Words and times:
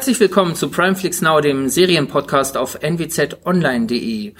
Herzlich 0.00 0.20
willkommen 0.20 0.54
zu 0.54 0.70
Primeflix 0.70 1.20
Now, 1.20 1.42
dem 1.42 1.68
Serienpodcast 1.68 2.56
auf 2.56 2.78
nwzonline.de. 2.80 4.32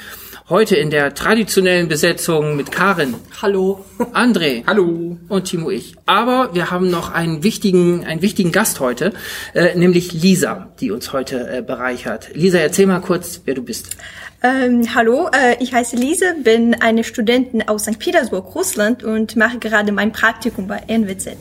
Heute 0.49 0.77
in 0.77 0.89
der 0.89 1.13
traditionellen 1.13 1.87
Besetzung 1.87 2.57
mit 2.57 2.73
Karin. 2.73 3.15
Hallo. 3.43 3.85
André. 4.15 4.65
Hallo. 4.67 5.19
Und 5.29 5.45
Timo 5.45 5.69
ich. 5.69 5.97
Aber 6.07 6.55
wir 6.55 6.71
haben 6.71 6.89
noch 6.89 7.13
einen 7.13 7.43
wichtigen, 7.43 8.07
einen 8.07 8.23
wichtigen 8.23 8.53
Gast 8.53 8.81
heute, 8.81 9.13
äh, 9.53 9.77
nämlich 9.77 10.15
Lisa, 10.15 10.73
die 10.81 10.91
uns 10.93 11.13
heute 11.13 11.59
äh, 11.59 11.61
bereichert. 11.61 12.31
Lisa, 12.33 12.57
erzähl 12.57 12.87
mal 12.87 13.01
kurz, 13.01 13.43
wer 13.45 13.53
du 13.53 13.63
bist. 13.63 13.99
Ähm, 14.43 14.95
hallo, 14.95 15.29
äh, 15.29 15.63
ich 15.63 15.75
heiße 15.75 15.95
Lise, 15.95 16.37
bin 16.43 16.75
eine 16.81 17.05
Studentin 17.05 17.69
aus 17.69 17.83
St. 17.83 17.99
Petersburg, 17.99 18.55
Russland 18.55 19.05
und 19.05 19.37
mache 19.37 19.59
gerade 19.59 19.93
mein 19.93 20.13
Praktikum 20.13 20.67
bei 20.67 20.79
NWZ. 20.87 21.37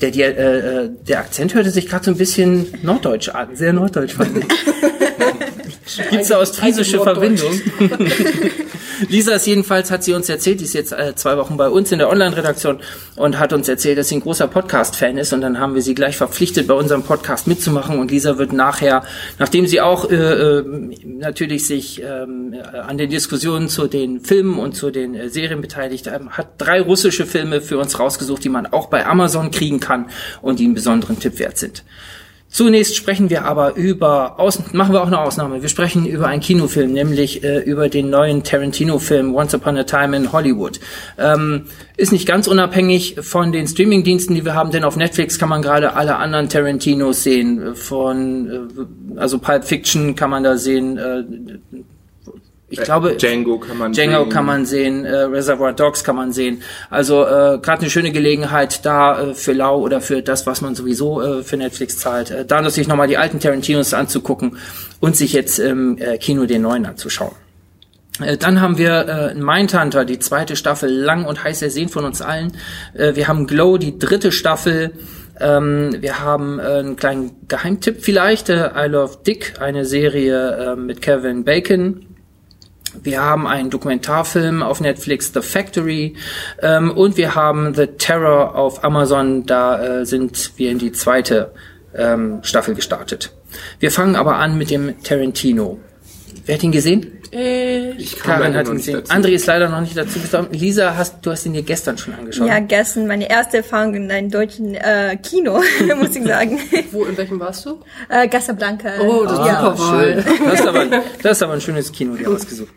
Der, 0.00 0.10
der, 0.10 0.38
äh, 0.38 0.90
der 1.06 1.20
Akzent 1.20 1.54
hörte 1.54 1.70
sich 1.70 1.88
gerade 1.88 2.04
so 2.04 2.10
ein 2.10 2.16
bisschen 2.16 2.66
norddeutsch 2.82 3.28
an, 3.28 3.54
sehr 3.54 3.72
norddeutsch 3.72 4.14
fand 4.14 4.38
ich. 4.38 4.44
Gibt's 6.10 6.28
da 6.28 6.40
ostfriesische 6.40 7.00
Verbindung? 7.00 7.60
Lisa 9.08 9.32
ist 9.32 9.46
jedenfalls, 9.46 9.90
hat 9.90 10.04
sie 10.04 10.12
uns 10.12 10.28
erzählt, 10.28 10.60
die 10.60 10.64
ist 10.64 10.74
jetzt 10.74 10.92
äh, 10.92 11.14
zwei 11.14 11.36
Wochen 11.36 11.56
bei 11.56 11.68
uns 11.68 11.92
in 11.92 11.98
der 11.98 12.08
Online-Redaktion 12.08 12.80
und 13.16 13.38
hat 13.38 13.52
uns 13.52 13.68
erzählt, 13.68 13.98
dass 13.98 14.08
sie 14.08 14.16
ein 14.16 14.20
großer 14.20 14.48
Podcast-Fan 14.48 15.18
ist 15.18 15.32
und 15.32 15.40
dann 15.40 15.58
haben 15.58 15.74
wir 15.74 15.82
sie 15.82 15.94
gleich 15.94 16.16
verpflichtet, 16.16 16.66
bei 16.66 16.74
unserem 16.74 17.02
Podcast 17.02 17.46
mitzumachen 17.46 17.98
und 17.98 18.10
Lisa 18.10 18.38
wird 18.38 18.52
nachher, 18.52 19.04
nachdem 19.38 19.66
sie 19.66 19.80
auch 19.80 20.10
äh, 20.10 20.14
äh, 20.14 20.64
natürlich 21.04 21.66
sich 21.66 22.02
ähm, 22.02 22.54
an 22.72 22.98
den 22.98 23.10
Diskussionen 23.10 23.68
zu 23.68 23.86
den 23.86 24.20
Filmen 24.20 24.58
und 24.58 24.74
zu 24.74 24.90
den 24.90 25.14
äh, 25.14 25.28
Serien 25.28 25.60
beteiligt, 25.60 26.06
ähm, 26.06 26.30
hat 26.30 26.48
drei 26.58 26.80
russische 26.80 27.26
Filme 27.26 27.60
für 27.60 27.78
uns 27.78 27.98
rausgesucht, 27.98 28.44
die 28.44 28.48
man 28.48 28.66
auch 28.66 28.86
bei 28.86 29.06
Amazon 29.06 29.50
kriegen 29.50 29.80
kann 29.80 30.06
und 30.42 30.58
die 30.58 30.64
einen 30.64 30.74
besonderen 30.74 31.18
Tipp 31.18 31.38
wert 31.38 31.58
sind. 31.58 31.84
Zunächst 32.54 32.94
sprechen 32.94 33.30
wir 33.30 33.46
aber 33.46 33.74
über, 33.74 34.38
aus, 34.38 34.72
machen 34.72 34.92
wir 34.92 35.02
auch 35.02 35.08
eine 35.08 35.18
Ausnahme, 35.18 35.60
wir 35.60 35.68
sprechen 35.68 36.06
über 36.06 36.28
einen 36.28 36.40
Kinofilm, 36.40 36.92
nämlich 36.92 37.42
äh, 37.42 37.58
über 37.58 37.88
den 37.88 38.10
neuen 38.10 38.44
Tarantino-Film 38.44 39.34
Once 39.34 39.54
Upon 39.54 39.76
a 39.76 39.82
Time 39.82 40.16
in 40.16 40.30
Hollywood. 40.30 40.78
Ähm, 41.18 41.64
ist 41.96 42.12
nicht 42.12 42.28
ganz 42.28 42.46
unabhängig 42.46 43.16
von 43.22 43.50
den 43.50 43.66
Streaming-Diensten, 43.66 44.36
die 44.36 44.44
wir 44.44 44.54
haben, 44.54 44.70
denn 44.70 44.84
auf 44.84 44.94
Netflix 44.94 45.36
kann 45.36 45.48
man 45.48 45.62
gerade 45.62 45.94
alle 45.94 46.14
anderen 46.14 46.48
Tarantinos 46.48 47.24
sehen. 47.24 47.74
Von, 47.74 48.68
äh, 49.16 49.18
also 49.18 49.40
Pulp 49.40 49.64
Fiction 49.64 50.14
kann 50.14 50.30
man 50.30 50.44
da 50.44 50.56
sehen, 50.56 50.96
äh, 50.96 51.24
ich 52.78 52.84
glaube, 52.84 53.16
Django 53.16 53.58
kann 53.58 53.78
man 53.78 53.92
Django 53.92 54.24
sehen. 54.24 54.28
kann 54.28 54.46
man 54.46 54.66
sehen, 54.66 55.04
äh, 55.04 55.14
Reservoir 55.14 55.72
Dogs 55.72 56.04
kann 56.04 56.16
man 56.16 56.32
sehen. 56.32 56.62
Also 56.90 57.22
äh, 57.24 57.58
gerade 57.58 57.80
eine 57.80 57.90
schöne 57.90 58.12
Gelegenheit 58.12 58.84
da 58.84 59.30
äh, 59.30 59.34
für 59.34 59.52
Lau 59.52 59.80
oder 59.80 60.00
für 60.00 60.22
das, 60.22 60.46
was 60.46 60.60
man 60.60 60.74
sowieso 60.74 61.20
äh, 61.22 61.42
für 61.42 61.56
Netflix 61.56 61.98
zahlt, 61.98 62.30
äh, 62.30 62.44
da 62.44 62.68
sich 62.70 62.88
nochmal 62.88 63.08
die 63.08 63.18
alten 63.18 63.40
Tarantinos 63.40 63.94
anzugucken 63.94 64.58
und 65.00 65.16
sich 65.16 65.32
jetzt 65.32 65.58
im 65.58 65.98
äh, 65.98 66.18
Kino 66.18 66.46
den 66.46 66.62
neuen 66.62 66.86
anzuschauen. 66.86 67.34
Äh, 68.20 68.36
Dann 68.36 68.60
haben 68.60 68.78
wir 68.78 69.08
äh, 69.08 69.34
Mindhunter, 69.34 70.04
die 70.04 70.18
zweite 70.18 70.56
Staffel, 70.56 70.90
lang 70.90 71.24
und 71.24 71.42
heiß 71.42 71.62
ersehen 71.62 71.88
von 71.88 72.04
uns 72.04 72.22
allen. 72.22 72.52
Äh, 72.94 73.16
wir 73.16 73.28
haben 73.28 73.46
Glow, 73.46 73.78
die 73.78 73.98
dritte 73.98 74.32
Staffel. 74.32 74.92
Ähm, 75.40 75.96
wir 76.00 76.20
haben 76.20 76.60
äh, 76.60 76.62
einen 76.62 76.96
kleinen 76.96 77.32
Geheimtipp 77.48 77.96
vielleicht, 78.00 78.50
äh, 78.50 78.70
I 78.76 78.86
Love 78.88 79.18
Dick, 79.26 79.54
eine 79.60 79.84
Serie 79.84 80.74
äh, 80.74 80.76
mit 80.76 81.02
Kevin 81.02 81.44
Bacon. 81.44 82.06
Wir 83.02 83.20
haben 83.20 83.46
einen 83.46 83.70
Dokumentarfilm 83.70 84.62
auf 84.62 84.80
Netflix, 84.80 85.32
The 85.32 85.42
Factory, 85.42 86.14
ähm, 86.62 86.90
und 86.90 87.16
wir 87.16 87.34
haben 87.34 87.74
The 87.74 87.86
Terror 87.86 88.54
auf 88.54 88.84
Amazon. 88.84 89.46
Da 89.46 90.00
äh, 90.00 90.06
sind 90.06 90.52
wir 90.56 90.70
in 90.70 90.78
die 90.78 90.92
zweite 90.92 91.52
ähm, 91.94 92.40
Staffel 92.42 92.74
gestartet. 92.74 93.32
Wir 93.78 93.90
fangen 93.90 94.16
aber 94.16 94.36
an 94.36 94.58
mit 94.58 94.70
dem 94.70 95.02
Tarantino. 95.02 95.78
Wer 96.46 96.56
hat 96.56 96.62
ihn 96.62 96.72
gesehen? 96.72 97.20
Äh, 97.32 97.92
Ich 97.92 98.18
Karin 98.18 98.54
hat 98.54 98.68
ihn 98.68 98.76
gesehen. 98.76 98.96
dazu. 98.96 99.12
André 99.12 99.28
ist 99.30 99.46
leider 99.46 99.68
noch 99.70 99.80
nicht 99.80 99.96
dazu 99.96 100.18
gekommen. 100.20 100.48
Lisa, 100.52 100.94
hast, 100.96 101.24
du 101.24 101.30
hast 101.30 101.46
ihn 101.46 101.54
dir 101.54 101.62
gestern 101.62 101.96
schon 101.96 102.14
angeschaut. 102.14 102.46
Ja, 102.46 102.58
gestern 102.58 103.06
meine 103.06 103.28
erste 103.30 103.58
Erfahrung 103.58 103.94
in 103.94 104.10
einem 104.10 104.30
deutschen 104.30 104.74
äh, 104.74 105.16
Kino, 105.22 105.62
muss 105.98 106.14
ich 106.14 106.24
sagen. 106.24 106.58
wo, 106.92 107.04
in 107.04 107.16
welchem 107.16 107.40
warst 107.40 107.64
du? 107.64 107.80
äh, 108.10 108.28
Casablanca. 108.28 108.90
Oh, 109.00 109.24
das 109.24 109.38
ist 109.40 109.46
ja. 109.46 109.60
super 109.60 109.78
Wahl. 109.78 110.24
Das 110.44 110.60
ist, 110.60 110.66
aber, 110.66 110.86
das 111.22 111.32
ist 111.38 111.42
aber 111.42 111.52
ein 111.54 111.60
schönes 111.62 111.92
Kino 111.92 112.14
dir 112.14 112.28
ausgesucht. 112.28 112.72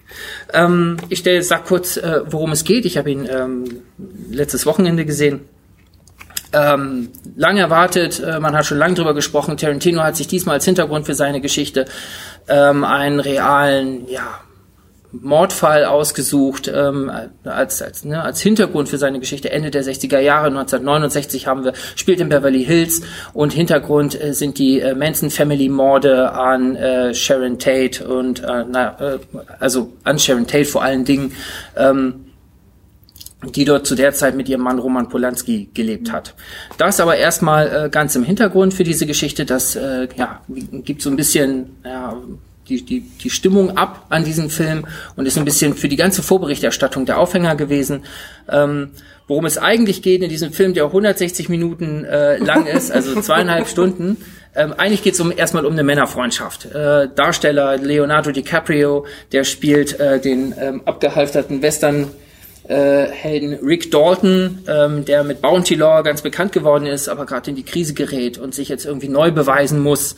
Ähm, 0.53 0.97
ich 1.09 1.19
stell, 1.19 1.41
sag 1.44 1.66
kurz, 1.66 1.97
äh, 1.97 2.22
worum 2.28 2.53
es 2.53 2.63
geht. 2.63 2.85
Ich 2.85 2.97
habe 2.97 3.11
ihn 3.11 3.28
ähm, 3.29 3.81
letztes 4.31 4.66
Wochenende 4.66 5.05
gesehen. 5.05 5.41
Ähm, 6.53 7.09
lang 7.35 7.57
erwartet, 7.57 8.22
äh, 8.22 8.39
man 8.39 8.55
hat 8.55 8.66
schon 8.66 8.78
lange 8.78 8.94
drüber 8.94 9.13
gesprochen. 9.13 9.57
Tarantino 9.57 10.01
hat 10.01 10.16
sich 10.16 10.28
diesmal 10.28 10.55
als 10.55 10.66
Hintergrund 10.66 11.05
für 11.05 11.13
seine 11.13 11.41
Geschichte 11.41 11.85
ähm, 12.47 12.84
einen 12.84 13.19
realen, 13.19 14.08
ja, 14.08 14.41
Mordfall 15.12 15.85
ausgesucht 15.85 16.72
ähm, 16.74 17.12
als 17.44 17.81
als 17.81 18.03
ne, 18.03 18.22
als 18.22 18.41
Hintergrund 18.41 18.90
für 18.90 18.97
seine 18.97 19.19
Geschichte. 19.19 19.52
Ende 19.52 19.72
der 19.72 19.84
60er 19.84 20.19
Jahre 20.19 20.47
1969 20.47 21.47
haben 21.47 21.63
wir 21.63 21.74
spielt 21.96 22.19
in 22.19 22.30
Beverly 22.30 22.63
Hills. 22.63 23.02
Und 23.34 23.53
Hintergrund 23.53 24.22
äh, 24.22 24.34
sind 24.34 24.58
die 24.58 24.80
äh, 24.80 24.96
Manson 24.96 25.30
Family 25.30 25.69
Morde 25.69 26.31
an 26.31 26.75
äh, 26.75 27.13
Sharon 27.13 27.58
Tate 27.58 28.06
und 28.06 28.44
äh, 28.44 28.66
na, 28.69 28.97
äh, 29.00 29.19
also 29.59 29.94
an 30.03 30.19
Sharon 30.19 30.46
Tate 30.46 30.66
vor 30.66 30.84
allen 30.84 31.06
Dingen. 31.06 31.34
Ähm, 31.75 32.26
die 33.43 33.65
dort 33.65 33.85
zu 33.85 33.95
der 33.95 34.13
Zeit 34.13 34.35
mit 34.35 34.49
ihrem 34.49 34.61
Mann 34.61 34.79
Roman 34.79 35.09
Polanski 35.09 35.69
gelebt 35.73 36.11
hat. 36.11 36.33
Das 36.77 36.99
aber 36.99 37.17
erstmal 37.17 37.85
äh, 37.85 37.89
ganz 37.89 38.15
im 38.15 38.23
Hintergrund 38.23 38.73
für 38.73 38.83
diese 38.83 39.05
Geschichte, 39.05 39.45
das 39.45 39.75
äh, 39.75 40.07
ja, 40.15 40.41
gibt 40.47 41.03
so 41.03 41.09
ein 41.09 41.15
bisschen 41.15 41.75
ja, 41.85 42.17
die, 42.67 42.83
die, 42.83 43.01
die 43.01 43.29
Stimmung 43.29 43.77
ab 43.77 44.07
an 44.09 44.23
diesem 44.23 44.49
Film 44.49 44.85
und 45.15 45.25
ist 45.25 45.37
ein 45.37 45.45
bisschen 45.45 45.75
für 45.75 45.87
die 45.87 45.95
ganze 45.95 46.23
Vorberichterstattung 46.23 47.05
der 47.05 47.19
Aufhänger 47.19 47.55
gewesen. 47.55 48.03
Ähm, 48.49 48.89
worum 49.27 49.45
es 49.45 49.57
eigentlich 49.57 50.01
geht 50.01 50.23
in 50.23 50.29
diesem 50.29 50.51
Film, 50.51 50.73
der 50.73 50.85
160 50.85 51.49
Minuten 51.49 52.05
äh, 52.05 52.37
lang 52.37 52.65
ist, 52.65 52.91
also 52.91 53.21
zweieinhalb 53.21 53.67
Stunden, 53.67 54.17
ähm, 54.55 54.73
eigentlich 54.77 55.03
geht 55.03 55.13
es 55.13 55.19
um, 55.19 55.31
erstmal 55.31 55.65
um 55.65 55.73
eine 55.73 55.83
Männerfreundschaft. 55.83 56.73
Äh, 56.73 57.09
Darsteller 57.13 57.77
Leonardo 57.77 58.31
DiCaprio, 58.31 59.05
der 59.31 59.43
spielt 59.43 59.99
äh, 59.99 60.19
den 60.19 60.55
ähm, 60.59 60.81
abgehalfterten 60.85 61.61
Western 61.61 62.07
äh, 62.67 63.07
Helden 63.07 63.53
Rick 63.66 63.91
Dalton, 63.91 64.59
ähm, 64.67 65.05
der 65.05 65.23
mit 65.23 65.41
Bounty 65.41 65.75
Law 65.75 66.01
ganz 66.03 66.22
bekannt 66.22 66.51
geworden 66.51 66.85
ist, 66.85 67.07
aber 67.07 67.25
gerade 67.25 67.50
in 67.50 67.55
die 67.55 67.63
Krise 67.63 67.94
gerät 67.94 68.38
und 68.38 68.53
sich 68.53 68.69
jetzt 68.69 68.85
irgendwie 68.85 69.09
neu 69.09 69.31
beweisen 69.31 69.79
muss. 69.79 70.16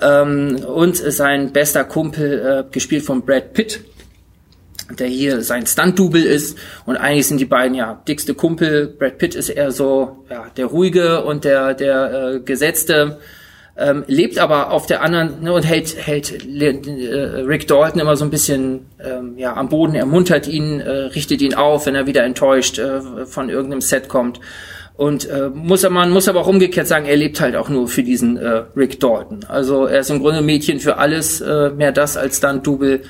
Ähm, 0.00 0.56
und 0.66 0.96
sein 0.96 1.52
bester 1.52 1.84
Kumpel, 1.84 2.66
äh, 2.68 2.72
gespielt 2.72 3.04
von 3.04 3.22
Brad 3.22 3.54
Pitt, 3.54 3.80
der 4.98 5.06
hier 5.06 5.40
sein 5.42 5.66
Stunt-Double 5.66 6.22
ist. 6.22 6.58
Und 6.84 6.96
eigentlich 6.96 7.26
sind 7.26 7.40
die 7.40 7.46
beiden 7.46 7.74
ja 7.74 8.02
dickste 8.06 8.34
Kumpel. 8.34 8.88
Brad 8.88 9.18
Pitt 9.18 9.34
ist 9.34 9.48
eher 9.48 9.72
so 9.72 10.24
ja, 10.30 10.46
der 10.56 10.66
ruhige 10.66 11.24
und 11.24 11.44
der, 11.44 11.74
der 11.74 12.34
äh, 12.34 12.40
gesetzte. 12.40 13.18
Ähm, 13.78 14.04
lebt 14.06 14.38
aber 14.38 14.70
auf 14.70 14.86
der 14.86 15.02
anderen 15.02 15.42
ne, 15.42 15.52
und 15.52 15.62
hält, 15.62 15.96
hält 15.96 16.46
äh, 16.46 16.70
Rick 17.46 17.66
Dalton 17.68 18.00
immer 18.00 18.16
so 18.16 18.24
ein 18.24 18.30
bisschen 18.30 18.86
ähm, 19.04 19.36
ja, 19.36 19.54
am 19.54 19.68
Boden, 19.68 19.94
ermuntert 19.94 20.48
ihn, 20.48 20.80
äh, 20.80 20.90
richtet 20.90 21.42
ihn 21.42 21.52
auf, 21.52 21.84
wenn 21.84 21.94
er 21.94 22.06
wieder 22.06 22.24
enttäuscht 22.24 22.78
äh, 22.78 23.26
von 23.26 23.50
irgendeinem 23.50 23.82
Set 23.82 24.08
kommt. 24.08 24.40
Und 24.96 25.28
äh, 25.28 25.50
muss 25.52 25.84
er, 25.84 25.90
man 25.90 26.10
muss 26.10 26.26
aber 26.26 26.40
auch 26.40 26.46
umgekehrt 26.46 26.86
sagen, 26.86 27.04
er 27.04 27.16
lebt 27.16 27.38
halt 27.40 27.54
auch 27.54 27.68
nur 27.68 27.86
für 27.86 28.02
diesen 28.02 28.38
äh, 28.38 28.62
Rick 28.74 28.98
Dalton. 28.98 29.40
Also 29.46 29.84
er 29.84 30.00
ist 30.00 30.10
im 30.10 30.20
Grunde 30.20 30.40
Mädchen 30.40 30.80
für 30.80 30.96
alles, 30.96 31.42
äh, 31.42 31.68
mehr 31.68 31.92
das 31.92 32.16
als 32.16 32.40
dann 32.40 32.62
Double. 32.62 33.02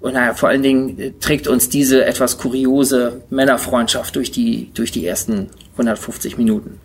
Und 0.00 0.14
naja, 0.14 0.34
vor 0.34 0.50
allen 0.50 0.62
Dingen 0.62 0.98
äh, 0.98 1.12
trägt 1.18 1.48
uns 1.48 1.70
diese 1.70 2.04
etwas 2.04 2.36
kuriose 2.36 3.22
Männerfreundschaft 3.30 4.16
durch 4.16 4.30
die, 4.30 4.70
durch 4.74 4.92
die 4.92 5.06
ersten 5.06 5.48
150 5.72 6.36
Minuten. 6.36 6.78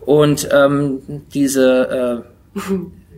Und 0.00 0.48
ähm, 0.50 1.02
diese 1.34 2.24
äh, 2.24 2.29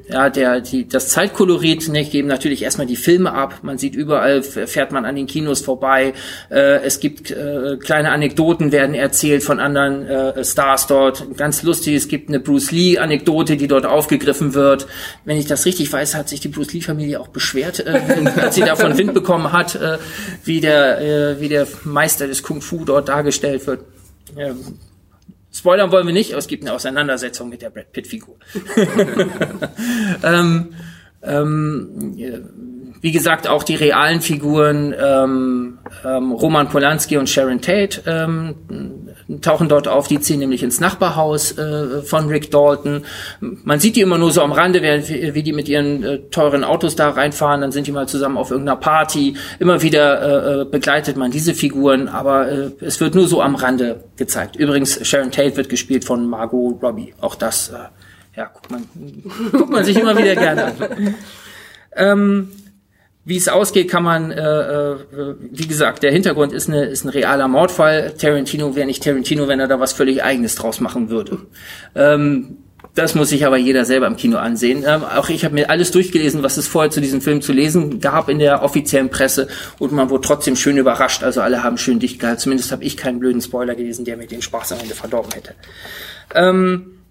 ja, 0.09 0.31
der, 0.31 0.61
die, 0.61 0.89
das 0.89 1.09
Zeitkolorit 1.09 1.89
ne, 1.89 2.05
geben 2.05 2.29
natürlich 2.29 2.63
erstmal 2.63 2.87
die 2.87 2.97
Filme 2.97 3.33
ab. 3.33 3.61
Man 3.63 3.79
sieht 3.79 3.95
überall, 3.95 4.43
fährt 4.43 4.93
man 4.93 5.05
an 5.05 5.15
den 5.15 5.27
Kinos 5.27 5.61
vorbei. 5.61 6.13
Äh, 6.51 6.83
es 6.83 7.01
gibt 7.01 7.31
äh, 7.31 7.77
kleine 7.79 8.11
Anekdoten 8.11 8.73
werden 8.73 8.95
erzählt 8.95 9.43
von 9.43 9.61
anderen 9.61 10.07
äh, 10.07 10.45
Stars 10.45 10.87
dort. 10.87 11.37
Ganz 11.37 11.63
lustig, 11.63 11.95
es 11.95 12.09
gibt 12.09 12.29
eine 12.29 12.41
Bruce 12.41 12.73
Lee-Anekdote, 12.73 13.57
die 13.57 13.69
dort 13.69 13.87
aufgegriffen 13.87 14.55
wird. 14.55 14.87
Wenn 15.25 15.37
ich 15.37 15.47
das 15.47 15.67
richtig 15.67 15.93
weiß, 15.93 16.15
hat 16.15 16.29
sich 16.29 16.41
die 16.41 16.49
Bruce 16.49 16.73
Lee-Familie 16.73 17.21
auch 17.21 17.29
beschwert, 17.29 17.85
äh, 17.87 18.01
als 18.41 18.57
sie 18.57 18.63
davon 18.63 18.99
Wind 18.99 19.15
bekommen 19.15 19.53
hat, 19.53 19.77
äh, 19.77 19.99
wie, 20.45 20.61
der, 20.61 21.01
äh, 21.01 21.41
wie 21.41 21.49
der 21.49 21.67
Meister 21.85 22.27
des 22.27 22.43
Kung 22.43 22.61
Fu 22.61 22.85
dort 22.85 23.09
dargestellt 23.09 23.67
wird. 23.67 23.81
Ja, 24.37 24.55
Spoilern 25.53 25.93
wollen 25.93 26.07
wir 26.07 26.15
nicht, 26.15 26.33
aber 26.33 26.39
es 26.39 26.47
gibt 26.47 26.65
eine 26.65 26.73
Auseinandersetzung 26.73 27.49
mit 27.49 27.61
der 27.63 27.71
Brad 27.71 27.93
Pitt-Figur. 27.93 28.37
ähm, 30.25 30.75
ähm, 31.23 32.17
wie 33.01 33.13
gesagt, 33.13 33.49
auch 33.49 33.63
die 33.63 33.75
realen 33.75 34.21
Figuren 34.21 34.95
ähm, 34.99 35.79
ähm, 36.05 36.33
Roman 36.33 36.69
Polanski 36.69 37.17
und 37.17 37.29
Sharon 37.29 37.61
Tate 37.61 38.03
ähm, 38.07 38.55
tauchen 39.41 39.69
dort 39.69 39.89
auf, 39.89 40.09
die 40.09 40.21
ziehen 40.21 40.41
nämlich 40.41 40.63
ins 40.63 40.81
Nachbarhaus 40.81 41.57
äh, 41.59 42.03
von 42.03 42.29
Rick 42.29 42.51
Dalton. 42.51 43.05
Man 43.41 43.81
sieht 43.81 43.97
die 43.97 44.01
immer 44.01 44.19
nur 44.19 44.33
so 44.33 44.43
am 44.43 44.53
Rande, 44.53 44.83
während, 44.83 45.09
wie 45.09 45.43
die 45.43 45.53
mit 45.53 45.69
ihren 45.69 46.03
äh, 46.03 46.19
teuren 46.31 46.65
Autos 46.65 46.97
da 46.97 47.11
reinfahren, 47.11 47.61
dann 47.61 47.73
sind 47.73 47.87
die 47.87 47.93
mal 47.93 48.09
zusammen 48.09 48.37
auf 48.37 48.51
irgendeiner 48.51 48.77
Party. 48.77 49.37
Immer 49.59 49.83
wieder 49.83 50.23
äh, 50.23 50.61
äh 50.63 50.65
begleitet 50.65 51.17
man 51.17 51.31
diese 51.31 51.55
Figuren, 51.55 52.09
aber 52.09 52.51
äh, 52.51 52.71
es 52.81 53.01
wird 53.01 53.15
nur 53.15 53.29
so 53.29 53.43
am 53.43 53.55
Rande 53.55 54.05
gezeigt. 54.17 54.57
Übrigens, 54.57 55.07
Sharon 55.07 55.31
Tate 55.31 55.57
wird 55.57 55.69
gespielt 55.69 56.05
von 56.05 56.27
Margot 56.27 56.83
Robbie. 56.83 57.15
Auch 57.21 57.35
das, 57.35 57.69
äh, 57.71 58.37
ja, 58.37 58.47
guckt 58.47 58.71
man, 58.71 58.87
guckt 59.53 59.71
man 59.71 59.85
sich 59.85 59.99
immer 59.99 60.17
wieder 60.17 60.35
gerne 60.35 60.65
an. 60.65 60.75
Ähm, 61.95 62.49
wie 63.25 63.37
es 63.37 63.49
ausgeht, 63.49 63.89
kann 63.89 64.03
man, 64.03 64.33
äh, 64.33 64.41
äh, 64.41 64.97
wie 65.39 65.69
gesagt, 65.69 66.03
der 66.03 66.11
Hintergrund 66.11 66.53
ist, 66.53 66.69
eine, 66.69 66.87
ist 66.87 67.05
ein 67.05 67.09
realer 67.09 67.47
Mordfall. 67.47 68.15
Tarantino 68.19 68.75
wäre 68.75 68.87
nicht 68.87 69.05
Tarantino, 69.05 69.47
wenn 69.47 69.61
er 69.61 69.69
da 69.69 69.79
was 69.79 69.93
völlig 69.93 70.25
Eigenes 70.25 70.57
draus 70.57 70.81
machen 70.81 71.09
würde. 71.09 71.39
Ähm, 71.95 72.57
das 72.95 73.15
muss 73.15 73.31
sich 73.31 73.47
aber 73.47 73.57
jeder 73.57 73.85
selber 73.85 74.07
im 74.07 74.17
Kino 74.17 74.39
ansehen. 74.39 74.85
Ähm, 74.87 75.05
auch 75.05 75.29
ich 75.29 75.45
habe 75.45 75.55
mir 75.55 75.71
alles 75.71 75.93
durchgelesen, 75.93 76.43
was 76.43 76.57
es 76.57 76.67
vorher 76.67 76.91
zu 76.91 77.01
diesem 77.01 77.21
Film 77.21 77.41
zu 77.41 77.53
lesen 77.53 78.01
gab 78.01 78.29
in 78.29 78.39
der 78.39 78.63
offiziellen 78.63 79.09
Presse 79.09 79.49
und 79.79 79.93
man 79.93 80.11
wurde 80.11 80.27
trotzdem 80.27 80.57
schön 80.57 80.77
überrascht. 80.77 81.23
Also 81.23 81.41
alle 81.41 81.63
haben 81.63 81.79
schön 81.79 82.01
dicht 82.01 82.19
gehalten. 82.19 82.41
Zumindest 82.41 82.73
habe 82.73 82.85
ich 82.85 82.97
keinen 82.97 83.21
blöden 83.21 83.41
Spoiler 83.41 83.77
gelesen, 83.77 84.05
der 84.05 84.17
mir 84.17 84.27
den 84.27 84.43
Spaß 84.43 84.73
am 84.73 84.81
Ende 84.81 84.95
verdorben 84.95 85.33
hätte. 85.33 85.55
Ähm, 86.35 87.02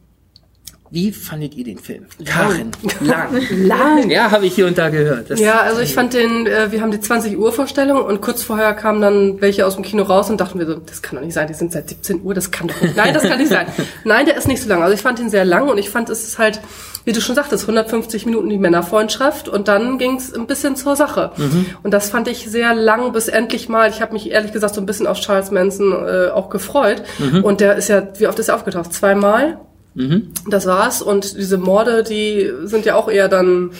wie 0.91 1.13
fandet 1.13 1.55
ihr 1.55 1.63
den 1.63 1.79
Film? 1.79 2.05
Karin, 2.25 2.71
lang. 2.99 3.29
Lang. 3.51 4.09
Ja, 4.09 4.29
habe 4.29 4.45
ich 4.45 4.53
hier 4.53 4.67
und 4.67 4.77
da 4.77 4.89
gehört. 4.89 5.29
Das 5.29 5.39
Ja, 5.39 5.61
also 5.61 5.79
ich 5.79 5.93
fand 5.93 6.13
den, 6.13 6.45
äh, 6.45 6.69
wir 6.73 6.81
haben 6.81 6.91
die 6.91 6.99
20 6.99 7.37
Uhr 7.37 7.53
Vorstellung 7.53 8.03
und 8.03 8.19
kurz 8.19 8.43
vorher 8.43 8.73
kamen 8.73 9.01
dann 9.01 9.39
welche 9.39 9.65
aus 9.65 9.75
dem 9.75 9.85
Kino 9.85 10.03
raus 10.03 10.29
und 10.29 10.41
dachten 10.41 10.59
wir 10.59 10.65
so, 10.65 10.75
das 10.75 11.01
kann 11.01 11.15
doch 11.15 11.23
nicht 11.23 11.33
sein, 11.33 11.47
die 11.47 11.53
sind 11.53 11.71
seit 11.71 11.87
17 11.87 12.21
Uhr, 12.23 12.33
das 12.33 12.51
kann 12.51 12.67
doch 12.67 12.81
nicht. 12.81 12.97
Nein, 12.97 13.13
das 13.13 13.23
kann 13.23 13.39
nicht 13.39 13.49
sein. 13.49 13.67
Nein, 14.03 14.25
der 14.25 14.35
ist 14.35 14.49
nicht 14.49 14.61
so 14.61 14.67
lang. 14.67 14.83
Also 14.83 14.93
ich 14.93 15.01
fand 15.01 15.17
ihn 15.21 15.29
sehr 15.29 15.45
lang 15.45 15.69
und 15.69 15.77
ich 15.77 15.89
fand 15.89 16.09
es 16.09 16.27
ist 16.27 16.37
halt, 16.37 16.59
wie 17.05 17.13
du 17.13 17.21
schon 17.21 17.35
sagtest, 17.35 17.63
150 17.63 18.25
Minuten 18.25 18.49
die 18.49 18.57
Männerfreundschaft 18.57 19.47
und 19.47 19.69
dann 19.69 19.97
ging 19.97 20.17
es 20.17 20.33
ein 20.33 20.45
bisschen 20.45 20.75
zur 20.75 20.97
Sache. 20.97 21.31
Und 21.83 21.91
das 21.91 22.09
fand 22.09 22.27
ich 22.27 22.51
sehr 22.51 22.75
lang, 22.75 23.13
bis 23.13 23.29
endlich 23.29 23.69
mal, 23.69 23.89
ich 23.89 24.01
habe 24.01 24.11
mich 24.11 24.29
ehrlich 24.29 24.51
gesagt 24.51 24.75
so 24.75 24.81
ein 24.81 24.85
bisschen 24.85 25.07
auf 25.07 25.19
Charles 25.21 25.51
Manson 25.51 25.93
äh, 25.93 26.27
auch 26.31 26.49
gefreut. 26.49 27.01
Und 27.43 27.61
der 27.61 27.77
ist 27.77 27.87
ja, 27.87 28.09
wie 28.19 28.27
oft 28.27 28.37
ist 28.39 28.49
er 28.49 28.55
aufgetaucht? 28.55 28.93
Zweimal? 28.93 29.57
Das 30.47 30.65
war's. 30.67 31.01
Und 31.01 31.37
diese 31.37 31.57
Morde, 31.57 32.03
die 32.03 32.49
sind 32.63 32.85
ja 32.85 32.95
auch 32.95 33.09
eher 33.09 33.27
dann, 33.27 33.71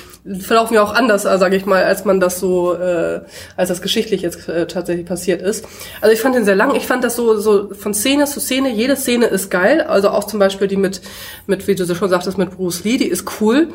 verlaufen 0.42 0.74
ja 0.74 0.84
auch 0.84 0.94
anders, 0.94 1.24
äh, 1.24 1.38
sage 1.38 1.56
ich 1.56 1.66
mal, 1.66 1.84
als 1.84 2.04
man 2.04 2.20
das 2.20 2.40
so, 2.40 2.74
äh, 2.74 3.22
als 3.56 3.70
das 3.70 3.82
geschichtlich 3.82 4.22
jetzt 4.22 4.50
äh, 4.50 4.68
tatsächlich 4.68 5.06
passiert 5.06 5.42
ist. 5.42 5.66
Also 6.02 6.14
ich 6.14 6.20
fand 6.20 6.36
den 6.36 6.44
sehr 6.44 6.56
lang. 6.56 6.76
Ich 6.76 6.86
fand 6.86 7.06
das 7.06 7.16
so, 7.16 7.40
so 7.40 7.74
von 7.74 7.94
Szene 7.94 8.26
zu 8.26 8.42
Szene, 8.42 8.72
jede 8.74 8.98
Szene 8.98 9.28
ist 9.28 9.50
geil. 9.50 9.82
Also 9.82 10.10
auch 10.10 10.26
zum 10.26 10.40
Beispiel 10.40 10.68
die 10.68 10.76
mit, 10.76 11.02
mit, 11.48 11.68
wie 11.68 11.76
du 11.76 11.96
schon 11.96 12.10
sagtest, 12.10 12.38
mit 12.38 12.52
Bruce 12.58 12.84
Lee, 12.84 12.98
die 12.98 13.08
ist 13.08 13.26
cool. 13.40 13.70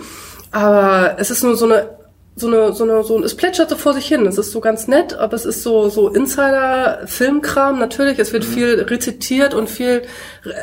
Aber 0.50 1.16
es 1.18 1.30
ist 1.30 1.42
nur 1.42 1.56
so 1.56 1.64
eine 1.64 1.88
so 2.38 2.48
eine, 2.48 2.74
so 2.74 2.84
eine, 2.84 3.02
so, 3.02 3.22
es 3.22 3.34
plätschert 3.34 3.70
so 3.70 3.76
vor 3.76 3.94
sich 3.94 4.06
hin. 4.06 4.26
Es 4.26 4.36
ist 4.36 4.52
so 4.52 4.60
ganz 4.60 4.86
nett, 4.88 5.14
aber 5.14 5.34
es 5.34 5.46
ist 5.46 5.62
so, 5.62 5.88
so 5.88 6.08
Insider-Filmkram. 6.10 7.78
Natürlich, 7.78 8.18
es 8.18 8.32
wird 8.32 8.44
viel 8.44 8.82
rezitiert 8.82 9.54
und 9.54 9.70
viel, 9.70 10.02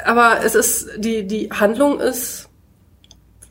aber 0.05 0.37
es 0.43 0.53
ist, 0.53 0.89
die, 0.97 1.25
die 1.25 1.49
Handlung 1.49 1.99
ist 1.99 2.47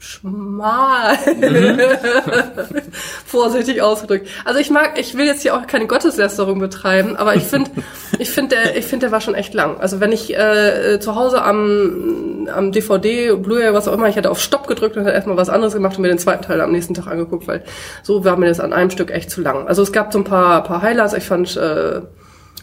schmal. 0.02 1.16
Vorsichtig 3.24 3.82
ausgedrückt. 3.82 4.28
Also 4.44 4.58
ich 4.58 4.68
mag, 4.68 4.98
ich 4.98 5.16
will 5.16 5.26
jetzt 5.26 5.42
hier 5.42 5.54
auch 5.54 5.66
keine 5.68 5.86
Gotteslästerung 5.86 6.58
betreiben, 6.58 7.16
aber 7.16 7.36
ich 7.36 7.44
finde, 7.44 7.70
ich 8.18 8.30
finde, 8.30 8.56
der, 8.56 8.76
ich 8.76 8.84
finde, 8.84 9.06
der 9.06 9.12
war 9.12 9.20
schon 9.20 9.36
echt 9.36 9.54
lang. 9.54 9.78
Also 9.78 10.00
wenn 10.00 10.10
ich 10.10 10.36
äh, 10.36 10.98
zu 10.98 11.14
Hause 11.14 11.42
am, 11.42 12.48
am 12.52 12.72
DVD, 12.72 13.36
Blu-ray, 13.36 13.72
was 13.74 13.86
auch 13.86 13.92
immer, 13.92 14.08
ich 14.08 14.16
hätte 14.16 14.30
auf 14.30 14.40
Stopp 14.40 14.66
gedrückt 14.66 14.96
und 14.96 15.04
hätte 15.04 15.14
erstmal 15.14 15.36
was 15.36 15.48
anderes 15.48 15.74
gemacht 15.74 15.96
und 15.96 16.02
mir 16.02 16.08
den 16.08 16.18
zweiten 16.18 16.42
Teil 16.42 16.60
am 16.60 16.72
nächsten 16.72 16.94
Tag 16.94 17.06
angeguckt, 17.06 17.46
weil 17.46 17.62
so 18.02 18.24
war 18.24 18.36
mir 18.36 18.48
das 18.48 18.58
an 18.58 18.72
einem 18.72 18.90
Stück 18.90 19.12
echt 19.12 19.30
zu 19.30 19.40
lang. 19.40 19.68
Also 19.68 19.82
es 19.82 19.92
gab 19.92 20.12
so 20.12 20.18
ein 20.18 20.24
paar, 20.24 20.64
paar 20.64 20.82
Highlights. 20.82 21.14
Ich 21.14 21.24
fand 21.24 21.56
äh, 21.56 22.00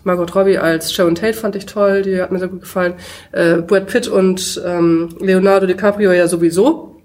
Margot 0.03 0.35
Robbie 0.35 0.57
als 0.57 0.91
Sharon 0.91 1.15
Tate 1.15 1.35
fand 1.35 1.55
ich 1.55 1.65
toll, 1.65 2.01
die 2.01 2.21
hat 2.21 2.31
mir 2.31 2.39
sehr 2.39 2.49
gut 2.49 2.61
gefallen. 2.61 2.95
Äh, 3.31 3.61
Brad 3.61 3.87
Pitt 3.87 4.09
und 4.09 4.61
ähm, 4.65 5.15
Leonardo 5.19 5.67
DiCaprio 5.67 6.11
ja 6.11 6.27
sowieso. 6.27 6.98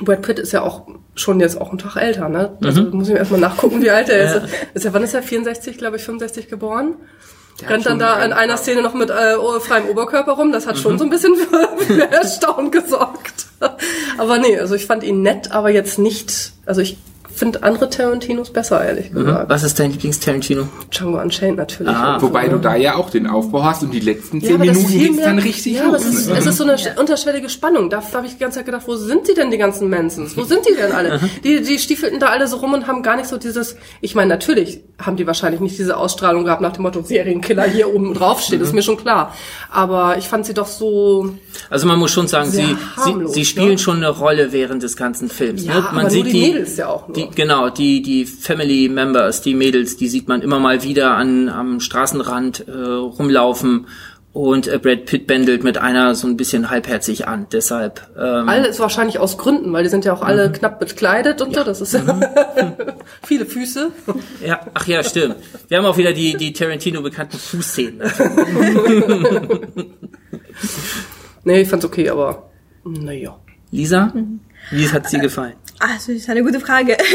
Brad 0.00 0.22
Pitt 0.22 0.38
ist 0.38 0.52
ja 0.52 0.62
auch 0.62 0.86
schon 1.14 1.40
jetzt 1.40 1.60
auch 1.60 1.70
einen 1.70 1.78
Tag 1.78 1.96
älter, 1.96 2.28
ne? 2.28 2.56
Also 2.62 2.82
muss 2.82 3.08
ich 3.08 3.14
mir 3.14 3.20
erstmal 3.20 3.40
nachgucken, 3.40 3.82
wie 3.82 3.90
alt 3.90 4.08
er 4.08 4.36
ist. 4.36 4.52
ist 4.74 4.84
ja, 4.84 4.92
wann 4.92 5.02
ist 5.02 5.14
er? 5.14 5.22
64, 5.22 5.78
glaube 5.78 5.96
ich, 5.96 6.02
65 6.02 6.48
geboren? 6.48 6.94
Rennt 7.66 7.86
dann 7.86 7.98
da 7.98 8.24
in 8.24 8.32
einer 8.32 8.56
Szene 8.56 8.82
noch 8.82 8.94
mit 8.94 9.10
äh, 9.10 9.36
freiem 9.60 9.88
Oberkörper 9.88 10.32
rum. 10.32 10.52
Das 10.52 10.66
hat 10.66 10.78
schon 10.78 10.98
so 10.98 11.04
ein 11.04 11.10
bisschen 11.10 11.36
für, 11.36 11.68
für 11.78 12.10
Erstaunen 12.10 12.70
gesorgt. 12.70 13.46
aber 14.18 14.38
nee, 14.38 14.58
also 14.58 14.74
ich 14.74 14.86
fand 14.86 15.04
ihn 15.04 15.22
nett, 15.22 15.52
aber 15.52 15.70
jetzt 15.70 15.98
nicht, 15.98 16.52
also 16.66 16.80
ich 16.80 16.96
finde 17.42 17.64
andere 17.64 17.90
Tarantinos 17.90 18.50
besser, 18.50 18.84
ehrlich 18.84 19.12
gesagt. 19.12 19.50
Was 19.50 19.64
ist 19.64 19.76
dein 19.80 19.90
Lieblings-Tarantino? 19.90 20.68
Django 20.92 21.20
Unchained 21.20 21.56
natürlich. 21.56 21.92
Ah. 21.92 22.22
Wobei 22.22 22.46
du 22.46 22.58
da 22.58 22.76
ja 22.76 22.94
auch 22.94 23.10
den 23.10 23.26
Aufbau 23.26 23.64
hast 23.64 23.82
und 23.82 23.92
die 23.92 23.98
letzten 23.98 24.38
Ja, 24.38 24.50
zehn 24.50 24.58
das 24.58 24.76
Minuten 24.76 24.92
geht's 24.92 25.24
dann 25.24 25.38
richtig 25.40 25.72
ja, 25.72 25.88
aber 25.88 25.98
los. 25.98 26.06
es 26.06 26.14
ist, 26.14 26.28
ne? 26.28 26.36
es 26.38 26.46
ist 26.46 26.56
so 26.58 26.62
eine 26.62 26.76
unterschwellige 27.00 27.48
Spannung. 27.48 27.90
Da 27.90 28.00
habe 28.12 28.26
ich 28.28 28.34
die 28.34 28.38
ganze 28.38 28.58
Zeit 28.58 28.66
gedacht, 28.66 28.84
wo 28.86 28.94
sind 28.94 29.26
die 29.26 29.34
denn, 29.34 29.50
die 29.50 29.58
ganzen 29.58 29.90
Mansons? 29.90 30.36
Wo 30.36 30.44
sind 30.44 30.60
die 30.68 30.74
denn 30.74 30.92
alle? 30.92 31.18
Die, 31.42 31.62
die 31.62 31.78
stiefelten 31.80 32.20
da 32.20 32.26
alle 32.26 32.46
so 32.46 32.58
rum 32.58 32.74
und 32.74 32.86
haben 32.86 33.02
gar 33.02 33.16
nicht 33.16 33.28
so 33.28 33.38
dieses, 33.38 33.74
ich 34.00 34.14
meine, 34.14 34.28
natürlich 34.28 34.80
haben 35.00 35.16
die 35.16 35.26
wahrscheinlich 35.26 35.60
nicht 35.60 35.76
diese 35.76 35.96
Ausstrahlung 35.96 36.44
gehabt 36.44 36.62
nach 36.62 36.74
dem 36.74 36.82
Motto, 36.82 37.02
Serienkiller 37.02 37.64
hier 37.64 37.92
oben 37.92 38.14
drauf 38.14 38.40
steht, 38.40 38.60
ist 38.60 38.72
mir 38.72 38.82
schon 38.82 38.96
klar. 38.98 39.34
Aber 39.68 40.16
ich 40.16 40.28
fand 40.28 40.46
sie 40.46 40.54
doch 40.54 40.68
so, 40.68 41.30
Also 41.70 41.88
man 41.88 41.98
muss 41.98 42.12
schon 42.12 42.28
sagen, 42.28 42.50
sie, 42.50 42.58
sie, 42.58 42.76
harmlos, 42.96 43.34
sie 43.34 43.44
spielen 43.44 43.70
ne? 43.70 43.78
schon 43.78 43.96
eine 43.96 44.10
Rolle 44.10 44.52
während 44.52 44.84
des 44.84 44.96
ganzen 44.96 45.28
Films. 45.28 45.64
Ja, 45.64 45.74
ne? 45.74 45.80
Man 45.80 46.00
aber 46.00 46.10
sieht 46.10 46.24
nur 46.24 46.32
die 46.32 46.40
Mädels 46.40 46.76
ja 46.76 46.88
auch 46.88 47.08
nur. 47.08 47.16
Die, 47.16 47.31
genau, 47.34 47.70
die, 47.70 48.02
die 48.02 48.26
Family 48.26 48.88
Members, 48.88 49.42
die 49.42 49.54
Mädels, 49.54 49.96
die 49.96 50.08
sieht 50.08 50.28
man 50.28 50.42
immer 50.42 50.58
mal 50.58 50.82
wieder 50.82 51.12
an, 51.12 51.48
am 51.48 51.80
Straßenrand 51.80 52.66
äh, 52.68 52.72
rumlaufen 52.72 53.86
und 54.32 54.66
äh, 54.66 54.78
Brad 54.78 55.04
Pitt 55.04 55.26
bändelt 55.26 55.62
mit 55.62 55.76
einer 55.78 56.14
so 56.14 56.26
ein 56.26 56.36
bisschen 56.36 56.70
halbherzig 56.70 57.28
an. 57.28 57.46
Deshalb, 57.52 58.08
ähm, 58.16 58.48
alles 58.48 58.80
wahrscheinlich 58.80 59.18
aus 59.18 59.36
Gründen, 59.36 59.72
weil 59.72 59.82
die 59.82 59.90
sind 59.90 60.04
ja 60.04 60.14
auch 60.14 60.22
alle 60.22 60.50
knapp 60.50 60.80
bekleidet 60.80 61.42
und 61.42 61.54
so, 61.54 61.64
das 61.64 61.80
ist 61.80 62.00
viele 63.22 63.46
Füße. 63.46 63.90
ja, 64.44 64.60
ach 64.74 64.86
ja, 64.86 65.02
stimmt. 65.04 65.36
Wir 65.68 65.78
haben 65.78 65.86
auch 65.86 65.98
wieder 65.98 66.12
die, 66.12 66.36
die 66.36 66.52
Tarantino 66.52 67.02
bekannten 67.02 67.38
Fußszenen. 67.38 68.00
Nee, 71.44 71.62
ich 71.62 71.68
fand's 71.68 71.84
okay, 71.84 72.08
aber 72.08 72.50
naja. 72.84 73.36
Lisa, 73.70 74.12
wie 74.70 74.88
hat 74.88 75.08
sie 75.08 75.18
gefallen? 75.18 75.54
Also, 75.82 76.12
das 76.12 76.22
ist 76.22 76.30
eine 76.30 76.44
gute 76.44 76.60
Frage. 76.60 76.96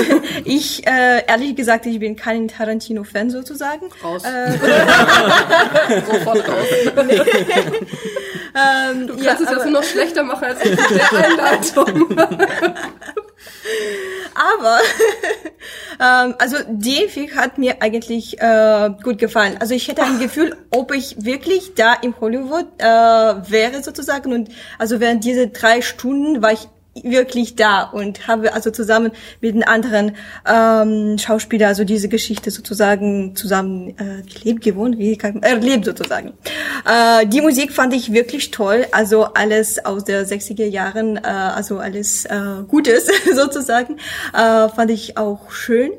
Ich, 0.43 0.86
äh, 0.86 1.24
ehrlich 1.27 1.55
gesagt, 1.55 1.86
ich 1.86 2.00
bin 2.00 2.15
kein 2.15 2.47
Tarantino-Fan 2.47 3.29
sozusagen. 3.29 3.89
Raus. 4.03 4.24
Äh, 4.24 4.51
Sofort 6.05 6.47
raus. 6.47 6.67
ähm, 8.55 9.07
Du 9.07 9.17
kannst 9.17 9.41
es 9.43 9.50
jetzt 9.50 9.63
nur 9.65 9.74
noch 9.74 9.83
schlechter 9.83 10.24
machen 10.24 10.45
als 10.45 10.63
ich 10.63 10.71
mit 10.71 10.89
der 10.91 11.12
Einleitung. 11.13 12.17
Aber 14.36 14.79
ähm, 16.00 16.36
also 16.39 16.57
der 16.67 17.09
Film 17.09 17.36
hat 17.36 17.57
mir 17.57 17.81
eigentlich 17.81 18.39
äh, 18.39 18.89
gut 19.03 19.17
gefallen. 19.17 19.57
Also 19.59 19.74
ich 19.74 19.88
hätte 19.88 20.03
ein 20.03 20.19
Gefühl, 20.19 20.55
ob 20.71 20.93
ich 20.93 21.15
wirklich 21.25 21.74
da 21.75 21.93
im 21.93 22.19
Hollywood 22.19 22.67
äh, 22.77 22.86
wäre 22.86 23.81
sozusagen 23.83 24.33
und 24.33 24.50
also 24.77 25.00
während 25.00 25.24
diese 25.24 25.47
drei 25.47 25.81
Stunden 25.81 26.41
war 26.41 26.53
ich 26.53 26.67
wirklich 27.03 27.55
da 27.55 27.83
und 27.83 28.27
habe 28.27 28.53
also 28.53 28.71
zusammen 28.71 29.11
mit 29.41 29.55
den 29.55 29.63
anderen 29.63 30.15
ähm, 30.45 31.17
Schauspielern 31.17 31.69
also 31.69 31.83
diese 31.83 32.09
Geschichte 32.09 32.51
sozusagen 32.51 33.35
zusammen 33.35 33.89
äh, 33.97 34.23
gelebt, 34.23 34.63
gewohnt, 34.63 34.97
wie 34.97 35.17
kann 35.17 35.43
erlebt 35.43 35.85
sozusagen. 35.85 36.33
Äh, 36.85 37.27
die 37.27 37.41
Musik 37.41 37.71
fand 37.71 37.93
ich 37.93 38.13
wirklich 38.13 38.51
toll, 38.51 38.85
also 38.91 39.25
alles 39.25 39.83
aus 39.83 40.03
der 40.03 40.25
60er 40.25 40.65
Jahren, 40.65 41.17
äh, 41.17 41.21
also 41.27 41.79
alles 41.79 42.25
äh, 42.25 42.63
Gutes 42.67 43.07
sozusagen, 43.35 43.97
äh, 44.33 44.69
fand 44.69 44.91
ich 44.91 45.17
auch 45.17 45.51
schön 45.51 45.91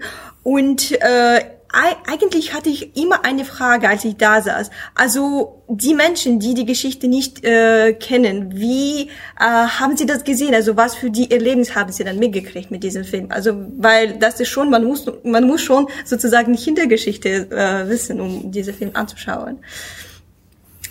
und 0.42 0.92
äh, 1.00 1.40
eigentlich 1.70 2.54
hatte 2.54 2.70
ich 2.70 2.96
immer 2.96 3.24
eine 3.24 3.44
Frage, 3.44 3.88
als 3.88 4.04
ich 4.04 4.16
da 4.16 4.40
saß. 4.40 4.70
Also 4.94 5.62
die 5.68 5.94
Menschen, 5.94 6.40
die 6.40 6.54
die 6.54 6.64
Geschichte 6.64 7.08
nicht 7.08 7.44
äh, 7.44 7.92
kennen, 7.92 8.56
wie 8.56 9.02
äh, 9.02 9.08
haben 9.38 9.96
sie 9.96 10.06
das 10.06 10.24
gesehen? 10.24 10.54
Also 10.54 10.76
was 10.76 10.94
für 10.94 11.10
die 11.10 11.30
Erlebnis 11.30 11.74
haben 11.74 11.92
sie 11.92 12.04
dann 12.04 12.18
mitgekriegt 12.18 12.70
mit 12.70 12.82
diesem 12.82 13.04
Film? 13.04 13.26
Also 13.30 13.52
weil 13.76 14.18
das 14.18 14.40
ist 14.40 14.48
schon, 14.48 14.70
man 14.70 14.84
muss 14.84 15.04
man 15.24 15.46
muss 15.46 15.60
schon 15.60 15.88
sozusagen 16.06 16.54
die 16.54 16.62
Hintergeschichte 16.62 17.50
äh, 17.50 17.88
wissen, 17.88 18.20
um 18.20 18.50
diesen 18.50 18.72
Film 18.72 18.90
anzuschauen. 18.94 19.58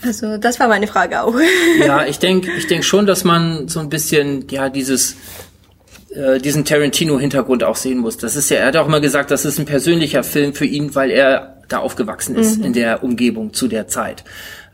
Also 0.03 0.38
das 0.38 0.60
war 0.60 0.67
meine 0.67 0.86
Frage 0.86 1.24
auch. 1.24 1.34
Ja, 1.79 2.05
ich 2.05 2.19
denke 2.19 2.51
ich 2.55 2.67
denk 2.67 2.84
schon, 2.84 3.07
dass 3.07 3.24
man 3.24 3.67
so 3.67 3.79
ein 3.79 3.89
bisschen, 3.89 4.48
ja, 4.50 4.69
dieses, 4.69 5.15
äh, 6.09 6.39
diesen 6.39 6.65
Tarantino-Hintergrund 6.65 7.63
auch 7.63 7.75
sehen 7.75 7.99
muss. 7.99 8.17
Das 8.17 8.35
ist 8.35 8.49
ja, 8.49 8.57
er 8.57 8.67
hat 8.67 8.77
auch 8.77 8.87
immer 8.87 9.01
gesagt, 9.01 9.31
das 9.31 9.45
ist 9.45 9.59
ein 9.59 9.65
persönlicher 9.65 10.23
Film 10.23 10.53
für 10.53 10.65
ihn, 10.65 10.95
weil 10.95 11.11
er 11.11 11.57
da 11.67 11.79
aufgewachsen 11.79 12.37
ist 12.37 12.63
in 12.63 12.73
der 12.73 13.03
Umgebung 13.03 13.53
zu 13.53 13.67
der 13.67 13.87
Zeit. 13.87 14.23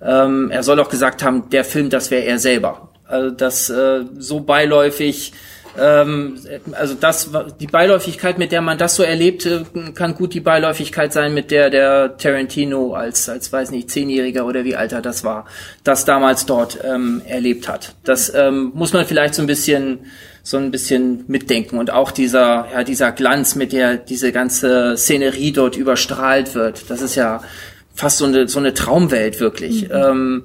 Ähm, 0.01 0.51
er 0.51 0.63
soll 0.63 0.79
auch 0.79 0.89
gesagt 0.89 1.23
haben, 1.23 1.49
der 1.49 1.63
Film, 1.63 1.89
das 1.89 2.11
wäre 2.11 2.23
er 2.23 2.37
selber. 2.37 2.89
Also 3.05 3.31
das 3.31 3.69
äh, 3.69 4.01
so 4.17 4.41
beiläufig 4.41 5.33
ähm, 5.77 6.37
also 6.73 6.93
das, 6.93 7.31
die 7.59 7.67
Beiläufigkeit, 7.67 8.37
mit 8.37 8.51
der 8.51 8.61
man 8.61 8.77
das 8.77 8.95
so 8.95 9.03
erlebt, 9.03 9.45
äh, 9.45 9.63
kann 9.95 10.13
gut 10.15 10.33
die 10.33 10.39
Beiläufigkeit 10.39 11.11
sein, 11.11 11.33
mit 11.33 11.51
der 11.51 11.69
der 11.69 12.17
Tarantino 12.17 12.93
als, 12.93 13.27
als 13.27 13.51
weiß 13.51 13.71
nicht, 13.71 13.89
Zehnjähriger 13.89 14.45
oder 14.45 14.63
wie 14.65 14.75
alt 14.75 14.91
er 14.91 15.01
das 15.01 15.23
war, 15.23 15.45
das 15.83 16.05
damals 16.05 16.45
dort 16.45 16.79
ähm, 16.83 17.21
erlebt 17.25 17.67
hat. 17.67 17.95
Das 18.03 18.33
ähm, 18.35 18.71
muss 18.75 18.93
man 18.93 19.05
vielleicht 19.05 19.33
so 19.33 19.41
ein 19.41 19.47
bisschen 19.47 19.99
so 20.45 20.57
ein 20.57 20.71
bisschen 20.71 21.23
mitdenken 21.27 21.77
und 21.77 21.89
auch 21.89 22.11
dieser 22.11 22.67
ja 22.71 22.83
dieser 22.83 23.13
Glanz, 23.13 23.55
mit 23.55 23.71
der 23.71 23.95
diese 23.95 24.33
ganze 24.33 24.97
Szenerie 24.97 25.53
dort 25.53 25.77
überstrahlt 25.77 26.53
wird. 26.53 26.89
Das 26.89 27.01
ist 27.01 27.15
ja 27.15 27.41
fast 27.95 28.17
so 28.17 28.25
eine 28.25 28.47
so 28.49 28.59
eine 28.59 28.73
Traumwelt 28.73 29.39
wirklich. 29.39 29.89
Ähm, 29.89 30.43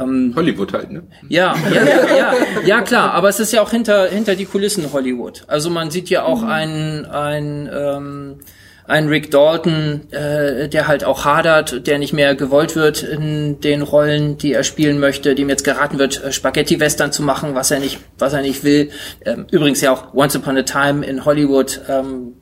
ähm, 0.00 0.32
Hollywood 0.34 0.72
halt, 0.72 0.90
ne? 0.90 1.02
ja, 1.28 1.54
ja, 1.72 1.84
ja, 1.84 2.16
ja, 2.16 2.32
ja, 2.64 2.82
klar, 2.82 3.12
aber 3.12 3.28
es 3.28 3.38
ist 3.38 3.52
ja 3.52 3.62
auch 3.62 3.70
hinter, 3.70 4.08
hinter 4.08 4.34
die 4.34 4.44
Kulissen 4.44 4.92
Hollywood. 4.92 5.44
Also 5.46 5.70
man 5.70 5.92
sieht 5.92 6.10
ja 6.10 6.24
auch 6.24 6.42
einen, 6.42 7.04
einen, 7.04 7.70
ähm, 7.72 8.40
einen 8.86 9.08
Rick 9.08 9.30
Dalton, 9.30 10.02
äh, 10.12 10.68
der 10.68 10.86
halt 10.86 11.04
auch 11.04 11.24
hadert, 11.24 11.86
der 11.86 11.98
nicht 11.98 12.12
mehr 12.12 12.34
gewollt 12.34 12.76
wird 12.76 13.02
in 13.02 13.60
den 13.60 13.80
Rollen, 13.82 14.36
die 14.36 14.52
er 14.52 14.62
spielen 14.62 14.98
möchte, 14.98 15.34
dem 15.34 15.48
jetzt 15.48 15.64
geraten 15.64 15.98
wird, 15.98 16.22
äh, 16.22 16.32
Spaghetti-Western 16.32 17.10
zu 17.10 17.22
machen, 17.22 17.54
was 17.54 17.70
er 17.70 17.80
nicht, 17.80 17.98
was 18.18 18.34
er 18.34 18.42
nicht 18.42 18.62
will. 18.62 18.90
Ähm, 19.24 19.46
übrigens 19.50 19.80
ja 19.80 19.92
auch 19.92 20.12
Once 20.14 20.36
Upon 20.36 20.56
a 20.58 20.62
Time 20.62 21.04
in 21.04 21.24
Hollywood 21.24 21.80
ähm, 21.88 22.34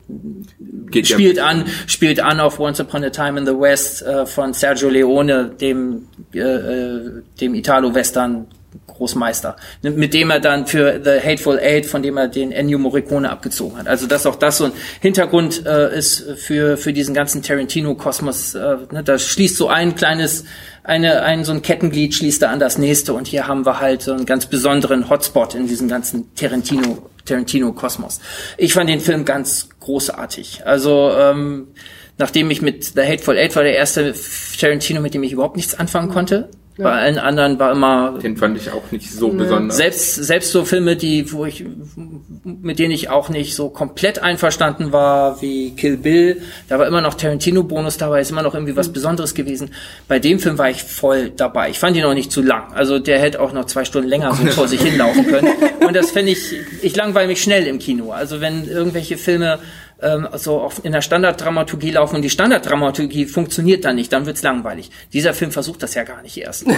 Geht 0.91 1.07
ja- 1.07 1.15
spielt 1.15 1.39
an, 1.39 1.65
spielt 1.87 2.19
an 2.19 2.39
auf 2.39 2.59
Once 2.59 2.79
Upon 2.81 3.03
a 3.03 3.09
Time 3.09 3.39
in 3.39 3.45
the 3.45 3.57
West 3.57 4.01
äh, 4.03 4.25
von 4.25 4.53
Sergio 4.53 4.89
Leone, 4.89 5.51
dem 5.61 6.07
äh, 6.33 6.39
äh, 6.39 7.21
dem 7.39 7.55
Italo-Western 7.55 8.47
Großmeister, 8.87 9.55
mit 9.81 10.13
dem 10.13 10.29
er 10.29 10.39
dann 10.39 10.67
für 10.67 11.01
The 11.03 11.19
Hateful 11.25 11.59
Eight, 11.59 11.85
von 11.85 12.03
dem 12.03 12.17
er 12.17 12.27
den 12.27 12.51
Ennio 12.51 12.79
Morricone 12.79 13.29
abgezogen 13.29 13.77
hat. 13.77 13.87
Also 13.87 14.07
dass 14.07 14.25
auch 14.25 14.35
das 14.35 14.57
so 14.57 14.65
ein 14.65 14.71
Hintergrund 15.01 15.65
äh, 15.65 15.97
ist 15.97 16.23
für 16.37 16.77
für 16.77 16.93
diesen 16.93 17.13
ganzen 17.13 17.41
Tarantino-Kosmos. 17.41 18.55
Äh, 18.55 18.77
ne, 18.91 19.03
da 19.03 19.17
schließt 19.17 19.57
so 19.57 19.67
ein 19.67 19.95
kleines 19.95 20.45
eine 20.83 21.23
ein 21.23 21.45
so 21.45 21.53
ein 21.53 21.61
Kettenglied 21.61 22.13
schließt 22.13 22.41
da 22.41 22.49
an 22.49 22.59
das 22.59 22.77
nächste 22.77 23.13
und 23.13 23.27
hier 23.27 23.47
haben 23.47 23.65
wir 23.65 23.79
halt 23.79 24.01
so 24.01 24.13
einen 24.13 24.25
ganz 24.25 24.45
besonderen 24.45 25.09
Hotspot 25.09 25.55
in 25.55 25.67
diesem 25.67 25.87
ganzen 25.87 26.33
Tarantino 26.35 27.09
Tarantino-Kosmos. 27.25 28.19
Ich 28.57 28.73
fand 28.73 28.89
den 28.89 28.99
Film 28.99 29.25
ganz 29.25 29.69
großartig. 29.79 30.63
Also 30.65 31.11
ähm, 31.17 31.67
nachdem 32.17 32.51
ich 32.51 32.61
mit 32.61 32.83
The 32.83 33.01
Hateful 33.01 33.37
Eight 33.37 33.55
war 33.55 33.63
der 33.63 33.75
erste 33.75 34.13
Tarantino, 34.59 35.01
mit 35.01 35.13
dem 35.13 35.23
ich 35.23 35.31
überhaupt 35.31 35.55
nichts 35.55 35.73
anfangen 35.75 36.09
konnte. 36.09 36.49
Bei 36.77 36.91
allen 36.91 37.19
anderen 37.19 37.59
war 37.59 37.71
immer 37.71 38.17
Den 38.21 38.35
fand 38.35 38.57
ich 38.57 38.71
auch 38.71 38.91
nicht 38.91 39.11
so 39.11 39.29
besonders. 39.29 39.77
selbst 39.77 40.15
selbst 40.15 40.51
so 40.51 40.65
Filme, 40.65 40.95
die 40.95 41.31
wo 41.31 41.45
ich 41.45 41.63
mit 42.45 42.79
denen 42.79 42.91
ich 42.91 43.09
auch 43.09 43.29
nicht 43.29 43.55
so 43.55 43.69
komplett 43.69 44.19
einverstanden 44.19 44.91
war, 44.91 45.41
wie 45.41 45.71
Kill 45.75 45.97
Bill, 45.97 46.41
da 46.69 46.79
war 46.79 46.87
immer 46.87 47.01
noch 47.01 47.13
Tarantino 47.13 47.63
Bonus 47.63 47.97
dabei, 47.97 48.21
ist 48.21 48.31
immer 48.31 48.41
noch 48.41 48.53
irgendwie 48.53 48.75
was 48.75 48.89
Besonderes 48.91 49.33
gewesen. 49.33 49.71
Bei 50.07 50.19
dem 50.19 50.39
Film 50.39 50.57
war 50.57 50.69
ich 50.69 50.83
voll 50.83 51.29
dabei. 51.29 51.69
Ich 51.69 51.79
fand 51.79 51.95
ihn 51.95 52.03
auch 52.05 52.13
nicht 52.13 52.31
zu 52.31 52.41
lang. 52.41 52.73
Also 52.73 52.99
der 52.99 53.19
hätte 53.19 53.39
auch 53.39 53.53
noch 53.53 53.65
zwei 53.65 53.85
Stunden 53.85 54.09
länger 54.09 54.33
so 54.33 54.45
vor 54.47 54.67
sich 54.67 54.81
hinlaufen 54.87 55.27
können. 55.27 55.49
Und 55.85 55.95
das 55.95 56.11
fände 56.11 56.31
ich 56.31 56.55
ich 56.81 56.95
langweile 56.95 57.27
mich 57.27 57.41
schnell 57.41 57.67
im 57.67 57.79
Kino. 57.79 58.11
Also 58.11 58.41
wenn 58.41 58.67
irgendwelche 58.67 59.17
Filme 59.17 59.59
ähm, 60.03 60.27
so 60.33 60.69
in 60.83 60.91
der 60.91 61.01
Standarddramaturgie 61.01 61.91
laufen 61.91 62.17
und 62.17 62.21
die 62.21 62.29
Standarddramaturgie 62.29 63.25
funktioniert 63.25 63.85
dann 63.85 63.95
nicht, 63.95 64.11
dann 64.13 64.25
wird's 64.25 64.43
langweilig. 64.43 64.91
Dieser 65.13 65.33
Film 65.33 65.51
versucht 65.51 65.83
das 65.83 65.93
ja 65.95 66.03
gar 66.03 66.21
nicht 66.21 66.37
erst. 66.37 66.67
ähm, 66.67 66.77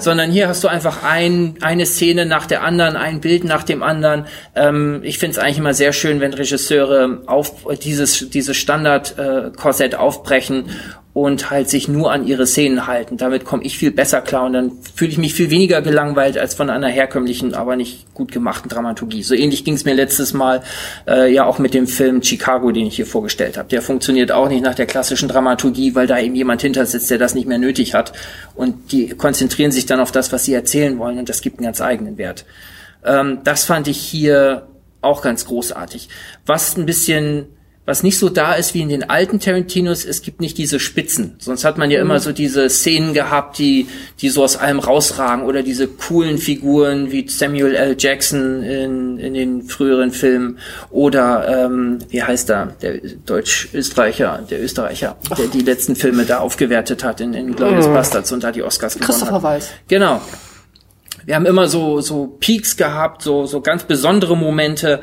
sondern 0.00 0.30
hier 0.30 0.48
hast 0.48 0.64
du 0.64 0.68
einfach 0.68 1.02
ein, 1.02 1.56
eine 1.60 1.86
Szene 1.86 2.26
nach 2.26 2.46
der 2.46 2.62
anderen, 2.62 2.96
ein 2.96 3.20
Bild 3.20 3.44
nach 3.44 3.62
dem 3.62 3.82
anderen. 3.82 4.26
Ähm, 4.54 5.00
ich 5.04 5.18
finde 5.18 5.38
es 5.38 5.38
eigentlich 5.38 5.58
immer 5.58 5.74
sehr 5.74 5.92
schön, 5.92 6.20
wenn 6.20 6.34
Regisseure 6.34 7.22
auf 7.26 7.52
dieses, 7.82 8.30
dieses 8.30 8.56
Standard-Korsett 8.56 9.94
aufbrechen 9.94 10.70
und 11.16 11.48
halt 11.48 11.70
sich 11.70 11.88
nur 11.88 12.12
an 12.12 12.26
ihre 12.26 12.46
Szenen 12.46 12.86
halten. 12.86 13.16
Damit 13.16 13.46
komme 13.46 13.64
ich 13.64 13.78
viel 13.78 13.90
besser 13.90 14.20
klar 14.20 14.44
und 14.44 14.52
dann 14.52 14.72
fühle 14.94 15.12
ich 15.12 15.16
mich 15.16 15.32
viel 15.32 15.48
weniger 15.48 15.80
gelangweilt 15.80 16.36
als 16.36 16.52
von 16.52 16.68
einer 16.68 16.88
herkömmlichen, 16.88 17.54
aber 17.54 17.74
nicht 17.74 18.12
gut 18.12 18.32
gemachten 18.32 18.68
Dramaturgie. 18.68 19.22
So 19.22 19.34
ähnlich 19.34 19.64
ging 19.64 19.72
es 19.72 19.86
mir 19.86 19.94
letztes 19.94 20.34
Mal 20.34 20.62
äh, 21.08 21.32
ja 21.32 21.46
auch 21.46 21.58
mit 21.58 21.72
dem 21.72 21.86
Film 21.86 22.22
Chicago, 22.22 22.70
den 22.70 22.84
ich 22.84 22.96
hier 22.96 23.06
vorgestellt 23.06 23.56
habe. 23.56 23.66
Der 23.70 23.80
funktioniert 23.80 24.30
auch 24.30 24.50
nicht 24.50 24.62
nach 24.62 24.74
der 24.74 24.84
klassischen 24.84 25.30
Dramaturgie, 25.30 25.94
weil 25.94 26.06
da 26.06 26.18
eben 26.18 26.34
jemand 26.34 26.60
hinter 26.60 26.84
sitzt, 26.84 27.10
der 27.10 27.16
das 27.16 27.34
nicht 27.34 27.48
mehr 27.48 27.56
nötig 27.56 27.94
hat. 27.94 28.12
Und 28.54 28.92
die 28.92 29.08
konzentrieren 29.08 29.72
sich 29.72 29.86
dann 29.86 30.00
auf 30.00 30.12
das, 30.12 30.34
was 30.34 30.44
sie 30.44 30.52
erzählen 30.52 30.98
wollen 30.98 31.18
und 31.18 31.30
das 31.30 31.40
gibt 31.40 31.56
einen 31.60 31.64
ganz 31.64 31.80
eigenen 31.80 32.18
Wert. 32.18 32.44
Ähm, 33.06 33.38
das 33.42 33.64
fand 33.64 33.88
ich 33.88 33.96
hier 33.96 34.66
auch 35.00 35.22
ganz 35.22 35.46
großartig. 35.46 36.10
Was 36.44 36.76
ein 36.76 36.84
bisschen 36.84 37.55
was 37.86 38.02
nicht 38.02 38.18
so 38.18 38.28
da 38.28 38.54
ist 38.54 38.74
wie 38.74 38.82
in 38.82 38.88
den 38.88 39.08
alten 39.08 39.38
Tarantinos, 39.38 40.04
es 40.04 40.20
gibt 40.20 40.40
nicht 40.40 40.58
diese 40.58 40.80
Spitzen. 40.80 41.36
Sonst 41.38 41.64
hat 41.64 41.78
man 41.78 41.90
ja 41.92 42.00
immer 42.00 42.18
so 42.18 42.32
diese 42.32 42.68
Szenen 42.68 43.14
gehabt, 43.14 43.58
die, 43.58 43.86
die 44.20 44.28
so 44.28 44.42
aus 44.42 44.56
allem 44.56 44.80
rausragen 44.80 45.44
oder 45.44 45.62
diese 45.62 45.86
coolen 45.86 46.38
Figuren 46.38 47.12
wie 47.12 47.28
Samuel 47.28 47.76
L. 47.76 47.96
Jackson 47.96 48.62
in, 48.64 49.18
in 49.18 49.34
den 49.34 49.62
früheren 49.62 50.10
Filmen 50.10 50.58
oder, 50.90 51.64
ähm, 51.66 52.00
wie 52.08 52.22
heißt 52.22 52.50
er, 52.50 52.74
der 52.82 52.98
Deutsch-Österreicher, 53.24 54.44
der 54.50 54.62
Österreicher, 54.62 55.16
der 55.38 55.46
die 55.46 55.60
letzten 55.60 55.94
Filme 55.94 56.24
da 56.24 56.40
aufgewertet 56.40 57.04
hat 57.04 57.20
in, 57.20 57.34
in 57.34 57.54
Glorious 57.54 57.86
Bastards 57.86 58.32
und 58.32 58.42
da 58.42 58.50
die 58.50 58.64
Oscars 58.64 58.94
gewonnen 58.94 59.06
Christopher 59.06 59.34
hat. 59.36 59.42
Weiß. 59.44 59.70
Genau. 59.86 60.20
Wir 61.24 61.34
haben 61.34 61.46
immer 61.46 61.66
so, 61.66 62.00
so 62.00 62.36
Peaks 62.38 62.76
gehabt, 62.76 63.22
so, 63.22 63.46
so 63.46 63.60
ganz 63.60 63.82
besondere 63.82 64.36
Momente, 64.36 65.00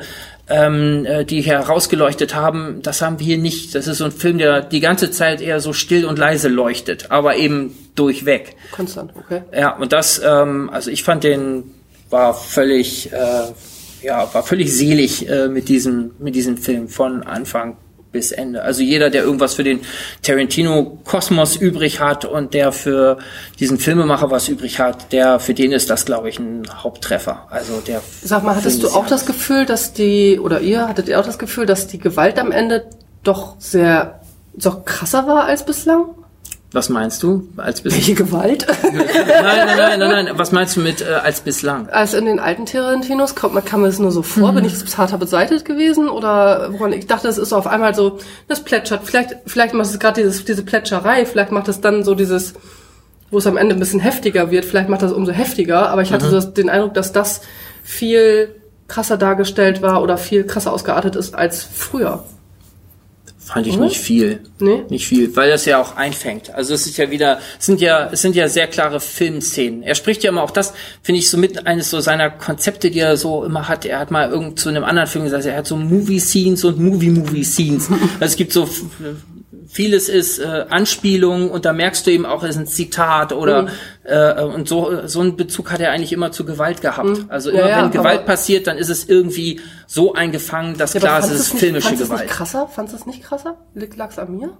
ähm, 0.48 1.06
äh, 1.06 1.24
die 1.24 1.40
herausgeleuchtet 1.40 2.34
haben. 2.34 2.80
Das 2.82 3.00
haben 3.02 3.18
wir 3.18 3.26
hier 3.26 3.38
nicht. 3.38 3.74
Das 3.74 3.86
ist 3.86 3.98
so 3.98 4.04
ein 4.04 4.12
Film, 4.12 4.38
der 4.38 4.62
die 4.62 4.80
ganze 4.80 5.10
Zeit 5.10 5.40
eher 5.40 5.60
so 5.60 5.72
still 5.72 6.04
und 6.04 6.18
leise 6.18 6.48
leuchtet, 6.48 7.10
aber 7.10 7.36
eben 7.36 7.76
durchweg. 7.94 8.56
Konstant, 8.72 9.12
okay. 9.16 9.42
Ja, 9.56 9.76
und 9.76 9.92
das, 9.92 10.20
ähm, 10.24 10.70
also 10.70 10.90
ich 10.90 11.02
fand 11.02 11.24
den 11.24 11.72
war 12.10 12.34
völlig, 12.34 13.12
äh, 13.12 13.52
ja, 14.02 14.32
war 14.32 14.42
völlig 14.42 14.72
selig 14.72 15.28
äh, 15.28 15.48
mit 15.48 15.68
diesem, 15.68 16.12
mit 16.18 16.34
diesem 16.34 16.58
Film 16.58 16.88
von 16.88 17.22
Anfang 17.22 17.76
bis 18.14 18.32
Ende. 18.32 18.62
Also 18.62 18.82
jeder, 18.82 19.10
der 19.10 19.24
irgendwas 19.24 19.54
für 19.54 19.64
den 19.64 19.80
Tarantino-Kosmos 20.22 21.56
übrig 21.56 22.00
hat 22.00 22.24
und 22.24 22.54
der 22.54 22.72
für 22.72 23.18
diesen 23.60 23.78
Filmemacher 23.78 24.30
was 24.30 24.48
übrig 24.48 24.78
hat, 24.78 25.12
der, 25.12 25.38
für 25.40 25.52
den 25.52 25.72
ist 25.72 25.90
das, 25.90 26.06
glaube 26.06 26.30
ich, 26.30 26.38
ein 26.38 26.62
Haupttreffer. 26.82 27.46
Also 27.50 27.82
der. 27.86 28.00
Sag 28.22 28.42
mal, 28.42 28.56
hattest 28.56 28.82
du 28.82 28.88
auch 28.88 29.06
das 29.06 29.26
Gefühl, 29.26 29.66
dass 29.66 29.92
die, 29.92 30.40
oder 30.40 30.60
ihr, 30.60 30.88
hattet 30.88 31.08
ihr 31.08 31.20
auch 31.20 31.26
das 31.26 31.38
Gefühl, 31.38 31.66
dass 31.66 31.88
die 31.88 31.98
Gewalt 31.98 32.38
am 32.38 32.52
Ende 32.52 32.86
doch 33.24 33.56
sehr, 33.58 34.20
doch 34.54 34.84
krasser 34.86 35.26
war 35.26 35.44
als 35.44 35.66
bislang? 35.66 36.06
Was 36.74 36.88
meinst 36.88 37.22
du 37.22 37.48
als 37.56 37.80
bislang? 37.80 38.00
Welche 38.00 38.14
Gewalt? 38.14 38.66
nein, 38.82 38.92
nein, 38.92 39.66
nein, 39.78 39.98
nein, 40.00 40.24
nein. 40.26 40.28
Was 40.38 40.50
meinst 40.52 40.76
du 40.76 40.80
mit 40.80 41.00
äh, 41.00 41.04
als 41.04 41.40
bislang? 41.40 41.88
Als 41.88 42.14
in 42.14 42.26
den 42.26 42.40
alten 42.40 42.66
Tarantinos 42.66 43.34
kommt 43.36 43.54
man, 43.54 43.64
kam 43.64 43.80
mir 43.82 43.86
das 43.86 43.98
nur 44.00 44.10
so 44.10 44.22
vor, 44.22 44.50
Mhm. 44.50 44.56
bin 44.56 44.64
ich 44.66 44.72
jetzt 44.72 44.98
harter 44.98 45.16
beseitigt 45.16 45.64
gewesen 45.64 46.08
oder 46.08 46.72
woran 46.72 46.92
ich 46.92 47.06
dachte, 47.06 47.28
es 47.28 47.38
ist 47.38 47.50
so 47.50 47.56
auf 47.56 47.66
einmal 47.68 47.94
so, 47.94 48.18
das 48.48 48.60
plätschert, 48.64 49.02
vielleicht, 49.04 49.36
vielleicht 49.46 49.72
macht 49.72 49.88
es 49.88 49.98
gerade 49.98 50.20
dieses, 50.20 50.44
diese 50.44 50.64
Plätscherei, 50.64 51.24
vielleicht 51.26 51.52
macht 51.52 51.68
es 51.68 51.80
dann 51.80 52.02
so 52.02 52.14
dieses, 52.16 52.54
wo 53.30 53.38
es 53.38 53.46
am 53.46 53.56
Ende 53.56 53.74
ein 53.76 53.78
bisschen 53.80 54.00
heftiger 54.00 54.50
wird, 54.50 54.64
vielleicht 54.64 54.88
macht 54.88 55.02
das 55.02 55.12
umso 55.12 55.30
heftiger, 55.32 55.88
aber 55.90 56.02
ich 56.02 56.10
Mhm. 56.10 56.14
hatte 56.14 56.26
so 56.28 56.34
das, 56.34 56.54
den 56.54 56.68
Eindruck, 56.68 56.94
dass 56.94 57.12
das 57.12 57.40
viel 57.84 58.52
krasser 58.88 59.16
dargestellt 59.16 59.80
war 59.80 60.02
oder 60.02 60.18
viel 60.18 60.44
krasser 60.44 60.72
ausgeartet 60.72 61.14
ist 61.16 61.34
als 61.36 61.62
früher. 61.62 62.24
Fand 63.44 63.66
ich 63.66 63.74
Oder? 63.74 63.84
nicht 63.84 63.98
viel. 63.98 64.40
Nee? 64.58 64.84
Nicht 64.88 65.06
viel, 65.06 65.36
weil 65.36 65.50
das 65.50 65.66
ja 65.66 65.78
auch 65.78 65.96
einfängt. 65.96 66.54
Also 66.54 66.72
es 66.72 66.86
ist 66.86 66.96
ja 66.96 67.10
wieder, 67.10 67.40
es 67.58 67.66
sind 67.66 67.82
ja, 67.82 68.08
es 68.10 68.22
sind 68.22 68.34
ja 68.34 68.48
sehr 68.48 68.66
klare 68.68 69.00
Filmszenen. 69.00 69.82
Er 69.82 69.94
spricht 69.94 70.24
ja 70.24 70.30
immer 70.30 70.42
auch 70.42 70.50
das, 70.50 70.72
finde 71.02 71.18
ich, 71.18 71.28
so 71.28 71.36
mit 71.36 71.66
eines 71.66 71.90
so 71.90 72.00
seiner 72.00 72.30
Konzepte, 72.30 72.90
die 72.90 73.00
er 73.00 73.18
so 73.18 73.44
immer 73.44 73.68
hat. 73.68 73.84
Er 73.84 73.98
hat 73.98 74.10
mal 74.10 74.30
irgend 74.30 74.58
zu 74.58 74.70
einem 74.70 74.82
anderen 74.82 75.08
Film 75.08 75.24
gesagt, 75.24 75.44
er 75.44 75.58
hat 75.58 75.66
so 75.66 75.76
Movie-Scenes 75.76 76.64
und 76.64 76.80
Movie-Movie-Scenes. 76.80 77.90
also 77.90 78.24
es 78.24 78.36
gibt 78.36 78.54
so 78.54 78.66
vieles 79.66 80.08
ist 80.08 80.38
äh, 80.38 80.66
Anspielung 80.70 81.50
und 81.50 81.64
da 81.64 81.72
merkst 81.72 82.06
du 82.06 82.10
eben 82.10 82.26
auch, 82.26 82.42
es 82.42 82.50
ist 82.50 82.56
ein 82.58 82.66
Zitat 82.66 83.32
oder 83.32 83.62
Mhm. 83.62 83.68
äh, 84.04 84.42
und 84.42 84.68
so 84.68 85.06
so 85.06 85.20
einen 85.20 85.36
Bezug 85.36 85.70
hat 85.72 85.80
er 85.80 85.90
eigentlich 85.92 86.12
immer 86.12 86.32
zu 86.32 86.44
Gewalt 86.44 86.80
gehabt. 86.80 87.24
Also 87.28 87.50
immer 87.50 87.62
Mhm. 87.62 87.68
Ja, 87.68 87.78
ja, 87.78 87.84
wenn 87.84 87.90
Gewalt 87.90 88.26
passiert, 88.26 88.66
dann 88.66 88.76
ist 88.78 88.90
es 88.90 89.08
irgendwie 89.08 89.60
so 89.86 90.14
eingefangen, 90.14 90.76
dass 90.76 90.94
Ja, 90.94 91.00
klar 91.00 91.18
ist, 91.20 91.30
es 91.30 91.40
ist 91.52 91.58
filmische 91.58 91.88
fandst 91.88 92.02
du's 92.02 92.08
Gewalt. 92.08 92.24
nicht 92.26 92.32
krasser? 92.34 92.68
Fandst 92.68 92.92
du 92.94 92.98
es 92.98 93.06
nicht 93.06 93.22
krasser? 93.22 93.56
Lag's 93.74 94.18
an 94.18 94.36
mir? 94.36 94.56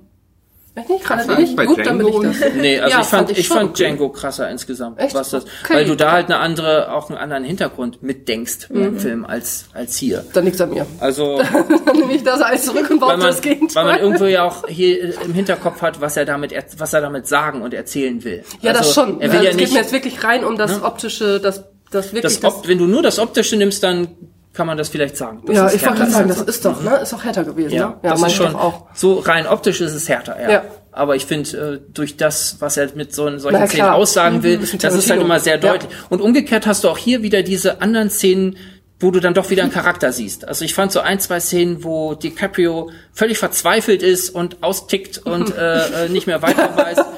Echt 0.76 0.88
nicht? 0.90 1.04
Fand 1.04 1.20
Krasser 1.20 1.32
er 1.34 1.38
nicht? 1.38 1.56
bei 1.56 1.66
Gut, 1.66 1.76
bin 1.76 1.84
ich 1.84 1.90
Django 1.90 2.22
das. 2.22 2.36
Nee, 2.56 2.80
also 2.80 2.94
Ja, 2.96 3.00
ich 3.02 3.06
fand, 3.06 3.30
ich 3.30 3.46
schon 3.46 3.56
fand 3.58 3.70
okay. 3.70 3.84
Django 3.84 4.08
krasser 4.08 4.50
insgesamt. 4.50 4.98
Echt? 5.00 5.14
Was 5.14 5.30
das, 5.30 5.44
Okay. 5.64 5.74
Weil 5.74 5.84
du 5.84 5.94
da 5.94 6.10
halt 6.12 6.26
eine 6.26 6.38
andere, 6.38 6.92
auch 6.92 7.10
einen 7.10 7.18
anderen 7.18 7.44
Hintergrund 7.44 8.02
mitdenkst 8.02 8.70
Mhm. 8.70 8.82
im 8.84 8.98
Film 8.98 9.24
als, 9.24 9.66
als 9.72 9.96
hier. 9.96 10.24
Dann 10.32 10.44
liegt's 10.46 10.60
an 10.60 10.70
mir. 10.70 10.84
Also, 10.98 11.38
Dann 11.86 11.96
nehme 11.96 12.14
ich 12.14 12.24
das 12.24 12.40
alles 12.40 12.64
zurück 12.64 12.90
und 12.90 13.00
weil 13.00 13.08
baue 13.08 13.16
man, 13.18 13.26
das 13.28 13.40
Gegenteil. 13.40 13.84
weil 13.84 13.92
man 13.92 14.00
irgendwo 14.02 14.24
ja 14.24 14.42
auch 14.42 14.66
hier 14.66 15.20
im 15.22 15.32
Hinterkopf 15.32 15.80
hat, 15.80 16.00
was 16.00 16.16
er 16.16 16.24
damit, 16.24 16.52
was 16.78 16.92
er 16.92 17.00
damit 17.02 17.28
sagen 17.28 17.62
und 17.62 17.72
erzählen 17.72 18.24
will. 18.24 18.42
ja, 18.60 18.72
also, 18.72 18.82
das 18.82 18.94
schon. 18.94 19.20
Er 19.20 19.28
will 19.30 19.38
Also 19.38 19.44
ja 19.44 19.50
es 19.50 19.56
geht 19.56 19.60
nicht, 19.66 19.72
mir 19.74 19.80
jetzt 19.80 19.92
wirklich 19.92 20.24
rein 20.24 20.44
um 20.44 20.56
das 20.58 20.82
optische, 20.82 21.38
das, 21.38 21.62
das 21.92 22.12
wirklich 22.12 22.40
das, 22.40 22.44
Op 22.52 22.66
wenn 22.66 22.78
du 22.78 22.86
nur 22.86 23.02
das 23.02 23.20
Optische 23.20 23.56
nimmst, 23.56 23.84
dann 23.84 24.08
kann 24.54 24.66
man 24.66 24.78
das 24.78 24.88
vielleicht 24.88 25.16
sagen. 25.16 25.42
Das 25.46 25.56
ja, 25.56 25.66
ich 25.70 25.84
wollte 25.84 25.98
gerade 25.98 26.10
sagen, 26.12 26.28
das 26.28 26.40
ist 26.42 26.64
doch, 26.64 26.82
ne? 26.82 26.96
Ist 27.02 27.12
doch 27.12 27.22
härter 27.24 27.44
gewesen, 27.44 27.74
Ja, 27.74 27.88
ne? 27.88 27.96
das 28.02 28.20
meine 28.20 28.32
ist 28.32 28.36
schon 28.38 28.54
auch. 28.54 28.86
so 28.94 29.18
rein 29.18 29.46
optisch 29.46 29.80
ist 29.80 29.92
es 29.92 30.08
härter, 30.08 30.40
ja. 30.40 30.50
Ja. 30.50 30.62
Aber 30.92 31.16
ich 31.16 31.26
finde, 31.26 31.80
äh, 31.84 31.92
durch 31.92 32.16
das, 32.16 32.56
was 32.60 32.76
er 32.76 32.88
mit 32.94 33.12
so 33.12 33.24
solchen 33.38 33.58
Na 33.58 33.66
Szenen 33.66 33.88
aussagen 33.90 34.42
will, 34.44 34.58
Mhm, 34.58 34.64
ein 34.72 34.78
das 34.78 34.94
ist 34.94 35.10
halt 35.10 35.20
immer 35.20 35.40
sehr 35.40 35.56
Ja. 35.56 35.60
deutlich. 35.72 35.90
Und 36.08 36.20
umgekehrt 36.20 36.66
hast 36.66 36.84
du 36.84 36.88
auch 36.88 36.98
hier 36.98 37.22
wieder 37.22 37.42
diese 37.42 37.82
anderen 37.82 38.10
Szenen, 38.10 38.56
wo 39.00 39.10
du 39.10 39.18
dann 39.18 39.34
doch 39.34 39.50
wieder 39.50 39.64
einen 39.64 39.72
Charakter 39.72 40.12
siehst. 40.12 40.46
Also 40.46 40.64
ich 40.64 40.72
fand 40.72 40.92
so 40.92 41.00
ein, 41.00 41.18
zwei 41.18 41.40
Szenen, 41.40 41.82
wo 41.82 42.14
DiCaprio 42.14 42.90
völlig 43.12 43.38
verzweifelt 43.38 44.04
ist 44.04 44.30
und 44.30 44.62
austickt 44.62 45.18
und 45.18 45.52
äh, 45.56 46.04
äh, 46.06 46.08
nicht 46.08 46.28
mehr 46.28 46.42
weiter 46.42 46.76
weiß. 46.76 46.98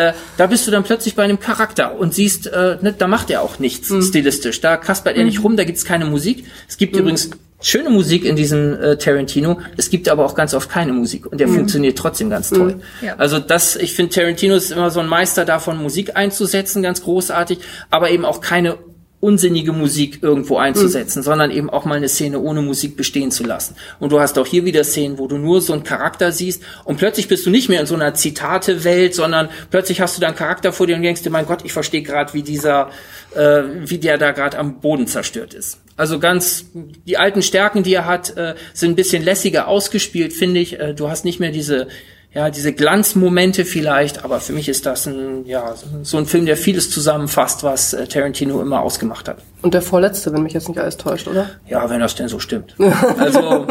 Äh, 0.00 0.12
da 0.36 0.46
bist 0.46 0.66
du 0.66 0.70
dann 0.70 0.82
plötzlich 0.84 1.14
bei 1.14 1.24
einem 1.24 1.38
Charakter 1.40 1.98
und 1.98 2.14
siehst, 2.14 2.46
äh, 2.46 2.78
ne, 2.80 2.94
da 2.96 3.06
macht 3.06 3.30
er 3.30 3.42
auch 3.42 3.58
nichts 3.58 3.90
Mhm. 3.90 4.02
stilistisch. 4.02 4.60
Da 4.60 4.76
kaspert 4.76 5.16
er 5.16 5.24
nicht 5.24 5.42
rum, 5.44 5.56
da 5.56 5.64
gibt's 5.64 5.84
keine 5.84 6.06
Musik. 6.06 6.44
Es 6.68 6.76
gibt 6.78 6.96
übrigens 6.96 7.30
schöne 7.62 7.90
Musik 7.90 8.24
in 8.24 8.36
diesem 8.36 8.72
äh, 8.80 8.96
Tarantino. 8.96 9.60
Es 9.76 9.90
gibt 9.90 10.08
aber 10.08 10.24
auch 10.24 10.34
ganz 10.34 10.54
oft 10.54 10.70
keine 10.70 10.92
Musik 10.94 11.26
und 11.26 11.38
der 11.40 11.48
funktioniert 11.48 11.98
trotzdem 11.98 12.30
ganz 12.30 12.48
toll. 12.48 12.80
Ja. 13.02 13.16
Also 13.18 13.38
das, 13.38 13.76
ich 13.76 13.92
finde, 13.94 14.14
Tarantino 14.14 14.54
ist 14.54 14.72
immer 14.72 14.90
so 14.90 15.00
ein 15.00 15.06
Meister 15.08 15.44
davon, 15.44 15.76
Musik 15.82 16.16
einzusetzen, 16.16 16.82
ganz 16.82 17.02
großartig, 17.02 17.58
aber 17.90 18.10
eben 18.10 18.24
auch 18.24 18.40
keine 18.40 18.78
unsinnige 19.20 19.72
Musik 19.72 20.20
irgendwo 20.22 20.56
einzusetzen, 20.56 21.22
sondern 21.22 21.50
eben 21.50 21.68
auch 21.68 21.84
mal 21.84 21.96
eine 21.96 22.08
Szene 22.08 22.40
ohne 22.40 22.62
Musik 22.62 22.96
bestehen 22.96 23.30
zu 23.30 23.44
lassen. 23.44 23.76
Und 23.98 24.12
du 24.12 24.20
hast 24.20 24.38
auch 24.38 24.46
hier 24.46 24.64
wieder 24.64 24.82
Szenen, 24.82 25.18
wo 25.18 25.28
du 25.28 25.36
nur 25.36 25.60
so 25.60 25.74
einen 25.74 25.84
Charakter 25.84 26.32
siehst 26.32 26.62
und 26.84 26.96
plötzlich 26.96 27.28
bist 27.28 27.44
du 27.44 27.50
nicht 27.50 27.68
mehr 27.68 27.80
in 27.80 27.86
so 27.86 27.94
einer 27.94 28.14
Zitate-Welt, 28.14 29.14
sondern 29.14 29.50
plötzlich 29.70 30.00
hast 30.00 30.16
du 30.16 30.22
da 30.22 30.28
einen 30.28 30.36
Charakter 30.36 30.72
vor 30.72 30.86
dir 30.86 30.96
und 30.96 31.02
denkst 31.02 31.22
dir, 31.22 31.30
mein 31.30 31.44
Gott, 31.44 31.60
ich 31.64 31.72
verstehe 31.72 32.02
gerade, 32.02 32.32
wie 32.32 32.42
dieser, 32.42 32.90
äh, 33.34 33.62
wie 33.84 33.98
der 33.98 34.16
da 34.16 34.30
gerade 34.32 34.58
am 34.58 34.80
Boden 34.80 35.06
zerstört 35.06 35.52
ist. 35.52 35.80
Also 35.96 36.18
ganz, 36.18 36.64
die 36.72 37.18
alten 37.18 37.42
Stärken, 37.42 37.82
die 37.82 37.92
er 37.92 38.06
hat, 38.06 38.34
äh, 38.38 38.54
sind 38.72 38.92
ein 38.92 38.96
bisschen 38.96 39.22
lässiger 39.22 39.68
ausgespielt, 39.68 40.32
finde 40.32 40.60
ich. 40.60 40.80
Äh, 40.80 40.94
du 40.94 41.10
hast 41.10 41.26
nicht 41.26 41.40
mehr 41.40 41.50
diese, 41.50 41.88
ja, 42.32 42.48
diese 42.48 42.72
Glanzmomente 42.72 43.64
vielleicht, 43.64 44.24
aber 44.24 44.38
für 44.38 44.52
mich 44.52 44.68
ist 44.68 44.86
das 44.86 45.06
ein, 45.06 45.46
ja, 45.46 45.74
so 46.02 46.16
ein 46.16 46.26
Film, 46.26 46.46
der 46.46 46.56
vieles 46.56 46.88
zusammenfasst, 46.88 47.64
was 47.64 47.92
äh, 47.92 48.06
Tarantino 48.06 48.62
immer 48.62 48.82
ausgemacht 48.82 49.28
hat. 49.28 49.38
Und 49.62 49.74
der 49.74 49.82
vorletzte, 49.82 50.32
wenn 50.32 50.44
mich 50.44 50.52
jetzt 50.52 50.68
nicht 50.68 50.78
alles 50.78 50.96
täuscht, 50.96 51.26
oder? 51.26 51.50
Ja, 51.68 51.90
wenn 51.90 51.98
das 51.98 52.14
denn 52.14 52.28
so 52.28 52.38
stimmt. 52.38 52.76
Also 53.18 53.66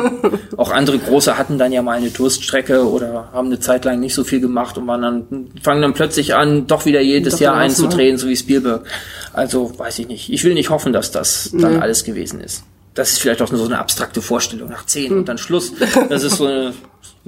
auch 0.58 0.72
andere 0.72 1.00
große 1.00 1.38
hatten 1.38 1.58
dann 1.58 1.72
ja 1.72 1.82
mal 1.82 1.98
eine 1.98 2.10
Durststrecke 2.10 2.88
oder 2.88 3.30
haben 3.32 3.48
eine 3.48 3.60
Zeit 3.60 3.86
lang 3.86 4.00
nicht 4.00 4.14
so 4.14 4.24
viel 4.24 4.42
gemacht 4.42 4.78
und 4.78 4.86
waren 4.88 5.02
dann 5.02 5.52
fangen 5.62 5.82
dann 5.82 5.94
plötzlich 5.94 6.36
an, 6.36 6.68
doch 6.68 6.86
wieder 6.86 7.02
jedes 7.02 7.36
Doch 7.36 7.40
Jahr 7.40 7.56
einzudrehen, 7.56 8.18
so 8.18 8.28
wie 8.28 8.36
Spielberg. 8.36 8.86
Also 9.34 9.78
weiß 9.78 10.00
ich 10.00 10.08
nicht. 10.08 10.30
Ich 10.32 10.44
will 10.44 10.54
nicht 10.54 10.70
hoffen, 10.70 10.94
dass 10.94 11.12
das 11.12 11.52
dann 11.54 11.82
alles 11.82 12.04
gewesen 12.04 12.42
ist. 12.42 12.64
Das 12.94 13.12
ist 13.12 13.20
vielleicht 13.20 13.42
auch 13.42 13.52
nur 13.52 13.60
so 13.60 13.66
eine 13.66 13.80
abstrakte 13.80 14.22
Vorstellung 14.22 14.70
nach 14.70 14.86
zehn 14.86 15.14
und 15.14 15.30
dann 15.30 15.38
Schluss. 15.38 15.72
Das 16.10 16.24
ist 16.24 16.38
so 16.38 16.46
eine, 16.46 16.66
ne, 16.66 16.74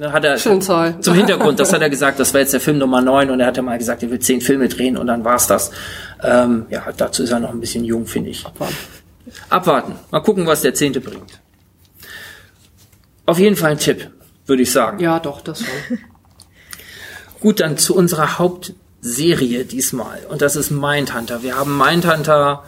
hat 0.02 0.26
er 0.26 0.38
Schöne 0.38 0.60
Zahl. 0.62 1.00
zum 1.00 1.14
Hintergrund, 1.14 1.60
das 1.60 1.72
hat 1.74 1.82
er 1.82 1.90
gesagt, 1.90 2.20
das 2.20 2.34
war 2.34 2.42
jetzt 2.42 2.54
der 2.54 2.60
Film 2.60 2.80
Nummer 2.80 3.02
9 3.02 3.30
und 3.30 3.40
er 3.40 3.48
hat 3.48 3.58
ja 3.58 3.64
mal 3.64 3.78
gesagt, 3.78 4.02
er 4.02 4.10
will 4.10 4.20
zehn 4.20 4.42
Filme 4.42 4.68
drehen 4.68 4.98
und 4.98 5.08
dann 5.08 5.24
war's 5.24 5.48
das. 5.48 5.72
Ähm, 6.24 6.66
ja, 6.70 6.84
dazu 6.96 7.24
ist 7.24 7.32
er 7.32 7.40
noch 7.40 7.52
ein 7.52 7.60
bisschen 7.60 7.84
jung, 7.84 8.08
finde 8.08 8.32
ich. 8.32 8.44
Abwarten. 9.50 9.94
Mal 10.10 10.22
gucken, 10.22 10.48
was 10.48 10.62
der 10.62 10.74
zehnte 10.74 11.02
bringt. 11.02 11.40
Auf 13.28 13.38
jeden 13.38 13.56
Fall 13.56 13.72
ein 13.72 13.78
Tipp, 13.78 14.10
würde 14.48 14.64
ich 14.64 14.72
sagen. 14.72 15.00
Ja, 15.00 15.20
doch, 15.20 15.42
das 15.42 15.60
schon. 15.60 16.00
Gut, 17.40 17.60
dann 17.60 17.78
zu 17.78 17.96
unserer 17.96 18.40
Hauptserie 18.40 19.66
diesmal. 19.66 20.20
Und 20.30 20.42
das 20.42 20.56
ist 20.56 20.72
Mindhunter. 20.72 21.44
Wir 21.44 21.58
haben 21.58 21.78
Mindhunter, 21.78 22.64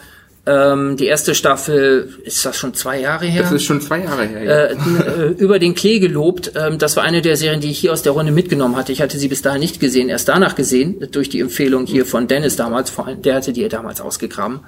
ähm, 0.45 0.97
die 0.97 1.05
erste 1.05 1.35
Staffel, 1.35 2.09
ist 2.25 2.45
das 2.45 2.57
schon 2.57 2.73
zwei 2.73 2.99
Jahre 2.99 3.25
her? 3.25 3.43
Das 3.43 3.51
ist 3.53 3.63
schon 3.63 3.79
zwei 3.79 3.99
Jahre 3.99 4.25
her. 4.25 4.43
ja. 4.43 4.51
äh, 4.51 4.73
äh, 4.73 5.27
über 5.37 5.57
den 5.57 5.73
Klee 5.73 5.99
gelobt. 5.99 6.51
Ähm, 6.55 6.77
das 6.77 6.97
war 6.97 7.03
eine 7.03 7.21
der 7.21 7.37
Serien, 7.37 7.61
die 7.61 7.71
ich 7.71 7.79
hier 7.79 7.93
aus 7.93 8.01
der 8.01 8.11
Runde 8.11 8.33
mitgenommen 8.33 8.75
hatte. 8.75 8.91
Ich 8.91 9.01
hatte 9.01 9.17
sie 9.17 9.29
bis 9.29 9.41
dahin 9.41 9.61
nicht 9.61 9.79
gesehen, 9.79 10.09
erst 10.09 10.27
danach 10.27 10.55
gesehen, 10.55 11.07
durch 11.11 11.29
die 11.29 11.39
Empfehlung 11.39 11.85
hier 11.85 12.05
von 12.05 12.27
Dennis 12.27 12.57
damals, 12.57 12.89
vor 12.89 13.07
allem, 13.07 13.21
der 13.21 13.35
hatte 13.35 13.53
die 13.53 13.67
damals 13.69 14.01
ausgegraben. 14.01 14.59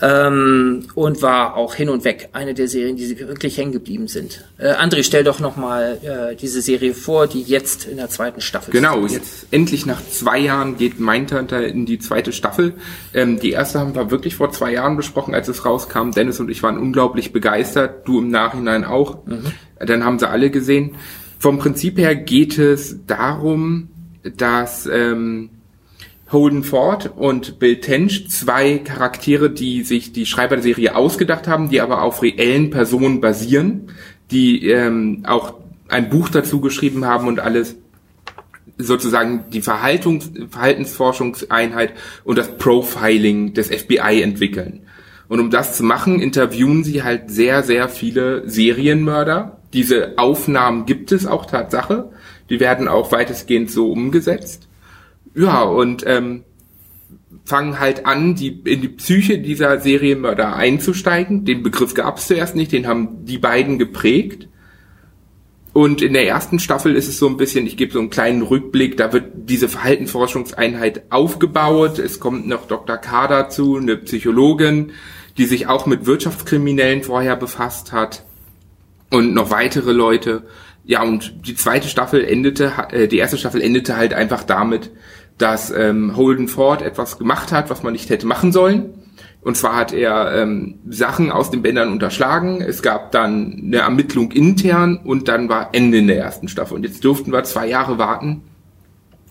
Ähm, 0.00 0.84
und 0.94 1.22
war 1.22 1.56
auch 1.56 1.74
hin 1.74 1.88
und 1.88 2.04
weg 2.04 2.28
eine 2.32 2.54
der 2.54 2.68
Serien, 2.68 2.96
die 2.96 3.04
sie 3.04 3.18
wirklich 3.18 3.58
hängen 3.58 3.72
geblieben 3.72 4.06
sind. 4.06 4.44
Äh, 4.56 4.68
André, 4.74 5.02
stell 5.02 5.24
doch 5.24 5.40
nochmal 5.40 5.98
äh, 6.02 6.36
diese 6.36 6.62
Serie 6.62 6.94
vor, 6.94 7.26
die 7.26 7.42
jetzt 7.42 7.84
in 7.86 7.96
der 7.96 8.08
zweiten 8.08 8.40
Staffel 8.40 8.70
Genau, 8.70 9.04
ist. 9.04 9.12
jetzt 9.12 9.46
endlich 9.50 9.86
nach 9.86 10.00
zwei 10.08 10.38
Jahren 10.38 10.76
geht 10.76 11.00
Mindhunter 11.00 11.66
in 11.66 11.84
die 11.84 11.98
zweite 11.98 12.32
Staffel. 12.32 12.74
Ähm, 13.12 13.40
die 13.40 13.50
erste 13.50 13.80
haben 13.80 13.96
wir 13.96 14.12
wirklich 14.12 14.36
vor 14.36 14.52
zwei 14.52 14.72
Jahren 14.72 14.96
besprochen, 14.96 15.34
als 15.34 15.48
es 15.48 15.64
rauskam. 15.64 16.12
Dennis 16.12 16.38
und 16.38 16.48
ich 16.48 16.62
waren 16.62 16.78
unglaublich 16.78 17.32
begeistert, 17.32 18.06
du 18.06 18.20
im 18.20 18.28
Nachhinein 18.28 18.84
auch. 18.84 19.18
Dann 19.80 20.04
haben 20.04 20.18
sie 20.20 20.28
alle 20.28 20.50
gesehen. 20.50 20.94
Vom 21.40 21.58
Prinzip 21.58 21.98
her 21.98 22.14
geht 22.14 22.56
es 22.58 23.04
darum, 23.06 23.88
dass 24.36 24.86
ähm, 24.86 25.50
Holden 26.30 26.62
Ford 26.62 27.12
und 27.16 27.58
Bill 27.58 27.80
Tench, 27.80 28.28
zwei 28.28 28.78
Charaktere, 28.78 29.50
die 29.50 29.82
sich 29.82 30.12
die 30.12 30.26
Schreiber 30.26 30.56
der 30.56 30.62
Serie 30.62 30.94
ausgedacht 30.94 31.48
haben, 31.48 31.70
die 31.70 31.80
aber 31.80 32.02
auf 32.02 32.22
reellen 32.22 32.70
Personen 32.70 33.20
basieren, 33.20 33.92
die 34.30 34.68
ähm, 34.68 35.24
auch 35.26 35.54
ein 35.88 36.10
Buch 36.10 36.28
dazu 36.28 36.60
geschrieben 36.60 37.06
haben 37.06 37.28
und 37.28 37.40
alles 37.40 37.76
sozusagen 38.76 39.44
die 39.50 39.62
Verhaltungs 39.62 40.30
Verhaltensforschungseinheit 40.50 41.94
und 42.24 42.38
das 42.38 42.56
Profiling 42.58 43.54
des 43.54 43.68
FBI 43.68 44.22
entwickeln. 44.22 44.82
Und 45.28 45.40
um 45.40 45.50
das 45.50 45.76
zu 45.76 45.82
machen, 45.82 46.20
interviewen 46.20 46.84
sie 46.84 47.02
halt 47.02 47.30
sehr, 47.30 47.62
sehr 47.62 47.88
viele 47.88 48.48
Serienmörder. 48.48 49.58
Diese 49.72 50.14
Aufnahmen 50.16 50.86
gibt 50.86 51.12
es 51.12 51.26
auch 51.26 51.46
Tatsache. 51.46 52.10
Die 52.48 52.60
werden 52.60 52.88
auch 52.88 53.12
weitestgehend 53.12 53.70
so 53.70 53.92
umgesetzt. 53.92 54.67
Ja, 55.38 55.62
und 55.62 56.02
ähm, 56.04 56.42
fangen 57.44 57.78
halt 57.78 58.06
an, 58.06 58.34
die, 58.34 58.60
in 58.64 58.80
die 58.80 58.88
Psyche 58.88 59.38
dieser 59.38 59.78
Serienmörder 59.78 60.56
einzusteigen. 60.56 61.44
Den 61.44 61.62
Begriff 61.62 61.94
gab 61.94 62.18
es 62.18 62.26
zuerst 62.26 62.56
nicht, 62.56 62.72
den 62.72 62.88
haben 62.88 63.24
die 63.24 63.38
beiden 63.38 63.78
geprägt. 63.78 64.48
Und 65.72 66.02
in 66.02 66.12
der 66.12 66.26
ersten 66.26 66.58
Staffel 66.58 66.96
ist 66.96 67.06
es 67.06 67.18
so 67.18 67.28
ein 67.28 67.36
bisschen, 67.36 67.66
ich 67.66 67.76
gebe 67.76 67.92
so 67.92 68.00
einen 68.00 68.10
kleinen 68.10 68.42
Rückblick, 68.42 68.96
da 68.96 69.12
wird 69.12 69.26
diese 69.36 69.68
Verhaltensforschungseinheit 69.68 71.02
aufgebaut. 71.10 72.00
Es 72.00 72.18
kommt 72.18 72.48
noch 72.48 72.66
Dr. 72.66 72.96
K 72.96 73.28
dazu, 73.28 73.76
eine 73.76 73.96
Psychologin, 73.96 74.90
die 75.36 75.44
sich 75.44 75.68
auch 75.68 75.86
mit 75.86 76.04
Wirtschaftskriminellen 76.04 77.04
vorher 77.04 77.36
befasst 77.36 77.92
hat. 77.92 78.24
Und 79.10 79.34
noch 79.34 79.50
weitere 79.52 79.92
Leute. 79.92 80.42
Ja, 80.84 81.02
und 81.02 81.46
die 81.46 81.54
zweite 81.54 81.86
Staffel 81.86 82.24
endete, 82.24 82.72
äh, 82.90 83.08
die 83.08 83.18
erste 83.18 83.38
Staffel 83.38 83.60
endete 83.60 83.96
halt 83.96 84.14
einfach 84.14 84.42
damit, 84.42 84.90
dass 85.38 85.70
ähm, 85.70 86.16
Holden 86.16 86.48
Ford 86.48 86.82
etwas 86.82 87.18
gemacht 87.18 87.52
hat, 87.52 87.70
was 87.70 87.82
man 87.82 87.92
nicht 87.92 88.10
hätte 88.10 88.26
machen 88.26 88.52
sollen. 88.52 88.94
Und 89.40 89.56
zwar 89.56 89.76
hat 89.76 89.92
er 89.92 90.34
ähm, 90.34 90.80
Sachen 90.88 91.30
aus 91.30 91.50
den 91.50 91.62
Bändern 91.62 91.92
unterschlagen. 91.92 92.60
Es 92.60 92.82
gab 92.82 93.12
dann 93.12 93.62
eine 93.64 93.78
Ermittlung 93.78 94.32
intern 94.32 94.98
und 95.02 95.28
dann 95.28 95.48
war 95.48 95.70
Ende 95.72 95.98
in 95.98 96.08
der 96.08 96.18
ersten 96.18 96.48
Staffel. 96.48 96.74
Und 96.74 96.82
jetzt 96.82 97.04
durften 97.04 97.32
wir 97.32 97.44
zwei 97.44 97.68
Jahre 97.68 97.98
warten. 97.98 98.42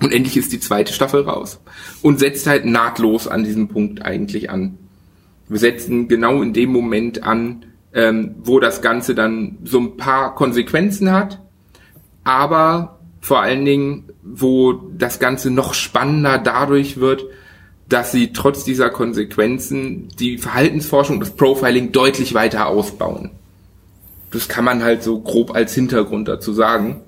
Und 0.02 0.13
endlich 0.13 0.38
ist 0.38 0.54
die 0.54 0.60
zweite 0.60 0.93
Staffel 0.93 1.22
raus. 1.22 1.60
Und 2.02 2.20
setzt 2.20 2.48
halt 2.48 2.65
nahtlos 2.65 3.28
an 3.28 3.43
diesem 3.43 3.67
Punkt 3.67 4.04
eigentlich 4.04 4.50
an. 4.50 4.78
Wir 5.50 5.60
setzen 5.60 6.08
genau 6.08 6.41
in 6.41 6.54
dem 6.54 6.72
Moment 6.72 7.24
an, 7.24 7.65
ähm, 7.93 8.36
wo 8.43 8.60
das 8.60 8.82
Ganze 8.82 9.15
dann 9.15 9.58
so 9.63 9.80
ein 9.80 9.98
paar 9.98 10.36
Konsequenzen 10.36 11.12
hat, 11.12 11.41
aber 12.24 12.97
vor 13.28 13.42
allen 13.42 13.66
Dingen, 13.66 14.06
wo 14.24 14.72
das 14.72 15.20
Ganze 15.20 15.52
noch 15.52 15.74
spannender 15.74 16.38
dadurch 16.38 16.96
wird, 16.98 17.26
dass 17.90 18.13
sie 18.13 18.32
trotz 18.32 18.63
dieser 18.63 18.90
Konsequenzen 18.90 20.08
die 20.18 20.38
Verhaltensforschung, 20.38 21.20
das 21.20 21.32
Profiling 21.32 21.92
deutlich 21.92 22.34
weiter 22.34 22.68
ausbauen. 22.68 23.32
Das 24.32 24.48
kann 24.48 24.63
man 24.63 24.82
halt 24.82 25.04
so 25.04 25.20
grob 25.20 25.54
als 25.54 25.74
Hintergrund 25.74 26.30
dazu 26.30 26.54
sagen. 26.54 27.02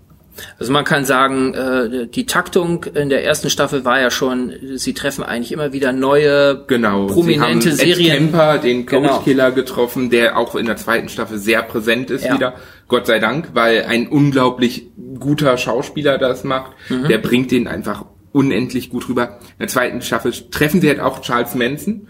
Also 0.59 0.71
man 0.71 0.83
kann 0.85 1.05
sagen, 1.05 1.53
äh, 1.53 2.07
die 2.07 2.25
Taktung 2.25 2.83
in 2.93 3.09
der 3.09 3.23
ersten 3.25 3.49
Staffel 3.49 3.85
war 3.85 3.99
ja 3.99 4.11
schon, 4.11 4.53
sie 4.75 4.93
treffen 4.93 5.23
eigentlich 5.23 5.51
immer 5.51 5.73
wieder 5.73 5.91
neue 5.93 6.65
Genau. 6.67 7.07
prominente 7.07 7.71
sie 7.71 7.81
haben 7.81 7.89
Ed 7.89 7.95
Serien. 7.95 8.17
Kemper, 8.31 8.57
den 8.57 8.85
Genau. 8.85 9.09
Coach 9.15 9.23
Killer 9.25 9.51
getroffen, 9.51 10.09
der 10.09 10.37
auch 10.37 10.55
in 10.55 10.65
der 10.65 10.77
zweiten 10.77 11.09
Staffel 11.09 11.37
sehr 11.37 11.61
präsent 11.63 12.09
ist 12.11 12.25
Ja. 12.25 12.35
wieder. 12.35 12.53
Gott 12.87 13.05
sei 13.07 13.19
Dank, 13.19 13.49
weil 13.53 13.83
ein 13.87 14.07
unglaublich 14.07 14.87
guter 15.19 15.57
Schauspieler 15.57 16.17
das 16.17 16.43
macht. 16.43 16.71
Der 17.09 17.17
bringt 17.19 17.51
den 17.51 17.67
einfach 17.67 18.05
unendlich 18.31 18.89
gut 18.89 19.09
rüber. 19.09 19.39
In 19.53 19.59
der 19.59 19.67
zweiten 19.69 20.01
Staffel 20.01 20.31
treffen 20.51 20.81
sie 20.81 20.87
halt 20.89 20.99
auch 20.99 21.21
Charles 21.21 21.55
Manson, 21.55 22.07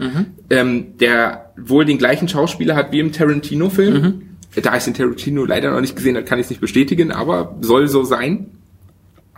ähm, 0.50 0.98
der 0.98 1.54
wohl 1.58 1.86
den 1.86 1.98
gleichen 1.98 2.28
Schauspieler 2.28 2.76
hat 2.76 2.92
wie 2.92 3.00
im 3.00 3.12
Tarantino-Film. 3.12 4.29
Da 4.56 4.76
ich 4.76 4.84
den 4.84 4.94
Tarantino 4.94 5.46
leider 5.46 5.72
noch 5.72 5.82
nicht 5.82 5.96
gesehen 5.96 6.16
habe, 6.16 6.26
kann 6.26 6.40
ich 6.40 6.46
es 6.46 6.50
nicht 6.50 6.62
bestätigen, 6.62 7.12
aber 7.12 7.56
soll 7.62 7.88
so 7.88 8.04
sein. 8.04 8.52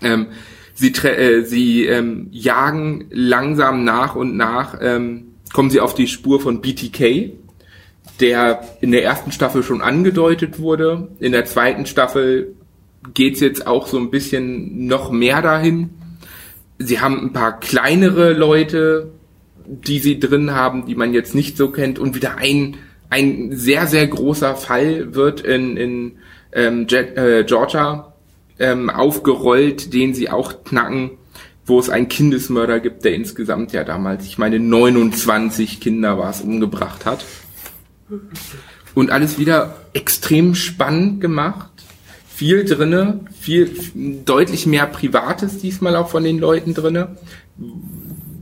Ähm, 0.02 0.28
sie 0.74 0.92
äh, 0.92 1.44
sie 1.44 1.86
ähm, 1.86 2.28
jagen 2.32 3.06
langsam 3.12 3.84
nach 3.84 4.16
und 4.16 4.38
nach, 4.38 4.78
ähm, 4.82 5.34
kommen 5.54 5.70
sie 5.70 5.82
auf 5.82 5.94
die 5.94 6.08
Spur 6.08 6.40
von 6.40 6.62
BTK, 6.62 7.34
der 8.20 8.62
in 8.80 8.92
der 8.92 9.04
ersten 9.04 9.32
Staffel 9.32 9.64
schon 9.64 9.82
angedeutet 9.82 10.60
wurde. 10.60 11.10
In 11.20 11.34
der 11.34 11.46
zweiten 11.46 11.86
Staffel 11.86 12.56
geht's 13.14 13.42
jetzt 13.42 13.68
auch 13.68 13.88
so 13.88 13.98
ein 13.98 14.12
bisschen 14.12 14.88
noch 14.88 15.12
mehr 15.12 15.42
dahin. 15.42 15.90
Sie 16.78 17.00
haben 17.00 17.20
ein 17.20 17.34
paar 17.34 17.60
kleinere 17.60 18.34
Leute, 18.34 19.12
die 19.66 20.00
sie 20.00 20.20
drin 20.20 20.52
haben, 20.52 20.86
die 20.86 20.96
man 20.96 21.14
jetzt 21.14 21.36
nicht 21.36 21.58
so 21.58 21.70
kennt 21.70 22.00
und 22.00 22.16
wieder 22.16 22.38
ein 22.38 22.78
ein 23.12 23.52
sehr 23.52 23.86
sehr 23.86 24.08
großer 24.08 24.56
Fall 24.56 25.14
wird 25.14 25.42
in 25.42 25.78
in 25.78 26.12
ähm, 26.54 26.88
äh, 26.90 27.44
Georgia 27.44 28.14
ähm, 28.58 28.90
aufgerollt, 28.90 29.94
den 29.94 30.14
sie 30.14 30.30
auch 30.30 30.64
knacken, 30.64 31.12
wo 31.66 31.80
es 31.80 31.90
einen 31.90 32.08
Kindesmörder 32.08 32.80
gibt, 32.80 33.06
der 33.06 33.14
insgesamt 33.14 33.74
ja 33.74 33.84
damals, 33.84 34.26
ich 34.26 34.38
meine 34.38 34.60
29 34.60 35.80
Kinder 35.80 36.18
war 36.18 36.32
es 36.32 36.42
umgebracht 36.42 37.06
hat 37.06 37.24
und 38.96 39.12
alles 39.12 39.40
wieder 39.40 39.78
extrem 39.94 40.56
spannend 40.56 41.22
gemacht. 41.22 41.70
Viel 42.28 42.66
drinne, 42.66 43.20
viel 43.40 43.72
deutlich 44.26 44.66
mehr 44.66 44.88
Privates 44.88 45.60
diesmal 45.60 45.96
auch 45.96 46.10
von 46.10 46.24
den 46.24 46.40
Leuten 46.40 46.74
drinne. 46.74 47.18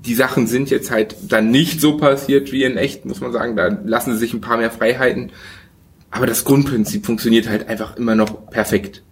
Die 0.05 0.15
Sachen 0.15 0.47
sind 0.47 0.69
jetzt 0.69 0.91
halt 0.91 1.15
dann 1.27 1.51
nicht 1.51 1.81
so 1.81 1.97
passiert 1.97 2.51
wie 2.51 2.63
in 2.63 2.77
echt, 2.77 3.05
muss 3.05 3.21
man 3.21 3.31
sagen. 3.31 3.55
Da 3.55 3.67
lassen 3.85 4.13
sie 4.13 4.19
sich 4.19 4.33
ein 4.33 4.41
paar 4.41 4.57
mehr 4.57 4.71
Freiheiten. 4.71 5.31
Aber 6.11 6.25
das 6.25 6.43
Grundprinzip 6.45 7.05
funktioniert 7.05 7.47
halt 7.49 7.67
einfach 7.69 7.97
immer 7.97 8.15
noch 8.15 8.49
perfekt. 8.49 9.03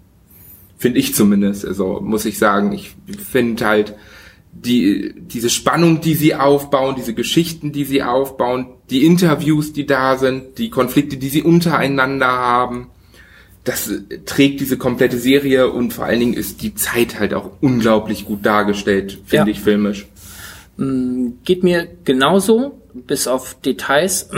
Finde 0.78 1.00
ich 1.00 1.14
zumindest. 1.16 1.66
Also 1.66 2.00
muss 2.02 2.26
ich 2.26 2.38
sagen, 2.38 2.72
ich 2.72 2.96
finde 3.30 3.66
halt 3.66 3.96
die, 4.54 5.14
diese 5.18 5.50
Spannung, 5.50 6.02
die 6.02 6.16
sie 6.16 6.34
aufbauen, 6.36 6.96
diese 6.98 7.14
Geschichten, 7.14 7.72
die 7.72 7.84
sie 7.86 8.02
aufbauen, 8.02 8.68
die 8.90 9.06
Interviews, 9.06 9.74
die 9.74 9.86
da 9.86 10.18
sind, 10.18 10.58
die 10.58 10.70
Konflikte, 10.70 11.18
die 11.18 11.30
sie 11.30 11.44
untereinander 11.44 12.28
haben, 12.28 12.88
das 13.64 13.92
trägt 14.26 14.62
diese 14.62 14.78
komplette 14.78 15.18
Serie 15.18 15.70
und 15.70 15.94
vor 15.94 16.06
allen 16.06 16.22
Dingen 16.22 16.34
ist 16.34 16.62
die 16.64 16.74
Zeit 16.74 17.20
halt 17.20 17.34
auch 17.34 17.52
unglaublich 17.60 18.24
gut 18.26 18.46
dargestellt, 18.46 19.20
finde 19.26 19.52
Ja. 19.52 19.58
ich 19.58 19.60
filmisch. 19.60 20.08
Geht 20.78 21.64
mir 21.64 21.88
genauso, 22.04 22.82
bis 22.94 23.28
auf 23.28 23.56
Details. 23.62 24.30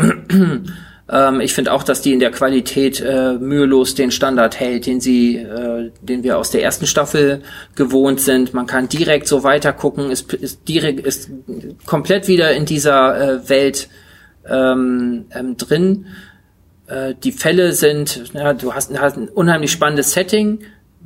ähm, 1.12 1.42
ich 1.42 1.54
finde 1.54 1.74
auch, 1.74 1.84
dass 1.84 2.02
die 2.02 2.14
in 2.14 2.20
der 2.20 2.32
Qualität 2.32 3.02
äh, 3.02 3.34
mühelos 3.34 3.96
den 3.96 4.12
Standard 4.12 4.60
hält, 4.60 4.86
den 4.86 5.02
sie, 5.02 5.36
äh, 5.36 5.92
den 6.02 6.24
wir 6.24 6.38
aus 6.38 6.52
der 6.52 6.64
ersten 6.64 6.88
Staffel 6.88 7.42
gewohnt 7.76 8.22
sind. 8.22 8.54
Man 8.54 8.68
kann 8.68 8.88
direkt 8.88 9.28
so 9.28 9.44
weiter 9.44 9.74
gucken, 9.74 10.12
ist, 10.12 10.32
ist 10.34 10.68
direkt, 10.68 11.06
ist 11.06 11.30
komplett 11.86 12.28
wieder 12.28 12.54
in 12.54 12.66
dieser 12.66 13.20
äh, 13.20 13.50
Welt 13.50 13.90
ähm, 14.48 15.26
ähm, 15.32 15.58
drin. 15.58 16.06
Äh, 16.88 17.16
die 17.22 17.32
Fälle 17.34 17.74
sind, 17.74 18.32
ja, 18.34 18.54
du 18.54 18.74
hast, 18.74 18.98
hast 18.98 19.18
ein 19.18 19.30
unheimlich 19.30 19.72
spannendes 19.72 20.14
Setting. 20.14 20.60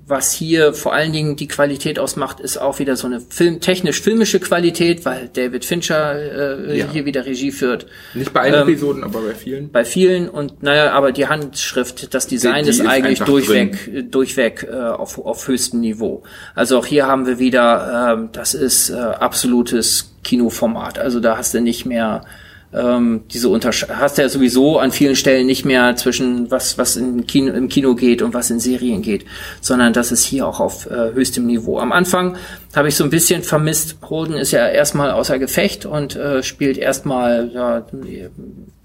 Was 0.06 0.34
hier 0.34 0.74
vor 0.74 0.94
allen 0.94 1.14
Dingen 1.14 1.38
die 1.38 1.48
Qualität 1.48 1.98
ausmacht, 1.98 2.42
ist 2.42 2.58
auch 2.58 2.80
wieder 2.80 2.98
so 2.98 3.08
eine 3.08 3.22
Film, 3.22 3.62
technisch-filmische 3.62 4.42
Qualität, 4.42 5.06
weil 5.06 5.30
David 5.32 5.64
Fincher 5.64 6.60
äh, 6.70 6.78
Ja. 6.80 6.88
hier 6.92 7.06
wieder 7.06 7.26
Regie 7.26 7.52
führt. 7.52 7.86
Nicht 8.14 8.34
bei 8.34 8.42
allen 8.42 8.54
Ähm, 8.54 8.62
Episoden, 8.68 9.04
aber 9.06 9.22
bei 9.22 9.34
vielen. 9.34 9.72
Bei 9.72 9.86
vielen 9.86 10.28
und 10.28 10.62
naja, 10.62 10.92
aber 10.92 11.14
die 11.14 11.28
Handschrift, 11.28 12.14
das 12.14 12.28
Design 12.28 12.56
Die- 12.58 12.64
die 12.64 12.70
ist 12.72 12.80
ist 12.82 12.88
eigentlich 12.88 13.20
durchweg, 13.22 13.88
äh, 13.94 14.04
durchweg 14.04 14.68
äh, 14.70 14.76
auf, 14.76 15.18
auf 15.18 15.48
höchstem 15.48 15.80
Niveau. 15.80 16.24
Also 16.54 16.80
auch 16.80 16.86
hier 16.86 17.08
haben 17.08 17.26
wir 17.26 17.40
wieder, 17.40 18.14
ähm, 18.18 18.30
das 18.34 18.54
ist 18.56 18.90
äh, 18.90 18.96
absolutes 18.96 20.12
Kinoformat. 20.26 21.00
Also 21.00 21.22
da 21.22 21.38
hast 21.38 21.54
du 21.54 21.62
nicht 21.62 21.86
mehr 21.86 22.26
ähm, 22.76 23.22
diese 23.32 23.50
Untersch 23.50 23.86
hast 23.90 24.18
du 24.18 24.22
ja 24.24 24.30
sowieso 24.30 24.80
an 24.80 24.92
vielen 24.92 25.16
Stellen 25.16 25.46
nicht 25.46 25.64
mehr 25.66 25.96
zwischen 25.96 26.50
was 26.52 26.78
was 26.78 26.96
im 26.96 27.28
Kino, 27.28 27.54
im 27.54 27.70
Kino 27.70 27.96
geht 27.96 28.22
und 28.22 28.34
was 28.34 28.50
in 28.50 28.60
Serien 28.60 29.02
geht, 29.02 29.26
sondern 29.62 29.94
das 29.94 30.12
ist 30.12 30.24
hier 30.24 30.48
auch 30.48 30.60
auf 30.60 30.88
äh, 30.90 31.14
höchstem 31.14 31.46
Niveau. 31.46 31.80
Am 31.80 31.92
Anfang 31.92 32.36
habe 32.76 32.88
ich 32.88 32.96
so 32.96 33.04
ein 33.04 33.10
bisschen 33.10 33.44
vermisst. 33.44 33.98
Holden 34.10 34.36
ist 34.36 34.52
ja 34.52 34.68
erstmal 34.68 35.12
außer 35.12 35.38
Gefecht 35.40 35.86
und 35.86 36.16
äh, 36.16 36.42
spielt 36.44 36.78
erstmal 36.78 37.52
ja, 37.54 37.78
Er 37.78 38.30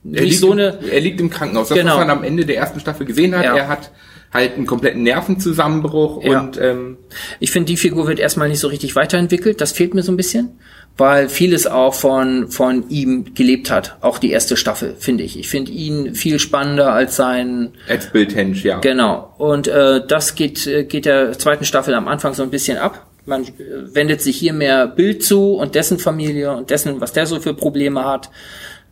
nicht 0.02 0.20
liegt, 0.22 0.38
so 0.40 0.52
eine 0.52 0.78
im, 0.82 0.90
er 0.90 1.00
liegt 1.00 1.20
im 1.20 1.30
Krankenhaus. 1.30 1.68
Das, 1.68 1.78
Genau. 1.78 1.92
was 1.92 1.98
man 2.06 2.10
am 2.10 2.24
Ende 2.24 2.44
der 2.44 2.56
ersten 2.56 2.80
Staffel 2.80 3.06
gesehen 3.06 3.34
hat, 3.36 3.44
Ja. 3.44 3.56
er 3.56 3.68
hat 3.68 3.90
halt 4.32 4.56
einen 4.56 4.66
kompletten 4.66 5.02
Nervenzusammenbruch 5.04 6.22
Ja. 6.22 6.40
und 6.40 6.58
ähm, 6.60 6.98
Ich 7.40 7.50
finde, 7.50 7.66
die 7.66 7.76
Figur 7.76 8.06
wird 8.06 8.18
erstmal 8.18 8.48
nicht 8.48 8.60
so 8.60 8.68
richtig 8.68 8.94
weiterentwickelt. 8.96 9.60
Das 9.60 9.72
fehlt 9.72 9.94
mir 9.94 10.02
so 10.02 10.12
ein 10.12 10.16
bisschen, 10.18 10.58
weil 10.98 11.28
vieles 11.28 11.68
auch 11.68 11.94
von, 11.94 12.50
von 12.50 12.90
ihm 12.90 13.32
gelebt 13.34 13.70
hat. 13.70 13.96
Auch 14.00 14.18
die 14.18 14.32
erste 14.32 14.56
Staffel, 14.56 14.96
finde 14.98 15.22
ich. 15.22 15.38
Ich 15.38 15.48
finde 15.48 15.70
ihn 15.70 16.16
viel 16.16 16.40
spannender 16.40 16.92
als 16.92 17.14
sein, 17.14 17.70
als 17.88 18.10
Bill 18.10 18.26
Tench, 18.26 18.64
ja. 18.64 18.80
genau. 18.80 19.32
Und 19.38 19.68
äh, 19.68 20.04
das 20.04 20.34
geht, 20.34 20.66
äh, 20.66 20.82
geht 20.82 21.06
der 21.06 21.38
zweiten 21.38 21.64
Staffel 21.64 21.94
am 21.94 22.08
Anfang 22.08 22.34
so 22.34 22.42
ein 22.42 22.50
bisschen 22.50 22.78
ab. 22.78 23.06
Man 23.26 23.44
äh, 23.44 23.48
wendet 23.92 24.20
sich 24.20 24.36
hier 24.36 24.52
mehr 24.52 24.88
Bild 24.88 25.22
zu 25.22 25.54
und 25.54 25.76
dessen 25.76 26.00
Familie 26.00 26.50
und 26.50 26.70
dessen, 26.70 27.00
was 27.00 27.12
der 27.12 27.26
so 27.26 27.38
für 27.38 27.54
Probleme 27.54 28.04
hat. 28.04 28.30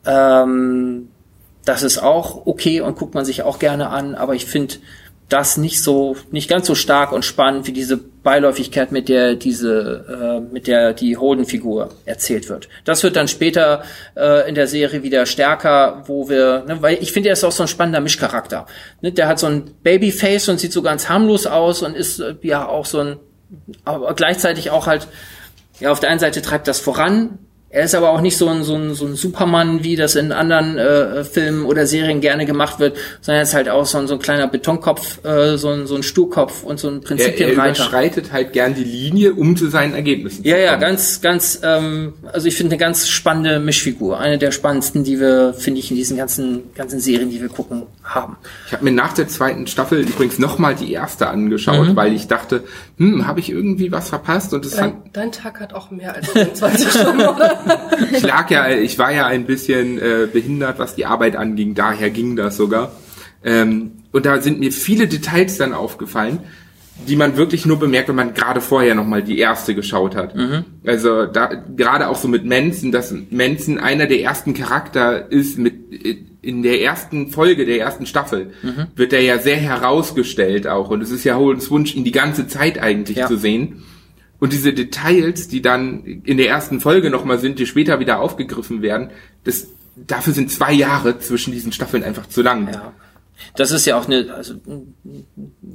Ähm, 0.06 1.08
das 1.64 1.82
ist 1.82 1.98
auch 1.98 2.46
okay 2.46 2.80
und 2.82 2.96
guckt 2.96 3.14
man 3.14 3.24
sich 3.24 3.42
auch 3.42 3.58
gerne 3.58 3.90
an, 3.90 4.14
aber 4.14 4.36
ich 4.36 4.46
finde 4.46 4.76
das 5.28 5.56
nicht 5.56 5.82
so, 5.82 6.16
nicht 6.30 6.48
ganz 6.48 6.66
so 6.66 6.76
stark 6.76 7.10
und 7.10 7.24
spannend 7.24 7.66
wie 7.66 7.72
diese 7.72 7.96
Beiläufigkeit, 7.96 8.92
mit 8.92 9.08
der 9.08 9.34
diese, 9.34 10.04
äh, 10.08 10.52
mit 10.52 10.68
der 10.68 10.92
die 10.92 11.16
Holden-Figur 11.16 11.90
erzählt 12.04 12.48
wird. 12.48 12.68
Das 12.84 13.02
wird 13.02 13.16
dann 13.16 13.26
später 13.26 13.82
äh, 14.16 14.48
in 14.48 14.54
der 14.54 14.68
Serie 14.68 15.02
wieder 15.02 15.26
stärker, 15.26 16.04
wo 16.06 16.28
wir, 16.28 16.64
ne, 16.68 16.80
weil 16.80 16.98
ich 17.00 17.12
finde, 17.12 17.30
er 17.30 17.32
ist 17.32 17.42
auch 17.42 17.52
so 17.52 17.64
ein 17.64 17.68
spannender 17.68 18.00
Mischcharakter. 18.00 18.66
Ne, 19.00 19.10
der 19.10 19.26
hat 19.26 19.40
so 19.40 19.46
ein 19.46 19.72
Babyface 19.82 20.48
und 20.48 20.60
sieht 20.60 20.72
so 20.72 20.82
ganz 20.82 21.08
harmlos 21.08 21.46
aus 21.46 21.82
und 21.82 21.96
ist 21.96 22.20
äh, 22.20 22.34
ja 22.42 22.66
auch 22.66 22.86
so 22.86 23.00
ein, 23.00 23.16
aber 23.84 24.14
gleichzeitig 24.14 24.70
auch 24.70 24.86
halt, 24.86 25.08
ja, 25.80 25.90
auf 25.90 26.00
der 26.00 26.10
einen 26.10 26.20
Seite 26.20 26.40
treibt 26.40 26.68
das 26.68 26.78
voran, 26.78 27.38
er 27.76 27.84
ist 27.84 27.94
aber 27.94 28.08
auch 28.10 28.22
nicht 28.22 28.38
so 28.38 28.48
ein, 28.48 28.62
so 28.64 28.74
ein, 28.74 28.94
so 28.94 29.04
ein 29.04 29.16
Superman, 29.16 29.84
wie 29.84 29.96
das 29.96 30.14
in 30.16 30.32
anderen 30.32 30.78
äh, 30.78 31.24
Filmen 31.24 31.66
oder 31.66 31.86
Serien 31.86 32.22
gerne 32.22 32.46
gemacht 32.46 32.78
wird, 32.78 32.96
sondern 33.20 33.40
er 33.40 33.42
ist 33.42 33.52
halt 33.54 33.68
auch 33.68 33.84
so 33.84 33.98
ein, 33.98 34.06
so 34.08 34.14
ein 34.14 34.20
kleiner 34.20 34.48
Betonkopf, 34.48 35.22
äh, 35.26 35.58
so, 35.58 35.68
ein, 35.68 35.86
so 35.86 35.94
ein 35.94 36.02
Sturkopf 36.02 36.62
und 36.62 36.80
so 36.80 36.88
ein 36.88 36.94
Er, 36.94 37.00
er 37.00 37.04
Prinzipienreiter. 37.06 37.82
überschreitet 37.82 38.32
halt 38.32 38.54
gern 38.54 38.74
die 38.74 38.84
Linie, 38.84 39.34
um 39.34 39.56
zu 39.56 39.68
seinen 39.68 39.94
Ergebnissen 39.94 40.42
Ja, 40.44 40.56
zu 40.56 40.62
ja, 40.62 40.68
kommen. 40.70 40.80
ganz, 40.80 41.20
ganz, 41.20 41.60
ähm, 41.62 42.14
also 42.32 42.46
ich 42.48 42.56
finde 42.56 42.72
eine 42.72 42.78
ganz 42.80 43.08
spannende 43.08 43.60
Mischfigur. 43.60 44.18
Eine 44.20 44.38
der 44.38 44.52
spannendsten, 44.52 45.04
die 45.04 45.20
wir, 45.20 45.52
finde 45.52 45.80
ich, 45.80 45.90
in 45.90 45.96
diesen 45.98 46.16
ganzen, 46.16 46.72
ganzen 46.74 46.98
Serien, 46.98 47.28
die 47.30 47.42
wir 47.42 47.50
gucken, 47.50 47.82
haben. 48.04 48.36
Ich 48.66 48.72
habe 48.72 48.84
mir 48.84 48.92
nach 48.92 49.12
der 49.12 49.28
zweiten 49.28 49.66
Staffel 49.66 50.00
übrigens 50.00 50.38
nochmal 50.38 50.74
die 50.74 50.92
erste 50.92 51.28
angeschaut, 51.28 51.88
Mhm. 51.88 51.96
weil 51.96 52.14
ich 52.14 52.26
dachte, 52.26 52.64
hm, 52.96 53.26
habe 53.26 53.40
ich 53.40 53.50
irgendwie 53.50 53.92
was 53.92 54.08
verpasst? 54.08 54.54
Und 54.54 54.64
es 54.64 54.76
Dein, 54.76 54.94
dein 55.12 55.30
Tag 55.30 55.60
hat 55.60 55.74
auch 55.74 55.90
mehr 55.90 56.14
als 56.14 56.30
24 56.30 56.88
Stunden, 56.90 57.20
oder? 57.20 57.58
Ich 58.12 58.22
lag 58.22 58.50
ja, 58.50 58.68
ich 58.70 58.98
war 58.98 59.12
ja 59.12 59.26
ein 59.26 59.44
bisschen 59.46 59.98
äh, 59.98 60.26
behindert, 60.32 60.78
was 60.78 60.94
die 60.94 61.06
Arbeit 61.06 61.36
anging, 61.36 61.74
daher 61.74 62.10
ging 62.10 62.36
das 62.36 62.56
sogar. 62.56 62.92
Ähm, 63.44 63.92
und 64.12 64.26
da 64.26 64.40
sind 64.40 64.60
mir 64.60 64.72
viele 64.72 65.06
Details 65.08 65.58
dann 65.58 65.72
aufgefallen, 65.74 66.40
die 67.06 67.16
man 67.16 67.36
wirklich 67.36 67.66
nur 67.66 67.78
bemerkt, 67.78 68.08
wenn 68.08 68.14
man 68.16 68.32
gerade 68.32 68.62
vorher 68.62 68.94
nochmal 68.94 69.22
die 69.22 69.38
erste 69.38 69.74
geschaut 69.74 70.16
hat. 70.16 70.34
Also 70.86 71.26
da 71.26 71.50
gerade 71.76 72.08
auch 72.08 72.16
so 72.16 72.26
mit 72.26 72.46
Manson, 72.46 72.90
dass 72.90 73.14
Manson 73.30 73.78
einer 73.78 74.06
der 74.06 74.22
ersten 74.22 74.54
Charakter 74.54 75.30
ist 75.30 75.58
mit 75.58 75.74
in 76.40 76.62
der 76.62 76.80
ersten 76.80 77.28
Folge 77.32 77.66
der 77.66 77.80
ersten 77.80 78.06
Staffel 78.06 78.52
wird 78.94 79.12
er 79.12 79.20
ja 79.20 79.38
sehr 79.38 79.56
herausgestellt 79.56 80.66
auch 80.66 80.88
und 80.90 81.02
es 81.02 81.10
ist 81.10 81.24
ja 81.24 81.34
Holdens 81.36 81.70
Wunsch, 81.70 81.94
ihn 81.94 82.04
die 82.04 82.12
ganze 82.12 82.46
Zeit 82.48 82.78
eigentlich 82.78 83.18
Ja. 83.18 83.26
zu 83.26 83.36
sehen. 83.36 83.82
Und 84.38 84.52
diese 84.52 84.72
Details, 84.72 85.48
die 85.48 85.62
dann 85.62 86.04
in 86.24 86.36
der 86.36 86.48
ersten 86.48 86.80
Folge 86.80 87.10
nochmal 87.10 87.38
sind, 87.38 87.58
die 87.58 87.66
später 87.66 88.00
wieder 88.00 88.20
aufgegriffen 88.20 88.82
werden, 88.82 89.10
das, 89.44 89.68
dafür 89.96 90.32
sind 90.32 90.50
zwei 90.50 90.72
Jahre 90.72 91.18
zwischen 91.18 91.52
diesen 91.52 91.72
Staffeln 91.72 92.04
einfach 92.04 92.28
zu 92.28 92.42
lang. 92.42 92.68
Ja. 92.72 92.92
Das 93.54 93.70
ist 93.70 93.86
ja 93.86 93.98
auch 93.98 94.06
eine, 94.06 94.32
also 94.34 94.54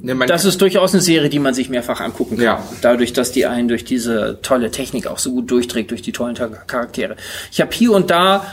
Ne, 0.02 0.16
Das 0.26 0.44
ist 0.44 0.60
durchaus 0.60 0.92
eine 0.94 1.00
Serie, 1.00 1.28
die 1.28 1.38
man 1.38 1.54
sich 1.54 1.68
mehrfach 1.68 2.00
angucken 2.00 2.36
kann. 2.36 2.44
Ja. 2.44 2.68
Dadurch, 2.80 3.12
dass 3.12 3.30
die 3.30 3.46
einen 3.46 3.68
durch 3.68 3.84
diese 3.84 4.40
tolle 4.42 4.72
Technik 4.72 5.06
auch 5.06 5.18
so 5.18 5.30
gut 5.30 5.50
durchträgt, 5.50 5.92
durch 5.92 6.02
die 6.02 6.10
tollen 6.10 6.34
Charaktere. 6.34 7.16
Ich 7.52 7.60
habe 7.60 7.70
hier 7.72 7.92
und 7.92 8.10
da 8.10 8.46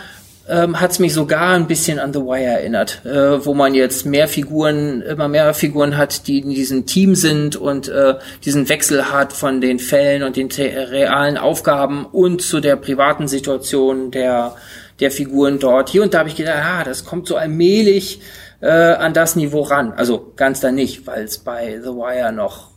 ähm, 0.49 0.79
hat 0.79 0.91
es 0.91 0.99
mich 0.99 1.13
sogar 1.13 1.53
ein 1.53 1.67
bisschen 1.67 1.99
an 1.99 2.13
The 2.13 2.19
Wire 2.19 2.59
erinnert, 2.59 3.05
äh, 3.05 3.45
wo 3.45 3.53
man 3.53 3.73
jetzt 3.73 4.05
mehr 4.05 4.27
Figuren, 4.27 5.01
immer 5.01 5.27
mehr 5.27 5.53
Figuren 5.53 5.97
hat, 5.97 6.27
die 6.27 6.39
in 6.39 6.49
diesem 6.49 6.85
Team 6.85 7.15
sind 7.15 7.55
und 7.55 7.87
äh, 7.87 8.15
diesen 8.43 8.67
Wechsel 8.69 9.11
hat 9.11 9.33
von 9.33 9.61
den 9.61 9.79
Fällen 9.79 10.23
und 10.23 10.35
den 10.35 10.49
realen 10.49 11.37
Aufgaben 11.37 12.05
und 12.05 12.41
zu 12.41 12.59
der 12.59 12.75
privaten 12.75 13.27
Situation 13.27 14.11
der 14.11 14.55
der 14.99 15.11
Figuren 15.11 15.59
dort. 15.59 15.89
Hier 15.89 16.03
und 16.03 16.13
da 16.13 16.19
habe 16.19 16.29
ich 16.29 16.35
gedacht, 16.35 16.61
ah, 16.61 16.83
das 16.83 17.05
kommt 17.05 17.27
so 17.27 17.37
allmählich 17.37 18.21
äh, 18.61 18.67
an 18.69 19.13
das 19.13 19.35
Niveau 19.35 19.61
ran. 19.61 19.93
Also 19.93 20.33
ganz 20.35 20.59
da 20.59 20.71
nicht, 20.71 21.07
weil 21.07 21.23
es 21.23 21.37
bei 21.37 21.79
The 21.81 21.89
Wire 21.89 22.33
noch 22.33 22.69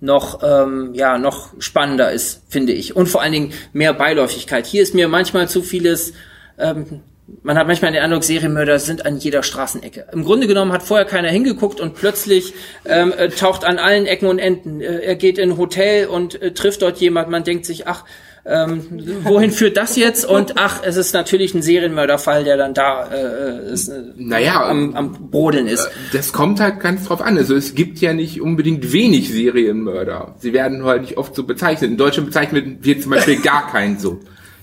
noch 0.00 0.42
ähm, 0.44 0.94
ja 0.94 1.18
noch 1.18 1.50
spannender 1.58 2.12
ist, 2.12 2.42
finde 2.48 2.72
ich. 2.72 2.94
Und 2.94 3.08
vor 3.08 3.22
allen 3.22 3.32
Dingen 3.32 3.52
mehr 3.72 3.92
Beiläufigkeit. 3.94 4.66
Hier 4.66 4.82
ist 4.82 4.94
mir 4.94 5.08
manchmal 5.08 5.48
zu 5.48 5.62
vieles. 5.62 6.12
Ähm, 6.58 7.00
man 7.42 7.58
hat 7.58 7.66
manchmal 7.66 7.92
den 7.92 8.02
Eindruck, 8.02 8.24
Serienmörder 8.24 8.78
sind 8.78 9.04
an 9.04 9.18
jeder 9.18 9.42
Straßenecke. 9.42 10.06
Im 10.12 10.24
Grunde 10.24 10.46
genommen 10.46 10.72
hat 10.72 10.82
vorher 10.82 11.04
keiner 11.04 11.28
hingeguckt 11.28 11.78
und 11.80 11.94
plötzlich 11.94 12.54
ähm, 12.86 13.12
äh, 13.16 13.28
taucht 13.28 13.64
an 13.64 13.78
allen 13.78 14.06
Ecken 14.06 14.28
und 14.28 14.38
Enden. 14.38 14.80
Äh, 14.80 15.00
er 15.00 15.14
geht 15.14 15.38
in 15.38 15.50
ein 15.50 15.58
Hotel 15.58 16.06
und 16.06 16.40
äh, 16.40 16.52
trifft 16.52 16.80
dort 16.82 16.98
jemand. 16.98 17.28
Man 17.28 17.44
denkt 17.44 17.66
sich, 17.66 17.86
ach, 17.86 18.04
ähm, 18.46 18.82
wohin 19.24 19.50
führt 19.50 19.76
das 19.76 19.96
jetzt? 19.96 20.24
Und 20.24 20.56
ach, 20.56 20.80
es 20.82 20.96
ist 20.96 21.12
natürlich 21.12 21.54
ein 21.54 21.60
Serienmörderfall, 21.60 22.44
der 22.44 22.56
dann 22.56 22.72
da 22.72 23.06
äh, 23.08 23.72
ist, 23.72 23.88
äh, 23.88 24.00
naja, 24.16 24.66
am, 24.66 24.94
am 24.94 25.30
Brodeln 25.30 25.66
ist. 25.66 25.84
Äh, 25.84 25.90
das 26.14 26.32
kommt 26.32 26.58
halt 26.58 26.80
ganz 26.80 27.04
drauf 27.04 27.20
an. 27.20 27.36
Also 27.36 27.54
es 27.54 27.74
gibt 27.74 27.98
ja 27.98 28.14
nicht 28.14 28.40
unbedingt 28.40 28.90
wenig 28.92 29.28
Serienmörder. 29.28 30.36
Sie 30.38 30.54
werden 30.54 30.82
halt 30.84 31.02
nicht 31.02 31.18
oft 31.18 31.34
so 31.34 31.42
bezeichnet. 31.42 31.90
In 31.90 31.98
Deutschland 31.98 32.28
bezeichnet 32.28 32.86
wird 32.86 33.02
zum 33.02 33.10
Beispiel 33.10 33.40
gar 33.42 33.70
keinen 33.70 33.98
so. 33.98 34.18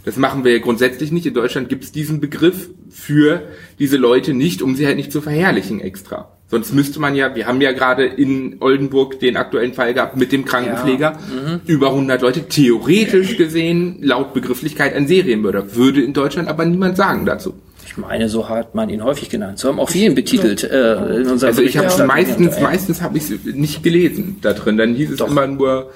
Das 0.05 0.17
machen 0.17 0.43
wir 0.43 0.59
grundsätzlich 0.59 1.11
nicht. 1.11 1.25
In 1.25 1.33
Deutschland 1.33 1.67
gibt 1.67 1.83
es 1.83 1.91
diesen 1.91 2.21
Begriff 2.21 2.69
für 2.89 3.41
diese 3.79 3.97
Leute 3.97 4.33
nicht, 4.33 4.61
um 4.61 4.75
sie 4.75 4.85
halt 4.85 4.97
nicht 4.97 5.11
zu 5.11 5.19
verherrlichen 5.19 5.81
extra. 5.81 6.31
Sonst 6.47 6.73
müsste 6.73 6.99
man 6.99 7.15
ja, 7.15 7.35
wir 7.35 7.47
haben 7.47 7.59
ja 7.59 7.71
gerade 7.71 8.05
in 8.05 8.57
Oldenburg 8.59 9.19
den 9.19 9.35
aktuellen 9.35 9.73
Fall 9.73 9.95
gehabt 9.95 10.15
mit 10.15 10.31
dem 10.31 10.45
Krankenpfleger. 10.45 11.13
Ja. 11.13 11.53
Mhm. 11.53 11.61
Über 11.65 11.89
100 11.89 12.21
Leute, 12.21 12.47
theoretisch 12.47 13.35
gesehen, 13.35 13.97
laut 14.01 14.35
Begrifflichkeit 14.35 14.93
ein 14.93 15.07
Serienmörder. 15.07 15.75
Würde 15.75 16.03
in 16.03 16.13
Deutschland 16.13 16.47
aber 16.49 16.65
niemand 16.65 16.97
sagen 16.97 17.25
dazu. 17.25 17.55
Ich 17.83 17.97
meine, 17.97 18.29
so 18.29 18.47
hat 18.47 18.75
man 18.75 18.89
ihn 18.89 19.03
häufig 19.03 19.29
genannt. 19.29 19.57
So 19.57 19.69
haben 19.69 19.79
auch 19.79 19.89
viele 19.89 20.07
ihn 20.07 20.15
betitelt. 20.15 20.63
Äh, 20.63 21.21
in 21.21 21.27
also 21.27 21.61
ich 21.61 21.77
habe 21.77 22.05
meistens, 22.05 22.59
meistens 22.59 23.01
habe 23.01 23.17
ich 23.17 23.31
es 23.31 23.45
nicht 23.45 23.81
gelesen 23.81 24.37
da 24.41 24.53
drin. 24.53 24.77
Dann 24.77 24.93
hieß 24.93 25.11
es 25.11 25.17
Doch. 25.17 25.29
immer 25.29 25.47
nur 25.47 25.91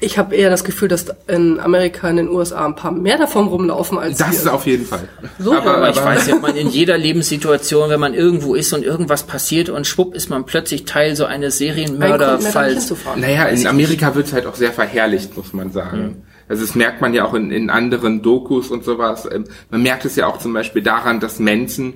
ich 0.00 0.18
habe 0.18 0.34
eher 0.34 0.50
das 0.50 0.64
Gefühl, 0.64 0.88
dass 0.88 1.06
in 1.28 1.60
Amerika, 1.60 2.08
in 2.10 2.16
den 2.16 2.28
USA 2.28 2.66
ein 2.66 2.74
paar 2.74 2.90
mehr 2.90 3.16
davon 3.16 3.46
rumlaufen 3.46 3.96
als 3.98 4.18
Das 4.18 4.30
hier. 4.30 4.38
ist 4.40 4.48
auf 4.48 4.66
jeden 4.66 4.84
Fall. 4.86 5.08
So, 5.38 5.54
aber, 5.54 5.76
aber 5.76 5.90
ich 5.90 5.96
weiß 5.96 6.26
ja, 6.26 6.36
man 6.36 6.56
in 6.56 6.68
jeder 6.68 6.98
Lebenssituation, 6.98 7.90
wenn 7.90 8.00
man 8.00 8.12
irgendwo 8.12 8.54
ist 8.54 8.72
und 8.72 8.84
irgendwas 8.84 9.22
passiert 9.22 9.68
und 9.68 9.86
schwupp 9.86 10.14
ist 10.14 10.30
man 10.30 10.44
plötzlich 10.44 10.84
Teil 10.84 11.14
so 11.14 11.24
eines 11.24 11.58
Serienmörderfalls. 11.58 12.92
Naja, 13.16 13.44
in 13.44 13.66
Amerika 13.66 14.14
wird 14.14 14.26
es 14.26 14.32
halt 14.32 14.46
auch 14.46 14.56
sehr 14.56 14.72
verherrlicht, 14.72 15.36
muss 15.36 15.52
man 15.52 15.70
sagen. 15.70 16.02
Mhm. 16.02 16.22
Also 16.48 16.62
das 16.64 16.74
merkt 16.74 17.00
man 17.00 17.14
ja 17.14 17.24
auch 17.24 17.34
in, 17.34 17.50
in 17.50 17.70
anderen 17.70 18.20
Dokus 18.20 18.70
und 18.70 18.84
sowas. 18.84 19.26
Ähm, 19.30 19.44
man 19.70 19.82
merkt 19.82 20.04
es 20.04 20.16
ja 20.16 20.26
auch 20.26 20.38
zum 20.38 20.52
Beispiel 20.52 20.82
daran, 20.82 21.20
dass 21.20 21.38
Manson 21.38 21.94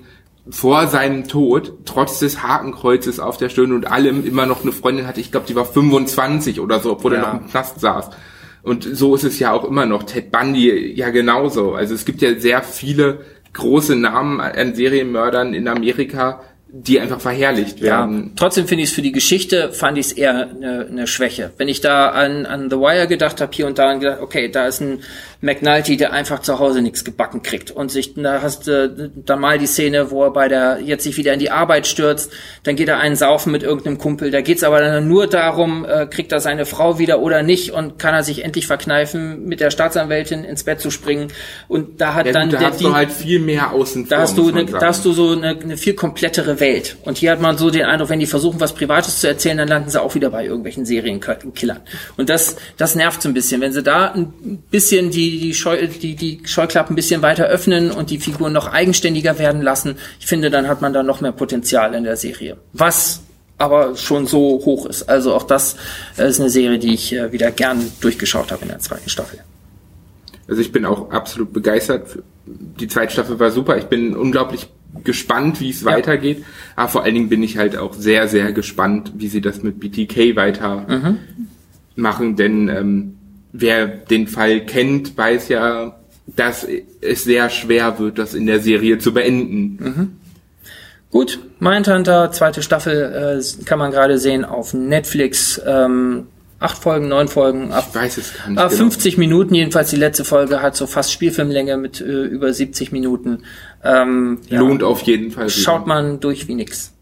vor 0.50 0.87
seinem 0.87 1.28
Tod, 1.28 1.84
trotz 1.84 2.20
des 2.20 2.42
Hakenkreuzes 2.42 3.20
auf 3.20 3.37
der 3.37 3.48
Stirn 3.48 3.72
und 3.72 3.87
allem, 3.87 4.26
immer 4.26 4.46
noch 4.46 4.62
eine 4.62 4.72
Freundin 4.72 5.06
hatte. 5.06 5.20
Ich 5.20 5.30
glaube, 5.30 5.46
die 5.46 5.54
war 5.54 5.64
25 5.64 6.61
oder 6.61 6.80
so, 6.80 6.92
obwohl 6.92 7.14
ja. 7.14 7.22
er 7.22 7.34
noch 7.34 7.40
im 7.40 7.48
Knast 7.48 7.80
saß. 7.80 8.11
Und 8.62 8.84
so 8.84 9.14
ist 9.14 9.24
es 9.24 9.38
ja 9.38 9.52
auch 9.52 9.64
immer 9.64 9.87
noch. 9.87 10.02
Ted 10.02 10.30
Bundy 10.30 10.92
ja 10.94 11.11
genauso. 11.11 11.74
Also 11.74 11.94
es 11.94 12.04
gibt 12.04 12.22
ja 12.22 12.38
sehr 12.38 12.62
viele 12.62 13.20
große 13.52 13.96
Namen 13.96 14.40
an 14.40 14.74
Serienmördern 14.74 15.54
in 15.54 15.68
Amerika, 15.68 16.40
die 16.70 17.00
einfach 17.00 17.20
verherrlicht 17.20 17.80
werden. 17.80 18.24
Ja, 18.26 18.30
trotzdem 18.37 18.66
finde 18.66 18.84
ich 18.84 18.90
es 18.90 18.94
für 18.94 19.00
die 19.02 19.12
Geschichte, 19.12 19.72
fand 19.72 19.96
ich 19.96 20.06
es 20.06 20.12
eher 20.12 20.50
eine, 20.50 20.87
eine 20.87 21.06
Schwäche. 21.06 21.50
Wenn 21.56 21.68
ich 21.68 21.80
da 21.80 22.11
an, 22.11 22.44
an 22.44 22.68
The 22.68 22.76
Wire 22.76 23.06
gedacht 23.08 23.40
habe, 23.40 23.52
hier 23.54 23.66
und 23.66 23.78
da, 23.78 23.94
gedacht, 23.94 24.20
okay, 24.20 24.50
da 24.50 24.66
ist 24.66 24.80
ein 24.80 25.00
McNulty, 25.40 25.96
der 25.96 26.12
einfach 26.12 26.40
zu 26.40 26.59
Hause 26.59 26.83
nichts 26.83 27.05
gebacken 27.05 27.42
kriegt. 27.42 27.70
Und 27.70 27.92
sich, 27.92 28.14
da 28.14 28.42
hast 28.42 28.66
du 28.66 28.85
äh, 28.85 29.11
dann 29.14 29.40
mal 29.40 29.59
die 29.59 29.66
Szene, 29.66 30.11
wo 30.11 30.24
er 30.24 30.33
bei 30.33 30.48
der, 30.48 30.81
jetzt 30.81 31.05
sich 31.05 31.16
wieder 31.16 31.33
in 31.33 31.38
die 31.38 31.51
Arbeit 31.51 31.87
stürzt, 31.87 32.33
dann 32.64 32.74
geht 32.74 32.88
er 32.88 32.98
einen 32.98 33.14
saufen 33.14 33.53
mit 33.53 33.62
irgendeinem 33.62 33.98
Kumpel, 33.98 34.33
da 34.33 34.40
geht's 34.40 34.64
aber 34.64 34.81
dann 34.81 35.07
nur 35.07 35.29
darum, 35.29 35.85
äh, 35.85 36.07
kriegt 36.07 36.33
er 36.33 36.40
seine 36.40 36.66
Frau 36.66 36.98
wieder 36.98 37.20
oder 37.20 37.44
nicht 37.44 37.70
und 37.70 37.98
kann 38.01 38.14
er 38.14 38.24
sich 38.24 38.44
endlich 38.44 38.66
verkneifen, 38.66 39.44
mit 39.44 39.61
der 39.61 39.70
Staatsanwältin 39.70 40.42
ins 40.42 40.64
Bett 40.64 40.81
zu 40.81 40.90
springen. 40.90 41.29
Und 41.68 42.01
da 42.01 42.14
hat 42.14 42.27
ja, 42.27 42.33
dann 42.33 42.51
da 42.51 42.59
der 42.59 42.70
hast 42.70 42.81
du 42.81 42.92
halt 42.92 43.12
viel 43.12 43.38
mehr 43.38 43.72
außen 43.72 44.07
vor, 44.07 44.16
Da 44.16 44.22
hast 44.22 44.37
du, 44.37 44.48
eine, 44.48 44.64
da 44.64 44.81
hast 44.81 45.05
du 45.05 45.12
so 45.12 45.31
eine, 45.31 45.51
eine 45.51 45.77
viel 45.77 45.94
komplettere 45.94 46.59
Welt. 46.59 46.96
Und 47.05 47.18
hier 47.18 47.31
hat 47.31 47.40
man 47.40 47.57
so 47.59 47.70
den 47.70 47.85
Eindruck, 47.85 48.11
wenn 48.11 48.18
die 48.18 48.27
versuchen, 48.27 48.61
was 48.61 48.74
Privates 48.74 49.20
zu 49.20 49.29
erzählen, 49.29 49.59
dann 49.59 49.68
landen 49.68 49.90
sie 49.90 50.03
auch 50.03 50.16
wieder 50.16 50.31
bei 50.31 50.44
irgendwelchen 50.44 50.85
Serienkillern. 50.85 51.81
Und 52.16 52.29
das, 52.29 52.57
das 52.77 52.96
nervt 52.96 53.22
so 53.22 53.29
ein 53.29 53.35
bisschen, 53.35 53.61
wenn 53.61 53.72
sie 53.72 53.85
da 53.85 54.12
ein 54.12 54.64
bisschen 54.70 55.11
die, 55.11 55.27
die, 55.30 55.54
Scheu, 55.54 55.86
die 55.86 56.14
die, 56.14 56.40
Scheuklappen 56.44 56.94
ein 56.94 56.96
bisschen 56.96 57.22
weiter 57.22 57.46
öffnen 57.46 57.90
und 57.90 58.10
die 58.10 58.18
Figuren 58.18 58.52
noch 58.52 58.72
eigenständiger 58.72 59.38
werden 59.38 59.62
lassen, 59.62 59.96
ich 60.20 60.26
finde, 60.26 60.50
dann 60.50 60.68
hat 60.68 60.80
man 60.80 60.92
da 60.92 61.02
noch 61.02 61.20
mehr 61.20 61.32
Potenzial 61.32 61.94
in 61.94 62.04
der 62.04 62.16
Serie. 62.16 62.56
Was 62.72 63.22
aber 63.58 63.96
schon 63.96 64.26
so 64.26 64.62
hoch 64.64 64.86
ist. 64.86 65.08
Also 65.08 65.34
auch 65.34 65.42
das 65.42 65.76
äh, 66.16 66.28
ist 66.28 66.40
eine 66.40 66.48
Serie, 66.48 66.78
die 66.78 66.94
ich 66.94 67.12
äh, 67.12 67.32
wieder 67.32 67.50
gern 67.50 67.90
durchgeschaut 68.00 68.52
habe 68.52 68.62
in 68.62 68.68
der 68.68 68.78
zweiten 68.78 69.08
Staffel. 69.08 69.40
Also 70.48 70.62
ich 70.62 70.72
bin 70.72 70.86
auch 70.86 71.10
absolut 71.10 71.52
begeistert. 71.52 72.18
Die 72.46 72.88
zweite 72.88 73.12
Staffel 73.12 73.38
war 73.38 73.50
super. 73.50 73.76
Ich 73.76 73.84
bin 73.84 74.16
unglaublich 74.16 74.68
gespannt, 75.04 75.60
wie 75.60 75.70
es 75.70 75.82
ja. 75.82 75.88
weitergeht. 75.88 76.44
Aber 76.76 76.88
vor 76.88 77.02
allen 77.02 77.14
Dingen 77.14 77.28
bin 77.28 77.42
ich 77.42 77.58
halt 77.58 77.76
auch 77.76 77.92
sehr, 77.92 78.28
sehr 78.28 78.52
gespannt, 78.52 79.12
wie 79.16 79.28
sie 79.28 79.40
das 79.40 79.62
mit 79.62 79.80
BTK 79.80 80.36
weiter 80.36 80.86
mhm. 80.88 81.18
machen. 81.96 82.36
Denn 82.36 82.68
ähm, 82.68 83.17
wer 83.52 83.87
den 83.87 84.26
Fall 84.28 84.61
kennt, 84.66 85.16
weiß 85.16 85.48
ja, 85.48 85.96
dass 86.26 86.66
es 87.00 87.24
sehr 87.24 87.50
schwer 87.50 87.98
wird, 87.98 88.18
das 88.18 88.34
in 88.34 88.46
der 88.46 88.61
Serie 88.61 88.98
zu 88.98 89.12
beenden. 89.14 89.78
Mhm. 89.80 90.16
Gut, 91.11 91.38
Mindhunter, 91.58 92.30
zweite 92.32 92.62
Staffel 92.62 93.40
äh, 93.40 93.64
kann 93.64 93.78
man 93.78 93.90
gerade 93.90 94.18
sehen 94.18 94.44
auf 94.44 94.74
Netflix. 94.74 95.61
Ähm, 95.64 96.26
acht 96.58 96.78
Folgen, 96.82 97.08
neun 97.08 97.28
Folgen. 97.28 97.72
Ab, 97.72 97.87
ich 97.88 97.94
weiß 97.94 98.18
es 98.18 98.34
gar 98.34 98.50
nicht. 98.50 98.58
Ab 98.58 98.72
50 98.72 99.14
genau. 99.14 99.26
Minuten, 99.26 99.54
jedenfalls 99.54 99.90
die 99.90 99.96
letzte 99.96 100.24
Folge 100.24 100.61
hat 100.61 100.76
so 100.76 100.87
fast 100.87 101.12
Spielfilmlänge 101.12 101.78
mit 101.78 102.00
äh, 102.02 102.04
über 102.04 102.52
70 102.52 102.92
Minuten. 102.92 103.44
Ähm, 103.82 104.40
Lohnt 104.50 104.82
ja, 104.82 104.88
auf 104.88 105.00
jeden 105.02 105.30
Fall. 105.30 105.48
Schaut 105.48 105.87
man 105.87 106.20
durch 106.20 106.46
wie 106.46 106.54
nix. 106.54 106.92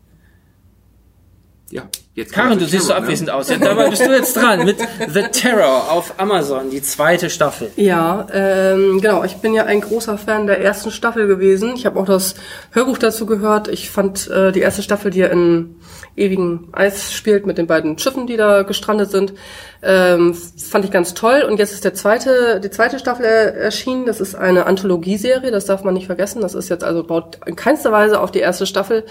Ja. 1.71 1.89
Jetzt 2.17 2.33
Karin, 2.33 2.59
du 2.59 2.65
siehst 2.65 2.87
so 2.87 2.95
ne? 2.95 3.01
abwesend 3.01 3.29
aus. 3.29 3.51
Ja, 3.51 3.59
dabei 3.59 3.91
bist 3.91 4.01
du 4.01 4.11
jetzt 4.11 4.35
dran 4.35 4.65
mit 4.65 4.79
The 5.07 5.25
Terror 5.33 5.93
auf 5.93 6.15
Amazon, 6.17 6.71
die 6.71 6.81
zweite 6.81 7.29
Staffel. 7.29 7.71
Ja, 7.77 8.27
ähm, 8.33 9.03
genau. 9.03 9.23
Ich 9.23 9.37
bin 9.37 9.53
ja 9.53 9.67
ein 9.67 9.83
großer 9.83 10.17
Fan 10.17 10.47
der 10.47 10.63
ersten 10.63 10.91
Staffel 10.91 11.27
gewesen. 11.27 11.75
Ich 11.77 11.85
habe 11.85 12.01
auch 12.01 12.07
das 12.07 12.35
Hörbuch 12.71 12.97
dazu 12.97 13.27
gehört. 13.27 13.69
Ich 13.69 13.91
fand 13.91 14.31
äh, 14.31 14.51
die 14.51 14.61
erste 14.61 14.81
Staffel, 14.81 15.11
die 15.11 15.19
ja 15.19 15.27
in 15.27 15.77
ewigen 16.17 16.69
Eis 16.73 17.13
spielt 17.13 17.47
mit 17.47 17.59
den 17.59 17.67
beiden 17.67 17.99
Schiffen, 17.99 18.27
die 18.27 18.37
da 18.37 18.63
gestrandet 18.63 19.11
sind, 19.11 19.35
ähm, 19.83 20.35
fand 20.35 20.85
ich 20.85 20.91
ganz 20.91 21.15
toll. 21.15 21.45
Und 21.49 21.59
jetzt 21.59 21.73
ist 21.73 21.85
der 21.85 21.95
zweite, 21.95 22.61
die 22.61 22.71
zweite 22.71 22.99
Staffel 22.99 23.25
erschienen. 23.25 24.07
Das 24.07 24.21
ist 24.21 24.35
eine 24.35 24.67
Anthologieserie, 24.67 25.51
das 25.51 25.67
darf 25.67 25.85
man 25.85 25.95
nicht 25.95 26.07
vergessen. 26.07 26.41
Das 26.41 26.55
ist 26.55 26.69
jetzt 26.69 26.85
also 26.85 27.05
baut 27.05 27.39
in 27.47 27.57
keinster 27.57 27.93
Weise 27.93 28.21
auf 28.21 28.31
die 28.31 28.41
erste 28.41 28.67
Staffel 28.67 29.05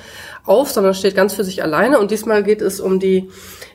auf, 0.46 0.72
sondern 0.72 0.94
steht 0.94 1.16
ganz 1.16 1.34
für 1.34 1.44
sich 1.44 1.64
alleine. 1.64 2.00
Und 2.00 2.12
diesmal 2.12 2.44
geht 2.44 2.62
es 2.62 2.80
um 2.80 3.00
die 3.00 3.30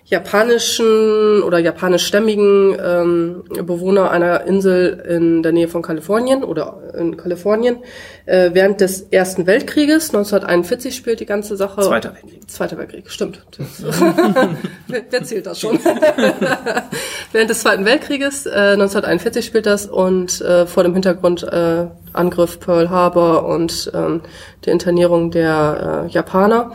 japanischen 0.04 1.42
oder 1.42 1.58
japanischstämmigen 1.58 2.76
ähm, 2.84 3.44
Bewohner 3.64 4.10
einer 4.10 4.44
Insel 4.44 5.04
in 5.08 5.42
der 5.42 5.52
Nähe 5.52 5.68
von 5.68 5.82
Kalifornien 5.82 6.42
oder 6.42 6.94
in 6.98 7.16
Kalifornien 7.16 7.78
äh, 8.26 8.50
während 8.52 8.80
des 8.80 9.02
Ersten 9.02 9.46
Weltkrieges. 9.46 10.08
1941 10.08 10.96
spielt 10.96 11.20
die 11.20 11.26
ganze 11.26 11.56
Sache. 11.56 11.80
Zweiter 11.82 12.12
Weltkrieg. 12.14 12.50
Zweiter 12.50 12.78
Weltkrieg, 12.78 13.08
stimmt. 13.10 13.42
wer, 14.88 15.02
wer 15.10 15.24
zählt 15.24 15.46
das 15.46 15.60
schon? 15.60 15.78
während 17.32 17.50
des 17.50 17.60
Zweiten 17.60 17.84
Weltkrieges, 17.84 18.46
äh, 18.46 18.50
1941 18.50 19.46
spielt 19.46 19.66
das 19.66 19.86
und 19.86 20.40
äh, 20.40 20.66
vor 20.66 20.82
dem 20.82 20.92
Hintergrund 20.94 21.44
äh, 21.44 21.86
Angriff 22.12 22.58
Pearl 22.58 22.90
Harbor 22.90 23.44
und 23.46 23.90
ähm, 23.94 24.22
die 24.64 24.70
Internierung 24.70 25.30
der 25.30 26.06
äh, 26.08 26.12
Japaner. 26.12 26.72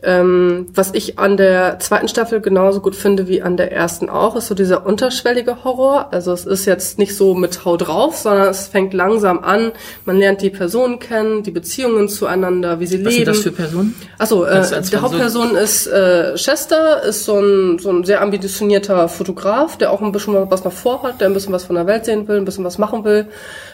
Ähm, 0.00 0.66
was 0.74 0.94
ich 0.94 1.18
an 1.18 1.36
der 1.36 1.80
zweiten 1.80 2.06
Staffel 2.06 2.40
genauso 2.40 2.80
gut 2.80 2.94
finde 2.94 3.26
wie 3.26 3.42
an 3.42 3.56
der 3.56 3.72
ersten 3.72 4.08
auch, 4.08 4.36
ist 4.36 4.46
so 4.46 4.54
dieser 4.54 4.86
unterschwellige 4.86 5.64
Horror. 5.64 6.08
Also 6.12 6.32
es 6.32 6.46
ist 6.46 6.66
jetzt 6.66 6.98
nicht 6.98 7.16
so 7.16 7.34
mit 7.34 7.64
Hau 7.64 7.76
drauf, 7.76 8.16
sondern 8.16 8.48
es 8.48 8.68
fängt 8.68 8.94
langsam 8.94 9.40
an. 9.42 9.72
Man 10.04 10.18
lernt 10.18 10.40
die 10.40 10.50
Personen 10.50 11.00
kennen, 11.00 11.42
die 11.42 11.50
Beziehungen 11.50 12.08
zueinander, 12.08 12.78
wie 12.78 12.86
sie 12.86 13.04
was 13.04 13.12
leben. 13.12 13.26
Was 13.26 13.36
sind 13.42 13.46
das 13.46 13.56
für 13.56 13.62
Personen? 13.62 13.94
Achso, 14.18 14.44
äh, 14.44 14.82
die 14.82 14.96
Hauptperson 14.96 15.56
ist 15.56 15.88
äh, 15.88 16.34
Chester, 16.36 17.02
ist 17.02 17.24
so 17.24 17.40
ein, 17.40 17.80
so 17.80 17.90
ein 17.90 18.04
sehr 18.04 18.22
ambitionierter 18.22 19.08
Fotograf, 19.08 19.78
der 19.78 19.90
auch 19.90 20.00
ein 20.00 20.12
bisschen 20.12 20.34
was 20.48 20.62
noch 20.62 20.72
vorhat, 20.72 21.20
der 21.20 21.26
ein 21.26 21.34
bisschen 21.34 21.52
was 21.52 21.64
von 21.64 21.74
der 21.74 21.88
Welt 21.88 22.04
sehen 22.04 22.28
will, 22.28 22.36
ein 22.36 22.44
bisschen 22.44 22.64
was 22.64 22.78
machen 22.78 23.04
will 23.04 23.26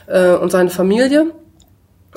äh, 0.07 0.31
und 0.31 0.51
seine 0.51 0.71
Familie. 0.71 1.27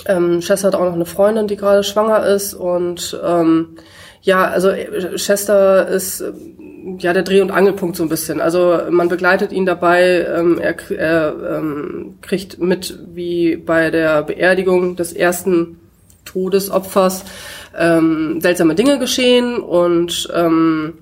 Ähm, 0.05 0.39
Chester 0.39 0.67
hat 0.67 0.75
auch 0.75 0.85
noch 0.85 0.93
eine 0.93 1.05
Freundin, 1.05 1.47
die 1.47 1.57
gerade 1.57 1.83
schwanger 1.83 2.25
ist 2.25 2.53
und 2.53 3.19
ähm, 3.25 3.77
ja, 4.21 4.45
also 4.47 4.69
äh, 4.69 5.15
Chester 5.15 5.87
ist 5.87 6.21
äh, 6.21 6.33
ja 6.99 7.13
der 7.13 7.23
Dreh- 7.23 7.41
und 7.41 7.51
Angelpunkt 7.51 7.95
so 7.95 8.03
ein 8.03 8.09
bisschen. 8.09 8.41
Also 8.41 8.79
man 8.89 9.09
begleitet 9.09 9.51
ihn 9.51 9.65
dabei, 9.65 10.25
ähm, 10.25 10.59
er, 10.59 10.75
er 10.91 11.57
ähm, 11.57 12.15
kriegt 12.21 12.59
mit, 12.59 12.99
wie 13.13 13.55
bei 13.57 13.91
der 13.91 14.23
Beerdigung 14.23 14.95
des 14.95 15.13
ersten 15.13 15.79
Todesopfers 16.25 17.23
ähm, 17.77 18.39
seltsame 18.41 18.75
Dinge 18.75 18.99
geschehen 18.99 19.57
und 19.57 20.29
ähm, 20.33 20.93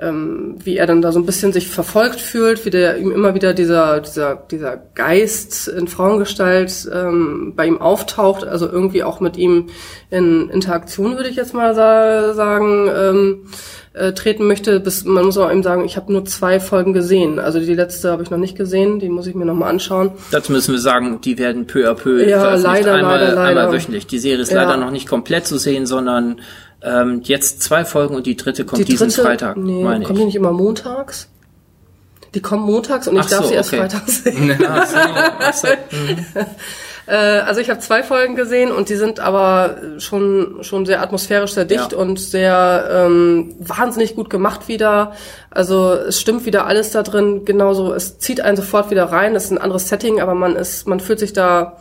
ähm, 0.00 0.56
wie 0.62 0.76
er 0.76 0.86
dann 0.86 1.02
da 1.02 1.12
so 1.12 1.18
ein 1.18 1.26
bisschen 1.26 1.52
sich 1.52 1.68
verfolgt 1.68 2.20
fühlt, 2.20 2.64
wie 2.64 2.70
der 2.70 2.98
ihm 2.98 3.10
immer 3.10 3.34
wieder 3.34 3.54
dieser 3.54 4.00
dieser 4.00 4.36
dieser 4.36 4.76
Geist 4.94 5.68
in 5.68 5.88
Frauengestalt 5.88 6.88
ähm, 6.92 7.52
bei 7.56 7.66
ihm 7.66 7.80
auftaucht, 7.80 8.44
also 8.44 8.68
irgendwie 8.68 9.02
auch 9.02 9.20
mit 9.20 9.36
ihm 9.36 9.66
in 10.10 10.48
Interaktion 10.50 11.16
würde 11.16 11.28
ich 11.28 11.36
jetzt 11.36 11.54
mal 11.54 11.74
sa 11.74 12.34
sagen. 12.34 12.88
Ähm, 12.94 13.38
äh, 13.94 14.12
treten 14.12 14.46
möchte, 14.46 14.78
bis 14.78 15.04
man 15.04 15.24
muss 15.24 15.36
auch 15.38 15.50
eben 15.50 15.62
sagen, 15.64 15.84
ich 15.84 15.96
habe 15.96 16.12
nur 16.12 16.24
zwei 16.24 16.60
Folgen 16.60 16.92
gesehen. 16.92 17.38
Also 17.40 17.58
die 17.58 17.74
letzte 17.74 18.12
habe 18.12 18.22
ich 18.22 18.30
noch 18.30 18.38
nicht 18.38 18.56
gesehen, 18.56 19.00
die 19.00 19.08
muss 19.08 19.26
ich 19.26 19.34
mir 19.34 19.44
noch 19.44 19.54
mal 19.54 19.68
anschauen. 19.68 20.12
Dazu 20.30 20.52
müssen 20.52 20.72
wir 20.72 20.78
sagen, 20.78 21.20
die 21.24 21.36
werden 21.36 21.66
peu 21.66 21.90
à 21.90 21.94
peu 21.94 22.22
Ja, 22.24 22.54
leider, 22.54 22.94
einmal, 22.94 23.18
leider, 23.18 23.34
leider. 23.34 23.40
einmal 23.60 23.72
wöchentlich. 23.72 24.06
Die 24.06 24.18
Serie 24.20 24.42
ist 24.42 24.52
Ja. 24.52 24.62
leider 24.62 24.76
noch 24.76 24.92
nicht 24.92 25.08
komplett 25.08 25.46
zu 25.46 25.58
sehen, 25.58 25.84
sondern 25.86 26.40
ähm, 26.82 27.20
jetzt 27.24 27.62
zwei 27.62 27.84
Folgen 27.84 28.14
und 28.14 28.26
die 28.26 28.36
dritte 28.36 28.64
kommt 28.64 28.80
die 28.80 28.84
diesen 28.84 29.08
dritte, 29.08 29.22
Freitag, 29.22 29.56
nee, 29.56 29.82
meine 29.82 30.04
kommen 30.04 30.16
die 30.16 30.20
ich. 30.22 30.26
nicht 30.26 30.36
immer 30.36 30.52
montags? 30.52 31.28
Die 32.34 32.42
kommen 32.42 32.64
montags 32.64 33.08
und 33.08 33.16
ich 33.16 33.22
Ach 33.22 33.30
darf 33.30 33.42
so, 33.44 33.48
sie 33.48 33.54
erst 33.54 33.72
okay. 33.72 33.80
freitags 33.82 34.22
sehen. 34.24 34.58
Ach 34.66 34.86
so, 34.86 34.96
ach 35.40 35.54
so. 35.54 35.68
Äh, 37.08 37.14
also 37.40 37.58
ich 37.62 37.70
habe 37.70 37.80
zwei 37.80 38.02
Folgen 38.02 38.36
gesehen 38.36 38.70
und 38.70 38.90
die 38.90 38.96
sind 38.96 39.18
aber 39.18 39.76
schon 39.96 40.58
schon 40.60 40.84
sehr 40.84 41.00
atmosphärisch, 41.00 41.52
sehr 41.54 41.64
dicht 41.64 41.92
Ja. 41.92 41.98
und 41.98 42.20
sehr 42.20 42.86
ähm, 42.92 43.54
wahnsinnig 43.60 44.14
gut 44.14 44.28
gemacht 44.28 44.68
wieder. 44.68 45.12
Also 45.50 45.94
es 45.94 46.20
stimmt 46.20 46.44
wieder 46.44 46.66
alles 46.66 46.90
da 46.90 47.02
drin. 47.02 47.46
Genauso, 47.46 47.94
es 47.94 48.18
zieht 48.18 48.42
einen 48.42 48.58
sofort 48.58 48.90
wieder 48.90 49.04
rein. 49.04 49.34
Es 49.34 49.44
ist 49.44 49.52
ein 49.52 49.58
anderes 49.58 49.88
Setting, 49.88 50.20
aber 50.20 50.34
man 50.34 50.54
ist, 50.54 50.86
man 50.86 51.00
fühlt 51.00 51.18
sich 51.18 51.32
da 51.32 51.78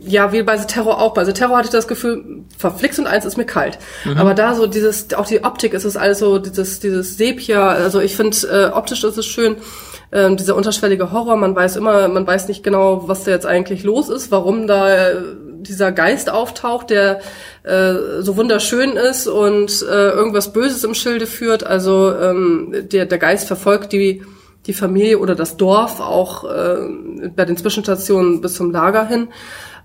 ja, 0.00 0.32
wie 0.32 0.42
bei 0.42 0.56
The 0.56 0.66
Terror 0.66 1.00
auch. 1.00 1.14
Bei 1.14 1.24
The 1.24 1.32
Terror 1.32 1.56
hatte 1.56 1.66
ich 1.66 1.72
das 1.72 1.88
Gefühl, 1.88 2.44
verflixt 2.56 2.98
und 2.98 3.06
eins 3.06 3.24
ist 3.24 3.36
mir 3.36 3.44
kalt. 3.44 3.78
Aber 4.16 4.34
da 4.34 4.54
so 4.54 4.66
dieses, 4.66 5.12
auch 5.14 5.26
die 5.26 5.44
Optik, 5.44 5.74
ist 5.74 5.84
es 5.84 5.96
alles 5.96 6.18
so, 6.18 6.38
dieses, 6.38 6.80
dieses 6.80 7.16
Sepia, 7.16 7.68
also 7.68 8.00
ich 8.00 8.16
finde, 8.16 8.36
äh, 8.46 8.76
optisch 8.76 9.04
ist 9.04 9.18
es 9.18 9.26
schön, 9.26 9.56
ähm, 10.12 10.36
dieser 10.36 10.56
unterschwellige 10.56 11.12
Horror, 11.12 11.36
man 11.36 11.54
weiß 11.56 11.76
immer, 11.76 12.08
man 12.08 12.26
weiß 12.26 12.48
nicht 12.48 12.62
genau, 12.62 13.08
was 13.08 13.24
da 13.24 13.30
jetzt 13.30 13.46
eigentlich 13.46 13.84
los 13.84 14.08
ist, 14.08 14.30
warum 14.30 14.66
da 14.66 15.10
äh, 15.10 15.16
dieser 15.64 15.92
Geist 15.92 16.30
auftaucht, 16.30 16.90
der 16.90 17.20
äh, 17.62 17.94
so 18.20 18.36
wunderschön 18.36 18.92
ist 18.92 19.26
und 19.26 19.82
äh, 19.82 20.10
irgendwas 20.10 20.52
Böses 20.52 20.84
im 20.84 20.94
Schilde 20.94 21.26
führt. 21.26 21.64
Also 21.64 22.14
ähm, 22.14 22.74
der, 22.92 23.06
der 23.06 23.18
Geist 23.18 23.46
verfolgt 23.46 23.92
die 23.92 24.22
die 24.66 24.72
Familie 24.72 25.18
oder 25.18 25.34
das 25.34 25.56
Dorf 25.56 26.00
auch 26.00 26.44
äh, 26.44 26.76
bei 27.34 27.44
den 27.44 27.56
Zwischenstationen 27.56 28.40
bis 28.40 28.54
zum 28.54 28.70
Lager 28.70 29.06
hin. 29.06 29.28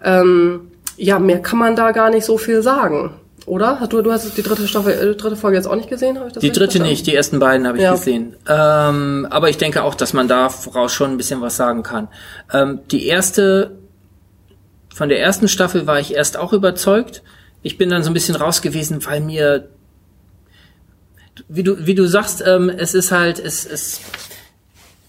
Ähm, 0.04 0.72
ja, 0.98 1.20
mehr 1.20 1.40
kann 1.42 1.60
man 1.60 1.76
da 1.76 1.92
gar 1.92 2.10
nicht 2.10 2.26
so 2.26 2.38
viel 2.38 2.62
sagen, 2.62 3.14
oder? 3.46 3.86
Du, 3.90 4.02
du 4.02 4.12
hast 4.12 4.38
die 4.38 4.42
dritte 4.44 4.68
Staffel, 4.68 4.94
äh, 4.94 5.16
dritte 5.16 5.36
Folge 5.36 5.58
jetzt 5.58 5.66
auch 5.68 5.76
nicht 5.76 5.90
gesehen, 5.90 6.18
habe 6.18 6.28
ich 6.28 6.34
das 6.34 6.42
Die 6.42 6.50
dritte 6.52 6.66
verstanden? 6.66 6.90
nicht, 6.90 7.08
die 7.08 7.16
ersten 7.16 7.40
beiden 7.40 7.68
habe 7.68 7.78
ich 7.78 7.84
Ja. 7.84 7.92
gesehen. 7.92 8.36
Ähm, 8.48 9.28
aber 9.30 9.50
ich 9.50 9.58
denke 9.58 9.84
auch, 9.84 9.96
dass 9.96 10.14
man 10.14 10.28
da 10.28 10.50
voraus 10.50 10.94
schon 10.94 11.12
ein 11.12 11.18
bisschen 11.18 11.42
was 11.42 11.58
sagen 11.58 11.84
kann. 11.84 12.08
Ähm, 12.54 12.80
die 12.92 13.06
erste, 13.08 13.78
von 14.94 15.10
der 15.10 15.22
ersten 15.22 15.48
Staffel 15.48 15.88
war 15.88 16.00
ich 16.00 16.14
erst 16.16 16.38
auch 16.38 16.54
überzeugt. 16.54 17.22
Ich 17.64 17.78
bin 17.78 17.90
dann 17.90 18.04
so 18.04 18.10
ein 18.10 18.14
bisschen 18.14 18.36
raus 18.36 18.62
gewesen, 18.62 19.06
weil 19.06 19.20
mir, 19.22 19.68
wie 21.48 21.64
du, 21.64 21.86
wie 21.86 21.96
du 21.96 22.08
sagst, 22.08 22.44
ähm, 22.46 22.70
es 22.70 22.94
ist 22.94 23.12
halt, 23.12 23.40
es, 23.40 23.66
es, 23.66 24.02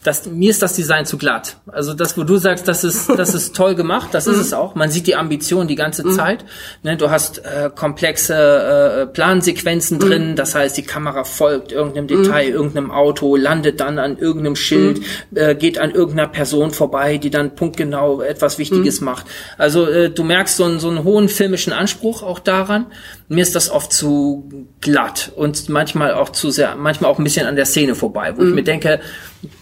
das, 0.03 0.27
mir 0.27 0.51
ist 0.51 0.63
das 0.63 0.75
Design 0.75 1.05
zu 1.05 1.19
glatt. 1.19 1.57
Also 1.67 1.93
das, 1.93 2.17
wo 2.17 2.25
du 2.25 2.39
sagst, 2.39 2.67
das 2.67 2.85
ist, 2.85 3.11
das 3.11 3.35
ist 3.35 3.55
toll 3.55 3.75
gemacht, 3.75 4.09
das 4.13 4.27
ist 4.29 4.39
es 4.39 4.53
auch. 4.55 4.75
Man 4.75 4.91
sieht 4.91 5.07
die 5.07 5.15
Ambition 5.15 5.69
die 5.69 5.75
ganze 5.75 6.09
Zeit. 6.11 6.45
Ne, 6.83 6.97
du 6.97 7.11
hast 7.11 7.39
äh, 7.39 7.71
komplexe 7.75 8.35
äh, 8.35 9.07
Plansequenzen 9.07 9.99
drin, 9.99 10.37
das 10.37 10.55
heißt, 10.55 10.77
die 10.77 10.83
Kamera 10.83 11.25
folgt 11.25 11.73
irgendeinem 11.73 12.07
Detail, 12.07 12.49
irgendeinem 12.49 12.91
Auto, 12.91 13.37
landet 13.37 13.81
dann 13.81 13.99
an 13.99 14.17
irgendeinem 14.17 14.57
Schild, 14.57 15.03
äh, 15.35 15.55
geht 15.55 15.79
an 15.79 15.91
irgendeiner 15.91 16.29
Person 16.29 16.71
vorbei, 16.71 17.19
die 17.19 17.31
dann 17.31 17.55
punktgenau 17.55 18.23
etwas 18.23 18.59
Wichtiges 18.59 19.01
macht. 19.03 19.27
Also 19.59 19.87
äh, 19.87 20.11
du 20.11 20.25
merkst 20.25 20.57
so 20.57 20.65
einen, 20.65 20.81
so 20.81 20.89
einen 20.89 21.05
hohen 21.05 21.29
filmischen 21.29 21.73
Anspruch 21.73 22.23
auch 22.23 22.39
daran. 22.39 22.87
Mir 23.33 23.43
ist 23.43 23.55
das 23.55 23.71
oft 23.71 23.93
zu 23.93 24.67
glatt 24.81 25.31
und 25.37 25.69
manchmal 25.69 26.15
auch 26.15 26.31
zu 26.31 26.51
sehr, 26.51 26.75
manchmal 26.75 27.11
auch 27.13 27.19
ein 27.19 27.25
bisschen 27.25 27.47
an 27.47 27.55
der 27.55 27.65
Szene 27.65 27.95
vorbei, 27.95 28.35
wo 28.37 28.43
ich 28.43 28.53
mir 28.53 28.65
denke, 28.65 28.99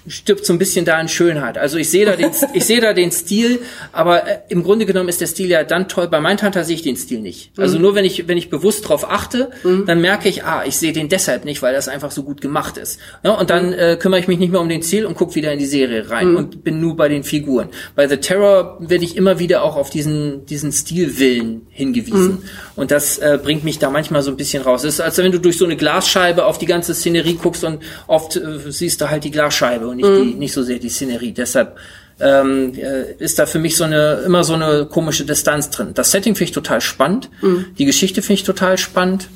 stirbt 0.09 0.47
so 0.47 0.53
ein 0.55 0.59
bisschen 0.59 0.85
da 0.85 0.99
in 1.01 1.09
Schönheit. 1.09 1.59
Also 1.59 1.77
ich 1.77 1.91
sehe 1.91 2.07
da 2.07 2.17
den, 2.17 2.31
ich 2.55 2.65
sehe 2.65 2.81
da 2.81 2.95
den 2.95 3.13
Stil, 3.13 3.61
aber 3.93 4.27
äh, 4.27 4.39
im 4.49 4.63
Grunde 4.63 4.87
genommen 4.87 5.09
ist 5.09 5.21
der 5.21 5.27
Stil 5.27 5.51
ja 5.51 5.65
dann 5.65 5.87
toll. 5.87 6.09
Bei 6.09 6.19
Mindhunter 6.19 6.65
sehe 6.65 6.77
ich 6.77 6.83
den 6.83 6.97
Stil 6.97 7.21
nicht. 7.21 7.51
Also 7.59 7.79
nur 7.79 7.95
wenn 7.95 8.05
ich, 8.05 8.27
wenn 8.27 8.39
ich 8.39 8.49
bewusst 8.49 8.89
drauf 8.89 9.09
achte, 9.09 9.51
dann 9.87 10.01
merke 10.01 10.29
ich, 10.29 10.45
ah, 10.45 10.65
ich 10.67 10.79
sehe 10.79 10.93
den 10.93 11.09
deshalb 11.09 11.45
nicht, 11.45 11.61
weil 11.61 11.75
das 11.75 11.89
einfach 11.89 12.11
so 12.11 12.23
gut 12.23 12.41
gemacht 12.41 12.79
ist. 12.79 12.99
Ja, 13.23 13.33
und 13.33 13.51
dann 13.51 13.73
äh, 13.73 13.99
kümmere 14.01 14.21
ich 14.21 14.29
mich 14.29 14.39
nicht 14.39 14.51
mehr 14.51 14.61
um 14.61 14.69
den 14.69 14.83
Stil 14.83 15.05
und 15.05 15.15
gucke 15.15 15.35
wieder 15.35 15.53
in 15.53 15.59
die 15.59 15.67
Serie 15.67 16.11
rein 16.11 16.37
und 16.37 16.65
bin 16.65 16.81
nur 16.81 16.97
bei 16.97 17.09
den 17.09 17.23
Figuren. 17.23 17.69
Bei 17.95 18.09
The 18.09 18.17
Terror 18.17 18.79
werde 18.81 19.05
ich 19.05 19.17
immer 19.17 19.39
wieder 19.39 19.63
auch 19.63 19.77
auf 19.77 19.91
diesen, 19.91 20.47
diesen 20.47 20.73
Stilwillen 20.73 21.67
hingewiesen. 21.71 22.45
Und 22.77 22.91
das 22.91 23.19
äh, 23.19 23.39
bringt 23.43 23.58
mich 23.65 23.79
da 23.79 23.91
manchmal 23.91 24.23
so 24.23 24.31
ein 24.31 24.37
bisschen 24.37 24.63
raus. 24.63 24.85
Es 24.85 24.95
ist, 24.95 25.01
als 25.01 25.19
wenn 25.19 25.33
du 25.33 25.39
durch 25.39 25.59
so 25.59 25.65
eine 25.65 25.77
Glasscheibe 25.77 26.45
auf 26.45 26.59
die 26.59 26.67
ganze 26.67 26.95
Szenerie 26.95 27.35
guckst 27.35 27.65
und 27.65 27.83
oft 28.07 28.37
äh, 28.37 28.71
siehst 28.71 29.01
du 29.01 29.11
halt 29.11 29.25
die 29.25 29.31
Glasscheibe 29.31 29.89
und 29.89 29.97
nicht, 29.97 30.09
die, 30.09 30.35
nicht 30.35 30.53
so 30.53 30.63
sehr 30.63 30.79
die 30.79 30.89
Szenerie. 30.89 31.33
Deshalb 31.33 31.77
ähm, 32.21 32.75
äh, 32.75 33.13
ist 33.19 33.39
da 33.39 33.47
für 33.47 33.59
mich 33.59 33.77
so 33.77 33.85
eine 33.85 34.23
immer 34.27 34.45
so 34.45 34.55
eine 34.55 34.87
komische 34.87 35.25
Distanz 35.25 35.71
drin. 35.71 35.93
Das 35.95 36.11
Setting 36.11 36.35
finde 36.35 36.45
ich 36.45 36.53
total 36.53 36.81
spannend. 36.81 37.31
Die 37.79 37.85
Geschichte 37.85 38.23
finde 38.23 38.35
ich 38.35 38.45
total 38.45 38.79
spannend. 38.79 39.29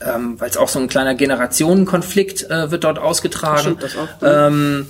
Ähm, 0.00 0.38
weil 0.38 0.50
es 0.50 0.56
auch 0.56 0.68
so 0.68 0.78
ein 0.78 0.88
kleiner 0.88 1.14
Generationenkonflikt 1.14 2.50
äh, 2.50 2.70
wird 2.70 2.84
dort 2.84 2.98
ausgetragen. 2.98 3.60
Stimmt, 3.60 3.82
das 3.82 3.96
auch. 3.96 4.08
Ähm, 4.22 4.86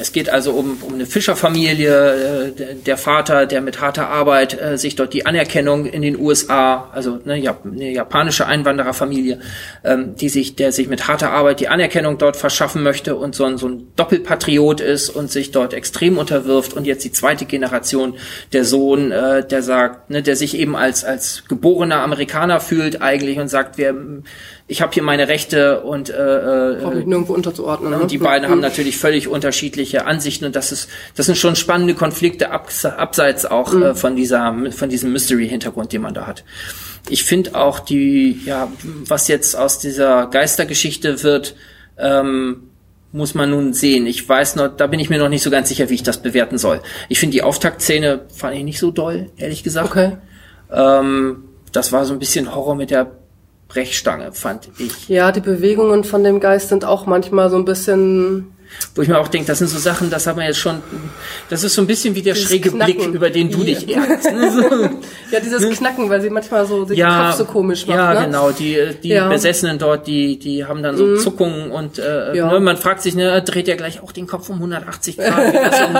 es 0.00 0.12
geht 0.12 0.30
also 0.30 0.52
um, 0.52 0.78
um 0.82 0.94
eine 0.94 1.04
Fischerfamilie, 1.04 2.52
äh, 2.56 2.74
der, 2.74 2.96
Vater, 2.96 3.46
der 3.46 3.60
mit 3.60 3.80
harter 3.80 4.08
Arbeit 4.08 4.60
äh, 4.60 4.78
sich 4.78 4.96
dort 4.96 5.12
die 5.12 5.26
Anerkennung 5.26 5.84
in 5.84 6.00
den 6.00 6.18
USA, 6.18 6.88
also 6.92 7.20
ne, 7.24 7.36
Jap 7.36 7.66
eine 7.66 7.90
japanische 7.90 8.46
Einwandererfamilie, 8.46 9.40
ähm, 9.84 10.14
die 10.16 10.30
sich, 10.30 10.56
der 10.56 10.72
sich 10.72 10.88
mit 10.88 11.08
harter 11.08 11.30
Arbeit 11.30 11.60
die 11.60 11.68
Anerkennung 11.68 12.16
dort 12.16 12.36
verschaffen 12.36 12.82
möchte 12.82 13.16
und 13.16 13.34
so 13.34 13.44
ein, 13.44 13.58
so 13.58 13.68
ein 13.68 13.88
Doppelpatriot 13.96 14.80
ist 14.80 15.10
und 15.10 15.30
sich 15.30 15.50
dort 15.50 15.74
extrem 15.74 16.16
unterwirft. 16.16 16.72
Und 16.72 16.86
jetzt 16.86 17.04
die 17.04 17.12
zweite 17.12 17.44
Generation, 17.44 18.14
der 18.54 18.64
Sohn, 18.64 19.12
äh, 19.12 19.46
der 19.46 19.62
sagt, 19.62 20.08
ne, 20.08 20.22
der 20.22 20.36
sich 20.36 20.56
eben 20.56 20.74
als 20.74 21.04
als 21.04 21.44
geborener 21.48 22.02
Amerikaner 22.02 22.60
fühlt 22.60 23.02
eigentlich 23.02 23.38
und 23.38 23.48
sagt, 23.48 23.76
wir, 23.76 23.94
ich 24.70 24.82
habe 24.82 24.92
hier 24.92 25.02
meine 25.02 25.26
Rechte 25.26 25.80
und 25.80 26.10
äh, 26.10 26.14
äh, 26.14 27.04
nirgendwo 27.04 27.34
unterzuordnen. 27.34 27.90
ne? 27.90 27.98
und 27.98 28.12
die 28.12 28.18
beiden 28.18 28.48
haben 28.48 28.60
natürlich 28.60 28.96
völlig 28.96 29.26
unterschiedliche 29.26 30.06
Ansichten 30.06 30.44
und 30.44 30.54
das 30.54 30.70
ist, 30.70 30.88
das 31.16 31.26
sind 31.26 31.36
schon 31.36 31.56
spannende 31.56 31.94
Konflikte 31.94 32.52
abs 32.52 32.84
abseits 32.84 33.46
auch 33.46 33.74
äh, 33.74 33.96
von 33.96 34.14
dieser, 34.14 34.54
von 34.70 34.88
diesem 34.88 35.12
Mystery-Hintergrund, 35.12 35.92
den 35.92 36.02
man 36.02 36.14
da 36.14 36.28
hat. 36.28 36.44
Ich 37.08 37.24
finde 37.24 37.56
auch 37.56 37.80
die, 37.80 38.40
ja, 38.46 38.70
was 38.84 39.26
jetzt 39.26 39.56
aus 39.56 39.80
dieser 39.80 40.28
Geistergeschichte 40.28 41.24
wird, 41.24 41.56
ähm, 41.98 42.68
muss 43.10 43.34
man 43.34 43.50
nun 43.50 43.72
sehen. 43.72 44.06
Ich 44.06 44.28
weiß 44.28 44.54
noch, 44.54 44.68
da 44.68 44.86
bin 44.86 45.00
ich 45.00 45.10
mir 45.10 45.18
noch 45.18 45.28
nicht 45.28 45.42
so 45.42 45.50
ganz 45.50 45.68
sicher, 45.68 45.90
wie 45.90 45.94
ich 45.94 46.04
das 46.04 46.22
bewerten 46.22 46.58
soll. 46.58 46.80
Ich 47.08 47.18
finde 47.18 47.32
die 47.32 47.42
Auftaktszene 47.42 48.20
fand 48.32 48.54
ich 48.54 48.62
nicht 48.62 48.78
so 48.78 48.92
doll, 48.92 49.30
ehrlich 49.36 49.64
gesagt. 49.64 49.90
Okay. 49.90 50.16
Ähm, 50.72 51.42
das 51.72 51.90
war 51.90 52.04
so 52.04 52.12
ein 52.12 52.20
bisschen 52.20 52.54
Horror 52.54 52.76
mit 52.76 52.90
der 52.90 53.10
Brechstange, 53.70 54.32
fand 54.32 54.68
ich. 54.78 55.08
Ja, 55.08 55.30
die 55.32 55.40
Bewegungen 55.40 56.04
von 56.04 56.24
dem 56.24 56.40
Geist 56.40 56.68
sind 56.68 56.84
auch 56.84 57.06
manchmal 57.06 57.50
so 57.50 57.56
ein 57.56 57.64
bisschen 57.64 58.52
Wo 58.94 59.02
ich 59.02 59.08
mir 59.08 59.18
auch 59.18 59.28
denke, 59.28 59.46
das 59.46 59.58
sind 59.58 59.68
so 59.68 59.78
Sachen, 59.78 60.10
das 60.10 60.26
hat 60.26 60.36
man 60.36 60.46
jetzt 60.46 60.58
schon, 60.58 60.80
das 61.48 61.62
ist 61.64 61.74
so 61.74 61.82
ein 61.82 61.86
bisschen 61.86 62.14
wie 62.14 62.22
der 62.22 62.34
Dieses 62.34 62.48
schräge 62.48 62.70
Knacken. 62.70 62.96
Blick, 62.96 63.14
über 63.14 63.30
den 63.30 63.50
du 63.50 63.58
Ja. 63.58 63.64
dich 63.78 63.94
ärgerst. 63.96 64.32
ne? 64.32 64.50
So. 64.50 64.60
Ja, 65.30 65.40
dieses 65.40 65.78
Knacken, 65.78 66.08
weil 66.10 66.20
sie 66.20 66.30
manchmal 66.30 66.66
so 66.66 66.80
sich 66.84 66.96
den 66.96 67.06
Ja, 67.06 67.26
Kopf 67.28 67.36
so 67.38 67.44
komisch 67.44 67.86
macht. 67.86 67.96
ja, 67.98 68.14
ne? 68.14 68.26
genau. 68.26 68.50
Die, 68.50 68.78
die 69.02 69.08
Ja. 69.10 69.26
Mhm. 69.26 69.30
Besessenen 69.30 69.78
dort, 69.78 70.06
die, 70.06 70.38
die 70.38 70.64
haben 70.64 70.82
dann 70.82 70.96
so 70.96 71.16
Zuckungen 71.16 71.70
und 71.70 71.98
äh, 71.98 72.34
Ja. 72.36 72.50
ne, 72.52 72.58
man 72.60 72.76
fragt 72.76 73.02
sich, 73.02 73.14
ne, 73.14 73.42
dreht 73.42 73.68
ja 73.68 73.76
gleich 73.76 74.02
auch 74.02 74.12
den 74.12 74.26
Kopf 74.26 74.48
um 74.48 74.56
180 74.56 75.16
Grad, 75.18 75.52
wie 75.52 75.58
das, 75.58 75.80
im, 75.80 75.96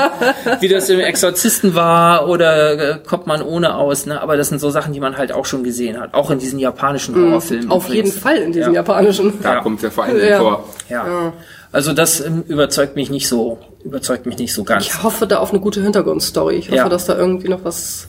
wie 0.60 0.68
das 0.68 0.88
im 0.88 1.00
Exorzisten 1.00 1.74
war 1.74 2.28
oder 2.28 2.94
äh, 2.94 2.98
kommt 3.06 3.26
man 3.26 3.42
ohne 3.42 3.74
aus. 3.76 4.06
Ne? 4.06 4.20
Aber 4.20 4.36
das 4.36 4.48
sind 4.48 4.58
so 4.60 4.70
Sachen, 4.70 4.92
die 4.92 5.00
man 5.00 5.16
halt 5.16 5.32
auch 5.32 5.44
schon 5.46 5.62
gesehen 5.64 6.00
hat, 6.00 6.14
auch 6.14 6.30
in 6.30 6.38
diesen 6.38 6.58
japanischen 6.58 7.14
Horrorfilmen. 7.14 7.66
Mhm. 7.66 7.72
Auf 7.72 7.86
jeden 7.88 8.08
übrigens. 8.08 8.18
Fall 8.22 8.36
in 8.38 8.52
diesen 8.52 8.72
Ja. 8.74 8.80
japanischen. 8.80 9.34
Da 9.42 9.54
Ja. 9.54 9.60
kommt 9.60 9.82
ja 9.82 9.90
vor 9.90 10.04
allen 10.04 10.16
Dingen 10.16 10.28
Ja. 10.28 10.38
vor. 10.40 10.68
Ja. 10.88 11.32
Also 11.72 11.92
das 11.92 12.20
ähm, 12.20 12.42
überzeugt 12.48 12.96
mich 12.96 13.10
nicht 13.10 13.28
so, 13.28 13.58
überzeugt 13.84 14.26
mich 14.26 14.38
nicht 14.38 14.52
so 14.52 14.64
ganz. 14.64 14.86
Ich 14.86 15.02
hoffe 15.02 15.26
da 15.26 15.38
auf 15.38 15.50
eine 15.50 15.60
gute 15.60 15.82
Hintergrundstory. 15.82 16.56
Ich 16.56 16.66
hoffe, 16.68 16.76
Ja. 16.76 16.88
dass 16.88 17.06
da 17.06 17.16
irgendwie 17.16 17.48
noch 17.48 17.64
was, 17.64 18.08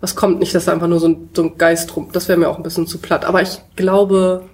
was 0.00 0.14
kommt. 0.14 0.38
Nicht, 0.38 0.54
dass 0.54 0.66
da 0.66 0.72
einfach 0.72 0.86
nur 0.88 1.00
so 1.00 1.08
ein, 1.08 1.30
so 1.34 1.42
ein 1.42 1.58
Geist 1.58 1.94
rum. 1.96 2.10
Das 2.12 2.28
wäre 2.28 2.38
mir 2.38 2.48
auch 2.48 2.56
ein 2.58 2.62
bisschen 2.62 2.86
zu 2.86 2.98
platt. 2.98 3.24
Aber 3.24 3.42
ich 3.42 3.58
glaube, 3.76 4.44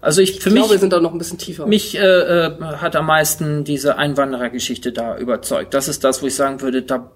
Also 0.00 0.20
ich, 0.22 0.40
für 0.40 0.48
ich 0.48 0.54
glaube, 0.54 0.68
wir 0.68 0.72
mich, 0.74 0.80
sind 0.80 0.92
da 0.92 1.00
noch 1.00 1.12
ein 1.12 1.18
bisschen 1.18 1.38
tiefer. 1.38 1.66
mich 1.66 1.96
äh, 1.96 2.00
äh, 2.00 2.52
hat 2.76 2.96
am 2.96 3.06
meisten 3.06 3.64
diese 3.64 3.96
Einwanderergeschichte 3.98 4.92
da 4.92 5.16
überzeugt. 5.18 5.74
Das 5.74 5.88
ist 5.88 6.04
das, 6.04 6.22
wo 6.22 6.26
ich 6.26 6.34
sagen 6.34 6.60
würde, 6.62 6.82
da, 6.82 7.10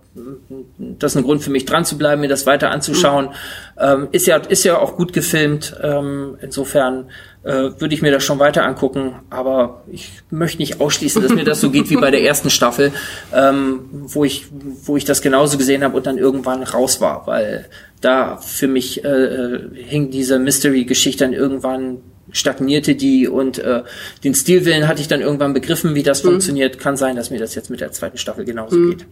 das 0.79 1.13
ist 1.13 1.17
ein 1.17 1.25
Grund 1.25 1.43
für 1.43 1.51
mich 1.51 1.65
dran 1.67 1.85
zu 1.85 1.97
bleiben, 1.99 2.21
mir 2.23 2.29
das 2.29 2.45
weiter 2.47 2.71
anzuschauen. 2.71 3.31
Ähm, 3.79 4.09
ist 4.13 4.27
ja 4.27 4.37
ist 4.37 4.65
ja 4.65 4.79
auch 4.79 4.97
gut 4.97 5.13
gefilmt. 5.13 5.77
Ähm, 5.83 6.37
insofern 6.41 7.11
äh, 7.49 7.81
würde 7.81 7.95
ich 7.95 8.03
mir 8.03 8.13
das 8.13 8.23
schon 8.25 8.39
weiter 8.39 8.65
angucken. 8.65 9.15
Aber 9.31 9.83
ich 9.91 10.11
möchte 10.31 10.59
nicht 10.59 10.81
ausschließen, 10.81 11.23
dass 11.23 11.33
mir 11.33 11.45
das 11.45 11.61
so 11.61 11.71
geht 11.71 11.89
wie 11.89 11.97
bei 11.97 12.11
der 12.11 12.23
ersten 12.23 12.51
Staffel, 12.51 12.93
ähm, 13.35 13.81
wo 13.91 14.25
ich 14.25 14.47
wo 14.85 14.97
ich 14.97 15.05
das 15.05 15.23
genauso 15.23 15.57
gesehen 15.57 15.83
habe 15.83 15.97
und 15.97 16.07
dann 16.07 16.19
irgendwann 16.19 16.63
raus 16.63 17.01
war, 17.01 17.27
weil 17.27 17.67
da 18.01 18.37
für 18.37 18.69
mich 18.69 19.05
äh, 19.05 19.09
äh, 19.09 19.61
hing 19.75 20.11
diese 20.11 20.39
Mystery-Geschichte 20.39 21.25
dann 21.25 21.33
irgendwann 21.33 21.99
stagnierte 22.31 22.95
die 22.95 23.27
und 23.27 23.59
äh, 23.59 23.83
den 24.23 24.35
Stilwillen 24.35 24.87
hatte 24.87 25.01
ich 25.01 25.09
dann 25.09 25.23
irgendwann 25.23 25.55
begriffen, 25.55 25.95
wie 25.95 26.03
das 26.03 26.21
funktioniert. 26.21 26.79
Kann 26.79 26.99
sein, 26.99 27.17
dass 27.17 27.31
mir 27.31 27.39
das 27.39 27.55
jetzt 27.55 27.71
mit 27.71 27.81
der 27.81 27.93
zweiten 27.93 28.19
Staffel 28.19 28.45
genauso 28.45 28.77
geht. 28.77 29.07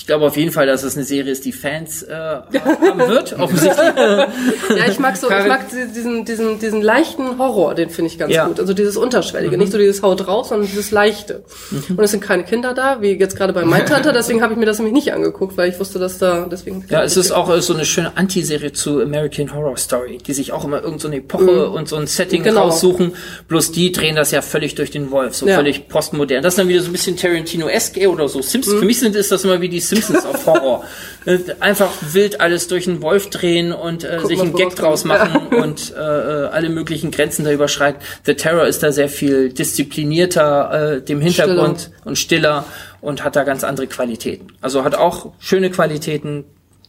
Ich 0.00 0.06
glaube 0.06 0.24
auf 0.26 0.36
jeden 0.36 0.52
Fall, 0.52 0.66
dass 0.68 0.84
es 0.84 0.94
eine 0.94 1.04
Serie 1.04 1.32
ist, 1.32 1.44
die 1.44 1.50
Fans 1.52 2.04
äh, 2.04 2.14
haben 2.14 2.98
wird, 3.08 3.32
offensichtlich. 3.38 3.78
Ja, 3.96 4.86
ich 4.88 5.00
mag 5.00 5.16
so, 5.16 5.26
ich 5.28 5.46
mag 5.48 5.66
diesen, 5.92 6.24
diesen, 6.24 6.58
diesen 6.60 6.82
leichten 6.82 7.36
Horror, 7.36 7.74
den 7.74 7.90
finde 7.90 8.10
ich 8.12 8.16
ganz 8.16 8.32
Ja. 8.32 8.46
gut. 8.46 8.60
Also 8.60 8.74
dieses 8.74 8.96
Unterschwellige, 8.96 9.58
nicht 9.58 9.72
so 9.72 9.76
dieses 9.76 10.00
Haut 10.02 10.26
raus, 10.28 10.50
sondern 10.50 10.68
dieses 10.68 10.92
Leichte. 10.92 11.42
Und 11.90 11.98
es 12.00 12.12
sind 12.12 12.20
keine 12.20 12.44
Kinder 12.44 12.74
da, 12.74 13.02
wie 13.02 13.10
jetzt 13.18 13.36
gerade 13.36 13.52
bei 13.52 13.64
Mindhunter, 13.64 14.12
deswegen 14.12 14.40
habe 14.40 14.52
ich 14.52 14.58
mir 14.58 14.66
das 14.66 14.78
nämlich 14.78 14.94
nicht 14.94 15.12
angeguckt, 15.12 15.56
weil 15.56 15.68
ich 15.70 15.80
wusste, 15.80 15.98
dass 15.98 16.18
da, 16.18 16.46
deswegen. 16.50 16.84
Ja, 16.88 17.02
es 17.02 17.16
ist 17.16 17.32
auch 17.32 17.50
äh, 17.54 17.60
so 17.60 17.74
eine 17.74 17.84
schöne 17.84 18.16
Antiserie 18.16 18.72
zu 18.72 19.02
American 19.02 19.52
Horror 19.52 19.76
Story, 19.76 20.18
die 20.24 20.32
sich 20.32 20.52
auch 20.52 20.64
immer 20.64 20.80
irgend 20.80 21.00
so 21.00 21.08
eine 21.08 21.16
Epoche 21.16 21.70
und 21.70 21.88
so 21.88 21.96
ein 21.96 22.06
Setting 22.06 22.44
Genau. 22.44 22.62
raussuchen. 22.66 23.14
Bloß 23.48 23.72
die 23.72 23.90
drehen 23.90 24.14
das 24.14 24.30
ja 24.30 24.42
völlig 24.42 24.76
durch 24.76 24.92
den 24.92 25.10
Wolf, 25.10 25.34
so 25.34 25.46
Ja. 25.48 25.56
völlig 25.56 25.88
postmodern. 25.88 26.40
Das 26.44 26.52
ist 26.54 26.58
dann 26.58 26.68
wieder 26.68 26.82
so 26.82 26.88
ein 26.88 26.92
bisschen 26.92 27.16
Tarantino-esque 27.16 28.06
oder 28.08 28.28
so 28.28 28.40
Simpsons. 28.42 28.78
Für 28.78 28.84
mich 28.86 29.00
sind 29.00 29.16
ist 29.16 29.32
das 29.32 29.42
immer 29.42 29.60
wie 29.60 29.68
die 29.68 29.80
Simpsons 29.88 30.24
auf 30.24 30.46
Horror. 30.46 30.84
Äh, 31.24 31.38
Einfach 31.60 31.90
wild 32.12 32.40
alles 32.40 32.68
durch 32.68 32.84
den 32.84 33.02
Wolf 33.02 33.30
drehen 33.30 33.72
und 33.72 34.04
äh, 34.04 34.20
sich 34.24 34.40
einen 34.40 34.54
Gag 34.54 34.74
draus 34.76 35.04
machen 35.04 35.48
und 35.48 35.92
äh, 35.94 35.98
äh, 35.98 36.46
alle 36.48 36.68
möglichen 36.68 37.10
Grenzen 37.10 37.44
da 37.44 37.52
überschreiten. 37.52 38.00
The 38.24 38.34
Terror 38.34 38.66
ist 38.66 38.82
da 38.82 38.92
sehr 38.92 39.08
viel 39.08 39.52
disziplinierter, 39.52 40.96
äh, 40.96 41.02
dem 41.02 41.20
Hintergrund 41.20 41.90
und 42.04 42.16
stiller 42.18 42.64
und 43.00 43.24
hat 43.24 43.36
da 43.36 43.44
ganz 43.44 43.64
andere 43.64 43.86
Qualitäten. 43.86 44.48
Also 44.60 44.84
hat 44.84 44.94
auch 44.94 45.32
schöne 45.38 45.70
Qualitäten. 45.70 46.44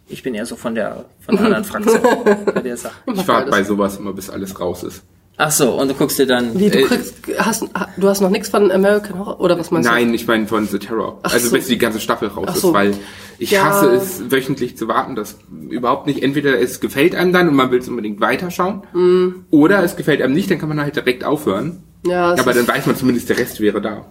Ich 0.08 0.24
bin 0.24 0.34
eher 0.34 0.45
so 0.45 0.56
von 0.56 0.76
der 0.76 1.06
von 1.20 1.36
der 1.36 1.45
anderen 1.45 1.64
Fraktion 1.64 2.02
bei 2.54 2.62
der 2.62 2.78
Sache. 2.78 2.95
Ich 3.14 3.28
warte 3.28 3.52
bei 3.52 3.64
sowas 3.64 3.97
immer, 3.97 4.14
bis 4.14 4.30
alles 4.30 4.60
raus 4.60 4.84
ist. 4.84 5.04
Ach 5.42 5.52
so, 5.52 5.72
und 5.80 5.88
du 5.88 5.94
guckst 5.94 6.20
dir 6.20 6.26
dann 6.26 6.60
Wie, 6.60 6.70
du 6.70 6.80
Äh, 6.80 6.84
kriegst, 6.84 7.16
hast, 7.38 7.64
du 7.96 8.10
hast 8.10 8.20
noch 8.20 8.30
nichts 8.30 8.50
von 8.50 8.70
American 8.72 9.18
Horror, 9.18 9.40
oder 9.40 9.58
was 9.58 9.72
meinst 9.72 9.90
Nein, 9.90 10.14
ich 10.14 10.28
meine 10.28 10.46
von 10.48 10.68
The 10.68 10.80
Terror. 10.80 11.18
Ach 11.24 11.32
also 11.34 11.48
so. 11.48 11.56
bis 11.56 11.68
die 11.68 11.78
ganze 11.78 12.02
Staffel 12.02 12.28
raus 12.28 12.46
Ach 12.50 12.56
ist, 12.56 12.62
so. 12.62 12.74
weil 12.74 12.94
ich 13.38 13.52
Ja. 13.52 13.64
hasse 13.64 13.90
es, 13.92 14.30
wöchentlich 14.30 14.76
zu 14.78 14.90
warten. 14.90 15.16
Das 15.16 15.38
überhaupt 15.70 16.08
nicht. 16.08 16.22
Entweder 16.24 16.60
es 16.62 16.82
gefällt 16.82 17.16
einem 17.16 17.32
dann 17.32 17.48
und 17.48 17.56
man 17.56 17.72
will 17.72 17.80
es 17.80 17.88
unbedingt 17.88 18.20
weiterschauen, 18.20 18.82
Mhm. 18.92 19.46
oder 19.50 19.82
es 19.82 19.96
gefällt 19.96 20.22
einem 20.22 20.34
nicht, 20.34 20.52
dann 20.52 20.60
kann 20.60 20.68
man 20.68 20.82
halt 20.82 20.98
direkt 20.98 21.24
aufhören. 21.24 21.84
du? 22.04 22.12
Ja, 22.12 22.32
Aber 22.38 22.54
dann 22.54 22.68
weiß 22.68 22.86
man 22.86 22.98
zumindest, 22.98 23.30
der 23.30 23.38
Rest 23.38 23.62
wäre 23.62 23.80
da. 23.82 24.06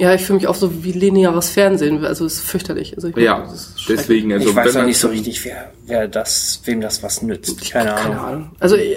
Ja, 0.00 0.14
ich 0.14 0.22
fühle 0.22 0.38
mich 0.38 0.46
auch 0.48 0.54
so 0.54 0.82
wie 0.82 0.92
lineares 0.92 1.50
Fernsehen, 1.50 2.04
also 2.04 2.24
es 2.24 2.34
ist 2.36 2.40
fürchterlich. 2.40 2.94
Also 2.96 3.08
ich 3.08 3.16
Ja, 3.16 3.40
das 3.42 3.52
ist 3.52 3.80
schrecklich. 3.82 3.98
deswegen. 4.06 4.32
Also, 4.32 4.48
ich 4.50 4.56
weiß 4.56 4.74
man- 4.74 4.86
nicht 4.86 4.98
so 4.98 5.08
richtig, 5.08 5.44
wer, 5.44 5.72
wer 5.86 6.08
das, 6.08 6.62
wem 6.64 6.80
das 6.80 7.02
was 7.02 7.20
nützt. 7.22 7.70
Keine 7.70 7.94
Ahnung. 7.94 8.02
Keine 8.16 8.20
Ahnung. 8.20 8.50
Also 8.60 8.76
ich, 8.76 8.96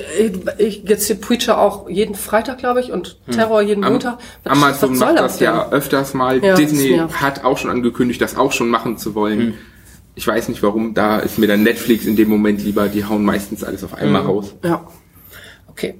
ich 0.57 0.83
jetzt 0.87 1.07
hier 1.07 1.17
Preacher 1.17 1.59
auch 1.59 1.89
jeden 1.89 2.15
Freitag, 2.15 2.57
glaube 2.59 2.79
ich, 2.79 2.91
und 2.91 3.17
Terror 3.29 3.61
jeden 3.61 3.83
Am- 3.83 3.91
Montag. 3.93 4.17
Was- 4.43 4.51
Amazon 4.53 4.91
was 4.91 4.99
macht 4.99 5.19
das 5.19 5.37
denn? 5.39 5.45
ja 5.45 5.69
öfters 5.71 6.13
mal. 6.13 6.43
Ja, 6.43 6.55
Disney 6.55 7.01
hat 7.11 7.43
auch 7.43 7.57
schon 7.57 7.69
angekündigt, 7.69 8.21
das 8.21 8.35
auch 8.37 8.51
schon 8.53 8.69
machen 8.69 8.97
zu 8.97 9.13
wollen. 9.13 9.39
Hm. 9.39 9.53
Ich 10.15 10.25
weiß 10.27 10.47
nicht 10.47 10.63
warum, 10.63 10.93
da 10.93 11.19
ist 11.19 11.37
mir 11.39 11.47
dann 11.47 11.63
Netflix 11.63 12.05
in 12.05 12.15
dem 12.15 12.29
Moment 12.29 12.63
lieber, 12.63 12.87
die 12.87 13.03
hauen 13.03 13.23
meistens 13.25 13.63
alles 13.63 13.83
auf 13.83 13.93
einmal 13.95 14.21
Hm. 14.21 14.29
raus. 14.29 14.55
Ja. 14.63 14.87
Okay. 15.67 15.95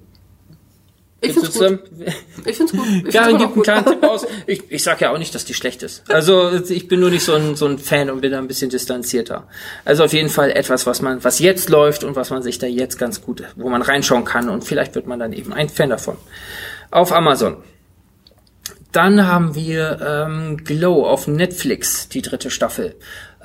Ich 1.23 1.33
find's 1.33 1.57
gut. 1.57 1.79
Ich 2.45 2.57
find's 2.57 2.71
gut. 2.73 2.85
Ich 3.07 3.13
Karin 3.13 3.37
gibt 3.37 3.53
einen 3.53 3.63
kleinen 3.63 3.85
Tipp 3.85 4.03
aus. 4.03 4.27
Ich, 4.45 4.63
ich 4.69 4.83
sag 4.83 4.99
ja 5.01 5.11
auch 5.11 5.17
nicht, 5.17 5.33
dass 5.33 5.45
die 5.45 5.53
schlecht 5.53 5.81
ist. 5.83 6.03
Also 6.09 6.51
ich 6.69 6.87
bin 6.87 6.99
nur 6.99 7.09
nicht 7.09 7.23
so 7.23 7.33
ein, 7.33 7.55
so 7.55 7.65
ein 7.65 7.79
Fan 7.79 8.09
und 8.09 8.21
bin 8.21 8.31
da 8.31 8.39
ein 8.39 8.47
bisschen 8.47 8.69
distanzierter. 8.69 9.47
Also 9.85 10.03
auf 10.03 10.13
jeden 10.13 10.29
Fall 10.29 10.51
etwas, 10.51 10.85
was 10.85 11.01
man, 11.01 11.23
was 11.23 11.39
jetzt 11.39 11.69
läuft 11.69 12.03
und 12.03 12.15
was 12.15 12.29
man 12.29 12.43
sich 12.43 12.59
da 12.59 12.67
jetzt 12.67 12.97
ganz 12.97 13.21
gut, 13.21 13.43
wo 13.55 13.69
man 13.69 13.81
reinschauen 13.81 14.25
kann 14.25 14.49
und 14.49 14.63
vielleicht 14.63 14.95
wird 14.95 15.07
man 15.07 15.19
dann 15.19 15.33
eben 15.33 15.53
ein 15.53 15.69
Fan 15.69 15.89
davon. 15.89 16.17
Auf 16.91 17.11
Amazon. 17.13 17.57
Dann 18.91 19.25
haben 19.25 19.55
wir 19.55 19.99
ähm, 20.05 20.57
Glow 20.63 21.07
auf 21.07 21.27
Netflix, 21.27 22.09
die 22.09 22.21
dritte 22.21 22.51
Staffel. 22.51 22.95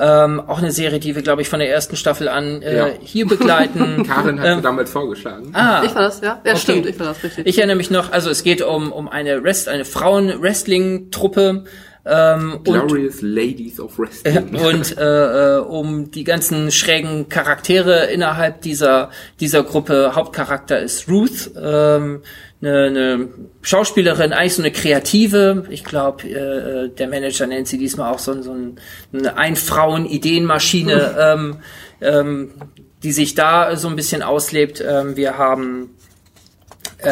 Ähm, 0.00 0.40
auch 0.46 0.58
eine 0.58 0.70
Serie, 0.70 1.00
die 1.00 1.16
wir, 1.16 1.22
glaube 1.22 1.42
ich, 1.42 1.48
von 1.48 1.58
der 1.58 1.68
ersten 1.70 1.96
Staffel 1.96 2.28
an 2.28 2.62
äh, 2.62 2.76
Ja. 2.76 2.86
hier 3.02 3.26
begleiten. 3.26 4.04
Karin 4.08 4.38
hat 4.38 4.46
Ähm, 4.46 4.56
sie 4.58 4.62
damals 4.62 4.90
vorgeschlagen. 4.92 5.50
ah, 5.54 5.82
Ich 5.84 5.92
war 5.94 6.02
das, 6.02 6.20
ja? 6.20 6.40
Ja, 6.44 6.52
Okay. 6.52 6.56
stimmt, 6.60 6.86
ich 6.86 6.98
war 7.00 7.06
das, 7.08 7.24
richtig. 7.24 7.46
ich 7.46 7.58
erinnere 7.58 7.76
mich 7.76 7.90
noch, 7.90 8.12
also 8.12 8.30
es 8.30 8.44
geht 8.44 8.62
um, 8.62 8.92
um 8.92 9.08
eine 9.08 9.42
Rest, 9.42 9.68
eine 9.68 9.84
Frauen-Wrestling-Truppe 9.84 11.64
ähm, 12.06 12.54
und, 12.54 12.64
Glorious 12.64 13.20
Ladies 13.20 13.80
of 13.80 13.98
Wrestling. 13.98 14.54
und 14.64 14.96
äh, 14.96 15.56
äh, 15.56 15.60
um 15.60 16.10
die 16.10 16.24
ganzen 16.24 16.70
schrägen 16.70 17.28
Charaktere 17.28 18.06
innerhalb 18.06 18.62
dieser 18.62 19.10
dieser 19.40 19.62
Gruppe. 19.62 20.12
Hauptcharakter 20.14 20.78
ist 20.78 21.08
Ruth, 21.08 21.50
ähm, 21.60 22.22
eine, 22.60 22.84
eine 22.86 23.28
Schauspielerin, 23.62 24.32
eigentlich 24.32 24.54
so 24.54 24.62
eine 24.62 24.72
Kreative. 24.72 25.64
Ich 25.70 25.84
glaube, 25.84 26.28
äh, 26.28 26.88
der 26.88 27.08
Manager 27.08 27.46
nennt 27.46 27.68
sie 27.68 27.78
diesmal 27.78 28.12
auch 28.12 28.18
so, 28.18 28.40
so 28.42 28.52
ein, 28.52 28.80
eine 29.12 29.36
Ein-Frauen-Ideenmaschine, 29.36 31.16
ähm, 31.18 31.56
ähm, 32.00 32.50
die 33.02 33.12
sich 33.12 33.34
da 33.34 33.76
so 33.76 33.88
ein 33.88 33.96
bisschen 33.96 34.22
auslebt. 34.22 34.82
Ähm, 34.86 35.16
wir 35.16 35.38
haben 35.38 35.94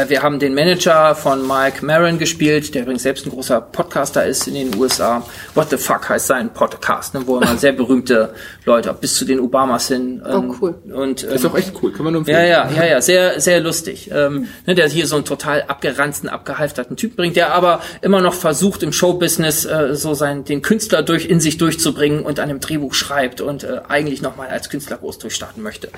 wir 0.08 0.20
haben 0.20 0.40
den 0.40 0.52
Manager 0.52 1.14
von 1.14 1.46
Mike 1.46 1.84
Maron 1.86 2.18
gespielt, 2.18 2.74
der 2.74 2.82
übrigens 2.82 3.04
selbst 3.04 3.24
ein 3.24 3.30
großer 3.30 3.60
Podcaster 3.60 4.26
ist 4.26 4.48
in 4.48 4.54
den 4.54 4.74
USA. 4.76 5.24
What 5.54 5.70
the 5.70 5.76
fuck 5.76 6.08
heißt 6.08 6.26
sein 6.26 6.52
Podcast, 6.52 7.14
ne, 7.14 7.22
wo 7.24 7.36
immer 7.36 7.56
sehr 7.56 7.70
berühmte 7.70 8.34
Leute, 8.64 8.92
bis 9.00 9.14
zu 9.14 9.24
den 9.24 9.38
Obamas 9.38 9.86
hin. 9.86 10.20
Ähm, 10.28 10.50
Oh, 10.50 10.56
cool. 10.60 10.74
Und, 10.92 11.22
ähm, 11.22 11.30
ist 11.30 11.46
auch 11.46 11.56
echt 11.56 11.72
cool, 11.82 11.92
kann 11.92 12.02
man 12.04 12.14
nur 12.14 12.28
ja, 12.28 12.38
empfehlen. 12.38 12.76
ja, 12.76 12.84
ja, 12.84 12.90
ja, 12.94 13.00
sehr, 13.00 13.40
sehr 13.40 13.60
lustig. 13.60 14.10
Ähm, 14.12 14.48
ne, 14.66 14.74
der 14.74 14.88
hier 14.88 15.06
so 15.06 15.14
einen 15.14 15.24
total 15.24 15.62
abgeranzten, 15.62 16.28
abgehalfterten 16.28 16.96
Typ 16.96 17.14
bringt, 17.14 17.36
der 17.36 17.54
aber 17.54 17.80
immer 18.02 18.20
noch 18.20 18.34
versucht, 18.34 18.82
im 18.82 18.92
Showbusiness 18.92 19.66
äh, 19.66 19.94
so 19.94 20.14
sein, 20.14 20.44
den 20.44 20.62
Künstler 20.62 21.04
durch 21.04 21.26
in 21.26 21.38
sich 21.38 21.58
durchzubringen 21.58 22.24
und 22.24 22.40
an 22.40 22.50
einem 22.50 22.58
Drehbuch 22.58 22.92
schreibt 22.92 23.40
und 23.40 23.62
äh, 23.62 23.82
eigentlich 23.86 24.20
nochmal 24.20 24.48
als 24.48 24.68
Künstler 24.68 24.96
groß 24.96 25.18
durchstarten 25.18 25.62
möchte. 25.62 25.90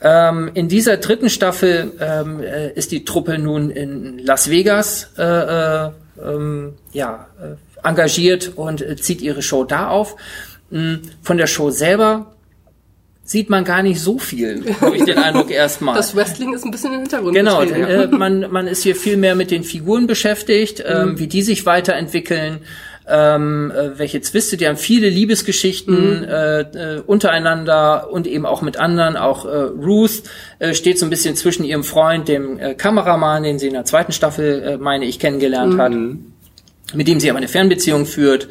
Ähm, 0.00 0.50
in 0.54 0.68
dieser 0.68 0.98
dritten 0.98 1.28
Staffel 1.28 1.92
ähm, 2.00 2.40
äh, 2.40 2.72
ist 2.72 2.92
die 2.92 3.04
Truppe 3.04 3.38
nun 3.38 3.70
in 3.70 4.18
Las 4.18 4.48
Vegas 4.48 5.10
äh, 5.18 5.22
äh, 5.22 5.90
ähm, 6.22 6.74
ja, 6.92 7.26
äh, 7.40 7.86
engagiert 7.86 8.52
und 8.56 8.80
äh, 8.80 8.96
zieht 8.96 9.20
ihre 9.20 9.42
Show 9.42 9.64
da 9.64 9.88
auf. 9.88 10.16
Mm, 10.70 10.96
Von 11.22 11.36
der 11.36 11.46
Show 11.46 11.70
selber 11.70 12.32
sieht 13.24 13.50
man 13.50 13.64
gar 13.64 13.82
nicht 13.82 14.00
so 14.00 14.18
viel, 14.18 14.74
habe 14.80 14.96
ich 14.96 15.04
den 15.04 15.18
Eindruck 15.18 15.50
erstmal. 15.52 15.96
Das 15.96 16.16
Wrestling 16.16 16.54
ist 16.54 16.64
ein 16.64 16.70
bisschen 16.70 16.94
im 16.94 17.00
Hintergrund. 17.00 17.34
Genau, 17.34 17.60
äh, 17.62 18.06
man, 18.06 18.50
man 18.50 18.66
ist 18.66 18.84
hier 18.84 18.96
viel 18.96 19.16
mehr 19.16 19.34
mit 19.34 19.50
den 19.50 19.64
Figuren 19.64 20.06
beschäftigt, 20.06 20.82
ähm, 20.86 21.18
wie 21.18 21.26
die 21.26 21.42
sich 21.42 21.66
weiterentwickeln, 21.66 22.60
ähm, 23.08 23.70
äh, 23.70 23.98
welche 23.98 24.20
Zwiste, 24.20 24.56
die 24.56 24.68
haben 24.68 24.76
viele 24.76 25.08
Liebesgeschichten 25.08 26.24
äh, 26.24 26.60
äh, 26.60 27.00
untereinander 27.00 28.10
und 28.10 28.26
eben 28.26 28.46
auch 28.46 28.62
mit 28.62 28.76
anderen. 28.76 29.16
Auch 29.16 29.44
äh, 29.44 29.48
Ruth 29.48 30.22
äh, 30.58 30.74
steht 30.74 30.98
so 30.98 31.06
ein 31.06 31.10
bisschen 31.10 31.34
zwischen 31.36 31.64
ihrem 31.64 31.84
Freund, 31.84 32.28
dem 32.28 32.58
äh, 32.58 32.74
Kameramann, 32.74 33.42
den 33.42 33.58
sie 33.58 33.68
in 33.68 33.74
der 33.74 33.84
zweiten 33.84 34.12
Staffel, 34.12 34.62
äh, 34.62 34.76
meine 34.76 35.06
ich, 35.06 35.18
kennengelernt 35.18 35.78
hat, 35.78 35.92
mit 36.94 37.08
dem 37.08 37.20
sie 37.20 37.30
aber 37.30 37.38
eine 37.38 37.48
Fernbeziehung 37.48 38.06
führt. 38.06 38.48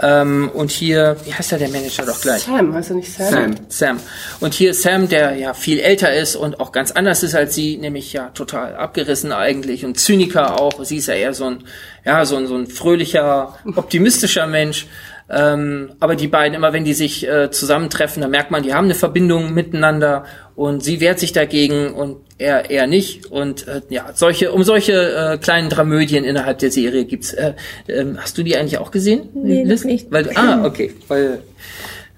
Ähm, 0.00 0.50
und 0.54 0.70
hier, 0.70 1.16
wie 1.24 1.34
heißt 1.34 1.52
er 1.52 1.58
der 1.58 1.68
Manager 1.68 2.06
doch 2.06 2.20
gleich? 2.20 2.42
Sam, 2.42 2.72
heißt 2.72 2.90
er 2.90 2.96
nicht 2.96 3.12
Sam? 3.12 3.30
Sam. 3.30 3.54
Sam. 3.68 4.00
Und 4.40 4.54
hier 4.54 4.70
ist 4.70 4.82
Sam, 4.82 5.08
der 5.08 5.34
ja 5.34 5.54
viel 5.54 5.80
älter 5.80 6.14
ist 6.14 6.36
und 6.36 6.60
auch 6.60 6.70
ganz 6.70 6.92
anders 6.92 7.22
ist 7.22 7.34
als 7.34 7.54
sie, 7.54 7.78
nämlich 7.78 8.12
ja 8.12 8.28
total 8.28 8.76
abgerissen 8.76 9.32
eigentlich 9.32 9.84
und 9.84 9.98
Zyniker 9.98 10.60
auch. 10.60 10.84
Sie 10.84 10.98
ist 10.98 11.08
ja 11.08 11.14
eher 11.14 11.34
so 11.34 11.46
ein, 11.46 11.64
ja, 12.04 12.24
so 12.24 12.36
ein, 12.36 12.46
so 12.46 12.56
ein 12.56 12.68
fröhlicher, 12.68 13.58
optimistischer 13.74 14.46
Mensch. 14.46 14.86
Ähm, 15.30 15.90
aber 16.00 16.16
die 16.16 16.28
beiden, 16.28 16.54
immer 16.54 16.72
wenn 16.72 16.84
die 16.84 16.94
sich 16.94 17.28
äh, 17.28 17.50
zusammentreffen, 17.50 18.22
dann 18.22 18.30
merkt 18.30 18.50
man, 18.50 18.62
die 18.62 18.72
haben 18.72 18.86
eine 18.86 18.94
Verbindung 18.94 19.52
miteinander 19.52 20.24
und 20.54 20.82
sie 20.82 21.00
wehrt 21.00 21.18
sich 21.18 21.32
dagegen 21.32 21.92
und 21.92 22.16
er 22.38 22.70
eher 22.70 22.86
nicht. 22.86 23.26
Und 23.26 23.68
äh, 23.68 23.82
ja, 23.90 24.06
solche, 24.14 24.52
um 24.52 24.62
solche 24.62 24.92
äh, 24.92 25.38
kleinen 25.38 25.68
Dramödien 25.68 26.24
innerhalb 26.24 26.58
der 26.58 26.70
Serie 26.70 27.04
gibt's. 27.04 27.34
Äh, 27.34 27.54
ähm, 27.88 28.16
hast 28.18 28.38
du 28.38 28.42
die 28.42 28.56
eigentlich 28.56 28.78
auch 28.78 28.90
gesehen? 28.90 29.28
Nee, 29.34 29.64
Liz? 29.64 29.84
nicht. 29.84 30.10
Weil, 30.10 30.30
ah, 30.34 30.64
okay. 30.64 30.94
Weil 31.08 31.42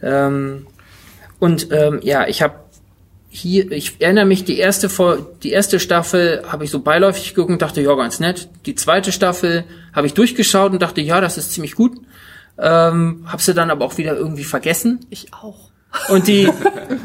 ähm, 0.03 0.67
Und 1.41 1.69
ähm, 1.73 2.01
ja, 2.03 2.29
ich 2.29 2.43
habe 2.43 2.55
hier, 3.29 3.71
ich 3.73 3.97
erinnere 4.01 4.25
mich, 4.25 4.45
die 4.45 4.59
erste, 4.59 4.89
die 5.43 5.51
erste 5.51 5.81
Staffel 5.81 6.43
habe 6.47 6.65
ich 6.65 6.71
so 6.71 6.81
beiläufig 6.81 7.35
geguckt 7.35 7.51
und 7.51 7.63
dachte, 7.63 7.81
ja, 7.81 7.95
ganz 7.95 8.21
nett. 8.21 8.49
Die 8.67 8.75
zweite 8.75 9.13
Staffel 9.13 9.65
habe 9.93 10.07
ich 10.07 10.15
durchgeschaut 10.15 10.73
und 10.73 10.83
dachte, 10.83 11.01
ja, 11.01 11.21
das 11.21 11.39
ist 11.39 11.53
ziemlich 11.53 11.75
gut. 11.75 11.99
Ähm, 12.61 13.25
hab 13.27 13.41
sie 13.41 13.55
dann 13.55 13.71
aber 13.71 13.85
auch 13.85 13.97
wieder 13.99 14.17
irgendwie 14.17 14.45
vergessen. 14.45 15.07
Ich 15.11 15.33
auch. 15.33 15.71
Und 16.09 16.29
die, 16.29 16.49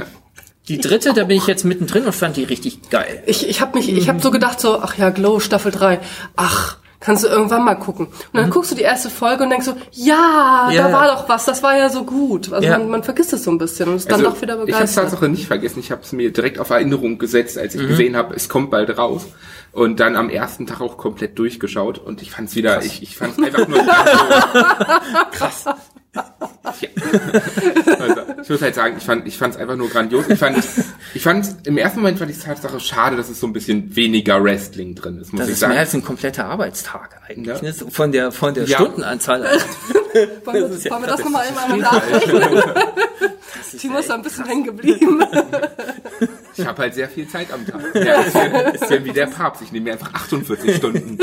die 0.67 0.79
dritte, 0.79 1.13
da 1.13 1.23
bin 1.23 1.37
ich 1.37 1.47
jetzt 1.47 1.63
mittendrin 1.63 2.05
und 2.05 2.13
fand 2.13 2.37
die 2.37 2.43
richtig 2.43 2.89
geil. 2.89 3.23
Ich, 3.25 3.47
ich 3.47 3.61
habe 3.61 3.77
mich, 3.77 3.91
ich 3.91 4.09
habe 4.09 4.19
so 4.19 4.31
gedacht 4.31 4.59
so, 4.59 4.79
ach 4.79 4.97
ja, 4.97 5.09
Glow 5.09 5.39
Staffel 5.39 5.71
3. 5.71 5.99
Ach, 6.35 6.77
kannst 7.05 7.23
du 7.23 7.27
irgendwann 7.27 7.63
mal 7.63 7.75
gucken. 7.75 8.07
Und 8.07 8.15
dann 8.33 8.49
guckst 8.49 8.71
du 8.71 8.75
die 8.75 8.81
erste 8.81 9.09
Folge 9.11 9.43
und 9.43 9.51
denkst 9.51 9.65
so, 9.67 9.75
ja, 9.91 10.69
Ja, 10.71 10.83
da 10.83 10.89
ja. 10.89 10.91
war 10.91 11.07
doch 11.07 11.29
was, 11.29 11.45
das 11.45 11.61
war 11.61 11.77
ja 11.77 11.89
so 11.89 12.03
gut. 12.03 12.51
Also 12.51 12.67
Ja. 12.67 12.77
man, 12.79 12.89
man 12.89 13.03
vergisst 13.03 13.31
es 13.33 13.43
so 13.43 13.51
ein 13.51 13.57
bisschen 13.59 13.87
und 13.89 13.97
ist 13.97 14.11
dann 14.11 14.23
doch 14.23 14.41
wieder 14.41 14.55
ich 14.55 14.59
habe 14.61 14.65
begeistert. 14.71 15.03
Tatsache 15.05 15.29
nicht 15.29 15.45
vergessen. 15.47 15.79
Ich 15.79 15.91
habe 15.91 16.01
es 16.01 16.11
mir 16.11 16.33
direkt 16.33 16.59
auf 16.59 16.71
Erinnerung 16.71 17.17
gesetzt, 17.19 17.57
als 17.57 17.75
ich 17.75 17.81
Mhm. 17.83 17.87
gesehen 17.87 18.15
habe, 18.17 18.33
es 18.35 18.49
kommt 18.49 18.71
bald 18.71 18.97
raus. 18.97 19.27
Und 19.71 19.99
dann 19.99 20.15
am 20.15 20.29
ersten 20.29 20.65
Tag 20.65 20.81
auch 20.81 20.97
komplett 20.97 21.37
durchgeschaut. 21.37 21.97
Und 21.99 22.21
ich 22.21 22.31
fand 22.31 22.49
es 22.49 22.55
wieder, 22.55 22.81
ich, 22.83 23.03
ich 23.03 23.15
fand 23.17 23.37
es 23.37 23.43
einfach 23.45 23.67
nur 23.67 23.79
krass. 25.31 25.65
Ja. 26.81 26.89
Ich 28.45 28.49
muss 28.51 28.61
halt 28.61 28.75
sagen, 28.75 28.95
ich 28.97 29.03
fand 29.03 29.27
ich 29.27 29.37
fand 29.37 29.55
es 29.55 29.59
einfach 29.59 29.75
nur 29.75 29.89
grandios. 29.89 30.25
Ich 30.29 30.37
fand 30.39 30.57
ich 31.15 31.21
fand 31.23 31.67
im 31.67 31.77
ersten 31.79 31.99
Moment 31.99 32.19
fand 32.19 32.29
ich 32.29 32.37
es 32.37 32.43
Tatsache 32.43 32.79
schade, 32.79 33.17
dass 33.17 33.27
es 33.27 33.39
so 33.39 33.47
ein 33.47 33.53
bisschen 33.53 33.95
weniger 33.95 34.43
Wrestling 34.43 34.93
drin 34.95 35.17
ist, 35.19 35.33
muss 35.33 35.39
Das 35.39 35.47
ich 35.49 35.53
ist 35.55 35.59
sagen. 35.61 35.73
mehr 35.73 35.79
als 35.81 35.93
ein 35.95 36.03
kompletter 36.03 36.45
Arbeitstag 36.45 37.21
eigentlich. 37.27 37.47
Ja. 37.57 37.61
Ne? 37.63 37.73
So 37.73 37.89
Von 37.89 38.11
der, 38.11 38.31
von 38.31 38.53
der 38.53 38.65
Ja. 38.65 38.77
Stundenanzahl. 38.77 39.41
Wollen 39.43 39.59
wir, 40.45 40.65
ist 40.69 40.85
ja- 40.85 40.91
wollen 40.91 41.01
wir 41.03 41.07
das 41.07 41.19
nochmal 41.23 41.45
einmal 41.47 41.77
nachrechnen? 41.79 42.63
Timo 43.79 43.97
ist 43.97 44.09
da 44.09 44.13
ein 44.15 44.21
bisschen 44.21 44.45
hängen 44.45 44.63
geblieben. 44.63 45.21
Ich 46.55 46.65
habe 46.65 46.83
halt 46.83 46.93
sehr 46.93 47.09
viel 47.09 47.27
Zeit 47.27 47.47
am 47.51 47.65
Tag. 47.65 47.81
Ja, 47.95 48.21
ist, 48.21 48.33
ja, 48.35 48.43
ist 48.69 48.89
ja 48.91 49.03
wie 49.03 49.11
der 49.11 49.25
Papst. 49.25 49.61
Ich 49.63 49.71
nehme 49.73 49.85
mir 49.85 49.93
einfach 49.93 50.13
48 50.13 50.75
Stunden. 50.77 51.17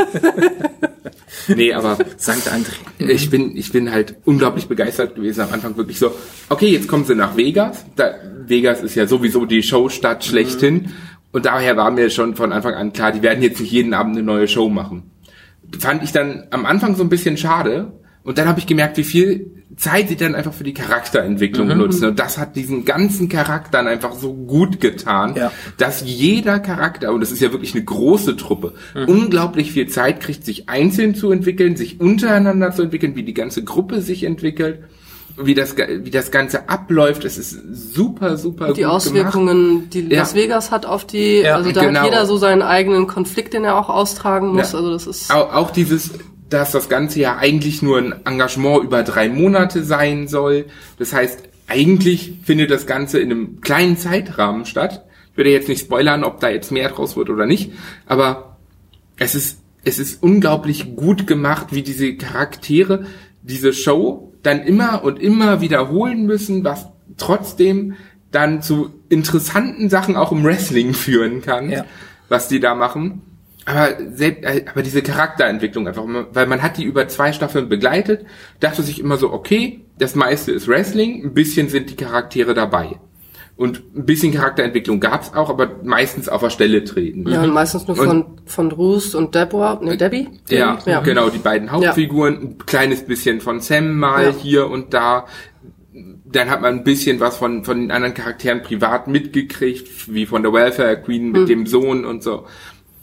Nee, 1.49 1.73
aber 1.73 1.99
Sankt 2.17 2.49
André. 2.49 2.73
ich 2.99 3.31
bin, 3.31 3.57
ich 3.57 3.73
bin 3.73 3.93
halt 3.93 4.17
unglaublich 4.25 4.69
begeistert 4.69 5.15
gewesen 5.15 5.41
am 5.43 5.53
Anfang 5.53 5.77
wirklich 5.77 5.99
so, 5.99 6.15
okay, 6.49 6.69
jetzt 6.69 6.89
kommen 6.89 7.05
sie 7.05 7.15
nach 7.15 7.37
Vegas. 7.37 7.85
Da, 7.97 8.15
Vegas 8.47 8.83
ist 8.83 8.95
ja 8.95 9.07
sowieso 9.07 9.47
die 9.47 9.63
Showstadt 9.63 10.25
schlechthin. 10.25 10.93
Und 11.33 11.47
daher 11.47 11.77
war 11.77 11.91
mir 11.91 12.11
schon 12.11 12.37
von 12.37 12.53
Anfang 12.53 12.75
an 12.75 12.93
klar, 12.93 13.13
die 13.13 13.23
werden 13.23 13.43
jetzt 13.43 13.61
nicht 13.61 13.73
jeden 13.73 13.95
Abend 13.95 14.17
eine 14.17 14.25
neue 14.25 14.49
Show 14.49 14.69
machen. 14.69 15.11
Fand 15.79 16.03
ich 16.03 16.13
dann 16.13 16.47
am 16.51 16.67
Anfang 16.67 16.95
so 16.95 17.03
ein 17.03 17.09
bisschen 17.09 17.37
schade. 17.37 17.93
Und 18.25 18.39
dann 18.39 18.47
habe 18.49 18.61
ich 18.61 18.67
gemerkt, 18.67 18.97
wie 18.99 19.05
viel 19.05 19.51
Zeit 19.77 20.09
sie 20.09 20.17
dann 20.17 20.35
einfach 20.35 20.53
für 20.53 20.65
die 20.65 20.75
Charakterentwicklung 20.75 21.67
nutzen. 21.77 22.05
Und 22.05 22.19
das 22.19 22.39
hat 22.39 22.55
diesen 22.57 22.85
ganzen 22.85 23.29
Charakteren 23.29 23.87
einfach 23.89 24.13
so 24.13 24.33
gut 24.35 24.81
getan, 24.81 25.35
Ja. 25.35 25.51
dass 25.79 26.03
jeder 26.05 26.61
Charakter, 26.61 27.13
und 27.13 27.21
das 27.21 27.33
ist 27.33 27.41
ja 27.41 27.51
wirklich 27.53 27.75
eine 27.75 27.83
große 27.85 28.37
Truppe, 28.37 28.75
unglaublich 29.07 29.73
viel 29.73 29.89
Zeit 29.89 30.21
kriegt, 30.21 30.45
sich 30.45 30.69
einzeln 30.69 31.15
zu 31.15 31.31
entwickeln, 31.33 31.77
sich 31.77 32.01
untereinander 32.01 32.71
zu 32.73 32.83
entwickeln, 32.83 33.17
wie 33.17 33.23
die 33.25 33.35
ganze 33.35 33.65
Gruppe 33.65 34.03
sich 34.03 34.25
entwickelt, 34.25 34.81
wie 35.43 35.55
das, 35.55 35.75
wie 35.77 36.11
das 36.11 36.31
Ganze 36.31 36.69
abläuft. 36.69 37.25
Es 37.25 37.39
ist 37.39 37.59
super, 37.73 38.37
super 38.37 38.75
Die 38.75 38.83
gut 38.83 38.91
Auswirkungen, 38.91 39.89
die 39.91 40.03
Ja. 40.03 40.19
Las 40.21 40.35
Vegas 40.35 40.71
hat 40.71 40.85
auf 40.85 41.07
die, 41.07 41.41
Ja, 41.41 41.57
also 41.57 41.73
da 41.73 41.87
genau. 41.87 42.01
hat 42.01 42.07
jeder 42.07 42.27
so 42.27 42.37
seinen 42.37 42.61
eigenen 42.63 43.07
Konflikt, 43.07 43.55
den 43.55 43.65
er 43.65 43.77
auch 43.77 43.89
austragen 43.89 44.49
muss. 44.49 44.73
Ja. 44.73 44.79
Also 44.79 44.93
das 44.93 45.07
ist 45.07 45.33
Auch, 45.35 45.55
auch 45.55 45.71
dieses, 45.71 46.11
dass 46.53 46.73
das 46.73 46.89
Ganze 46.89 47.21
ja 47.21 47.37
eigentlich 47.37 47.83
nur 47.83 47.99
ein 47.99 48.15
Engagement 48.25 48.85
über 48.85 49.03
drei 49.03 49.29
Monate 49.29 49.85
sein 49.85 50.29
soll. 50.29 50.67
Das 50.99 51.13
heißt, 51.13 51.43
eigentlich 51.69 52.35
findet 52.45 52.71
das 52.71 52.87
Ganze 52.87 53.19
in 53.21 53.31
einem 53.31 53.61
kleinen 53.61 53.97
Zeitrahmen 53.97 54.67
statt. 54.67 55.05
Ich 55.31 55.37
würde 55.39 55.51
jetzt 55.51 55.69
nicht 55.69 55.81
spoilern, 55.81 56.25
ob 56.25 56.41
da 56.41 56.51
jetzt 56.51 56.71
mehr 56.73 56.89
draus 56.91 57.17
wird 57.17 57.31
oder 57.31 57.47
nicht, 57.47 57.73
aber 58.07 58.59
es 59.17 59.35
ist, 59.35 59.61
es 59.85 59.99
ist 59.99 60.23
unglaublich 60.23 60.95
gut 60.97 61.27
gemacht, 61.27 61.69
wie 61.71 61.83
diese 61.83 62.15
Charaktere 62.17 63.07
diese 63.43 63.73
Show 63.73 64.33
dann 64.43 64.63
immer 64.63 65.03
und 65.05 65.21
immer 65.21 65.61
wiederholen 65.61 66.27
müssen, 66.27 66.65
was 66.65 66.87
trotzdem 67.17 67.95
dann 68.31 68.63
zu 68.63 68.91
interessanten 69.09 69.91
Sachen 69.91 70.17
auch 70.17 70.33
im 70.33 70.45
Wrestling 70.45 70.95
führen 70.95 71.43
kann, 71.43 71.71
Ja. 71.71 71.85
was 72.29 72.49
die 72.49 72.61
da 72.61 72.75
machen. 72.75 73.23
Aber, 73.65 73.91
selbst, 74.13 74.45
äh, 74.45 74.65
aber 74.71 74.83
diese 74.83 75.03
Charakterentwicklung 75.03 75.87
einfach, 75.87 76.05
weil 76.33 76.47
man 76.47 76.63
hat 76.63 76.79
die 76.79 76.85
über 76.85 77.07
zwei 77.09 77.33
Staffeln 77.33 77.69
begleitet, 77.69 78.25
dachte 78.61 78.83
sich 78.83 78.99
immer 79.01 79.17
so, 79.17 79.33
okay, 79.33 79.85
das 79.99 80.15
meiste 80.17 80.51
ist 80.53 80.67
Wrestling, 80.69 81.25
ein 81.25 81.35
bisschen 81.35 81.69
sind 81.69 81.91
die 81.91 81.97
Charaktere 81.97 82.55
dabei. 82.55 82.99
Und 83.55 83.83
ein 83.95 84.07
bisschen 84.07 84.33
Charakterentwicklung 84.33 84.99
gab's 84.99 85.33
auch, 85.35 85.51
aber 85.51 85.71
meistens 85.85 86.29
auf 86.29 86.41
der 86.41 86.51
Stelle 86.51 86.83
treten. 86.85 87.29
ja, 87.29 87.43
und 87.43 87.51
meistens 87.53 87.87
nur 87.87 87.97
Und- 88.01 88.07
von, 88.07 88.25
von 88.47 88.69
Bruce 88.71 89.15
und 89.15 89.35
Deborah, 89.35 89.79
ne, 89.81 89.97
Debbie? 89.97 90.29
Ja, 90.49 90.79
ja. 90.87 91.01
genau, 91.01 91.29
die 91.29 91.39
beiden 91.39 91.71
Hauptfiguren, 91.71 92.35
ein 92.43 92.59
kleines 92.67 93.05
bisschen 93.05 93.41
von 93.41 93.61
Sam 93.61 93.97
mal 93.97 94.25
Ja. 94.25 94.31
hier 94.31 94.71
und 94.71 94.93
da. 94.95 95.27
Dann 96.25 96.49
hat 96.49 96.63
man 96.63 96.79
ein 96.79 96.85
bisschen 96.85 97.21
was 97.21 97.37
von, 97.37 97.63
von 97.65 97.79
den 97.79 97.91
anderen 97.91 98.15
Charakteren 98.15 98.63
privat 98.63 99.07
mitgekriegt, 99.07 100.13
wie 100.13 100.25
von 100.25 100.43
der 100.43 100.53
Welfare 100.55 101.01
Queen 101.01 101.25
Hm. 101.27 101.33
mit 101.33 101.49
dem 101.51 101.67
Sohn 101.67 102.07
und 102.07 102.23
so. 102.23 102.47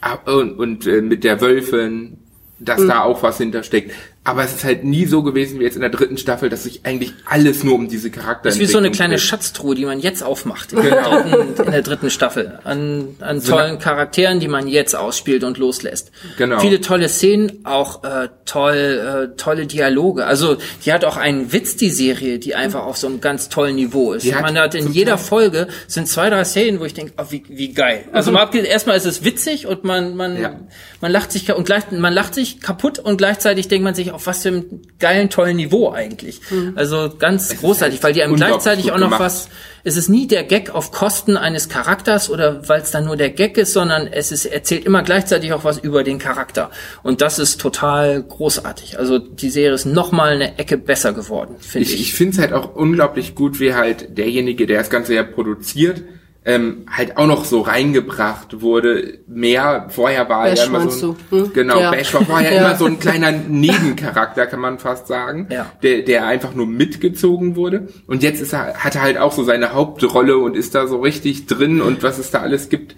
Ah, 0.02 0.16
Und, 0.26 0.58
und 0.60 0.88
äh, 0.88 1.02
mit 1.02 1.24
der 1.24 1.42
Wölfin, 1.42 2.18
dass 2.60 2.80
Hm. 2.82 2.88
da 2.88 3.04
auch 3.04 3.22
was 3.24 3.38
hintersteckt. 3.38 3.92
Aber 4.26 4.44
es 4.44 4.54
ist 4.54 4.64
halt 4.64 4.84
nie 4.84 5.06
so 5.06 5.24
gewesen 5.24 5.60
wie 5.60 5.64
jetzt 5.64 5.76
in 5.76 5.82
der 5.82 5.90
dritten 5.90 6.18
Staffel, 6.18 6.50
dass 6.50 6.64
sich 6.64 6.82
eigentlich 6.84 7.14
alles 7.26 7.64
nur 7.64 7.76
um 7.76 7.88
diese 7.88 8.12
Charakter 8.12 8.44
Das 8.50 8.56
ist 8.56 8.60
wie 8.60 8.66
so 8.66 8.78
eine 8.78 8.92
kleine 8.92 9.18
Schatztruhe, 9.18 9.76
die 9.76 9.86
man 9.86 10.00
jetzt 10.00 10.24
aufmacht 10.24 10.74
in, 10.74 10.82
der, 10.82 11.02
dritten, 11.02 11.64
in 11.64 11.72
der 11.72 11.82
dritten 11.82 12.10
Staffel. 12.10 12.60
An, 12.66 13.16
an 13.22 13.42
tollen 13.44 13.80
Charakteren, 13.80 14.40
die 14.40 14.50
man 14.50 14.68
jetzt 14.68 14.96
ausspielt 14.96 15.44
und 15.44 15.58
loslässt. 15.58 16.12
Genau. 16.38 16.60
Viele 16.60 16.82
tolle 16.82 17.08
Szenen, 17.08 17.66
auch 17.66 18.04
äh, 18.04 18.28
toll, 18.46 19.30
äh, 19.34 19.38
tolle 19.38 19.66
Dialoge. 19.68 20.26
Also 20.26 20.58
die 20.86 20.92
hat 20.94 21.06
auch 21.06 21.18
einen 21.18 21.54
Witz, 21.54 21.78
die 21.78 21.90
Serie, 21.90 22.40
die 22.40 22.56
einfach 22.56 22.84
auf 22.84 22.98
so 22.98 23.08
einem 23.08 23.22
ganz 23.22 23.48
tollen 23.50 23.76
Niveau 23.78 24.14
ist. 24.14 24.26
Die 24.26 24.32
man 24.34 24.58
hat 24.60 24.76
in 24.76 24.92
jeder 24.92 25.18
Folge 25.18 25.68
sind 25.88 26.08
zwei, 26.08 26.30
drei 26.30 26.44
Szenen, 26.44 26.80
wo 26.82 26.86
ich 26.86 26.94
denke, 26.94 27.14
oh, 27.18 27.26
wie, 27.30 27.44
wie 27.48 27.74
geil. 27.74 28.04
Also 28.12 28.32
mal 28.32 28.42
abgesehen, 28.42 28.66
erstmal 28.70 28.98
ist 28.98 29.06
es 29.06 29.24
witzig 29.24 29.66
und 29.66 29.86
man, 29.86 30.16
man, 30.16 30.40
Ja. 30.40 30.60
man 31.02 31.12
lacht 31.12 31.32
sich 31.32 31.52
und 31.52 31.66
gleich, 31.66 31.90
man 31.92 32.14
lacht 32.14 32.36
sich 32.36 32.60
kaputt 32.60 33.00
und 33.00 33.18
gleichzeitig 33.18 33.70
denkt 33.70 33.84
man 33.86 33.96
sich, 33.96 34.09
auf 34.12 34.28
was 34.28 34.44
für 34.44 34.50
einem 34.50 34.82
geilen, 35.00 35.30
tollen 35.30 35.58
Niveau 35.58 35.92
eigentlich. 35.92 36.42
Also 36.76 37.12
ganz 37.18 37.58
großartig, 37.60 38.02
weil 38.04 38.14
die 38.14 38.24
einem 38.24 38.36
gleichzeitig 38.36 38.92
auch 38.92 38.98
noch 38.98 39.08
gemacht. 39.08 39.22
was, 39.22 39.50
es 39.84 39.98
ist 39.98 40.10
nie 40.10 40.28
der 40.28 40.44
Gag 40.44 40.70
auf 40.70 40.92
Kosten 40.92 41.38
eines 41.38 41.70
Charakters 41.70 42.30
oder 42.30 42.68
weil 42.68 42.82
es 42.82 42.92
dann 42.92 43.06
nur 43.06 43.16
der 43.18 43.30
Gag 43.30 43.58
ist, 43.58 43.74
sondern 43.74 44.08
es 44.08 44.32
ist, 44.32 44.46
erzählt 44.46 44.86
immer 44.86 45.04
gleichzeitig 45.04 45.54
auch 45.54 45.64
was 45.64 45.78
über 45.78 46.04
den 46.04 46.20
Charakter. 46.20 46.70
Und 47.04 47.22
das 47.22 47.40
ist 47.40 47.60
total 47.62 48.22
großartig. 48.24 49.00
Also 49.00 49.18
die 49.20 49.50
Serie 49.50 49.74
ist 49.74 49.86
noch 49.86 50.12
mal 50.12 50.32
eine 50.32 50.58
Ecke 50.58 50.78
besser 50.78 51.14
geworden, 51.14 51.56
finde 51.60 51.88
Ich, 51.88 51.94
ich. 51.94 52.02
ich 52.02 52.14
finde 52.14 52.34
es 52.34 52.40
halt 52.40 52.54
auch 52.54 52.76
unglaublich 52.76 53.36
gut, 53.36 53.60
wie 53.60 53.74
halt 53.74 54.18
derjenige, 54.18 54.68
der 54.68 54.80
das 54.80 54.90
Ganze 54.90 55.14
ja 55.16 55.24
produziert, 55.24 56.02
ähm, 56.46 56.86
halt 56.90 57.18
auch 57.18 57.28
noch 57.28 57.44
so 57.46 57.62
reingebracht 57.62 58.62
wurde. 58.62 59.20
Mehr, 59.28 59.88
vorher 59.90 60.30
war 60.30 60.46
Bash 60.46 60.60
ja 60.60 60.66
immer 60.66 60.90
so 60.90 61.12
ein, 61.12 61.18
du, 61.30 61.38
hm? 61.46 61.54
genau, 61.54 61.80
Ja. 61.80 61.92
Bash 61.92 62.14
war 62.14 62.24
vorher 62.26 62.52
Ja. 62.56 62.66
immer 62.66 62.76
so 62.78 62.86
ein 62.86 63.00
kleiner 63.00 63.32
Nebencharakter, 63.32 64.48
kann 64.48 64.60
man 64.62 64.80
fast 64.80 65.08
sagen, 65.08 65.48
Ja. 65.50 65.72
der, 65.84 66.02
der 66.04 66.26
einfach 66.26 66.54
nur 66.54 66.66
mitgezogen 66.66 67.56
wurde. 67.56 67.90
Und 68.08 68.24
jetzt 68.24 68.42
ist 68.42 68.54
er, 68.54 68.76
hat 68.76 68.96
er 68.96 69.02
halt 69.02 69.18
auch 69.18 69.34
so 69.34 69.44
seine 69.44 69.74
Hauptrolle 69.74 70.38
und 70.38 70.56
ist 70.56 70.76
da 70.76 70.88
so 70.88 71.00
richtig 71.02 71.46
drin 71.46 71.82
und 71.82 72.04
was 72.04 72.18
es 72.18 72.32
da 72.32 72.40
alles 72.40 72.70
gibt. 72.70 72.96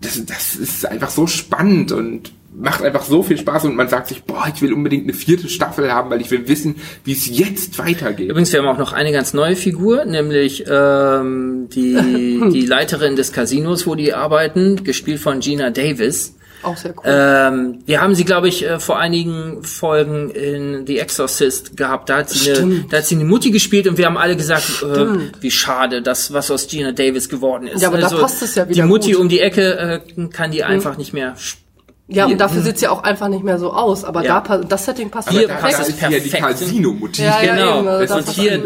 Das, 0.00 0.24
das 0.24 0.54
ist 0.56 0.86
einfach 0.86 1.10
so 1.10 1.26
spannend 1.26 1.92
und 1.92 2.32
macht 2.52 2.82
einfach 2.82 3.02
so 3.04 3.22
viel 3.22 3.38
Spaß 3.38 3.64
und 3.66 3.76
man 3.76 3.88
sagt 3.88 4.08
sich, 4.08 4.24
boah, 4.24 4.46
ich 4.52 4.60
will 4.60 4.72
unbedingt 4.72 5.04
eine 5.04 5.12
vierte 5.14 5.48
Staffel 5.48 5.92
haben, 5.92 6.10
weil 6.10 6.20
ich 6.20 6.30
will 6.30 6.48
wissen, 6.48 6.76
wie 7.04 7.12
es 7.12 7.26
jetzt 7.26 7.78
weitergeht. 7.78 8.28
Übrigens, 8.28 8.52
wir 8.52 8.60
haben 8.60 8.68
auch 8.68 8.78
noch 8.78 8.92
eine 8.92 9.12
ganz 9.12 9.32
neue 9.34 9.54
Figur, 9.56 10.04
nämlich 10.04 10.64
ähm, 10.68 11.68
die, 11.72 12.40
die 12.52 12.66
Leiterin 12.66 13.16
des 13.16 13.32
Casinos, 13.32 13.86
wo 13.86 13.94
die 13.94 14.12
arbeiten, 14.14 14.82
gespielt 14.84 15.20
von 15.20 15.40
Gina 15.40 15.70
Davis. 15.70 16.34
auch 16.64 16.76
sehr 16.76 16.92
cool. 16.96 17.02
Ähm, 17.06 17.78
wir 17.86 18.00
haben 18.02 18.14
sie, 18.16 18.24
glaube 18.24 18.48
ich, 18.48 18.66
äh, 18.66 18.80
vor 18.80 18.98
einigen 18.98 19.62
Folgen 19.62 20.30
in 20.30 20.86
The 20.86 20.98
Exorcist 20.98 21.76
gehabt. 21.76 22.08
Da 22.10 22.18
hat 22.18 22.30
sie, 22.30 22.52
eine, 22.52 22.84
da 22.90 22.98
hat 22.98 23.06
sie 23.06 23.14
eine 23.14 23.24
Mutti 23.24 23.50
gespielt 23.52 23.86
und 23.86 23.96
wir 23.96 24.06
haben 24.06 24.18
alle 24.18 24.36
gesagt, 24.36 24.82
äh, 24.82 25.06
wie 25.40 25.50
schade, 25.52 26.02
dass 26.02 26.32
was 26.32 26.50
aus 26.50 26.66
Gina 26.66 26.92
Davis 26.92 27.28
geworden 27.28 27.68
ist. 27.68 27.74
Also 27.74 27.84
Ja, 27.84 27.88
aber 27.90 27.98
da 27.98 28.08
passt 28.08 28.42
es 28.42 28.56
ja 28.56 28.68
wieder 28.68 28.82
Die 28.82 28.88
Mutti 28.88 29.12
gut. 29.12 29.20
um 29.20 29.28
die 29.28 29.40
Ecke 29.40 29.78
äh, 30.16 30.26
kann 30.32 30.50
die 30.50 30.64
einfach 30.64 30.98
nicht 30.98 31.12
mehr. 31.12 31.34
sp- 31.38 31.62
ja, 32.10 32.26
und 32.26 32.38
dafür 32.40 32.62
sieht's 32.62 32.80
ja 32.80 32.90
auch 32.90 33.02
einfach 33.02 33.28
nicht 33.28 33.44
mehr 33.44 33.58
so 33.58 33.72
aus. 33.72 34.04
Aber 34.04 34.24
Ja. 34.24 34.40
da 34.40 34.58
das 34.58 34.84
Setting 34.84 35.10
passt 35.10 35.30
Hier 35.30 35.42
ja 35.42 35.48
da, 35.48 35.54
passt 35.54 35.78
da 35.78 35.82
es 35.82 35.88
ist 35.90 36.00
ja 36.00 36.08
die 36.08 36.16
perfekt. 36.20 36.42
Casino-Mutti. 36.42 37.22
Ja, 37.22 37.42
ja, 37.42 37.54
Genau. 37.54 37.78
eben, 37.80 37.88
also 37.88 38.14
Das 38.16 38.24
passt 38.26 38.38
hier. 38.38 38.62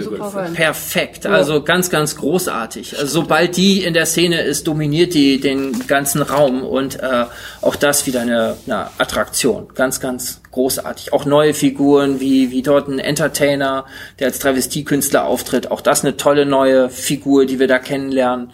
Perfekt, 0.55 1.27
also 1.27 1.63
ganz, 1.63 1.91
ganz 1.91 2.17
großartig. 2.17 2.99
Also 2.99 3.21
sobald 3.21 3.57
die 3.57 3.85
in 3.85 3.95
der 3.95 4.07
Szene 4.07 4.41
ist, 4.43 4.67
dominiert 4.67 5.15
die 5.15 5.41
den 5.41 5.87
ganzen 5.87 6.23
Raum 6.23 6.63
und 6.63 7.01
äh, 7.01 7.27
auch 7.61 7.77
das 7.77 8.07
wieder 8.07 8.21
eine, 8.23 8.57
eine 8.67 8.87
Attraktion. 8.99 9.69
Ganz, 9.75 10.01
ganz 10.01 10.41
großartig. 10.51 11.13
Auch 11.13 11.25
neue 11.25 11.53
Figuren, 11.55 12.21
wie, 12.21 12.51
wie 12.51 12.63
dort 12.63 12.89
ein 12.89 12.99
Entertainer, 12.99 13.85
der 14.19 14.29
als 14.29 14.39
Travestiekünstler 14.39 15.25
auftritt. 15.27 15.71
Auch 15.71 15.81
das 15.81 16.03
eine 16.05 16.17
tolle 16.17 16.47
neue 16.47 16.89
Figur, 16.89 17.45
die 17.47 17.59
wir 17.59 17.69
da 17.69 17.79
kennenlernen. 17.79 18.53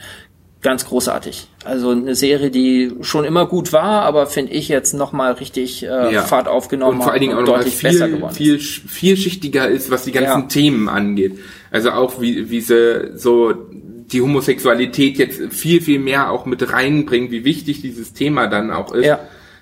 Ganz 0.62 0.84
großartig. 0.84 1.48
Also 1.64 1.90
eine 1.90 2.14
Serie, 2.14 2.50
die 2.50 2.92
schon 3.00 3.24
immer 3.24 3.46
gut 3.46 3.72
war, 3.72 4.02
aber 4.02 4.26
finde 4.26 4.52
ich 4.52 4.68
jetzt 4.68 4.92
nochmal 4.92 5.32
richtig 5.32 5.82
äh, 5.84 6.12
Ja. 6.12 6.22
Fahrt 6.22 6.48
aufgenommen 6.48 6.98
und 6.98 7.02
vor 7.02 7.12
allen 7.12 7.20
Dingen 7.22 7.38
auch 7.38 7.44
deutlich 7.44 7.80
besser 7.80 8.06
viel, 8.06 8.16
geworden. 8.16 8.34
viel, 8.34 8.58
vielschichtiger 8.58 9.68
ist, 9.68 9.90
was 9.90 10.04
die 10.04 10.12
ganzen 10.12 10.42
Ja. 10.42 10.46
Themen 10.48 10.88
angeht. 10.90 11.38
Also 11.70 11.92
auch 11.92 12.20
wie, 12.20 12.50
wie 12.50 12.60
sie 12.60 13.12
so 13.16 13.54
die 13.72 14.20
Homosexualität 14.20 15.16
jetzt 15.18 15.40
viel, 15.52 15.80
viel 15.80 15.98
mehr 15.98 16.30
auch 16.30 16.44
mit 16.44 16.72
reinbringen, 16.72 17.30
wie 17.30 17.44
wichtig 17.44 17.80
dieses 17.80 18.12
Thema 18.12 18.46
dann 18.46 18.70
auch 18.70 18.92
ist. 18.92 19.06
Ja. 19.06 19.20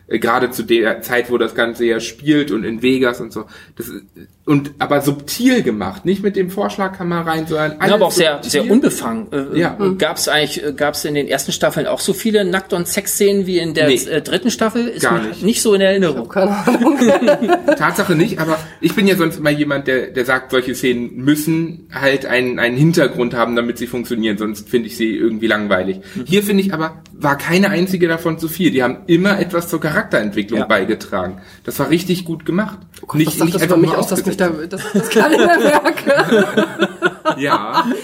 Äh, 0.08 0.18
Gerade 0.18 0.50
zu 0.50 0.64
der 0.64 1.00
Zeit, 1.02 1.30
wo 1.30 1.38
das 1.38 1.54
Ganze 1.54 1.84
ja 1.84 2.00
spielt 2.00 2.50
und 2.50 2.64
in 2.64 2.82
Vegas 2.82 3.20
und 3.20 3.32
so. 3.32 3.44
Das 3.76 3.88
ist, 3.88 4.02
und 4.48 4.72
aber 4.78 5.00
subtil 5.02 5.62
gemacht, 5.62 6.04
nicht 6.04 6.22
mit 6.22 6.34
dem 6.34 6.50
Vorschlaghammer 6.50 7.26
rein, 7.26 7.46
sondern 7.46 7.72
Ja, 7.72 7.78
alles 7.78 7.92
aber 7.94 8.06
auch 8.06 8.10
sehr, 8.10 8.32
subtil. 8.42 8.50
sehr 8.50 8.70
unbefangen. 8.70 9.26
Äh, 9.32 9.58
Ja. 9.58 9.76
ja. 9.78 9.88
Gab 9.98 10.16
es 10.16 10.28
eigentlich, 10.28 10.62
gab 10.76 10.94
es 10.94 11.04
in 11.04 11.14
den 11.14 11.28
ersten 11.28 11.52
Staffeln 11.52 11.86
auch 11.86 12.00
so 12.00 12.12
viele 12.14 12.44
Nackt- 12.44 12.72
und 12.72 12.88
Sexszenen 12.88 13.46
wie 13.46 13.58
in 13.58 13.74
der 13.74 13.88
Nee. 13.88 13.94
äh, 14.10 14.22
dritten 14.22 14.50
Staffel? 14.50 14.88
Ist 14.88 15.02
Gar 15.02 15.20
mir 15.20 15.28
nicht. 15.28 15.42
nicht 15.44 15.62
so 15.62 15.74
in 15.74 15.80
Erinnerung. 15.82 16.28
Keine 16.28 16.50
Ahnung. 16.66 16.98
Tatsache 17.76 18.14
nicht, 18.16 18.38
aber 18.40 18.58
ich 18.80 18.94
bin 18.94 19.06
ja 19.06 19.16
sonst 19.16 19.36
immer 19.38 19.50
jemand, 19.50 19.86
der, 19.86 20.08
der 20.08 20.24
sagt, 20.24 20.50
solche 20.50 20.74
Szenen 20.74 21.14
müssen 21.16 21.88
halt 21.92 22.26
einen, 22.26 22.58
einen 22.58 22.76
Hintergrund 22.76 23.34
haben, 23.34 23.54
damit 23.54 23.78
sie 23.78 23.86
funktionieren, 23.86 24.38
sonst 24.38 24.68
finde 24.68 24.88
ich 24.88 24.96
sie 24.96 25.14
irgendwie 25.16 25.46
langweilig. 25.46 26.00
Hier 26.24 26.42
finde 26.42 26.62
ich 26.62 26.72
aber, 26.72 27.02
war 27.12 27.36
keine 27.36 27.70
einzige 27.70 28.08
davon 28.08 28.38
zu 28.38 28.48
viel. 28.48 28.70
Die 28.70 28.82
haben 28.82 28.98
immer 29.06 29.38
etwas 29.40 29.68
zur 29.68 29.80
Charakterentwicklung 29.80 30.60
Ja. 30.60 30.66
beigetragen. 30.66 31.40
Das 31.64 31.78
war 31.78 31.90
richtig 31.90 32.24
gut 32.24 32.46
gemacht. 32.46 32.78
Was 33.06 33.36
sagt 33.38 33.54
das 33.54 33.62
über 33.64 33.76
mich 33.76 33.90
aus, 33.92 34.08
dass 34.08 34.24
nicht 34.24 34.40
da, 34.40 34.48
das 34.50 34.82
gar 35.10 35.28
nicht 35.28 35.38
mehr 35.38 35.58
merke? 35.58 36.88
Ja, 37.38 37.84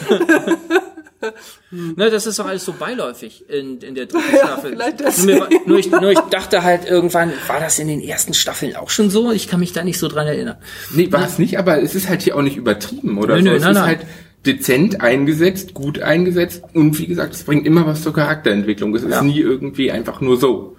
Ne, 1.70 2.10
das 2.10 2.26
ist 2.26 2.38
doch 2.38 2.44
alles 2.46 2.64
so 2.66 2.74
beiläufig 2.78 3.48
in, 3.48 3.78
in 3.78 3.94
der 3.94 4.04
dritten 4.06 4.36
Staffel. 4.36 4.72
vielleicht 4.72 5.00
nur, 5.24 5.34
mir, 5.48 5.48
nur, 5.66 5.78
ich, 5.78 5.90
nur 5.90 6.10
ich 6.10 6.18
dachte 6.30 6.62
halt 6.62 6.86
irgendwann, 6.86 7.32
war 7.46 7.60
das 7.60 7.78
in 7.78 7.88
den 7.88 8.00
ersten 8.00 8.34
Staffeln 8.34 8.76
auch 8.76 8.90
schon 8.90 9.08
so? 9.08 9.32
Ich 9.32 9.48
kann 9.48 9.58
mich 9.60 9.72
da 9.72 9.82
nicht 9.82 9.98
so 9.98 10.08
dran 10.08 10.26
erinnern. 10.26 10.56
nee, 10.90 11.10
war 11.10 11.24
es 11.26 11.38
nicht, 11.38 11.58
aber 11.58 11.82
es 11.82 11.94
ist 11.94 12.10
halt 12.10 12.20
hier 12.20 12.36
auch 12.36 12.42
nicht 12.42 12.58
übertrieben, 12.58 13.16
oder 13.16 13.36
Nö, 13.36 13.42
so. 13.42 13.48
nö, 13.48 13.56
es 13.56 13.62
nein, 13.62 13.70
ist 13.72 13.78
nein. 13.78 13.86
halt 13.86 14.00
dezent 14.44 15.00
eingesetzt, 15.00 15.72
gut 15.72 15.98
eingesetzt 16.00 16.62
und 16.74 16.98
wie 16.98 17.06
gesagt, 17.06 17.32
es 17.34 17.44
bringt 17.44 17.66
immer 17.66 17.86
was 17.86 18.02
zur 18.02 18.12
Charakterentwicklung. 18.12 18.94
Es 18.94 19.02
ist 19.02 19.10
Ja. 19.12 19.22
nie 19.22 19.40
irgendwie 19.40 19.90
einfach 19.90 20.20
nur 20.20 20.36
so. 20.36 20.76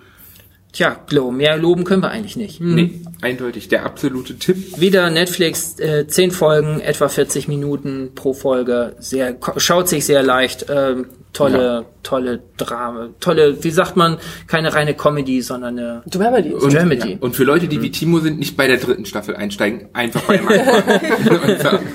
Tja, 0.75 0.99
Glow, 1.07 1.31
mehr 1.31 1.55
loben 1.55 1.85
können 1.85 2.03
wir 2.03 2.11
eigentlich 2.11 2.35
nicht. 2.35 2.59
Hm. 2.59 2.75
Nee, 2.75 3.01
eindeutig 3.21 3.69
der 3.69 3.85
absolute 3.85 4.37
Tipp. 4.37 4.77
Wieder 4.77 5.09
Netflix, 5.09 5.79
äh, 5.79 6.05
zehn 6.05 6.31
Folgen, 6.31 6.81
etwa 6.81 7.07
40 7.07 7.47
Minuten 7.47 8.11
pro 8.13 8.33
Folge. 8.33 8.93
Sehr, 8.99 9.37
schaut 9.55 9.87
sich 9.87 10.05
sehr 10.05 10.21
leicht. 10.21 10.65
Ähm, 10.67 11.05
tolle, 11.31 11.85
tolle 12.03 12.41
Drame, 12.57 13.11
tolle, 13.21 13.63
wie 13.63 13.71
sagt 13.71 13.95
man, 13.95 14.17
keine 14.47 14.73
reine 14.73 14.95
Comedy, 14.95 15.41
sondern 15.41 15.79
eine 15.79 16.03
Dramedy. 16.07 16.53
Und, 16.53 16.73
Dramedy. 16.73 17.11
ja, 17.13 17.17
und 17.21 17.37
für 17.37 17.45
Leute, 17.45 17.69
die 17.69 17.81
wie 17.81 17.91
Timo 17.91 18.19
sind, 18.19 18.37
nicht 18.37 18.57
bei 18.57 18.67
der 18.67 18.75
dritten 18.75 19.05
Staffel 19.05 19.37
einsteigen, 19.37 19.87
einfach 19.93 20.23
beim 20.23 20.45
Anfang. 20.45 21.39
Und 21.49 21.61
sagen, 21.61 21.87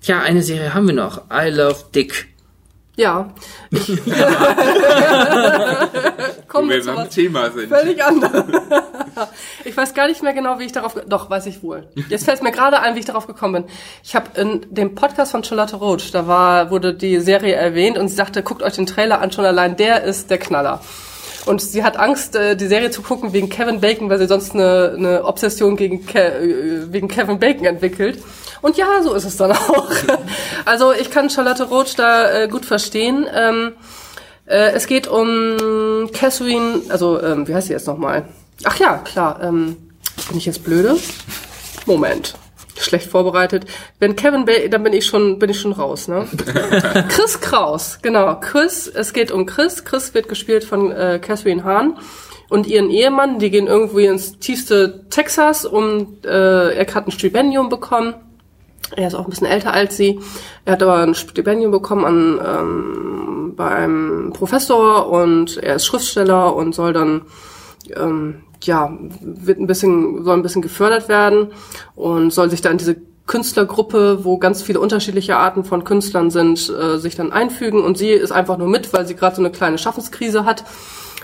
Tja, 0.00 0.22
eine 0.22 0.42
Serie 0.42 0.72
haben 0.72 0.86
wir 0.86 0.94
noch. 0.94 1.24
I 1.30 1.50
Love 1.50 1.84
Dick. 1.94 2.28
Ja. 2.96 3.30
Ich 3.70 3.88
wo 4.06 4.12
Kommen 6.48 6.70
wir 6.70 6.84
beim 6.84 7.10
Thema 7.10 7.50
sind. 7.50 7.68
völlig 7.68 8.02
anderes. 8.02 8.44
ich 9.64 9.76
weiß 9.76 9.92
gar 9.92 10.08
nicht 10.08 10.22
mehr 10.22 10.32
genau, 10.32 10.58
wie 10.58 10.64
ich 10.64 10.72
darauf... 10.72 10.96
Doch, 11.06 11.28
weiß 11.28 11.44
ich 11.46 11.62
wohl. 11.62 11.86
Jetzt 12.08 12.24
fällt 12.24 12.42
mir 12.42 12.52
gerade 12.52 12.80
ein, 12.80 12.94
wie 12.94 13.00
ich 13.00 13.04
darauf 13.04 13.26
gekommen 13.26 13.64
bin. 13.64 13.64
Ich 14.02 14.16
habe 14.16 14.40
in 14.40 14.66
dem 14.70 14.94
Podcast 14.94 15.32
von 15.32 15.44
Charlotte 15.44 15.76
Roach, 15.76 16.10
da 16.10 16.26
war, 16.26 16.70
wurde 16.70 16.94
die 16.94 17.20
Serie 17.20 17.54
erwähnt 17.54 17.98
und 17.98 18.08
sie 18.08 18.14
sagte, 18.14 18.42
guckt 18.42 18.62
euch 18.62 18.74
den 18.74 18.86
Trailer 18.86 19.20
an, 19.20 19.30
schon 19.30 19.44
allein 19.44 19.76
der 19.76 20.02
ist 20.04 20.30
der 20.30 20.38
Knaller. 20.38 20.80
Und 21.46 21.62
sie 21.62 21.84
hat 21.84 21.96
Angst, 21.96 22.34
äh, 22.34 22.56
die 22.56 22.66
Serie 22.66 22.90
zu 22.90 23.02
gucken 23.02 23.32
wegen 23.32 23.48
Kevin 23.48 23.80
Bacon, 23.80 24.10
weil 24.10 24.18
sie 24.18 24.26
sonst 24.26 24.52
eine, 24.52 24.94
eine 24.96 25.24
Obsession 25.24 25.76
gegen 25.76 26.04
Ke 26.04 26.34
äh, 26.34 26.92
wegen 26.92 27.08
Kevin 27.08 27.38
Bacon 27.38 27.64
entwickelt. 27.64 28.22
Und 28.62 28.76
ja, 28.76 29.00
so 29.02 29.14
ist 29.14 29.24
es 29.24 29.36
dann 29.36 29.52
auch. 29.52 29.90
Also 30.64 30.92
ich 30.92 31.10
kann 31.10 31.30
Charlotte 31.30 31.64
Roach 31.64 31.94
da 31.96 32.42
äh, 32.42 32.48
gut 32.48 32.66
verstehen. 32.66 33.26
Ähm, 33.32 33.72
äh, 34.46 34.72
es 34.72 34.88
geht 34.88 35.06
um 35.06 36.08
Catherine, 36.12 36.82
also 36.88 37.22
ähm, 37.22 37.46
wie 37.46 37.54
heißt 37.54 37.68
sie 37.68 37.72
jetzt 37.72 37.86
nochmal? 37.86 38.24
Ach 38.64 38.76
ja, 38.78 38.98
klar. 38.98 39.40
Ähm, 39.42 39.76
bin 40.28 40.38
ich 40.38 40.46
jetzt 40.46 40.64
blöde? 40.64 40.96
Moment. 41.86 42.34
Schlecht 42.78 43.10
vorbereitet. 43.10 43.66
Wenn 43.98 44.16
Kevin 44.16 44.44
Bacon, 44.44 44.70
dann 44.70 44.82
bin 44.82 44.92
ich 44.92 45.06
schon, 45.06 45.38
bin 45.38 45.50
ich 45.50 45.60
schon 45.60 45.72
raus, 45.72 46.08
ne? 46.08 46.26
Chris 47.08 47.40
Kraus, 47.40 47.98
genau. 48.02 48.38
Chris, 48.40 48.86
es 48.86 49.12
geht 49.12 49.30
um 49.30 49.46
Chris. 49.46 49.84
Chris 49.84 50.14
wird 50.14 50.28
gespielt 50.28 50.64
von 50.64 50.92
äh, 50.92 51.18
Catherine 51.20 51.64
Hahn 51.64 51.98
und 52.48 52.66
ihren 52.66 52.90
Ehemann. 52.90 53.38
Die 53.38 53.50
gehen 53.50 53.66
irgendwie 53.66 54.06
ins 54.06 54.38
tiefste 54.38 55.06
Texas, 55.10 55.64
um 55.64 56.18
äh, 56.24 56.74
er 56.74 56.94
hat 56.94 57.06
ein 57.06 57.12
Stipendium 57.12 57.68
bekommen. 57.68 58.14
Er 58.94 59.08
ist 59.08 59.14
auch 59.14 59.24
ein 59.24 59.30
bisschen 59.30 59.48
älter 59.48 59.72
als 59.72 59.96
sie. 59.96 60.20
Er 60.64 60.74
hat 60.74 60.82
aber 60.82 60.98
ein 60.98 61.14
Stipendium 61.14 61.72
bekommen 61.72 62.04
an 62.04 62.40
ähm, 62.46 63.54
bei 63.56 63.68
einem 63.68 64.32
Professor 64.32 65.08
und 65.08 65.56
er 65.56 65.76
ist 65.76 65.86
Schriftsteller 65.86 66.54
und 66.54 66.74
soll 66.74 66.92
dann 66.92 67.22
ähm, 67.96 68.42
ja 68.62 68.96
wird 69.20 69.58
ein 69.58 69.66
bisschen 69.66 70.24
soll 70.24 70.36
ein 70.36 70.42
bisschen 70.42 70.62
gefördert 70.62 71.08
werden 71.08 71.48
und 71.94 72.32
soll 72.32 72.50
sich 72.50 72.62
dann 72.62 72.78
diese 72.78 72.96
Künstlergruppe, 73.26 74.24
wo 74.24 74.38
ganz 74.38 74.62
viele 74.62 74.80
unterschiedliche 74.80 75.36
Arten 75.36 75.64
von 75.64 75.84
Künstlern 75.84 76.30
sind, 76.30 76.70
äh, 76.70 76.98
sich 76.98 77.16
dann 77.16 77.32
einfügen 77.32 77.82
und 77.82 77.98
sie 77.98 78.10
ist 78.10 78.30
einfach 78.30 78.56
nur 78.56 78.68
mit, 78.68 78.92
weil 78.92 79.06
sie 79.06 79.16
gerade 79.16 79.36
so 79.36 79.42
eine 79.42 79.50
kleine 79.50 79.78
Schaffenskrise 79.78 80.44
hat. 80.44 80.64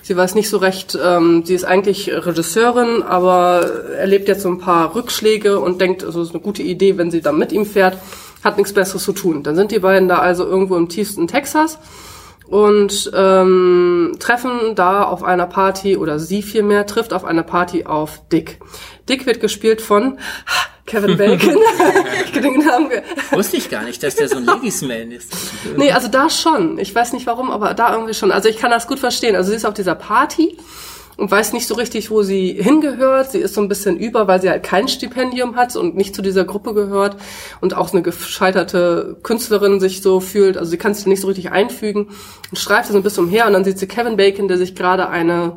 Sie 0.04 0.16
weiß 0.16 0.34
nicht 0.34 0.48
so 0.48 0.56
recht, 0.56 0.98
ähm, 1.00 1.44
sie 1.44 1.54
ist 1.54 1.64
eigentlich 1.64 2.10
Regisseurin, 2.12 3.04
aber 3.04 3.64
erlebt 3.96 4.26
jetzt 4.26 4.42
so 4.42 4.48
ein 4.48 4.58
paar 4.58 4.96
Rückschläge 4.96 5.60
und 5.60 5.80
denkt, 5.80 6.02
also 6.02 6.20
es 6.22 6.28
ist 6.28 6.34
eine 6.34 6.42
gute 6.42 6.64
Idee, 6.64 6.98
wenn 6.98 7.12
sie 7.12 7.20
da 7.20 7.30
mit 7.30 7.52
ihm 7.52 7.64
fährt, 7.64 7.98
hat 8.42 8.56
nichts 8.56 8.72
Besseres 8.72 9.04
zu 9.04 9.12
tun. 9.12 9.44
Dann 9.44 9.54
sind 9.54 9.70
die 9.70 9.78
beiden 9.78 10.08
da 10.08 10.18
also 10.18 10.44
irgendwo 10.44 10.76
im 10.76 10.88
tiefsten 10.88 11.28
Texas 11.28 11.78
und 12.52 13.10
ähm, 13.14 14.14
treffen 14.18 14.74
da 14.74 15.04
auf 15.04 15.24
einer 15.24 15.46
Party, 15.46 15.96
oder 15.96 16.18
sie 16.18 16.42
vielmehr, 16.42 16.84
trifft 16.84 17.14
auf 17.14 17.24
einer 17.24 17.42
Party 17.42 17.86
auf 17.86 18.20
Dick. 18.30 18.60
Dick 19.08 19.24
wird 19.24 19.40
gespielt 19.40 19.80
von 19.80 20.18
Kevin 20.86 21.16
Bacon. 21.16 21.56
Den 22.34 22.58
Namen 22.58 22.90
Wusste 23.30 23.56
ich 23.56 23.70
gar 23.70 23.84
nicht, 23.84 24.02
dass 24.02 24.16
der 24.16 24.28
so 24.28 24.36
ein 24.36 24.44
Ladies 24.44 24.82
Man 24.82 25.12
ist. 25.12 25.32
Nee, 25.78 25.92
also 25.92 26.08
da 26.08 26.28
schon. 26.28 26.78
Ich 26.78 26.94
weiß 26.94 27.14
nicht 27.14 27.26
warum, 27.26 27.50
aber 27.50 27.72
da 27.72 27.94
irgendwie 27.94 28.12
schon. 28.12 28.30
Also 28.30 28.50
ich 28.50 28.58
kann 28.58 28.70
das 28.70 28.86
gut 28.86 28.98
verstehen. 28.98 29.34
Also 29.34 29.48
sie 29.48 29.56
ist 29.56 29.64
auf 29.64 29.72
dieser 29.72 29.94
Party 29.94 30.58
und 31.16 31.30
weiß 31.30 31.52
nicht 31.52 31.66
so 31.66 31.74
richtig, 31.74 32.10
wo 32.10 32.22
sie 32.22 32.52
hingehört. 32.52 33.30
Sie 33.32 33.38
ist 33.38 33.54
so 33.54 33.60
ein 33.60 33.68
bisschen 33.68 33.96
über, 33.96 34.26
weil 34.26 34.40
sie 34.40 34.50
halt 34.50 34.62
kein 34.62 34.88
Stipendium 34.88 35.56
hat 35.56 35.76
und 35.76 35.96
nicht 35.96 36.14
zu 36.14 36.22
dieser 36.22 36.44
Gruppe 36.44 36.74
gehört 36.74 37.16
und 37.60 37.76
auch 37.76 37.92
eine 37.92 38.02
gescheiterte 38.02 39.16
Künstlerin 39.22 39.80
sich 39.80 40.02
so 40.02 40.20
fühlt. 40.20 40.56
Also 40.56 40.70
sie 40.70 40.78
kann 40.78 40.94
sich 40.94 41.06
nicht 41.06 41.20
so 41.20 41.28
richtig 41.28 41.50
einfügen 41.50 42.08
und 42.50 42.58
streift 42.58 42.90
so 42.90 42.96
ein 42.96 43.02
bisschen 43.02 43.24
umher 43.24 43.46
und 43.46 43.52
dann 43.52 43.64
sieht 43.64 43.78
sie 43.78 43.86
Kevin 43.86 44.16
Bacon, 44.16 44.48
der 44.48 44.58
sich 44.58 44.74
gerade 44.74 45.08
eine 45.08 45.56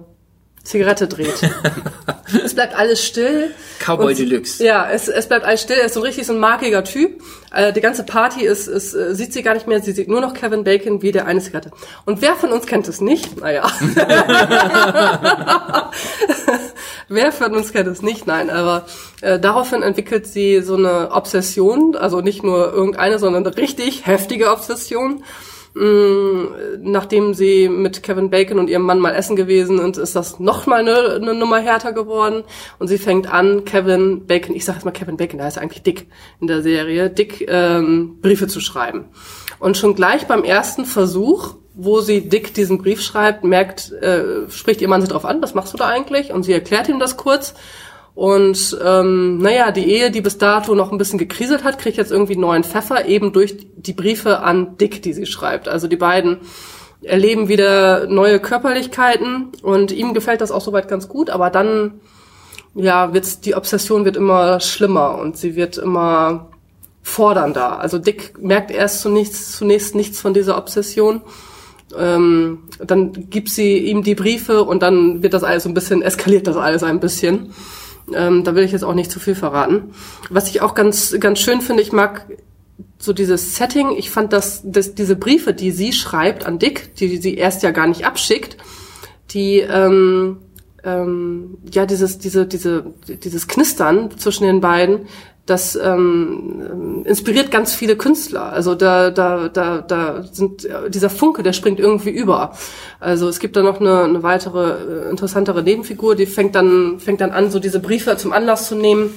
Zigarette 0.65 1.07
dreht. 1.07 1.39
es 2.43 2.55
bleibt 2.55 2.75
alles 2.75 3.05
still. 3.05 3.51
Cowboy 3.79 4.13
Und- 4.13 4.19
Deluxe. 4.19 4.65
Ja, 4.65 4.89
es, 4.89 5.07
es 5.07 5.27
bleibt 5.27 5.45
alles 5.45 5.61
still. 5.61 5.77
Er 5.77 5.85
ist 5.85 5.93
so 5.93 5.99
ein 5.99 6.05
richtig 6.05 6.25
so 6.25 6.33
ein 6.33 6.39
markiger 6.39 6.83
Typ. 6.83 7.21
Äh, 7.53 7.71
die 7.71 7.81
ganze 7.81 8.03
Party 8.03 8.43
ist, 8.43 8.67
ist, 8.67 8.95
äh, 8.95 9.13
sieht 9.13 9.31
sie 9.31 9.43
gar 9.43 9.53
nicht 9.53 9.67
mehr. 9.67 9.79
Sie 9.81 9.91
sieht 9.91 10.07
nur 10.09 10.21
noch 10.21 10.33
Kevin 10.33 10.63
Bacon 10.63 11.03
wie 11.03 11.11
der 11.11 11.27
eine 11.27 11.39
Zigarette. 11.39 11.71
Und 12.05 12.23
wer 12.23 12.35
von 12.35 12.51
uns 12.51 12.65
kennt 12.65 12.87
es 12.87 12.99
nicht? 12.99 13.39
Naja. 13.39 13.71
wer 17.09 17.31
von 17.31 17.55
uns 17.55 17.71
kennt 17.71 17.87
es 17.87 18.01
nicht? 18.01 18.25
Nein, 18.25 18.49
aber 18.49 18.87
äh, 19.21 19.39
daraufhin 19.39 19.83
entwickelt 19.83 20.25
sie 20.25 20.61
so 20.61 20.77
eine 20.77 21.11
Obsession. 21.11 21.95
Also 21.95 22.21
nicht 22.21 22.43
nur 22.43 22.73
irgendeine, 22.73 23.19
sondern 23.19 23.45
eine 23.45 23.55
richtig 23.55 24.07
heftige 24.07 24.49
Obsession. 24.51 25.23
Mm, 25.75 26.45
nachdem 26.83 27.33
sie 27.33 27.67
mit 27.67 28.01
Kevin 28.01 28.29
Bacon 28.29 28.59
und 28.59 28.69
ihrem 28.69 28.83
Mann 28.83 28.99
mal 28.99 29.13
essen 29.13 29.35
gewesen 29.35 29.77
sind, 29.77 29.97
ist 29.97 30.15
das 30.15 30.39
noch 30.39 30.67
mal 30.67 30.79
eine, 30.79 31.15
eine 31.15 31.33
Nummer 31.33 31.59
härter 31.59 31.91
geworden. 31.91 32.43
Und 32.79 32.87
sie 32.87 32.97
fängt 32.97 33.27
an, 33.27 33.65
Kevin 33.65 34.25
Bacon, 34.25 34.55
ich 34.55 34.63
sag 34.63 34.75
jetzt 34.75 34.85
mal 34.85 34.91
Kevin 34.91 35.17
Bacon, 35.17 35.37
der 35.37 35.47
heißt 35.47 35.57
eigentlich 35.57 35.83
Dick 35.83 36.07
in 36.39 36.47
der 36.47 36.61
Serie, 36.61 37.09
Dick 37.09 37.45
ähm, 37.49 38.19
Briefe 38.21 38.47
zu 38.47 38.61
schreiben. 38.61 39.09
Und 39.59 39.75
schon 39.75 39.95
gleich 39.95 40.27
beim 40.27 40.45
ersten 40.45 40.85
Versuch, 40.85 41.55
wo 41.73 41.99
sie 41.99 42.29
Dick 42.29 42.53
diesen 42.53 42.77
Brief 42.77 43.01
schreibt, 43.01 43.43
merkt, 43.43 43.91
äh, 43.91 44.49
spricht 44.49 44.81
ihr 44.81 44.87
Mann 44.87 45.01
sie 45.01 45.09
drauf 45.09 45.25
an, 45.25 45.41
was 45.41 45.55
machst 45.55 45.73
du 45.73 45.77
da 45.77 45.87
eigentlich? 45.89 46.31
Und 46.31 46.43
sie 46.43 46.53
erklärt 46.53 46.87
ihm 46.87 46.99
das 46.99 47.17
kurz. 47.17 47.53
Und 48.15 48.77
ähm, 48.83 49.39
naja, 49.39 49.71
die 49.71 49.85
Ehe, 49.91 50.09
die 50.09 50.21
bis 50.21 50.37
dato 50.37 50.73
noch 50.73 50.91
ein 50.91 50.97
bisschen 50.97 51.19
gekriselt 51.19 51.65
hat, 51.65 51.77
kriegt 51.77 51.97
jetzt 51.97 52.11
irgendwie 52.11 52.37
neuen 52.37 52.63
Pfeffer, 52.63 53.05
eben 53.05 53.33
durch 53.33 53.57
die 53.75 53.93
Briefe 53.93 54.39
an 54.39 54.77
Dick, 54.77 55.01
die 55.01 55.11
sie 55.11 55.25
schreibt. 55.25 55.67
Also 55.67 55.87
die 55.87 55.97
beiden 55.97 56.37
erleben 57.01 57.49
wieder 57.49 58.07
neue 58.07 58.39
Körperlichkeiten 58.39 59.51
und 59.61 59.91
ihm 59.91 60.13
gefällt 60.13 60.39
das 60.39 60.51
auch 60.51 60.61
soweit 60.61 60.87
ganz 60.87 61.09
gut, 61.09 61.29
aber 61.29 61.49
dann 61.49 61.99
ja, 62.73 63.13
wird's, 63.13 63.41
die 63.41 63.55
Obsession 63.55 64.05
wird 64.05 64.17
immer 64.17 64.59
schlimmer 64.59 65.17
und 65.17 65.37
sie 65.37 65.55
wird 65.55 65.77
immer 65.77 66.49
fordernder. 67.03 67.79
Also 67.79 67.99
Dick 67.99 68.41
merkt 68.41 68.71
erst 68.71 69.01
zunächst, 69.01 69.53
zunächst 69.53 69.93
nichts 69.93 70.19
von 70.19 70.33
dieser 70.33 70.57
Obsession. 70.57 71.21
Ähm, 71.97 72.59
dann 72.79 73.29
gibt 73.29 73.49
sie 73.49 73.77
ihm 73.77 74.03
die 74.03 74.15
Briefe 74.15 74.63
und 74.63 74.81
dann 74.81 75.21
wird 75.21 75.33
das 75.33 75.43
alles 75.43 75.63
so 75.63 75.69
ein 75.69 75.73
bisschen, 75.73 76.01
eskaliert 76.01 76.47
das 76.47 76.57
alles 76.57 76.81
ein 76.83 76.99
bisschen. 76.99 77.53
Ähm, 78.13 78.43
da 78.43 78.55
will 78.55 78.63
ich 78.63 78.71
jetzt 78.71 78.83
auch 78.83 78.93
nicht 78.93 79.11
zu 79.11 79.19
viel 79.19 79.35
verraten. 79.35 79.93
Was 80.29 80.49
ich 80.49 80.61
auch 80.61 80.75
ganz, 80.75 81.15
ganz 81.19 81.39
schön 81.39 81.61
finde, 81.61 81.81
ich 81.81 81.91
mag 81.91 82.27
so 82.97 83.13
dieses 83.13 83.55
Setting. 83.55 83.91
Ich 83.97 84.09
fand, 84.09 84.33
dass, 84.33 84.61
dass 84.63 84.95
diese 84.95 85.15
Briefe, 85.15 85.53
die 85.53 85.71
sie 85.71 85.93
schreibt 85.93 86.45
an 86.45 86.59
Dick, 86.59 86.95
die 86.95 87.17
sie 87.17 87.35
erst 87.35 87.63
ja 87.63 87.71
gar 87.71 87.87
nicht 87.87 88.05
abschickt, 88.05 88.57
die 89.31 89.59
ähm, 89.59 90.37
ähm, 90.83 91.57
ja 91.71 91.85
dieses 91.85 92.17
diese 92.19 92.45
diese 92.45 92.93
dieses 93.07 93.47
Knistern 93.47 94.17
zwischen 94.17 94.45
den 94.45 94.61
beiden, 94.61 95.07
das 95.45 95.75
ähm, 95.75 97.03
inspiriert 97.05 97.51
ganz 97.51 97.75
viele 97.75 97.95
Künstler. 97.95 98.51
Also 98.51 98.73
da 98.73 99.11
da 99.11 99.47
da 99.47 99.81
da 99.81 100.23
sind 100.31 100.67
dieser 100.89 101.09
Funke, 101.09 101.43
der 101.43 101.53
springt 101.53 101.79
irgendwie 101.79 102.09
über. 102.09 102.53
Also 102.99 103.27
es 103.27 103.39
gibt 103.39 103.55
da 103.55 103.61
noch 103.61 103.79
eine, 103.79 104.03
eine 104.03 104.23
weitere 104.23 104.71
äh, 104.71 105.09
interessantere 105.09 105.61
Nebenfigur, 105.61 106.15
die 106.15 106.25
fängt 106.25 106.55
dann 106.55 106.99
fängt 106.99 107.21
dann 107.21 107.31
an, 107.31 107.51
so 107.51 107.59
diese 107.59 107.79
Briefe 107.79 108.17
zum 108.17 108.33
Anlass 108.33 108.67
zu 108.67 108.75
nehmen 108.75 109.13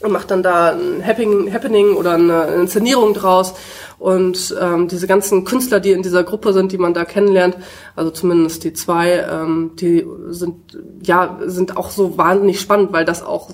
und 0.00 0.12
macht 0.12 0.30
dann 0.30 0.42
da 0.42 0.72
ein 0.72 1.04
Happening, 1.04 1.52
Happening 1.52 1.94
oder 1.94 2.12
eine 2.12 2.44
Inszenierung 2.60 3.14
draus. 3.14 3.54
Und 3.98 4.54
ähm, 4.60 4.88
diese 4.88 5.06
ganzen 5.06 5.44
Künstler, 5.44 5.80
die 5.80 5.92
in 5.92 6.02
dieser 6.02 6.22
Gruppe 6.22 6.52
sind, 6.52 6.70
die 6.70 6.76
man 6.76 6.92
da 6.92 7.06
kennenlernt, 7.06 7.56
also 7.94 8.10
zumindest 8.10 8.62
die 8.64 8.74
zwei, 8.74 9.26
ähm, 9.30 9.70
die 9.76 10.06
sind 10.28 10.76
ja 11.02 11.38
sind 11.46 11.78
auch 11.78 11.90
so 11.90 12.18
wahnsinnig 12.18 12.60
spannend, 12.60 12.92
weil 12.92 13.06
das 13.06 13.22
auch 13.22 13.50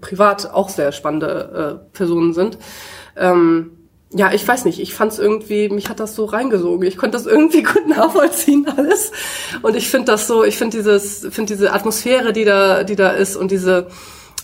privat 0.00 0.50
auch 0.52 0.68
sehr 0.68 0.92
spannende 0.92 1.80
äh, 1.82 1.96
Personen 1.96 2.34
sind. 2.34 2.58
Ähm, 3.16 3.72
ja, 4.14 4.30
ich 4.32 4.46
weiß 4.46 4.66
nicht, 4.66 4.78
ich 4.78 4.92
fand 4.94 5.12
es 5.12 5.18
irgendwie, 5.18 5.68
mich 5.70 5.88
hat 5.88 5.98
das 5.98 6.14
so 6.14 6.26
reingesogen. 6.26 6.86
Ich 6.86 6.98
konnte 6.98 7.16
das 7.16 7.26
irgendwie 7.26 7.62
gut 7.62 7.88
nachvollziehen 7.88 8.66
alles. 8.76 9.12
Und 9.62 9.76
ich 9.76 9.88
finde 9.88 10.12
das 10.12 10.26
so, 10.26 10.44
ich 10.44 10.56
finde 10.56 10.76
dieses, 10.76 11.26
finde 11.30 11.54
diese 11.54 11.72
Atmosphäre, 11.72 12.32
die 12.32 12.44
da, 12.44 12.84
die 12.84 12.96
da 12.96 13.10
ist 13.10 13.36
und 13.36 13.50
diese 13.50 13.88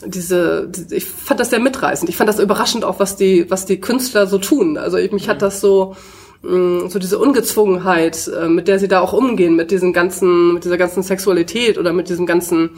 diese, 0.06 0.70
ich 0.90 1.06
fand 1.06 1.40
das 1.40 1.50
sehr 1.50 1.58
mitreißend. 1.58 2.08
Ich 2.08 2.16
fand 2.16 2.28
das 2.28 2.38
überraschend 2.38 2.84
auch, 2.84 3.00
was 3.00 3.16
die, 3.16 3.50
was 3.50 3.66
die 3.66 3.80
Künstler 3.80 4.26
so 4.26 4.38
tun. 4.38 4.78
Also 4.78 4.96
ich, 4.96 5.12
mich 5.12 5.28
hat 5.28 5.42
das 5.42 5.60
so, 5.60 5.96
mm, 6.42 6.88
so 6.88 6.98
diese 6.98 7.18
Ungezwungenheit, 7.18 8.28
äh, 8.28 8.48
mit 8.48 8.68
der 8.68 8.78
sie 8.78 8.88
da 8.88 9.00
auch 9.00 9.12
umgehen, 9.12 9.56
mit 9.56 9.70
diesem 9.70 9.92
ganzen, 9.92 10.54
mit 10.54 10.64
dieser 10.64 10.78
ganzen 10.78 11.02
Sexualität 11.02 11.78
oder 11.78 11.92
mit 11.92 12.08
diesem 12.08 12.26
ganzen, 12.26 12.70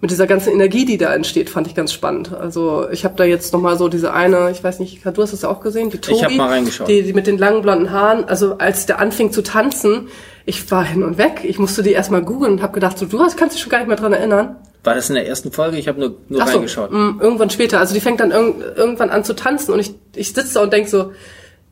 mit 0.00 0.10
dieser 0.10 0.26
ganzen 0.28 0.52
Energie, 0.52 0.84
die 0.84 0.96
da 0.96 1.12
entsteht, 1.12 1.50
fand 1.50 1.66
ich 1.66 1.74
ganz 1.74 1.92
spannend. 1.92 2.32
Also 2.32 2.88
ich 2.90 3.04
habe 3.04 3.14
da 3.16 3.24
jetzt 3.24 3.52
noch 3.52 3.60
mal 3.60 3.76
so 3.76 3.88
diese 3.88 4.12
eine, 4.12 4.50
ich 4.52 4.62
weiß 4.62 4.78
nicht, 4.78 5.04
du 5.04 5.22
hast 5.22 5.32
es 5.32 5.42
ja 5.42 5.48
auch 5.48 5.60
gesehen, 5.60 5.90
die 5.90 5.98
Tobi, 5.98 6.16
ich 6.18 6.24
hab 6.24 6.32
mal 6.34 6.48
reingeschaut. 6.48 6.86
Die, 6.88 7.02
die 7.02 7.12
mit 7.12 7.26
den 7.26 7.36
langen 7.38 7.62
blonden 7.62 7.90
Haaren. 7.90 8.24
Also 8.24 8.58
als 8.58 8.86
der 8.86 9.00
anfing 9.00 9.32
zu 9.32 9.42
tanzen, 9.42 10.08
ich 10.46 10.70
war 10.70 10.84
hin 10.84 11.02
und 11.02 11.18
weg. 11.18 11.40
Ich 11.42 11.58
musste 11.58 11.82
die 11.82 11.92
erstmal 11.92 12.22
googeln 12.22 12.52
und 12.52 12.62
habe 12.62 12.72
gedacht, 12.72 12.96
so 12.96 13.06
du 13.06 13.18
hast, 13.20 13.36
kannst 13.36 13.56
dich 13.56 13.62
schon 13.62 13.70
gar 13.70 13.78
nicht 13.78 13.88
mehr 13.88 13.96
dran 13.96 14.12
erinnern. 14.12 14.56
War 14.84 14.94
das 14.94 15.08
in 15.08 15.16
der 15.16 15.26
ersten 15.26 15.50
Folge? 15.50 15.76
Ich 15.78 15.88
habe 15.88 15.98
nur, 15.98 16.14
nur 16.28 16.40
so, 16.46 16.52
reingeschaut. 16.52 16.92
mh, 16.92 17.16
irgendwann 17.20 17.50
später. 17.50 17.80
Also 17.80 17.92
die 17.92 18.00
fängt 18.00 18.20
dann 18.20 18.30
irg 18.30 18.54
irgendwann 18.76 19.10
an 19.10 19.24
zu 19.24 19.34
tanzen 19.34 19.72
und 19.72 19.80
ich, 19.80 19.94
ich 20.14 20.28
sitze 20.32 20.54
da 20.54 20.62
und 20.62 20.72
denk 20.72 20.88
so, 20.88 21.12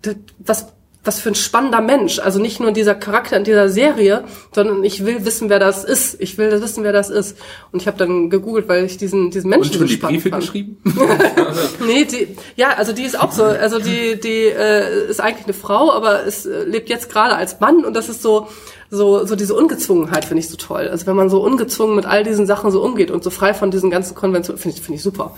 das- 0.02 0.16
was, 0.38 0.66
was 1.06 1.20
für 1.20 1.30
ein 1.30 1.34
spannender 1.34 1.80
Mensch. 1.80 2.18
Also 2.18 2.40
nicht 2.40 2.60
nur 2.60 2.72
dieser 2.72 2.94
Charakter 2.94 3.36
in 3.36 3.44
dieser 3.44 3.68
Serie, 3.68 4.24
sondern 4.54 4.84
ich 4.84 5.04
will 5.04 5.24
wissen, 5.24 5.48
wer 5.48 5.58
das 5.58 5.84
ist. 5.84 6.20
Ich 6.20 6.38
will 6.38 6.60
wissen, 6.60 6.84
wer 6.84 6.92
das 6.92 7.10
ist. 7.10 7.36
Und 7.72 7.82
ich 7.82 7.86
habe 7.86 7.96
dann 7.98 8.30
gegoogelt, 8.30 8.68
weil 8.68 8.84
ich 8.84 8.96
diesen, 8.96 9.30
diesen 9.30 9.50
Menschen 9.50 9.72
Und 9.72 9.78
schon 9.78 9.88
so 9.88 9.94
die 9.94 9.96
Briefe 9.96 10.30
fand. 10.30 10.42
geschrieben? 10.42 10.78
Nee, 11.86 12.04
die, 12.04 12.36
ja, 12.56 12.70
also 12.76 12.92
die 12.92 13.02
ist 13.02 13.18
auch 13.18 13.32
so, 13.32 13.44
also 13.44 13.78
die, 13.78 14.18
die 14.20 14.46
äh, 14.46 15.08
ist 15.08 15.20
eigentlich 15.20 15.44
eine 15.44 15.54
Frau, 15.54 15.92
aber 15.92 16.26
es 16.26 16.46
äh, 16.46 16.64
lebt 16.64 16.88
jetzt 16.88 17.10
gerade 17.10 17.36
als 17.36 17.60
Mann 17.60 17.84
und 17.84 17.94
das 17.94 18.08
ist 18.08 18.22
so, 18.22 18.48
so, 18.90 19.24
so 19.26 19.36
diese 19.36 19.54
Ungezwungenheit 19.54 20.24
finde 20.24 20.40
ich 20.40 20.48
so 20.48 20.56
toll. 20.56 20.88
Also 20.88 21.06
wenn 21.06 21.16
man 21.16 21.30
so 21.30 21.42
ungezwungen 21.42 21.96
mit 21.96 22.06
all 22.06 22.24
diesen 22.24 22.46
Sachen 22.46 22.70
so 22.70 22.82
umgeht 22.82 23.10
und 23.10 23.22
so 23.24 23.30
frei 23.30 23.54
von 23.54 23.70
diesen 23.70 23.90
ganzen 23.90 24.14
Konventionen, 24.14 24.60
finde 24.60 24.76
ich, 24.76 24.82
finde 24.82 24.96
ich 24.96 25.02
super. 25.02 25.34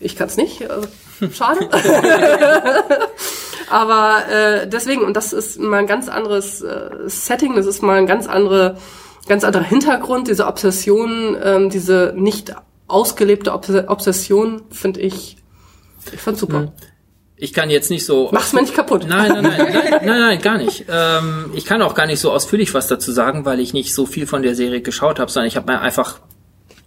Ich 0.00 0.16
kann 0.16 0.28
es 0.28 0.36
nicht, 0.36 0.62
äh, 0.62 0.68
schade. 1.32 1.68
Aber 3.70 4.24
äh, 4.28 4.66
deswegen, 4.66 5.02
und 5.02 5.16
das 5.16 5.32
ist 5.32 5.60
mal 5.60 5.78
ein 5.78 5.86
ganz 5.86 6.08
anderes 6.08 6.62
äh, 6.62 6.90
Setting, 7.06 7.54
das 7.54 7.66
ist 7.66 7.82
mal 7.82 7.98
ein 7.98 8.06
ganz 8.06 8.26
andere, 8.26 8.78
ganz 9.28 9.44
anderer 9.44 9.62
Hintergrund, 9.62 10.26
diese 10.26 10.46
Obsession, 10.46 11.36
ähm, 11.42 11.70
diese 11.70 12.12
nicht 12.16 12.52
ausgelebte 12.88 13.52
Obs 13.52 13.70
Obsession, 13.70 14.62
finde 14.70 15.00
ich, 15.00 15.36
ich 16.12 16.20
fand 16.20 16.38
super. 16.38 16.72
Ich 17.36 17.54
kann 17.54 17.70
jetzt 17.70 17.90
nicht 17.90 18.04
so. 18.04 18.28
Mach's 18.32 18.52
mir 18.52 18.60
nicht 18.60 18.74
kaputt. 18.74 19.06
Nein, 19.08 19.32
nein, 19.32 19.42
nein, 19.42 19.72
nein, 19.72 20.00
nein, 20.04 20.20
nein, 20.20 20.42
gar 20.42 20.58
nicht. 20.58 20.84
Ähm, 20.90 21.50
ich 21.54 21.64
kann 21.64 21.80
auch 21.80 21.94
gar 21.94 22.06
nicht 22.06 22.20
so 22.20 22.32
ausführlich 22.32 22.74
was 22.74 22.86
dazu 22.86 23.12
sagen, 23.12 23.46
weil 23.46 23.60
ich 23.60 23.72
nicht 23.72 23.94
so 23.94 24.04
viel 24.04 24.26
von 24.26 24.42
der 24.42 24.54
Serie 24.54 24.82
geschaut 24.82 25.18
habe, 25.18 25.30
sondern 25.30 25.48
ich 25.48 25.56
habe 25.56 25.72
mir 25.72 25.80
einfach 25.80 26.20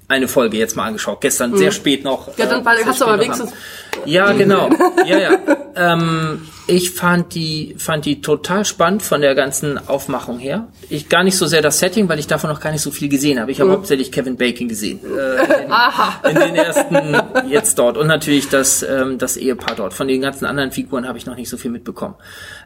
eine 0.07 0.27
Folge 0.27 0.57
jetzt 0.57 0.75
mal 0.75 0.85
angeschaut. 0.85 1.21
Gestern 1.21 1.57
sehr 1.57 1.71
spät 1.71 2.03
noch. 2.03 2.27
Hm. 2.27 2.33
Ja, 2.37 2.45
dann 2.45 2.61
äh, 2.61 2.65
weil, 2.65 2.77
sehr 2.77 2.85
hast 2.85 3.01
du 3.01 3.05
aber 3.05 3.19
wenigstens 3.19 3.51
Abend. 3.51 4.07
Ja, 4.07 4.31
genau. 4.33 4.69
Ja, 5.05 5.19
ja. 5.19 5.37
Ähm, 5.75 6.47
ich 6.67 6.91
fand 6.91 7.33
die, 7.35 7.75
fand 7.77 8.05
die 8.05 8.21
total 8.21 8.63
spannend 8.63 9.03
von 9.03 9.21
der 9.21 9.35
ganzen 9.35 9.77
Aufmachung 9.87 10.39
her. 10.39 10.67
Ich 10.89 11.09
gar 11.09 11.23
nicht 11.23 11.37
so 11.37 11.45
sehr 11.45 11.61
das 11.61 11.79
Setting, 11.79 12.07
weil 12.07 12.19
ich 12.19 12.27
davon 12.27 12.49
noch 12.49 12.61
gar 12.61 12.71
nicht 12.71 12.81
so 12.81 12.91
viel 12.91 13.09
gesehen 13.09 13.39
habe. 13.39 13.51
Ich 13.51 13.59
habe 13.59 13.71
hauptsächlich 13.71 14.11
Kevin 14.11 14.37
Bacon 14.37 14.67
gesehen. 14.67 14.99
Äh, 15.03 15.63
in, 15.65 15.71
in 16.29 16.41
den 16.41 16.55
ersten 16.55 17.49
jetzt 17.49 17.77
dort. 17.79 17.97
Und 17.97 18.07
natürlich 18.07 18.49
das, 18.49 18.83
ähm, 18.83 19.17
das 19.17 19.35
Ehepaar 19.35 19.75
dort. 19.75 19.93
Von 19.93 20.07
den 20.07 20.21
ganzen 20.21 20.45
anderen 20.45 20.71
Figuren 20.71 21.07
habe 21.07 21.17
ich 21.17 21.25
noch 21.25 21.35
nicht 21.35 21.49
so 21.49 21.57
viel 21.57 21.71
mitbekommen. 21.71 22.15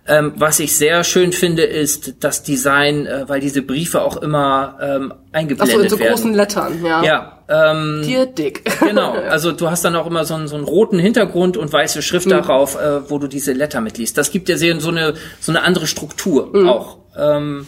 Ähm, 0.08 0.34
was 0.36 0.60
ich 0.60 0.76
sehr 0.76 1.03
schön 1.03 1.34
finde, 1.34 1.64
ist 1.64 2.16
das 2.20 2.43
Design, 2.43 3.05
äh, 3.05 3.28
weil 3.28 3.39
diese 3.39 3.62
Briefe 3.62 4.01
auch 4.01 4.18
immer 4.18 4.78
ähm, 4.82 5.14
Ach 5.14 5.38
eingeblendet 5.38 5.76
so, 5.76 5.84
in 5.84 5.89
so 5.89 5.99
werden. 5.99 6.14
großen 6.14 6.34
Lettern, 6.34 6.84
ja. 6.84 7.03
ja, 7.03 7.37
ähm, 7.50 8.02
Dir 8.04 8.26
dick. 8.26 8.64
Genau, 8.80 9.12
also 9.14 9.52
du 9.52 9.70
hast 9.70 9.86
dann 9.86 9.95
auch 9.95 10.08
immer 10.08 10.26
so 10.26 10.34
einen, 10.34 10.48
so 10.48 10.56
einen 10.56 10.66
roten 10.66 11.00
Hintergrund 11.00 11.58
und 11.58 11.72
weiße 11.72 12.02
Schrift 12.02 12.30
darauf, 12.30 12.76
äh, 12.76 13.10
wo 13.10 13.20
du 13.20 13.28
diese 13.28 13.54
Letter 13.54 13.82
mitliest. 13.82 14.18
Das 14.18 14.32
gibt 14.32 14.50
dir 14.50 14.58
sehr 14.58 14.80
so 14.80 14.89
eine 14.89 15.14
so 15.39 15.52
eine 15.52 15.64
andere 15.64 15.88
Struktur 15.88 16.54
auch. 16.68 16.98
Ähm, 17.16 17.66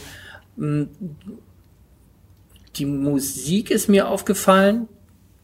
die 2.75 2.85
Musik 2.85 3.71
ist 3.71 3.87
mir 3.87 4.07
aufgefallen. 4.07 4.87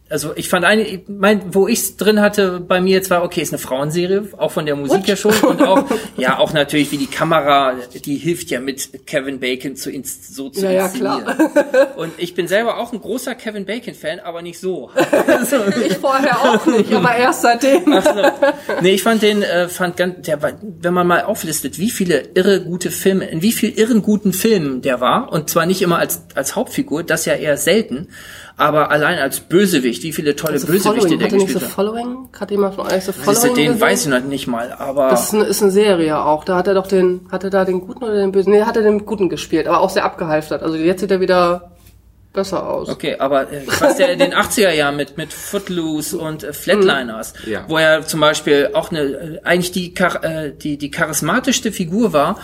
Also 0.08 0.34
ich 0.36 0.50
fand 0.50 0.66
eine, 0.66 0.84
ich 0.84 1.00
mein, 1.08 1.56
wo 1.56 1.68
ich's 1.68 1.98
drin 1.98 2.22
hatte 2.22 2.60
bei 2.60 2.80
mir 2.80 2.94
jetzt 2.94 3.10
war, 3.10 3.24
okay, 3.24 3.42
ist 3.42 3.52
eine 3.54 3.58
Frauenserie, 3.58 4.28
auch 4.38 4.52
von 4.52 4.68
der 4.68 4.76
Musik 4.76 5.08
her 5.08 5.16
schon 5.16 5.34
und 5.34 5.64
auch, 5.64 5.84
ja, 6.18 6.38
auch 6.38 6.54
natürlich 6.54 6.92
wie 6.92 6.98
die 6.98 7.08
Kamera, 7.08 7.74
die 8.06 8.18
hilft 8.18 8.52
ja 8.52 8.60
mit 8.60 9.08
Kevin 9.08 9.40
Bacon 9.40 9.76
zu 9.76 9.90
ins, 9.90 10.36
so 10.36 10.50
zu 10.50 10.62
Ja, 10.64 10.72
ja, 10.72 10.86
inszenieren. 10.86 11.24
klar. 11.24 11.96
Und 11.98 12.14
ich 12.18 12.36
bin 12.36 12.48
selber 12.48 12.78
auch 12.78 12.94
ein 12.94 13.02
großer 13.02 13.34
Kevin 13.34 13.66
Bacon 13.66 13.96
Fan, 13.96 14.20
aber 14.20 14.42
nicht 14.44 14.60
so. 14.60 14.92
Ich 15.88 15.98
vorher 15.98 16.40
auch 16.40 16.66
nicht, 16.66 16.94
aber 16.94 17.16
erst 17.16 17.42
seitdem. 17.42 17.92
Ach 17.92 18.04
so. 18.04 18.82
Nee, 18.82 18.92
ich 18.92 19.04
fand 19.04 19.22
den, 19.22 19.42
äh, 19.42 19.68
fand 19.70 19.98
ganz, 19.98 20.26
der 20.28 20.42
war, 20.42 20.52
wenn 20.62 20.94
man 20.94 21.08
mal 21.08 21.24
auflistet, 21.24 21.80
wie 21.80 21.90
viele 21.90 22.22
irre 22.34 22.62
gute 22.62 22.92
Filme, 22.92 23.26
in 23.26 23.42
wie 23.42 23.52
viel 23.52 23.72
irren 23.72 24.02
guten 24.02 24.34
Filmen 24.34 24.82
der 24.82 25.00
war, 25.02 25.32
und 25.32 25.50
zwar 25.50 25.66
nicht 25.66 25.82
immer 25.82 25.98
als, 26.00 26.24
als 26.36 26.56
Hauptfigur, 26.56 27.04
das 27.04 27.26
ja 27.26 27.34
eher 27.34 27.58
selten, 27.58 28.10
aber 28.58 28.90
allein 28.92 29.20
als 29.20 29.40
Bösewicht, 29.42 30.04
wie 30.04 30.14
viele 30.14 30.36
tolle 30.36 30.54
Also 30.54 30.68
Bösewichte 30.68 31.18
der 31.18 31.28
er 31.28 31.34
gespielt 31.34 31.62
hat. 31.62 31.70
Following? 31.70 32.30
Hat 32.40 32.52
jemand 32.52 32.76
von 32.76 32.86
euch 32.88 33.04
so 33.04 33.12
Siehste, 33.12 33.22
Following 33.34 33.56
den 33.56 33.66
gesehen? 33.74 33.82
weiß 33.82 34.02
ich 34.06 34.08
noch 34.12 34.20
nicht 34.24 34.48
mal, 34.48 34.72
aber 34.72 35.10
Das 35.10 35.26
ist 35.26 35.34
eine, 35.34 35.44
ist 35.44 35.62
eine 35.62 35.72
Serie 35.72 36.18
auch. 36.20 36.44
Da 36.46 36.56
hat 36.56 36.68
er 36.68 36.74
doch 36.74 36.88
den, 36.88 37.22
hat 37.32 37.44
er 37.44 37.50
da 37.50 37.66
den 37.66 37.82
guten 37.82 38.04
oder 38.04 38.16
den 38.16 38.32
bösen? 38.32 38.54
Nee, 38.54 38.62
hat 38.64 38.78
er 38.78 38.84
den 38.84 39.06
guten 39.06 39.30
gespielt, 39.30 39.68
aber 39.68 39.80
auch 39.82 39.90
sehr 39.90 40.06
abgehalftert. 40.06 40.64
Also 40.64 40.78
jetzt 40.78 41.02
sieht 41.02 41.12
er 41.12 41.20
wieder 41.20 41.72
besser 42.34 42.68
aus. 42.68 42.90
Okay, 42.90 43.16
aber 43.18 43.52
äh, 43.52 43.62
was 43.80 43.96
der 43.98 44.12
in 44.12 44.20
den 44.20 44.34
80er 44.34 44.72
Jahren 44.72 44.98
mit 44.98 45.18
mit 45.18 45.32
Footloose 45.32 46.18
und 46.18 46.44
äh, 46.44 46.52
Flatliners, 46.52 47.34
Ja. 47.46 47.64
wo 47.70 47.78
er 47.78 48.06
zum 48.06 48.20
Beispiel 48.20 48.72
auch 48.74 48.92
eine 48.92 49.00
äh, 49.04 49.40
eigentlich 49.44 49.72
die 49.72 49.94
äh, 49.96 50.52
die 50.52 50.78
die 50.78 50.92
charismatischste 50.92 51.72
Figur 51.72 52.12
war 52.14 52.38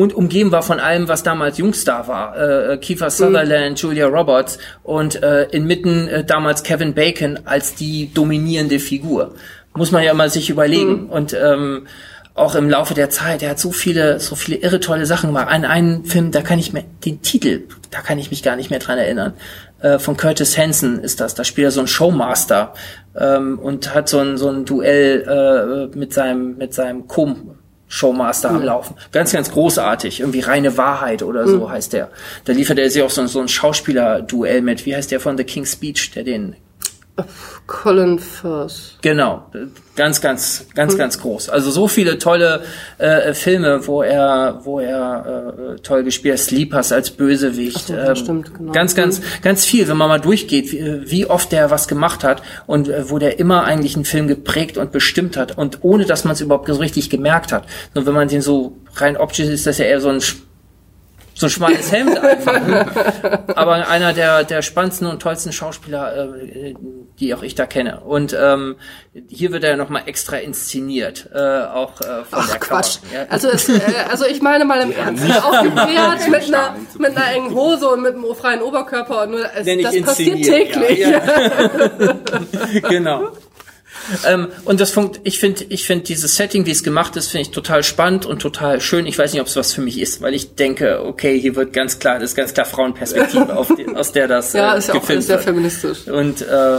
und 0.00 0.14
umgeben 0.14 0.50
war 0.50 0.62
von 0.62 0.80
allem, 0.80 1.08
was 1.08 1.22
damals 1.22 1.58
Jungstar 1.58 2.08
war. 2.08 2.34
Äh, 2.70 2.78
Kiefer 2.78 3.10
Sutherland, 3.10 3.78
Julia 3.78 4.06
Roberts 4.06 4.56
und 4.82 5.22
äh, 5.22 5.42
inmitten 5.50 6.08
äh, 6.08 6.24
damals 6.24 6.62
Kevin 6.62 6.94
Bacon 6.94 7.40
als 7.44 7.74
die 7.74 8.10
dominierende 8.14 8.78
Figur. 8.78 9.34
Muss 9.74 9.92
man 9.92 10.02
ja 10.02 10.14
mal 10.14 10.30
sich 10.30 10.48
überlegen. 10.48 11.10
Und 11.10 11.34
ähm, 11.34 11.86
auch 12.32 12.54
im 12.54 12.70
Laufe 12.70 12.94
der 12.94 13.10
Zeit, 13.10 13.42
er 13.42 13.50
hat 13.50 13.58
so 13.58 13.72
viele, 13.72 14.20
so 14.20 14.36
viele 14.36 14.56
irre 14.56 14.80
tolle 14.80 15.04
Sachen 15.04 15.26
gemacht. 15.26 15.48
An 15.50 15.66
einen 15.66 16.06
Film, 16.06 16.30
da 16.30 16.40
kann 16.40 16.58
ich 16.58 16.72
mir, 16.72 16.84
den 17.04 17.20
Titel, 17.20 17.64
da 17.90 18.00
kann 18.00 18.18
ich 18.18 18.30
mich 18.30 18.42
gar 18.42 18.56
nicht 18.56 18.70
mehr 18.70 18.78
dran 18.78 18.96
erinnern. 18.96 19.34
Äh, 19.82 19.98
von 19.98 20.16
Curtis 20.16 20.56
Hanson 20.56 21.00
ist 21.00 21.20
das. 21.20 21.34
Da 21.34 21.44
spielt 21.44 21.66
er 21.66 21.72
so 21.72 21.80
ein 21.80 21.86
Showmaster 21.86 22.72
ähm, 23.14 23.58
und 23.58 23.94
hat 23.94 24.08
so 24.08 24.20
ein, 24.20 24.38
so 24.38 24.48
ein 24.48 24.64
Duell 24.64 25.90
äh, 25.92 25.94
mit 25.94 26.14
seinem, 26.14 26.56
mit 26.56 26.72
seinem 26.72 27.06
Com. 27.06 27.59
Showmaster 27.92 28.50
am 28.50 28.62
Laufen. 28.62 28.94
Ganz, 29.10 29.32
ganz 29.32 29.50
großartig. 29.50 30.20
Irgendwie 30.20 30.40
reine 30.40 30.76
Wahrheit 30.78 31.22
oder 31.24 31.46
so 31.48 31.66
Mhm. 31.66 31.70
heißt 31.70 31.92
der. 31.92 32.08
Da 32.44 32.52
liefert 32.52 32.78
er 32.78 32.88
sich 32.88 33.02
auch 33.02 33.10
so, 33.10 33.26
so 33.26 33.40
ein 33.40 33.48
Schauspieler-Duell 33.48 34.62
mit. 34.62 34.86
Wie 34.86 34.94
heißt 34.94 35.10
der 35.10 35.18
von 35.18 35.36
The 35.36 35.42
King's 35.44 35.72
Speech, 35.72 36.12
der 36.12 36.22
den 36.22 36.54
Colin 37.66 38.18
Firth. 38.18 38.98
Genau, 39.02 39.46
ganz, 39.96 40.20
ganz, 40.20 40.66
ganz, 40.74 40.96
ganz 40.96 41.20
groß. 41.20 41.50
Also 41.50 41.70
so 41.70 41.88
viele 41.88 42.18
tolle 42.18 42.62
äh, 42.98 43.34
Filme, 43.34 43.86
wo 43.86 44.02
er, 44.02 44.60
wo 44.64 44.80
er 44.80 45.54
äh, 45.76 45.80
toll 45.80 46.04
gespielt 46.04 46.38
hat. 46.38 46.44
Sleepers 46.44 46.92
als 46.92 47.10
Bösewicht. 47.10 47.88
so, 47.88 47.94
ja, 47.94 48.16
stimmt, 48.16 48.54
genau. 48.54 48.72
Ganz, 48.72 48.94
ganz, 48.94 49.20
ganz 49.42 49.64
viel, 49.64 49.88
wenn 49.88 49.96
man 49.96 50.08
mal 50.08 50.20
durchgeht, 50.20 50.72
wie, 50.72 51.10
wie 51.10 51.26
oft 51.26 51.52
der 51.52 51.70
was 51.70 51.88
gemacht 51.88 52.24
hat 52.24 52.42
und 52.66 52.88
äh, 52.88 53.10
wo 53.10 53.18
der 53.18 53.38
immer 53.38 53.64
eigentlich 53.64 53.94
einen 53.94 54.04
Film 54.04 54.26
geprägt 54.26 54.78
und 54.78 54.92
bestimmt 54.92 55.36
hat 55.36 55.56
und 55.56 55.78
ohne, 55.82 56.06
dass 56.06 56.24
man 56.24 56.32
es 56.32 56.40
überhaupt 56.40 56.68
so 56.68 56.74
richtig 56.80 57.10
gemerkt 57.10 57.52
hat. 57.52 57.66
Und 57.94 58.06
wenn 58.06 58.14
man 58.14 58.28
den 58.28 58.42
so 58.42 58.78
rein 58.96 59.16
optisch 59.16 59.48
ist, 59.48 59.66
das 59.66 59.78
ja 59.78 59.84
eher 59.84 60.00
so 60.00 60.08
ein 60.08 60.20
so 61.40 61.46
ein 61.46 61.50
schmales 61.50 61.90
Hemd 61.90 62.18
einfach. 62.18 62.66
Ne? 62.66 62.86
Aber 63.56 63.88
einer 63.88 64.12
der, 64.12 64.44
der 64.44 64.60
spannendsten 64.60 65.06
und 65.06 65.22
tollsten 65.22 65.52
Schauspieler, 65.52 66.36
äh, 66.36 66.74
die 67.18 67.34
auch 67.34 67.42
ich 67.42 67.54
da 67.54 67.64
kenne. 67.64 68.00
Und 68.00 68.36
ähm, 68.38 68.76
hier 69.26 69.50
wird 69.50 69.64
er 69.64 69.78
nochmal 69.78 70.02
extra 70.04 70.36
inszeniert, 70.36 71.30
äh, 71.34 71.38
auch 71.38 71.98
äh, 72.02 72.24
von 72.24 72.40
Ach 72.40 72.50
der 72.50 72.60
Quatsch. 72.60 72.98
Ja. 73.12 73.24
Also, 73.30 73.48
es, 73.48 73.70
äh, 73.70 73.80
also 74.10 74.26
ich 74.26 74.42
meine 74.42 74.66
mal 74.66 74.82
im 74.82 74.92
Ernst. 74.92 75.24
Aufgeklärt 75.42 76.28
mit 76.28 76.42
einer, 76.54 76.76
mit 76.98 77.16
einer 77.16 77.32
engen 77.34 77.54
Hose 77.54 77.88
und 77.88 78.02
mit 78.02 78.14
einem 78.14 78.34
freien 78.34 78.60
Oberkörper 78.60 79.22
und 79.22 79.30
nur, 79.30 79.44
es, 79.54 79.64
das 79.82 80.02
passiert 80.02 80.42
täglich. 80.42 80.98
Ja, 80.98 81.08
ja. 81.10 82.80
genau. 82.90 83.28
Ähm, 84.26 84.48
und 84.64 84.80
das 84.80 84.90
funkt, 84.90 85.20
ich 85.24 85.38
finde, 85.38 85.64
ich 85.68 85.84
finde 85.84 86.04
dieses 86.04 86.36
Setting, 86.36 86.66
wie 86.66 86.70
es 86.70 86.82
gemacht 86.82 87.16
ist, 87.16 87.28
finde 87.28 87.42
ich 87.42 87.50
total 87.50 87.82
spannend 87.82 88.26
und 88.26 88.40
total 88.40 88.80
schön. 88.80 89.06
Ich 89.06 89.18
weiß 89.18 89.32
nicht, 89.32 89.40
ob 89.40 89.48
es 89.48 89.56
was 89.56 89.72
für 89.72 89.80
mich 89.80 90.00
ist, 90.00 90.22
weil 90.22 90.34
ich 90.34 90.54
denke, 90.54 91.04
okay, 91.04 91.38
hier 91.38 91.56
wird 91.56 91.72
ganz 91.72 91.98
klar, 91.98 92.18
das 92.18 92.30
ist 92.30 92.36
ganz 92.36 92.54
klar 92.54 92.66
Frauenperspektive, 92.66 93.56
auf 93.56 93.72
die, 93.76 93.86
aus 93.88 94.12
der 94.12 94.28
das 94.28 94.52
Ja, 94.52 94.74
äh, 94.74 94.78
ist 94.78 94.88
ja 94.88 94.94
auch 94.94 95.04
sehr 95.04 95.38
feministisch. 95.38 96.08
Und 96.08 96.42
äh, 96.42 96.78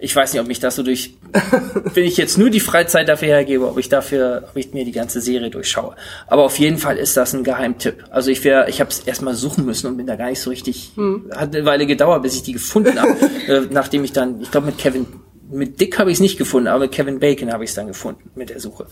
ich 0.00 0.14
weiß 0.14 0.32
nicht, 0.32 0.40
ob 0.40 0.46
mich 0.46 0.60
das 0.60 0.76
so 0.76 0.84
durch, 0.84 1.16
wenn 1.94 2.04
ich 2.04 2.16
jetzt 2.16 2.38
nur 2.38 2.50
die 2.50 2.60
Freizeit 2.60 3.08
dafür 3.08 3.28
hergebe, 3.28 3.66
ob 3.66 3.78
ich 3.78 3.88
dafür, 3.88 4.44
ob 4.48 4.56
ich 4.56 4.72
mir 4.72 4.84
die 4.84 4.92
ganze 4.92 5.20
Serie 5.20 5.50
durchschaue. 5.50 5.96
Aber 6.28 6.44
auf 6.44 6.58
jeden 6.58 6.78
Fall 6.78 6.96
ist 6.96 7.16
das 7.16 7.34
ein 7.34 7.42
Geheimtipp. 7.42 8.04
Also 8.10 8.30
ich 8.30 8.44
wäre, 8.44 8.70
ich 8.70 8.80
habe 8.80 8.90
es 8.90 9.00
erstmal 9.00 9.34
suchen 9.34 9.64
müssen 9.64 9.88
und 9.88 9.96
bin 9.96 10.06
da 10.06 10.14
gar 10.14 10.30
nicht 10.30 10.40
so 10.40 10.50
richtig, 10.50 10.92
hat 11.34 11.54
eine 11.54 11.64
Weile 11.64 11.86
gedauert, 11.86 12.22
bis 12.22 12.36
ich 12.36 12.44
die 12.44 12.52
gefunden 12.52 13.00
habe, 13.00 13.16
äh, 13.48 13.62
nachdem 13.70 14.04
ich 14.04 14.12
dann, 14.12 14.40
ich 14.40 14.50
glaube 14.52 14.66
mit 14.66 14.78
Kevin 14.78 15.06
mit 15.50 15.80
Dick 15.80 15.98
habe 15.98 16.10
ich 16.10 16.16
es 16.16 16.20
nicht 16.20 16.38
gefunden, 16.38 16.68
aber 16.68 16.80
mit 16.80 16.92
Kevin 16.92 17.20
Bacon 17.20 17.52
habe 17.52 17.64
ich 17.64 17.70
es 17.70 17.76
dann 17.76 17.86
gefunden 17.86 18.30
mit 18.34 18.50
der 18.50 18.60
Suche. 18.60 18.86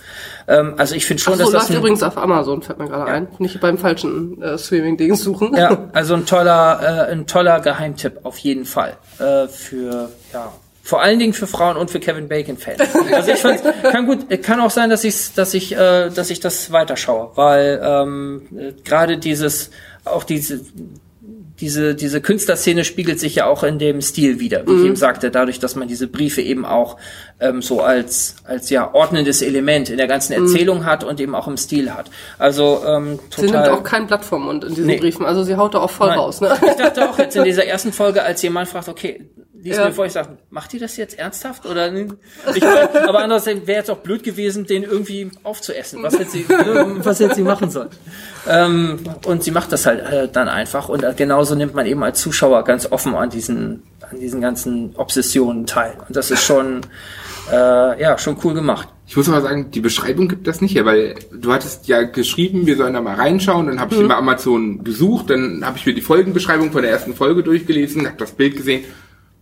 Ähm, 0.48 0.74
also 0.76 0.94
ich 0.94 1.06
finde 1.06 1.22
schon, 1.22 1.34
Ach 1.34 1.46
so, 1.46 1.52
dass 1.52 1.66
das 1.66 1.70
ein, 1.70 1.76
übrigens 1.76 2.02
auf 2.02 2.16
Amazon, 2.16 2.62
fällt 2.62 2.78
mir 2.78 2.88
gerade 2.88 3.10
ein. 3.10 3.28
Nicht 3.38 3.60
beim 3.60 3.78
falschen 3.78 4.42
äh, 4.42 4.58
Streaming-Ding 4.58 5.14
suchen. 5.14 5.54
ja, 5.54 5.88
also 5.92 6.14
ein 6.14 6.26
toller, 6.26 7.08
äh, 7.08 7.12
ein 7.12 7.26
toller 7.26 7.60
Geheimtipp 7.60 8.20
auf 8.24 8.38
jeden 8.38 8.64
Fall 8.64 8.96
äh, 9.18 9.48
für 9.48 10.10
ja 10.32 10.52
vor 10.86 11.02
allen 11.02 11.18
Dingen 11.18 11.32
für 11.32 11.48
Frauen 11.48 11.76
und 11.76 11.90
für 11.90 11.98
Kevin 11.98 12.28
Bacon 12.28 12.56
Fans. 12.56 12.80
Also 13.12 13.32
ich 13.32 13.40
fand, 13.40 13.60
kann 13.82 14.06
gut, 14.06 14.30
kann 14.42 14.60
auch 14.60 14.70
sein, 14.70 14.88
dass 14.88 15.02
ich, 15.02 15.34
dass 15.34 15.52
ich, 15.52 15.72
äh, 15.72 16.10
dass 16.10 16.30
ich 16.30 16.38
das 16.38 16.70
weiterschaue, 16.70 17.32
weil 17.34 17.80
ähm, 17.82 18.42
äh, 18.56 18.72
gerade 18.84 19.18
dieses, 19.18 19.70
auch 20.04 20.22
diese 20.22 20.60
diese, 21.60 21.94
diese 21.94 22.20
Künstlerszene 22.20 22.84
spiegelt 22.84 23.18
sich 23.18 23.34
ja 23.36 23.46
auch 23.46 23.62
in 23.62 23.78
dem 23.78 24.00
Stil 24.02 24.40
wieder, 24.40 24.66
wie 24.66 24.72
ich 24.74 24.84
eben 24.84 24.96
sagte, 24.96 25.30
dadurch, 25.30 25.58
dass 25.58 25.74
man 25.74 25.88
diese 25.88 26.06
Briefe 26.06 26.42
eben 26.42 26.64
auch 26.66 26.96
ähm, 27.40 27.62
so 27.62 27.80
als, 27.80 28.36
als 28.44 28.68
ja 28.70 28.92
ordnendes 28.94 29.40
Element 29.42 29.88
in 29.88 29.96
der 29.96 30.06
ganzen 30.06 30.34
Erzählung 30.34 30.84
hat 30.84 31.02
und 31.04 31.18
eben 31.20 31.34
auch 31.34 31.48
im 31.48 31.56
Stil 31.56 31.92
hat. 31.94 32.10
Also 32.38 32.82
ähm, 32.86 33.18
Sie 33.34 33.42
nimmt 33.42 33.54
total. 33.54 33.70
auch 33.70 33.82
kein 33.82 34.06
Blatt 34.06 34.24
vom 34.24 34.44
Mund 34.44 34.64
in 34.64 34.70
diesen 34.74 34.86
Nee. 34.86 34.98
Briefen. 34.98 35.24
Also 35.24 35.44
sie 35.44 35.56
haut 35.56 35.74
da 35.74 35.78
auch 35.78 35.90
voll 35.90 36.08
Nein. 36.08 36.18
raus. 36.18 36.40
Ne? 36.40 36.56
Ich 36.68 36.74
dachte 36.76 37.08
auch 37.08 37.18
jetzt 37.18 37.36
in 37.36 37.44
dieser 37.44 37.64
ersten 37.64 37.92
Folge, 37.92 38.22
als 38.22 38.42
jemand 38.42 38.68
fragt, 38.68 38.88
okay, 38.88 39.24
lies 39.66 39.76
Ja. 39.76 39.86
mir 39.86 39.92
vor, 39.92 40.06
ich 40.06 40.12
sage, 40.12 40.38
macht 40.50 40.72
die 40.72 40.78
das 40.78 40.96
jetzt 40.96 41.18
ernsthaft 41.18 41.66
oder? 41.66 41.92
Ich 41.92 42.64
aber 42.64 43.18
andererseits 43.18 43.66
wäre 43.66 43.78
jetzt 43.78 43.90
auch 43.90 43.98
blöd 43.98 44.22
gewesen, 44.22 44.64
den 44.66 44.82
irgendwie 44.82 45.30
aufzuessen. 45.42 46.02
Was 46.02 46.18
hätte 46.18 46.30
sie, 46.30 46.48
was 46.48 47.20
hätte 47.20 47.34
sie 47.34 47.42
machen 47.42 47.70
sollen? 47.70 47.90
Ähm, 48.48 49.00
und 49.26 49.42
sie 49.42 49.50
macht 49.50 49.72
das 49.72 49.86
halt 49.86 50.00
äh, 50.00 50.28
dann 50.28 50.48
einfach 50.48 50.88
und 50.88 51.02
äh, 51.02 51.12
genauso 51.16 51.54
nimmt 51.54 51.74
man 51.74 51.86
eben 51.86 52.02
als 52.02 52.20
Zuschauer 52.20 52.64
ganz 52.64 52.90
offen 52.90 53.14
an 53.14 53.30
diesen, 53.30 53.82
an 54.08 54.20
diesen 54.20 54.40
ganzen 54.40 54.94
Obsessionen 54.96 55.66
teil. 55.66 55.94
Und 56.06 56.16
das 56.16 56.30
ist 56.30 56.44
schon, 56.44 56.82
äh, 57.50 58.00
ja, 58.00 58.16
schon 58.18 58.36
cool 58.44 58.54
gemacht. 58.54 58.88
Ich 59.08 59.16
muss 59.16 59.28
aber 59.28 59.40
sagen, 59.40 59.70
die 59.70 59.80
Beschreibung 59.80 60.26
gibt 60.28 60.46
das 60.48 60.60
nicht 60.60 60.74
her, 60.74 60.84
weil 60.84 61.14
du 61.32 61.52
hattest 61.52 61.86
ja 61.86 62.02
geschrieben, 62.02 62.66
wir 62.66 62.76
sollen 62.76 62.94
da 62.94 63.00
mal 63.00 63.14
reinschauen, 63.14 63.66
dann 63.68 63.80
habe 63.80 63.94
ich 63.94 64.00
über 64.00 64.16
Amazon 64.16 64.82
gesucht, 64.82 65.30
dann 65.30 65.64
habe 65.64 65.76
ich 65.78 65.86
mir 65.86 65.94
die 65.94 66.00
Folgenbeschreibung 66.00 66.72
von 66.72 66.82
der 66.82 66.90
ersten 66.90 67.14
Folge 67.14 67.44
durchgelesen, 67.44 68.06
habe 68.06 68.16
das 68.18 68.32
Bild 68.32 68.56
gesehen 68.56 68.84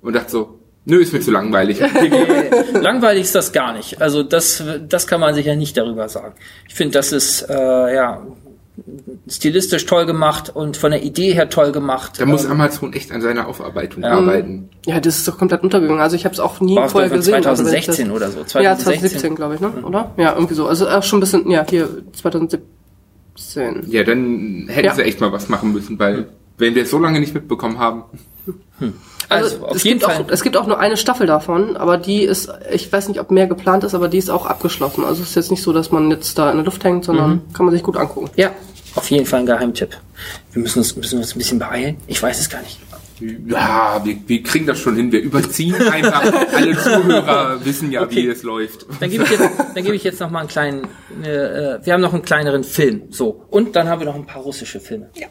und 0.04 0.12
dachte 0.14 0.30
so, 0.30 0.58
nö, 0.84 0.98
ist 0.98 1.12
mir 1.12 1.20
zu 1.20 1.30
langweilig. 1.32 1.80
Langweilig 2.72 3.22
ist 3.24 3.34
das 3.34 3.52
gar 3.52 3.72
nicht. 3.72 4.00
Also 4.00 4.22
das, 4.22 4.62
das 4.88 5.06
kann 5.06 5.20
man 5.20 5.34
sicher 5.34 5.56
nicht 5.56 5.76
darüber 5.76 6.08
sagen. 6.08 6.34
Ich 6.68 6.74
finde, 6.74 6.92
das 6.92 7.10
ist 7.12 7.42
äh, 7.48 7.94
ja 7.94 8.22
stilistisch 9.28 9.86
toll 9.86 10.04
gemacht 10.04 10.50
und 10.52 10.76
von 10.76 10.90
der 10.90 11.02
Idee 11.04 11.32
her 11.32 11.48
toll 11.48 11.70
gemacht. 11.70 12.14
Da 12.18 12.26
muss 12.26 12.44
Ähm, 12.44 12.50
Amazon 12.52 12.92
echt 12.92 13.12
an 13.12 13.22
seiner 13.22 13.46
Aufarbeitung 13.46 14.02
arbeiten. 14.04 14.68
Ja, 14.84 14.98
das 15.00 15.16
ist 15.18 15.28
doch 15.28 15.38
komplett 15.38 15.62
untergegangen. 15.62 16.00
Also 16.02 16.16
ich 16.16 16.24
habe 16.24 16.32
es 16.34 16.40
auch 16.40 16.60
nie 16.60 16.74
war 16.76 16.88
vorher 16.88 17.08
gesehen. 17.08 17.34
also 17.46 17.64
wenn 17.64 17.72
ich 17.74 17.84
2016 17.86 18.08
das, 18.08 18.16
oder 18.16 18.30
so. 18.30 18.38
Ja, 18.60 18.76
2016. 18.76 19.20
2017, 19.20 19.34
glaube 19.36 19.54
ich, 19.54 19.60
ne? 19.60 19.68
Oder? 19.86 20.10
Ja, 20.16 20.34
irgendwie 20.34 20.54
so. 20.54 20.66
Also 20.66 20.88
auch 20.88 21.02
schon 21.04 21.18
ein 21.18 21.20
bisschen, 21.20 21.48
ja, 21.50 21.64
hier 21.68 21.88
2017. 22.14 22.62
Ja, 23.86 24.02
dann 24.02 24.66
hätten 24.68 24.86
Ja. 24.86 24.94
sie 24.94 25.02
echt 25.02 25.20
mal 25.20 25.30
was 25.32 25.48
machen 25.48 25.72
müssen, 25.72 25.96
weil 25.98 26.26
wenn 26.58 26.74
wir 26.74 26.82
es 26.82 26.90
so 26.90 26.98
lange 26.98 27.20
nicht 27.20 27.32
mitbekommen 27.34 27.78
haben, 27.78 28.02
Also, 29.28 29.54
Also, 29.56 29.66
auf 29.66 29.76
es 29.76 29.84
jeden 29.84 30.00
Fall. 30.00 30.16
Auch, 30.24 30.28
es 30.30 30.42
gibt 30.42 30.56
auch 30.56 30.66
nur 30.66 30.78
eine 30.78 30.96
Staffel 30.96 31.26
davon, 31.26 31.76
aber 31.76 31.96
die 31.98 32.22
ist, 32.22 32.50
ich 32.72 32.92
weiß 32.92 33.08
nicht, 33.08 33.20
ob 33.20 33.30
mehr 33.30 33.46
geplant 33.46 33.84
ist, 33.84 33.94
aber 33.94 34.08
die 34.08 34.18
ist 34.18 34.30
auch 34.30 34.46
abgeschlossen. 34.46 35.04
Also 35.04 35.22
es 35.22 35.30
ist 35.30 35.34
jetzt 35.36 35.50
nicht 35.50 35.62
so, 35.62 35.72
dass 35.72 35.90
man 35.90 36.10
jetzt 36.10 36.36
da 36.38 36.50
in 36.50 36.56
der 36.56 36.64
Luft 36.64 36.82
hängt, 36.84 37.04
sondern 37.04 37.30
Mhm. 37.30 37.52
kann 37.52 37.66
man 37.66 37.74
sich 37.74 37.82
gut 37.82 37.96
angucken. 37.96 38.30
ja, 38.36 38.50
auf 38.94 39.10
jeden 39.10 39.26
Fall 39.26 39.40
ein 39.40 39.46
Geheimtipp. 39.46 39.96
Wir 40.52 40.62
müssen 40.62 40.78
uns, 40.78 40.94
müssen 40.96 41.18
uns 41.18 41.34
ein 41.34 41.38
bisschen 41.38 41.58
beeilen. 41.58 41.96
Ich 42.06 42.22
weiß 42.22 42.38
es 42.40 42.48
gar 42.50 42.60
nicht. 42.62 42.78
ja, 43.46 44.00
wir, 44.04 44.16
wir 44.26 44.42
kriegen 44.42 44.66
das 44.66 44.78
schon 44.78 44.96
hin. 44.96 45.10
Wir 45.12 45.20
überziehen 45.20 45.74
einfach. 45.88 46.22
Alle 46.54 46.76
Zuhörer 46.76 47.64
wissen 47.64 47.90
ja, 47.92 48.08
wie 48.10 48.26
es 48.28 48.42
läuft. 48.42 48.86
Dann 49.00 49.08
gebe 49.10 49.24
ich 49.24 49.30
jetzt, 49.30 49.48
dann 49.74 49.84
gebe 49.84 49.94
ich 49.96 50.04
jetzt 50.04 50.20
noch 50.20 50.30
mal 50.30 50.40
einen 50.40 50.48
kleinen. 50.48 50.88
Äh, 51.24 51.28
äh, 51.74 51.78
wir 51.82 51.92
haben 51.92 52.00
noch 52.00 52.12
einen 52.12 52.22
kleineren 52.22 52.64
Film. 52.64 53.02
So 53.10 53.44
und 53.50 53.76
dann 53.76 53.88
haben 53.88 54.00
wir 54.00 54.06
noch 54.06 54.16
ein 54.16 54.26
paar 54.26 54.42
russische 54.42 54.80
Filme. 54.80 55.10
Ja. 55.16 55.28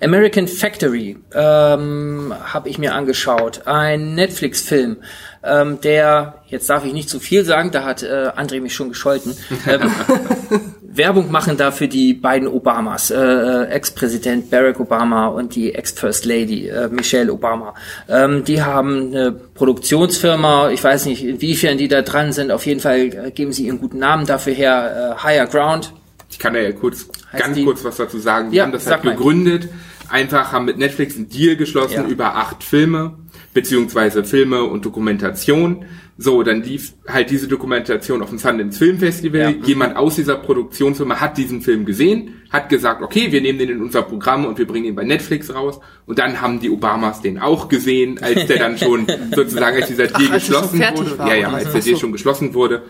American 0.00 0.48
Factory 0.48 1.16
ähm, 1.34 2.34
habe 2.42 2.68
ich 2.68 2.78
mir 2.78 2.94
angeschaut. 2.94 3.66
Ein 3.66 4.14
Netflix-Film, 4.14 4.98
ähm, 5.42 5.80
der, 5.80 6.42
jetzt 6.48 6.68
darf 6.68 6.84
ich 6.84 6.92
nicht 6.92 7.08
zu 7.08 7.20
viel 7.20 7.44
sagen, 7.44 7.70
da 7.70 7.84
hat 7.84 8.02
äh, 8.02 8.30
André 8.36 8.60
mich 8.60 8.74
schon 8.74 8.90
gescholten, 8.90 9.36
ähm, 9.66 9.90
Werbung 10.92 11.30
machen 11.30 11.56
da 11.56 11.70
für 11.70 11.88
die 11.88 12.14
beiden 12.14 12.48
Obamas, 12.48 13.10
äh, 13.10 13.16
äh, 13.16 13.66
Ex-Präsident 13.68 14.50
Barack 14.50 14.80
Obama 14.80 15.28
und 15.28 15.54
die 15.54 15.74
Ex-First 15.74 16.24
Lady 16.24 16.68
äh, 16.68 16.88
Michelle 16.88 17.32
Obama. 17.32 17.74
Ähm, 18.08 18.44
die 18.44 18.62
haben 18.62 19.14
eine 19.14 19.32
Produktionsfirma, 19.32 20.70
ich 20.70 20.82
weiß 20.82 21.06
nicht, 21.06 21.24
inwiefern 21.24 21.78
die 21.78 21.88
da 21.88 22.02
dran 22.02 22.32
sind, 22.32 22.50
auf 22.50 22.66
jeden 22.66 22.80
Fall 22.80 22.98
äh, 22.98 23.30
geben 23.30 23.52
sie 23.52 23.66
ihren 23.66 23.80
guten 23.80 23.98
Namen 23.98 24.26
dafür 24.26 24.52
her, 24.52 25.16
äh, 25.16 25.22
Higher 25.22 25.46
Ground, 25.46 25.92
Ich 26.30 26.38
kann 26.38 26.54
da 26.54 26.60
ja 26.60 26.72
kurz, 26.72 27.08
Heißt 27.32 27.42
ganz 27.44 27.56
die- 27.56 27.64
kurz 27.64 27.84
was 27.84 27.96
dazu 27.96 28.18
sagen. 28.18 28.50
Die 28.50 28.56
Ja, 28.58 28.64
haben 28.64 28.72
das 28.72 28.86
halt 28.86 29.02
gegründet, 29.02 29.68
einfach 30.08 30.52
haben 30.52 30.64
mit 30.64 30.78
Netflix 30.78 31.16
einen 31.16 31.28
Deal 31.28 31.56
geschlossen 31.56 31.94
Ja. 31.94 32.06
über 32.08 32.36
acht 32.36 32.62
Filme, 32.62 33.14
beziehungsweise 33.54 34.24
Filme 34.24 34.64
und 34.64 34.84
Dokumentation. 34.84 35.84
So, 36.22 36.42
dann 36.42 36.62
lief 36.62 36.92
halt 37.08 37.30
diese 37.30 37.48
Dokumentation 37.48 38.20
auf 38.22 38.28
dem 38.28 38.36
Sundance 38.38 38.78
Film 38.78 38.98
Festival. 38.98 39.40
Ja. 39.40 39.50
Jemand 39.66 39.96
aus 39.96 40.16
dieser 40.16 40.36
Produktionsfirma 40.36 41.18
hat 41.18 41.38
diesen 41.38 41.62
Film 41.62 41.86
gesehen, 41.86 42.34
hat 42.50 42.68
gesagt, 42.68 43.02
okay, 43.02 43.32
wir 43.32 43.40
nehmen 43.40 43.58
den 43.58 43.70
in 43.70 43.80
unser 43.82 44.02
Programm 44.02 44.44
und 44.44 44.58
wir 44.58 44.66
bringen 44.66 44.84
ihn 44.84 44.94
bei 44.94 45.04
Netflix 45.04 45.52
raus. 45.54 45.80
Und 46.06 46.18
dann 46.18 46.40
haben 46.42 46.60
die 46.60 46.68
Obamas 46.68 47.22
den 47.22 47.38
auch 47.38 47.68
gesehen, 47.68 48.18
als 48.22 48.46
der 48.46 48.58
dann 48.58 48.76
schon 48.76 49.06
sozusagen, 49.34 49.76
als 49.78 49.86
dieser 49.88 50.08
Deal 50.08 50.26
schon 50.26 50.32
geschlossen 50.34 50.80
wurde. 50.94 51.18
war 51.18 51.28
ja, 51.28 51.34
ja, 51.36 51.48
als 51.50 51.64
so. 51.64 51.70
der 51.72 51.80
Ach 51.80 51.84
Deal 51.84 51.96
schon 51.98 52.12
geschlossen 52.12 52.52
wurde. 52.54 52.82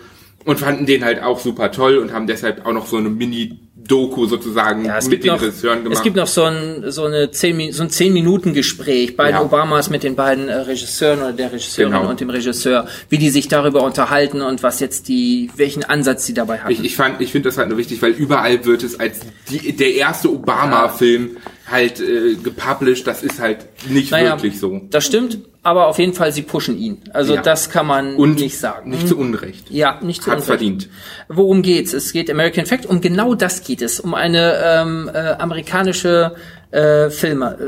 Und 0.47 0.59
fanden 0.59 0.87
den 0.87 1.05
halt 1.05 1.23
auch 1.23 1.39
super 1.39 1.71
toll 1.71 1.99
und 1.99 2.13
haben 2.15 2.27
deshalb 2.27 2.65
auch 2.65 2.73
noch 2.73 2.87
so 2.87 2.97
eine 2.97 3.11
Mini-Doku 3.11 4.25
sozusagen 4.27 4.87
Ja, 4.87 4.99
mit 5.07 5.23
den 5.23 5.33
noch, 5.35 5.43
Regisseuren 5.43 5.83
gemacht. 5.85 5.99
es 5.99 6.03
gibt 6.03 6.17
noch 6.17 6.27
so 6.27 6.45
ein, 6.45 6.85
so 6.91 7.05
eine 7.05 7.31
zehn, 7.31 7.73
so 7.73 7.83
ein 7.83 7.91
zehn 7.91 8.13
Minuten 8.15 8.55
Gespräch 8.55 9.17
bei 9.17 9.31
Ja. 9.31 9.43
Obamas 9.43 9.91
mit 9.91 10.03
den 10.03 10.17
beiden 10.17 10.49
äh, 10.49 10.55
Regisseuren 10.55 11.19
oder 11.21 11.33
der 11.35 11.53
Regisseurin 11.53 11.93
Genau. 11.93 12.09
und 12.09 12.21
dem 12.21 12.31
Regisseur, 12.31 12.87
wie 13.11 13.19
die 13.19 13.29
sich 13.29 13.49
darüber 13.49 13.83
unterhalten 13.83 14.41
und 14.41 14.63
was 14.63 14.81
jetzt 14.81 15.09
die, 15.09 15.51
welchen 15.57 15.85
Ansatz 15.85 16.25
sie 16.25 16.33
dabei 16.35 16.59
hatten. 16.61 16.73
Ich, 16.73 16.83
ich 16.85 16.97
fand, 16.97 17.21
ich 17.21 17.33
finde 17.33 17.51
das 17.51 17.59
halt 17.59 17.69
nur 17.69 17.77
wichtig, 17.77 18.01
weil 18.01 18.13
überall 18.13 18.65
wird 18.65 18.83
es 18.83 18.99
als 18.99 19.21
die, 19.51 19.77
der 19.77 19.95
erste 19.95 20.31
Obama-Film 20.33 21.37
halt 21.71 22.01
äh, 22.01 22.35
gepublished, 22.35 23.07
das 23.07 23.23
ist 23.23 23.39
halt 23.41 23.59
nicht 23.89 24.11
Naja, 24.11 24.33
wirklich 24.37 24.59
so. 24.59 24.81
Das 24.91 25.05
stimmt, 25.07 25.39
aber 25.63 25.87
auf 25.87 25.99
jeden 25.99 26.15
Fall, 26.15 26.33
sie 26.33 26.43
pushen 26.43 26.77
ihn. 26.79 26.99
Also 27.13 27.35
Ja. 27.35 27.43
das 27.43 27.71
kann 27.71 27.87
man 27.87 28.17
Und 28.17 28.39
nicht 28.41 28.59
sagen. 28.59 28.91
Nicht 28.91 29.07
zu 29.09 29.17
Unrecht. 29.19 29.71
Ja, 29.71 29.99
nicht 30.03 30.23
zu 30.23 30.31
Hat 30.31 30.39
Unrecht. 30.39 30.47
verdient. 30.49 30.89
Worum 31.29 31.63
geht's? 31.63 31.93
Es 31.93 32.13
geht 32.13 32.31
American 32.31 32.67
Fact, 32.67 32.87
um 32.87 33.01
genau 33.01 33.35
das 33.35 33.63
geht 33.63 33.83
es, 33.83 34.01
um 34.01 34.15
eine 34.15 34.59
ähm, 34.65 35.11
äh, 35.13 35.19
amerikanische 35.39 36.35
äh, 36.73 37.11
Firma, 37.11 37.53
äh, 37.61 37.65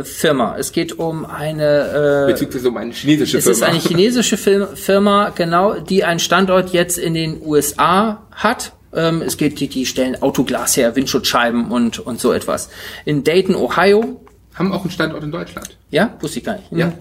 äh, 0.00 0.04
Firma. 0.04 0.56
Es 0.58 0.70
geht 0.72 0.98
um 0.98 1.26
eine 1.26 2.24
äh, 2.28 2.32
Beziehungsweise 2.32 2.68
um 2.68 2.76
eine 2.76 2.92
chinesische 2.92 3.38
es 3.38 3.44
Firma. 3.44 3.56
ist 3.56 3.62
eine 3.64 3.78
chinesische 3.80 4.36
Firma, 4.36 5.30
genau, 5.34 5.74
die 5.80 6.04
einen 6.04 6.20
Standort 6.20 6.70
jetzt 6.72 6.96
in 6.96 7.14
den 7.14 7.40
USA 7.44 8.22
hat. 8.30 8.72
Ähm, 8.96 9.22
es 9.22 9.36
geht, 9.36 9.60
die, 9.60 9.68
die 9.68 9.86
stellen 9.86 10.20
Autoglas 10.22 10.76
her, 10.76 10.96
Windschutzscheiben 10.96 11.70
und, 11.70 11.98
und 11.98 12.20
so 12.20 12.32
etwas. 12.32 12.70
In 13.04 13.22
Dayton, 13.24 13.54
Ohio, 13.54 14.20
Haben 14.54 14.72
auch 14.72 14.82
einen 14.82 14.90
Standort 14.90 15.22
in 15.22 15.30
Deutschland. 15.30 15.76
ja, 15.90 16.16
wusste 16.20 16.38
ich 16.38 16.44
gar 16.44 16.56
nicht. 16.56 16.72
Ja. 16.72 16.92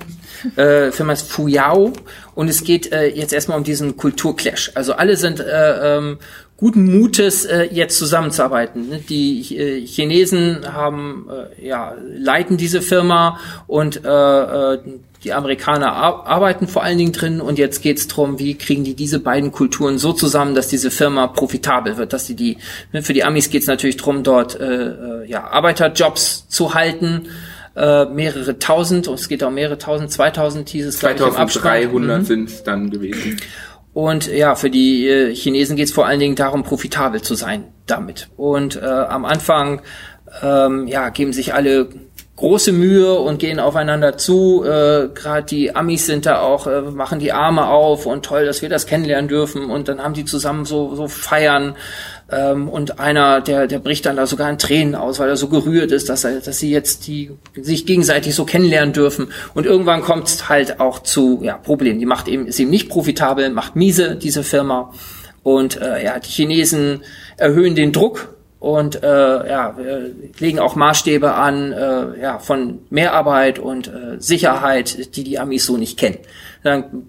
Äh, 0.62 0.92
Firma 0.92 1.14
ist 1.14 1.32
Fuyao 1.32 1.94
und 2.36 2.50
es 2.50 2.64
geht 2.64 2.92
äh, 2.92 3.08
jetzt 3.08 3.34
erstmal 3.34 3.58
um 3.58 3.64
diesen 3.64 3.96
Kulturclash. 3.98 4.72
Also 4.76 4.94
alle 4.94 5.16
sind 5.16 5.40
äh, 5.40 5.98
ähm, 5.98 6.20
guten 6.58 6.86
Mutes, 7.00 7.46
äh, 7.46 7.64
jetzt 7.72 7.98
zusammenzuarbeiten. 7.98 8.90
ne? 8.90 9.00
Die 9.00 9.58
äh, 9.58 9.86
Chinesen 9.88 10.72
haben, 10.74 11.28
äh, 11.60 11.66
ja, 11.68 11.96
leiten 12.18 12.58
diese 12.58 12.82
Firma 12.82 13.40
und 13.68 14.04
äh, 14.04 14.74
äh, 14.74 14.80
die 15.26 15.34
Amerikaner 15.34 15.94
ar 15.94 16.26
arbeiten 16.28 16.68
vor 16.68 16.84
allen 16.84 16.98
Dingen 16.98 17.12
drin 17.12 17.42
und 17.42 17.58
jetzt 17.58 17.82
geht's 17.82 18.08
drum, 18.08 18.40
wie 18.40 18.56
kriegen 18.56 18.84
die 18.84 18.94
diese 18.94 19.20
beiden 19.20 19.52
Kulturen 19.52 19.98
so 19.98 20.14
zusammen, 20.14 20.56
dass 20.56 20.68
diese 20.68 20.92
Firma 20.92 21.28
profitabel 21.28 21.98
wird, 21.98 22.14
dass 22.14 22.26
die 22.28 22.36
die 22.36 22.58
ne, 22.94 23.02
für 23.02 23.14
die 23.14 23.24
Amis 23.24 23.50
geht's 23.50 23.68
natürlich 23.68 23.98
drum, 23.98 24.24
dort 24.24 24.60
äh, 24.60 24.66
äh, 24.66 25.26
ja 25.28 25.48
Arbeiterjobs 25.48 26.48
zu 26.48 26.76
halten, 26.76 27.24
äh, 27.76 28.06
mehrere 28.06 28.60
tausend, 28.60 29.08
und 29.08 29.20
es 29.20 29.28
geht 29.28 29.44
auch 29.44 29.52
mehrere 29.52 29.78
tausend, 29.78 30.12
2000 30.12 30.70
hieß 30.70 30.86
es 30.86 31.00
glaube 31.00 31.16
ich 31.16 31.22
im 31.22 31.28
Abspann. 31.36 31.62
2300 31.64 32.20
Mhm. 32.22 32.26
sind 32.26 32.50
es 32.50 32.64
dann 32.64 32.90
gewesen. 32.92 33.38
Und 33.94 34.28
ja, 34.28 34.56
für 34.56 34.70
die 34.70 35.08
äh, 35.08 35.34
Chinesen 35.34 35.76
geht 35.76 35.88
es 35.88 35.94
vor 35.94 36.06
allen 36.06 36.20
Dingen 36.20 36.36
darum, 36.36 36.64
profitabel 36.64 37.22
zu 37.22 37.34
sein 37.34 37.64
damit. 37.88 38.30
Und 38.38 38.76
äh, 38.76 38.86
am 38.86 39.26
Anfang 39.26 39.82
ähm, 40.44 40.86
ja, 40.88 41.10
geben 41.10 41.34
sich 41.34 41.54
alle 41.54 41.90
große 42.36 42.74
Mühe 42.74 43.14
und 43.14 43.40
gehen 43.40 43.60
aufeinander 43.60 44.18
zu. 44.18 44.64
Äh, 44.66 45.08
Gerade 45.14 45.44
die 45.44 45.76
Amis 45.76 46.06
sind 46.06 46.26
da 46.26 46.42
auch, 46.42 46.68
äh, 46.68 46.82
machen 46.82 47.20
die 47.20 47.32
Arme 47.32 47.68
auf 47.68 48.06
und 48.06 48.26
toll, 48.26 48.46
dass 48.46 48.62
wir 48.62 48.70
das 48.70 48.88
kennenlernen 48.88 49.30
dürfen. 49.30 49.70
Und 49.70 49.88
dann 49.88 50.04
haben 50.04 50.14
die 50.14 50.26
zusammen 50.26 50.66
so, 50.66 50.96
so 50.96 51.08
feiern. 51.08 51.76
Ähm, 52.30 52.68
und 52.68 53.00
einer, 53.00 53.40
der, 53.40 53.68
der 53.68 53.80
bricht 53.80 54.06
dann 54.06 54.18
da 54.18 54.28
sogar 54.28 54.50
in 54.50 54.58
Tränen 54.58 54.96
aus, 54.96 55.20
weil 55.20 55.30
er 55.30 55.38
so 55.38 55.48
gerührt 55.48 55.92
ist, 55.92 56.10
dass, 56.10 56.26
er, 56.26 56.42
dass 56.42 56.60
sie 56.60 56.72
jetzt 56.72 57.08
die 57.08 57.32
sich 57.56 57.86
gegenseitig 57.86 58.36
so 58.36 58.44
kennenlernen 58.44 58.94
dürfen. 58.94 59.30
Und 59.54 59.66
irgendwann 59.66 60.02
kommt 60.02 60.28
es 60.28 60.50
halt 60.50 60.82
auch 60.82 61.00
zu 61.00 61.40
ja, 61.42 61.56
Problemen. 61.58 62.00
Die 62.00 62.06
macht 62.06 62.28
eben, 62.28 62.48
ist 62.48 62.60
eben 62.60 62.70
nicht 62.70 62.90
profitabel, 62.90 63.50
macht 63.52 63.78
miese, 63.78 64.16
diese 64.18 64.44
Firma. 64.44 64.92
Und 65.42 65.80
äh, 65.80 66.04
ja, 66.04 66.20
die 66.20 66.30
Chinesen 66.30 67.04
erhöhen 67.38 67.76
den 67.76 67.94
Druck 67.94 68.35
und 68.66 69.04
äh, 69.04 69.08
ja, 69.48 69.78
wir 69.78 70.10
legen 70.40 70.58
auch 70.58 70.76
Maßstäbe 70.76 71.36
an 71.36 71.72
äh, 71.72 72.20
ja, 72.20 72.40
von 72.40 72.80
Mehrarbeit 72.90 73.60
und 73.60 73.90
äh, 73.90 74.16
Sicherheit, 74.18 75.16
die 75.16 75.24
die 75.24 75.38
Amis 75.38 75.68
so 75.68 75.78
nicht 75.78 76.00
kennen. 76.00 76.18
Dann 76.64 77.04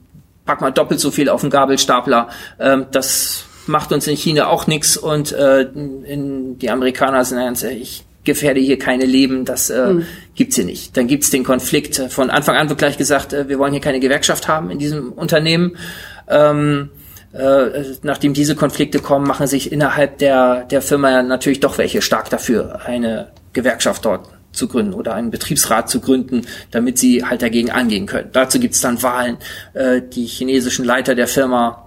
pack 0.45 0.61
mal 0.61 0.71
doppelt 0.71 1.01
so 1.01 1.11
viel 1.11 1.31
auf 1.31 1.41
den 1.41 1.49
Gabelstapler. 1.49 2.29
Ähm, 2.61 2.85
das 2.93 3.47
macht 3.67 3.91
uns 3.91 4.07
in 4.07 4.17
China 4.17 4.49
auch 4.49 4.67
nichts 4.67 4.99
und 4.99 5.33
äh, 5.33 5.63
in, 5.63 6.59
die 6.59 6.69
Amerikaner 6.69 7.25
sind 7.25 7.39
ganz 7.39 7.63
ehrlich, 7.63 7.81
ich 7.81 8.05
gefährde 8.25 8.61
hier 8.61 8.79
keine 8.79 9.07
Leben, 9.07 9.47
das 9.47 9.71
äh, 9.71 9.95
gibt's 10.35 10.57
hier 10.57 10.67
nicht. 10.67 10.95
Dann 10.95 11.07
gibt's 11.07 11.31
den 11.31 11.43
Konflikt. 11.43 11.97
Von 12.11 12.29
Anfang 12.29 12.57
an 12.57 12.69
wird 12.69 12.81
gleich 12.81 12.99
gesagt, 12.99 13.33
äh, 13.33 13.49
wir 13.49 13.59
wollen 13.59 13.73
hier 13.73 13.81
keine 13.81 14.01
Gewerkschaft 14.01 14.47
haben 14.47 14.71
in 14.71 14.79
diesem 14.79 15.11
Unternehmen. 15.11 15.79
Ähm, 16.29 16.91
äh, 17.37 17.85
nachdem 18.03 18.35
diese 18.35 18.57
Konflikte 18.57 18.99
kommen, 18.99 19.27
machen 19.27 19.47
sich 19.47 19.73
innerhalb 19.73 20.19
der, 20.19 20.65
der 20.65 20.83
Firma 20.83 21.23
natürlich 21.23 21.61
doch 21.61 21.79
welche 21.79 22.03
stark 22.03 22.31
dafür, 22.31 22.81
eine 22.85 23.29
Gewerkschaft 23.53 24.05
dort 24.05 24.29
zu 24.53 24.69
gründen 24.69 24.95
oder 24.95 25.15
einen 25.15 25.31
Betriebsrat 25.31 25.91
zu 25.91 26.01
gründen, 26.01 26.43
damit 26.71 26.99
sie 26.99 27.25
halt 27.25 27.43
dagegen 27.43 27.71
angehen 27.71 28.07
können. 28.07 28.31
Dazu 28.33 28.59
gibt's 28.59 28.81
dann 28.81 29.03
Wahlen. 29.03 29.37
Äh, 29.75 30.01
die 30.03 30.27
chinesischen 30.27 30.85
Leiter 30.85 31.15
der 31.15 31.29
Firma 31.29 31.87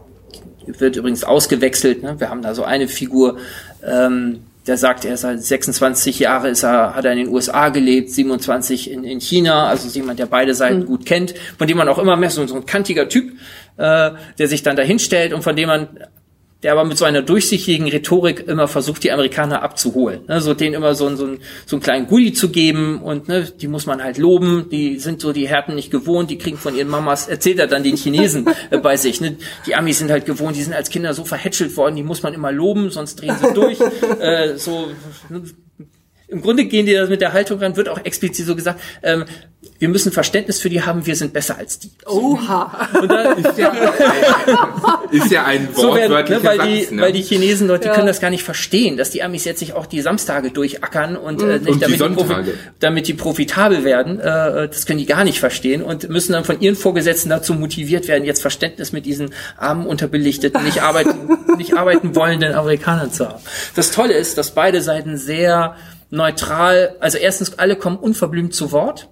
wird 0.67 0.95
übrigens 0.95 1.23
ausgewechselt. 1.23 2.03
Ne? 2.03 2.19
Wir 2.19 2.29
haben 2.29 2.43
da 2.43 2.53
so 2.53 2.63
eine 2.63 2.87
Figur, 2.87 3.37
ähm, 3.83 4.41
der 4.67 4.77
sagt, 4.77 5.03
er 5.03 5.15
ist 5.15 5.21
seit 5.21 5.41
26 5.41 6.19
Jahre 6.19 6.49
ist 6.49 6.63
er, 6.63 6.95
hat 6.95 7.03
er 7.03 7.13
in 7.13 7.19
den 7.19 7.29
USA 7.29 7.69
gelebt, 7.69 8.11
27 8.11 8.91
in, 8.91 9.03
in 9.03 9.19
China, 9.19 9.67
also 9.67 9.87
jemand, 9.87 10.19
der 10.19 10.27
beide 10.27 10.53
Seiten 10.53 10.85
gut 10.85 11.07
kennt, 11.07 11.33
von 11.57 11.67
dem 11.67 11.77
man 11.77 11.87
auch 11.87 11.97
immer 11.97 12.15
mehr 12.17 12.29
so, 12.29 12.45
so 12.45 12.55
ein 12.55 12.67
kantiger 12.67 13.09
Typ, 13.09 13.31
äh, 13.79 14.11
der 14.37 14.47
sich 14.47 14.61
dann 14.61 14.75
dahin 14.75 14.99
stellt 14.99 15.33
und 15.33 15.41
von 15.41 15.55
dem 15.55 15.67
man 15.67 15.87
der 16.61 16.73
aber 16.73 16.83
mit 16.83 16.97
so 16.97 17.05
einer 17.05 17.21
durchsichtigen 17.21 17.87
Rhetorik 17.87 18.45
immer 18.45 18.67
versucht, 18.67 19.01
die 19.05 19.13
Amerikaner 19.13 19.61
abzuholen. 19.63 20.25
Ne, 20.27 20.41
so 20.41 20.53
denen 20.53 20.73
immer 20.75 20.93
so, 20.93 21.07
ein- 21.07 21.15
so, 21.15 21.25
ein, 21.25 21.39
so 21.65 21.77
einen 21.77 21.81
kleinen 21.81 22.07
Gulli 22.07 22.33
zu 22.33 22.49
geben 22.49 23.01
und 23.01 23.29
ne, 23.29 23.43
die 23.43 23.69
muss 23.69 23.85
man 23.85 24.03
halt 24.03 24.17
loben, 24.17 24.65
die 24.69 24.99
sind 24.99 25.21
so 25.21 25.31
die 25.31 25.47
Härten 25.47 25.73
nicht 25.75 25.89
gewohnt, 25.89 26.29
die 26.29 26.37
kriegen 26.37 26.57
von 26.57 26.75
ihren 26.75 26.89
Mamas, 26.89 27.29
erzählt 27.29 27.59
er 27.59 27.67
dann 27.67 27.83
den 27.83 27.95
Chinesen 27.95 28.45
äh, 28.71 28.77
bei 28.77 28.97
sich. 28.97 29.21
Ne? 29.21 29.37
Die 29.67 29.75
Amis 29.75 29.99
sind 29.99 30.11
halt 30.11 30.25
gewohnt, 30.25 30.57
die 30.57 30.63
sind 30.63 30.73
als 30.73 30.89
Kinder 30.89 31.13
so 31.13 31.23
verhätschelt 31.23 31.77
worden, 31.77 31.95
die 31.95 32.03
muss 32.03 32.23
man 32.23 32.33
immer 32.33 32.51
loben, 32.51 32.89
sonst 32.89 33.21
drehen 33.21 33.37
sie 33.41 33.53
durch. 33.53 33.79
äh, 34.19 34.57
so 34.57 34.89
ne, 35.29 35.43
im 36.29 36.41
Grunde 36.41 36.65
gehen 36.65 36.85
die 36.85 36.93
da 36.93 37.07
mit 37.07 37.21
der 37.21 37.33
Haltung 37.33 37.59
ran, 37.59 37.75
wird 37.75 37.89
auch 37.89 38.03
explizit 38.05 38.45
so 38.45 38.55
gesagt, 38.55 38.79
ähm, 39.03 39.25
wir 39.79 39.89
müssen 39.89 40.11
Verständnis 40.11 40.59
für 40.61 40.69
die 40.69 40.81
haben, 40.83 41.05
wir 41.05 41.15
sind 41.15 41.33
besser 41.33 41.57
als 41.57 41.79
die. 41.79 41.89
Oha. 42.05 42.87
Und 43.01 43.09
da, 43.11 43.31
Ist 43.33 43.57
ja, 43.57 43.71
ist 45.11 45.31
ja 45.31 45.45
ein 45.45 45.69
so 45.75 45.95
werden, 45.95 46.11
ne, 46.13 46.43
weil, 46.43 46.57
Satz, 46.57 46.67
die, 46.67 46.95
ne? 46.95 47.01
weil 47.01 47.11
die 47.13 47.21
Chinesen 47.21 47.67
die 47.67 47.73
Ja. 47.85 47.93
können 47.93 48.07
das 48.07 48.19
gar 48.21 48.29
nicht 48.29 48.43
verstehen, 48.43 48.97
dass 48.97 49.09
die 49.09 49.23
Amis 49.23 49.45
jetzt 49.45 49.59
sich 49.59 49.73
auch 49.73 49.85
die 49.85 50.01
Samstage 50.01 50.51
durchackern 50.51 51.15
und 51.17 51.41
äh, 51.41 51.59
nicht 51.59 51.67
Und 51.69 51.75
die 51.75 51.79
damit, 51.79 51.99
die 51.99 52.03
profi- 52.03 52.17
Sonntage. 52.27 52.53
damit 52.79 53.07
die 53.07 53.13
profitabel 53.13 53.83
werden. 53.83 54.19
Äh, 54.19 54.67
das 54.69 54.85
können 54.85 54.99
die 54.99 55.05
gar 55.05 55.23
nicht 55.23 55.39
verstehen 55.39 55.81
und 55.81 56.09
müssen 56.09 56.33
dann 56.33 56.45
von 56.45 56.59
ihren 56.61 56.75
Vorgesetzten 56.75 57.29
dazu 57.29 57.53
motiviert 57.53 58.07
werden, 58.07 58.23
jetzt 58.25 58.41
Verständnis 58.41 58.91
mit 58.91 59.05
diesen 59.05 59.33
armen, 59.57 59.85
unterbelichteten, 59.87 60.63
nicht 60.63 60.81
arbeiten, 60.81 61.37
nicht 61.57 61.73
arbeiten 61.75 62.15
wollenden 62.15 62.53
Amerikanern 62.53 63.11
zu 63.11 63.27
haben. 63.27 63.41
Das 63.75 63.91
Tolle 63.91 64.13
ist, 64.13 64.37
dass 64.37 64.51
beide 64.51 64.81
Seiten 64.81 65.17
sehr 65.17 65.75
neutral, 66.09 66.95
also 66.99 67.17
erstens 67.17 67.59
alle 67.59 67.75
kommen 67.75 67.97
unverblümt 67.97 68.53
zu 68.53 68.71
Wort. 68.71 69.07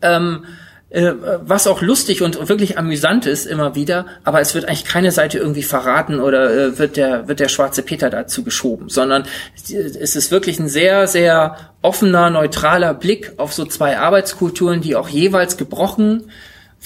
Ähm, 0.00 0.44
äh, 0.92 1.14
was 1.40 1.66
auch 1.66 1.80
lustig 1.80 2.20
und 2.20 2.48
wirklich 2.50 2.76
amüsant 2.76 3.24
ist 3.24 3.46
immer 3.46 3.74
wieder, 3.74 4.04
aber 4.24 4.42
es 4.42 4.54
wird 4.54 4.66
eigentlich 4.66 4.84
keine 4.84 5.10
Seite 5.10 5.38
irgendwie 5.38 5.62
verraten 5.62 6.20
oder 6.20 6.52
äh, 6.54 6.78
wird 6.78 6.98
der 6.98 7.28
wird 7.28 7.40
der 7.40 7.48
schwarze 7.48 7.82
Peter 7.82 8.10
dazu 8.10 8.44
geschoben, 8.44 8.90
sondern 8.90 9.24
es 9.54 10.16
ist 10.16 10.30
wirklich 10.30 10.58
ein 10.58 10.68
sehr 10.68 11.06
sehr 11.06 11.56
offener 11.80 12.28
neutraler 12.28 12.92
Blick 12.92 13.32
auf 13.38 13.54
so 13.54 13.64
zwei 13.64 13.96
Arbeitskulturen, 13.96 14.82
die 14.82 14.94
auch 14.94 15.08
jeweils 15.08 15.56
gebrochen 15.56 16.24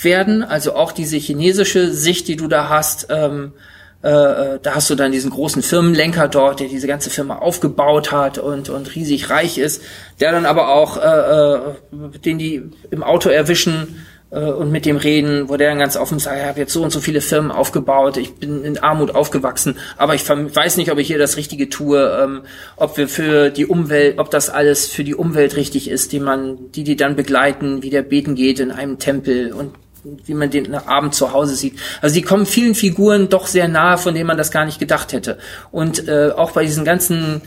werden, 0.00 0.44
also 0.44 0.76
auch 0.76 0.92
diese 0.92 1.16
chinesische 1.16 1.90
Sicht, 1.90 2.28
die 2.28 2.36
du 2.36 2.46
da 2.46 2.68
hast. 2.68 3.08
Ähm, 3.10 3.54
äh, 4.06 4.54
äh, 4.54 4.58
da 4.62 4.76
hast 4.76 4.88
du 4.88 4.94
dann 4.94 5.10
diesen 5.10 5.32
großen 5.32 5.62
Firmenlenker 5.62 6.28
dort, 6.28 6.60
der 6.60 6.68
diese 6.68 6.86
ganze 6.86 7.10
Firma 7.10 7.38
aufgebaut 7.38 8.12
hat 8.12 8.38
und, 8.38 8.68
und 8.68 8.94
riesig 8.94 9.30
reich 9.30 9.58
ist, 9.58 9.82
der 10.20 10.30
dann 10.30 10.46
aber 10.46 10.68
auch, 10.68 10.96
äh, 10.96 11.00
äh, 11.02 12.18
den 12.24 12.38
die 12.38 12.70
im 12.92 13.02
Auto 13.02 13.30
erwischen 13.30 14.04
äh, 14.30 14.38
und 14.38 14.70
mit 14.70 14.86
dem 14.86 14.96
reden, 14.96 15.48
wo 15.48 15.56
der 15.56 15.70
dann 15.70 15.80
ganz 15.80 15.96
offen 15.96 16.20
sagt, 16.20 16.38
ich 16.38 16.46
habe 16.46 16.60
jetzt 16.60 16.72
so 16.72 16.84
und 16.84 16.90
so 16.90 17.00
viele 17.00 17.20
Firmen 17.20 17.50
aufgebaut, 17.50 18.16
ich 18.16 18.36
bin 18.36 18.62
in 18.62 18.78
Armut 18.78 19.12
aufgewachsen, 19.12 19.76
aber 19.96 20.14
ich 20.14 20.28
weiß 20.28 20.76
nicht, 20.76 20.92
ob 20.92 20.98
ich 20.98 21.08
hier 21.08 21.18
das 21.18 21.36
Richtige 21.36 21.68
tue, 21.68 22.16
ähm, 22.22 22.42
ob 22.76 22.96
wir 22.98 23.08
für 23.08 23.50
die 23.50 23.66
Umwelt, 23.66 24.20
ob 24.20 24.30
das 24.30 24.50
alles 24.50 24.86
für 24.86 25.02
die 25.02 25.16
Umwelt 25.16 25.56
richtig 25.56 25.90
ist, 25.90 26.12
die 26.12 26.20
man, 26.20 26.70
die 26.70 26.84
die 26.84 26.94
dann 26.94 27.16
begleiten, 27.16 27.82
wie 27.82 27.90
der 27.90 28.02
beten 28.02 28.36
geht 28.36 28.60
in 28.60 28.70
einem 28.70 29.00
Tempel 29.00 29.52
und 29.52 29.72
wie 30.24 30.34
man 30.34 30.50
den 30.50 30.74
Abend 30.74 31.14
zu 31.14 31.32
Hause 31.32 31.54
sieht. 31.54 31.78
Also 32.00 32.14
die 32.14 32.22
kommen 32.22 32.46
vielen 32.46 32.74
Figuren 32.74 33.28
doch 33.28 33.46
sehr 33.46 33.68
nahe, 33.68 33.98
von 33.98 34.14
denen 34.14 34.26
man 34.26 34.38
das 34.38 34.50
gar 34.50 34.64
nicht 34.64 34.78
gedacht 34.78 35.12
hätte. 35.12 35.38
Und 35.70 36.08
äh, 36.08 36.30
auch 36.30 36.52
bei 36.52 36.64
diesen 36.64 36.84
ganzen 36.84 37.42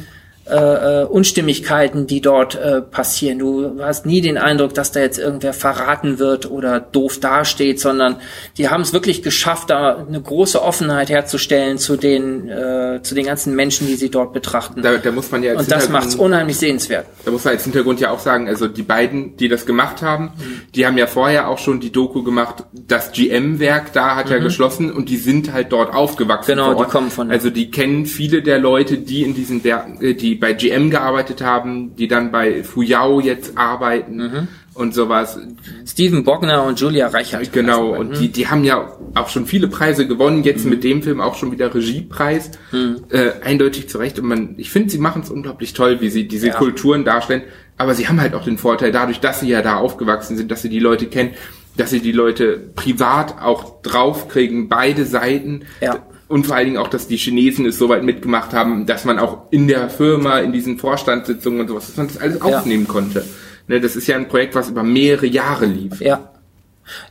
äh, 0.49 1.01
äh, 1.01 1.05
Unstimmigkeiten, 1.05 2.07
die 2.07 2.21
dort 2.21 2.55
äh, 2.55 2.81
passieren. 2.81 3.39
Du 3.39 3.77
hast 3.81 4.05
nie 4.05 4.21
den 4.21 4.37
Eindruck, 4.37 4.73
dass 4.73 4.91
da 4.91 4.99
jetzt 4.99 5.17
irgendwer 5.19 5.53
verraten 5.53 6.19
wird 6.19 6.49
oder 6.49 6.79
doof 6.79 7.19
dasteht, 7.19 7.79
sondern 7.79 8.17
die 8.57 8.69
haben 8.69 8.81
es 8.81 8.93
wirklich 8.93 9.21
geschafft, 9.23 9.69
da 9.69 9.97
eine 10.07 10.21
große 10.21 10.61
Offenheit 10.61 11.09
herzustellen 11.09 11.77
zu 11.77 11.95
den 11.97 12.49
äh, 12.49 12.99
zu 13.03 13.15
den 13.15 13.25
ganzen 13.25 13.55
Menschen, 13.55 13.87
die 13.87 13.95
sie 13.95 14.09
dort 14.09 14.33
betrachten. 14.33 14.81
Da, 14.81 14.97
da 14.97 15.11
muss 15.11 15.31
man 15.31 15.43
ja 15.43 15.51
Und 15.51 15.59
das 15.59 15.65
Hintergrund- 15.83 15.91
macht's 15.91 16.15
unheimlich 16.15 16.57
sehenswert. 16.57 17.05
Da 17.25 17.31
muss 17.31 17.43
man 17.45 17.53
als 17.53 17.63
Hintergrund 17.63 17.99
ja 17.99 18.11
auch 18.11 18.19
sagen, 18.19 18.47
also 18.47 18.67
die 18.67 18.83
beiden, 18.83 19.37
die 19.37 19.47
das 19.47 19.65
gemacht 19.65 20.01
haben, 20.01 20.31
die 20.75 20.85
haben 20.85 20.97
ja 20.97 21.07
vorher 21.07 21.47
auch 21.47 21.57
schon 21.59 21.79
die 21.79 21.91
Doku 21.91 22.23
gemacht, 22.23 22.63
das 22.73 23.11
GM-Werk 23.11 23.93
da 23.93 24.15
hat 24.15 24.29
ja 24.29 24.39
geschlossen 24.39 24.91
und 24.91 25.09
die 25.09 25.17
sind 25.17 25.53
halt 25.53 25.71
dort 25.71 25.93
aufgewachsen. 25.93 26.51
Mhm. 26.51 26.55
Genau, 26.59 26.83
die 26.83 26.89
kommen 26.89 27.11
von- 27.11 27.31
Also 27.31 27.49
die 27.49 27.69
kennen 27.71 28.05
viele 28.05 28.41
der 28.41 28.59
Leute, 28.59 28.97
die 28.97 29.23
in 29.23 29.33
diesen 29.35 29.63
Werken, 29.63 30.01
äh, 30.03 30.13
die 30.13 30.35
bei 30.39 30.53
GM 30.53 30.89
gearbeitet 30.89 31.41
haben, 31.41 31.95
die 31.95 32.07
dann 32.07 32.31
bei 32.31 32.63
Fuyao 32.63 33.19
jetzt 33.19 33.57
arbeiten 33.57 34.15
Mhm. 34.17 34.47
und 34.73 34.93
sowas. 34.93 35.37
Steven 35.85 36.23
Bogner 36.23 36.63
und 36.63 36.79
Julia 36.79 37.07
Reichert. 37.07 37.51
Genau, 37.51 37.91
Also, 37.91 37.99
und 38.01 38.19
die, 38.19 38.29
die 38.29 38.47
haben 38.47 38.63
ja 38.63 38.93
auch 39.15 39.29
schon 39.29 39.45
viele 39.45 39.67
Preise 39.67 40.07
gewonnen, 40.07 40.43
jetzt 40.43 40.63
Mhm. 40.63 40.69
mit 40.71 40.83
dem 40.83 41.01
Film 41.03 41.19
auch 41.21 41.35
schon 41.35 41.51
wieder 41.51 41.73
Regiepreis. 41.73 42.51
Äh, 43.09 43.31
eindeutig 43.43 43.89
zurecht. 43.89 44.19
Und 44.19 44.27
man, 44.27 44.53
ich 44.57 44.69
finde, 44.71 44.89
sie 44.89 44.97
machen 44.99 45.21
es 45.23 45.29
unglaublich 45.29 45.73
toll, 45.73 46.01
wie 46.01 46.09
sie 46.09 46.27
diese 46.27 46.47
Ja. 46.47 46.53
Kulturen 46.55 47.03
darstellen. 47.05 47.43
Aber 47.77 47.93
sie 47.95 48.07
haben 48.07 48.19
halt 48.21 48.33
auch 48.33 48.43
den 48.43 48.57
Vorteil, 48.57 48.91
dadurch, 48.91 49.19
dass 49.19 49.39
sie 49.39 49.47
ja 49.49 49.61
da 49.61 49.77
aufgewachsen 49.77 50.35
sind, 50.37 50.51
dass 50.51 50.61
sie 50.61 50.69
die 50.69 50.79
Leute 50.79 51.05
kennen, 51.07 51.31
dass 51.77 51.91
sie 51.91 52.01
die 52.01 52.11
Leute 52.11 52.57
privat 52.75 53.41
auch 53.41 53.81
draufkriegen, 53.83 54.67
beide 54.67 55.05
Seiten. 55.05 55.61
Ja. 55.79 55.99
Und 56.29 56.45
vor 56.47 56.55
allen 56.55 56.65
Dingen 56.67 56.77
auch, 56.77 56.87
dass 56.87 57.07
die 57.07 57.17
Chinesen 57.17 57.65
es 57.65 57.77
soweit 57.77 58.03
mitgemacht 58.03 58.53
haben, 58.53 58.85
dass 58.85 59.03
man 59.03 59.19
auch 59.19 59.51
in 59.51 59.67
der 59.67 59.89
Firma, 59.89 60.39
in 60.39 60.53
diesen 60.53 60.77
Vorstandssitzungen 60.77 61.61
und 61.61 61.67
sowas, 61.67 61.87
dass 61.87 61.97
man 61.97 62.07
das 62.07 62.17
alles 62.17 62.37
Ja. 62.39 62.59
aufnehmen 62.59 62.87
konnte. 62.87 63.25
Ne, 63.67 63.81
das 63.81 63.95
ist 63.95 64.07
ja 64.07 64.15
ein 64.15 64.27
Projekt, 64.27 64.55
was 64.55 64.69
über 64.69 64.83
mehrere 64.83 65.25
Jahre 65.25 65.65
lief. 65.65 65.99
Ja. 65.99 66.29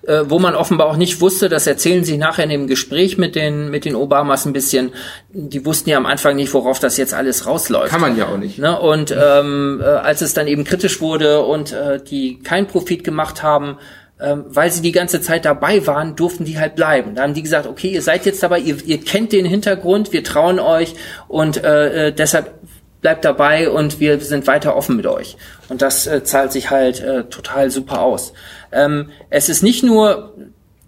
Äh, 0.03 0.25
wo 0.27 0.39
man 0.41 0.55
offenbar 0.57 0.89
auch 0.89 0.97
nicht 0.97 1.21
wusste, 1.21 1.49
das 1.49 1.67
erzählen 1.69 2.03
sie 2.05 2.17
nachher 2.17 2.43
in 2.45 2.51
dem 2.51 2.67
Gespräch 2.67 3.17
mit 3.17 3.37
den, 3.37 3.71
mit 3.71 3.85
den 3.85 3.95
Obamas 3.95 4.45
ein 4.45 4.53
bisschen, 4.53 4.91
die 5.33 5.65
wussten 5.65 5.91
ja 5.91 5.97
am 5.99 6.07
Anfang 6.07 6.35
nicht, 6.35 6.53
worauf 6.53 6.81
das 6.81 6.97
jetzt 6.97 7.15
alles 7.15 7.47
rausläuft. 7.47 7.91
Kann 7.91 8.01
man 8.01 8.17
ja 8.17 8.27
auch 8.27 8.39
nicht. 8.39 8.59
Ne? 8.59 8.77
Und 8.79 9.15
ähm, 9.17 9.81
äh, 9.81 9.85
als 9.85 10.21
es 10.21 10.35
dann 10.35 10.49
eben 10.49 10.65
kritisch 10.65 11.01
wurde 11.01 11.43
und 11.45 11.73
äh, 11.73 12.01
die 12.03 12.41
keinen 12.41 12.67
Profit 12.67 13.05
gemacht 13.05 13.43
haben, 13.45 13.77
ähm, 14.21 14.45
weil 14.49 14.71
sie 14.71 14.83
die 14.83 14.93
ganze 14.93 15.21
Zeit 15.21 15.45
dabei 15.45 15.87
waren, 15.87 16.17
durften 16.17 16.45
die 16.45 16.59
halt 16.59 16.75
bleiben. 16.75 17.15
Da 17.15 17.23
haben 17.23 17.35
die 17.35 17.43
gesagt, 17.43 17.67
okay, 17.67 17.89
ihr 17.89 18.03
seid 18.03 18.27
jetzt 18.27 18.43
dabei, 18.43 18.59
ihr, 18.59 18.77
ihr 18.85 19.01
kennt 19.01 19.33
den 19.33 19.47
Hintergrund, 19.47 20.13
wir 20.13 20.25
trauen 20.25 20.59
euch 20.59 20.95
und 21.29 21.63
äh, 21.63 22.09
äh, 22.09 22.13
deshalb 22.13 22.55
bleibt 23.01 23.25
dabei 23.25 23.71
und 23.71 24.01
wir 24.01 24.21
sind 24.21 24.47
weiter 24.47 24.77
offen 24.77 24.97
mit 24.97 25.07
euch. 25.07 25.37
Und 25.69 25.83
das 25.83 26.07
äh, 26.07 26.25
zahlt 26.25 26.53
sich 26.53 26.71
halt 26.71 27.01
äh, 27.01 27.25
total 27.25 27.71
super 27.71 28.03
aus. 28.03 28.33
Ähm, 28.73 29.11
es 29.31 29.49
ist 29.49 29.63
nicht 29.63 29.85
nur 29.85 30.35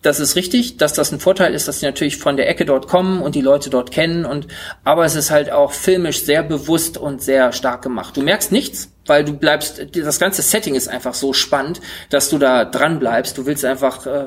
das 0.03 0.19
ist 0.19 0.37
richtig, 0.37 0.79
dass 0.79 0.95
das 0.95 1.13
ein 1.13 1.21
Vorteil 1.21 1.55
ist, 1.55 1.69
dass 1.69 1.81
sie 1.81 1.87
natürlich 1.87 2.17
von 2.17 2.37
der 2.37 2.49
Ecke 2.49 2.65
dort 2.65 2.89
kommen 2.89 3.21
und 3.21 3.35
die 3.35 3.43
Leute 3.43 3.69
dort 3.69 3.91
kennen 3.91 4.25
und 4.25 4.47
aber 4.83 5.05
es 5.05 5.15
ist 5.15 5.31
halt 5.31 5.51
auch 5.53 5.73
filmisch 5.73 6.25
sehr 6.25 6.43
bewusst 6.43 6.97
und 6.97 7.23
sehr 7.23 7.53
stark 7.53 7.83
gemacht. 7.83 8.17
Du 8.17 8.23
merkst 8.23 8.51
nichts, 8.51 8.93
weil 9.07 9.25
du 9.25 9.33
bleibst, 9.33 9.85
das 9.95 10.19
ganze 10.19 10.43
Setting 10.43 10.75
ist 10.75 10.89
einfach 10.89 11.15
so 11.15 11.33
spannend, 11.33 11.81
dass 12.09 12.31
du 12.31 12.39
da 12.39 12.65
dran 12.65 12.99
bleibst. 12.99 13.37
Du 13.37 13.45
willst 13.45 13.65
einfach 13.65 14.07
äh, 14.07 14.27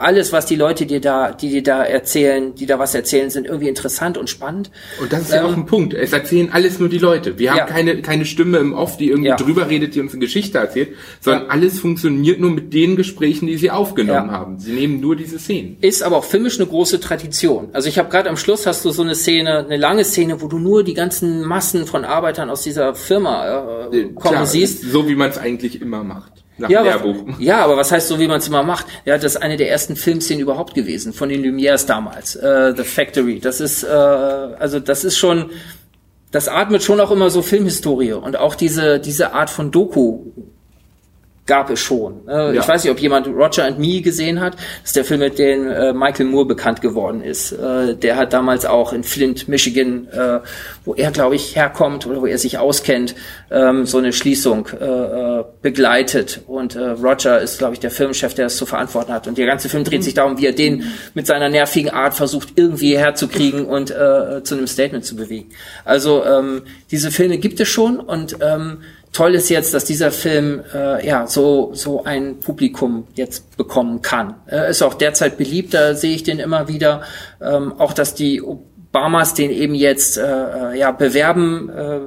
alles, 0.00 0.32
was 0.32 0.46
die 0.46 0.56
Leute 0.56 0.86
dir 0.86 1.00
da, 1.00 1.32
die 1.32 1.50
dir 1.50 1.62
da 1.62 1.84
erzählen, 1.84 2.54
die 2.54 2.66
da 2.66 2.78
was 2.78 2.94
erzählen, 2.94 3.30
sind 3.30 3.46
irgendwie 3.46 3.68
interessant 3.68 4.16
und 4.18 4.30
spannend. 4.30 4.70
Und 5.00 5.12
das 5.12 5.22
ist 5.22 5.32
ja 5.32 5.44
auch 5.44 5.56
ein 5.56 5.66
Punkt. 5.66 5.94
Es 5.94 6.12
erzählen 6.12 6.50
alles 6.52 6.78
nur 6.78 6.88
die 6.88 6.98
Leute. 6.98 7.38
Wir 7.38 7.50
haben 7.50 7.58
Ja. 7.58 7.64
keine, 7.66 8.00
keine 8.02 8.24
Stimme 8.24 8.58
im 8.58 8.72
Off, 8.72 8.96
die 8.96 9.08
irgendwie 9.10 9.28
Ja. 9.28 9.36
drüber 9.36 9.68
redet, 9.68 9.94
die 9.94 10.00
uns 10.00 10.12
eine 10.12 10.20
Geschichte 10.20 10.58
erzählt, 10.58 10.90
sondern 11.20 11.44
Ja. 11.44 11.48
alles 11.50 11.78
funktioniert 11.80 12.40
nur 12.40 12.50
mit 12.50 12.72
den 12.72 12.96
Gesprächen, 12.96 13.46
die 13.46 13.56
sie 13.56 13.70
aufgenommen 13.70 14.30
haben. 14.30 14.58
Sie 14.58 14.72
nehmen 14.72 15.00
nur 15.00 15.16
diese 15.16 15.38
Szenen. 15.38 15.76
ist 15.80 16.02
aber 16.02 16.16
auch 16.16 16.24
filmisch 16.24 16.58
eine 16.58 16.66
große 16.68 17.00
Tradition. 17.00 17.68
Also 17.72 17.88
ich 17.88 17.98
habe 17.98 18.08
gerade 18.08 18.28
am 18.30 18.36
Schluss 18.36 18.66
hast 18.66 18.84
du 18.84 18.90
so 18.90 19.02
eine 19.02 19.14
Szene, 19.14 19.58
eine 19.66 19.76
lange 19.76 20.04
Szene, 20.04 20.40
wo 20.40 20.46
du 20.48 20.58
nur 20.58 20.82
die 20.84 20.94
ganzen 20.94 21.42
Massen 21.42 21.86
von 21.86 22.04
Arbeitern 22.04 22.48
aus 22.50 22.62
dieser 22.62 22.94
Firma 22.94 23.88
äh, 23.92 24.02
kommen 24.04 24.16
Klar, 24.16 24.46
siehst. 24.46 24.82
So 24.90 25.08
wie 25.08 25.14
man 25.14 25.30
es 25.30 25.38
eigentlich 25.38 25.80
immer 25.82 26.02
macht. 26.04 26.39
Nach 26.60 26.70
Ja 26.70 26.82
Lehrbuch. 26.82 27.16
aber, 27.20 27.34
ja, 27.40 27.64
aber 27.64 27.76
was 27.76 27.90
heißt 27.90 28.08
so, 28.08 28.18
wie 28.20 28.28
man 28.28 28.38
es 28.38 28.48
immer 28.48 28.62
macht? 28.62 28.86
Ja, 29.04 29.16
das 29.16 29.34
ist 29.34 29.42
eine 29.42 29.56
der 29.56 29.70
ersten 29.70 29.96
Filmszenen 29.96 30.42
überhaupt 30.42 30.74
gewesen, 30.74 31.12
von 31.12 31.28
den 31.28 31.42
Lumières 31.42 31.86
damals, 31.86 32.36
äh, 32.36 32.74
The 32.76 32.84
Factory. 32.84 33.40
Das 33.40 33.60
ist, 33.60 33.82
äh, 33.82 33.86
also 33.88 34.78
das 34.80 35.04
ist 35.04 35.16
schon, 35.18 35.50
das 36.30 36.48
atmet 36.48 36.82
schon 36.82 37.00
auch 37.00 37.10
immer 37.10 37.30
so 37.30 37.42
Filmhistorie 37.42 38.12
und 38.12 38.36
auch 38.36 38.54
diese, 38.54 39.00
diese 39.00 39.32
Art 39.32 39.50
von 39.50 39.70
Doku 39.70 40.26
gab 41.50 41.68
es 41.68 41.80
schon. 41.80 42.28
Äh, 42.28 42.54
Ja. 42.54 42.60
Ich 42.60 42.68
weiß 42.68 42.84
nicht, 42.84 42.92
ob 42.92 43.00
jemand 43.00 43.26
Roger 43.26 43.64
and 43.64 43.80
Me 43.80 44.00
gesehen 44.00 44.38
hat. 44.40 44.54
Das 44.54 44.90
ist 44.90 44.96
der 44.96 45.04
Film, 45.04 45.18
mit 45.18 45.36
dem 45.36 45.68
äh, 45.68 45.92
Michael 45.92 46.26
Moore 46.26 46.46
bekannt 46.46 46.80
geworden 46.80 47.22
ist. 47.22 47.50
Äh, 47.50 47.96
der 47.96 48.14
hat 48.16 48.32
damals 48.32 48.64
auch 48.64 48.92
in 48.92 49.02
Flint, 49.02 49.48
Michigan, 49.48 50.06
äh, 50.12 50.38
wo 50.84 50.94
er, 50.94 51.10
glaube 51.10 51.34
ich, 51.34 51.56
herkommt 51.56 52.06
oder 52.06 52.22
wo 52.22 52.26
er 52.26 52.38
sich 52.38 52.58
auskennt, 52.58 53.16
ähm, 53.50 53.84
so 53.84 53.98
eine 53.98 54.12
Schließung 54.12 54.68
äh, 54.80 54.84
äh, 54.84 55.44
begleitet. 55.60 56.40
Und 56.46 56.76
Roger 56.76 57.40
ist, 57.40 57.58
glaube 57.58 57.74
ich, 57.74 57.80
der 57.80 57.90
Filmchef, 57.90 58.34
der 58.34 58.46
es 58.46 58.56
zu 58.56 58.64
verantworten 58.64 59.12
hat. 59.12 59.26
Und 59.26 59.36
der 59.36 59.46
ganze 59.46 59.68
Film 59.68 59.82
dreht 59.82 60.04
sich 60.04 60.14
darum, 60.14 60.38
wie 60.38 60.46
er 60.46 60.52
den 60.52 60.84
mit 61.14 61.26
seiner 61.26 61.48
nervigen 61.48 61.90
Art 61.90 62.14
versucht, 62.14 62.50
irgendwie 62.54 62.96
herzukriegen 62.96 63.64
und 63.66 63.88
zu 63.88 64.54
einem 64.54 64.66
Statement 64.68 65.04
zu 65.04 65.16
bewegen. 65.16 65.50
Also 65.84 66.24
ähm, 66.24 66.62
diese 66.92 67.10
Filme 67.10 67.38
gibt 67.38 67.58
es 67.58 67.68
schon 67.68 67.98
und 67.98 68.36
ähm, 68.40 68.78
toll 69.12 69.34
ist 69.34 69.48
jetzt, 69.48 69.74
dass 69.74 69.84
dieser 69.84 70.10
Film 70.10 70.62
äh, 70.72 71.06
ja 71.06 71.26
so 71.26 71.70
so 71.74 72.04
ein 72.04 72.40
Publikum 72.40 73.06
jetzt 73.14 73.56
bekommen 73.56 74.02
kann. 74.02 74.34
Äh, 74.50 74.70
ist 74.70 74.82
auch 74.82 74.94
derzeit 74.94 75.36
beliebt, 75.36 75.74
da 75.74 75.94
sehe 75.94 76.14
ich 76.14 76.22
den 76.22 76.38
immer 76.38 76.68
wieder. 76.68 77.02
Ähm, 77.40 77.74
auch 77.78 77.92
dass 77.92 78.14
die 78.14 78.42
Obamas 78.42 79.34
den 79.34 79.50
eben 79.50 79.74
jetzt 79.74 80.18
äh, 80.18 80.22
äh, 80.22 80.78
ja 80.78 80.90
bewerben. 80.90 81.70
Äh, 81.70 82.00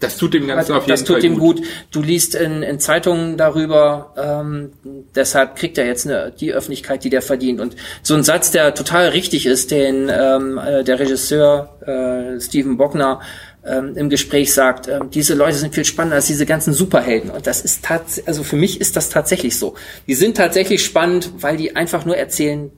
Das 0.00 0.18
tut 0.18 0.34
dem 0.34 0.46
Ganzen 0.46 0.72
auf 0.72 0.82
jeden 0.82 0.90
das 0.90 1.04
tut 1.04 1.16
Fall 1.16 1.24
ihm 1.24 1.38
gut. 1.38 1.62
Du 1.90 2.02
liest 2.02 2.34
in, 2.34 2.62
in 2.62 2.78
Zeitungen 2.78 3.38
darüber, 3.38 4.12
ähm, 4.16 4.72
deshalb 5.14 5.56
kriegt 5.56 5.78
er 5.78 5.86
jetzt 5.86 6.06
eine, 6.06 6.32
die 6.38 6.52
Öffentlichkeit, 6.52 7.04
die 7.04 7.10
der 7.10 7.22
verdient. 7.22 7.60
Und 7.60 7.76
so 8.02 8.14
ein 8.14 8.22
Satz, 8.22 8.50
der 8.50 8.74
total 8.74 9.08
richtig 9.08 9.46
ist, 9.46 9.70
den 9.70 10.10
ähm, 10.10 10.58
äh, 10.58 10.84
der 10.84 10.98
Regisseur 10.98 11.70
äh, 11.86 12.40
Steven 12.40 12.76
Bockner 12.76 13.20
ähm, 13.66 13.96
im 13.96 14.10
Gespräch 14.10 14.52
sagt, 14.54 14.88
ähm, 14.88 15.10
diese 15.10 15.34
Leute 15.34 15.56
sind 15.58 15.74
viel 15.74 15.84
spannender 15.84 16.16
als 16.16 16.26
diese 16.26 16.46
ganzen 16.46 16.72
Superhelden. 16.72 17.30
Und 17.30 17.46
das 17.46 17.60
ist 17.62 17.84
tatsächlich, 17.84 18.28
also 18.28 18.42
für 18.44 18.56
mich 18.56 18.80
ist 18.80 18.96
das 18.96 19.08
tatsächlich 19.08 19.58
so. 19.58 19.74
Die 20.06 20.14
sind 20.14 20.36
tatsächlich 20.36 20.84
spannend, 20.84 21.30
weil 21.40 21.56
die 21.56 21.74
einfach 21.76 22.04
nur 22.04 22.16
erzählen, 22.16 22.70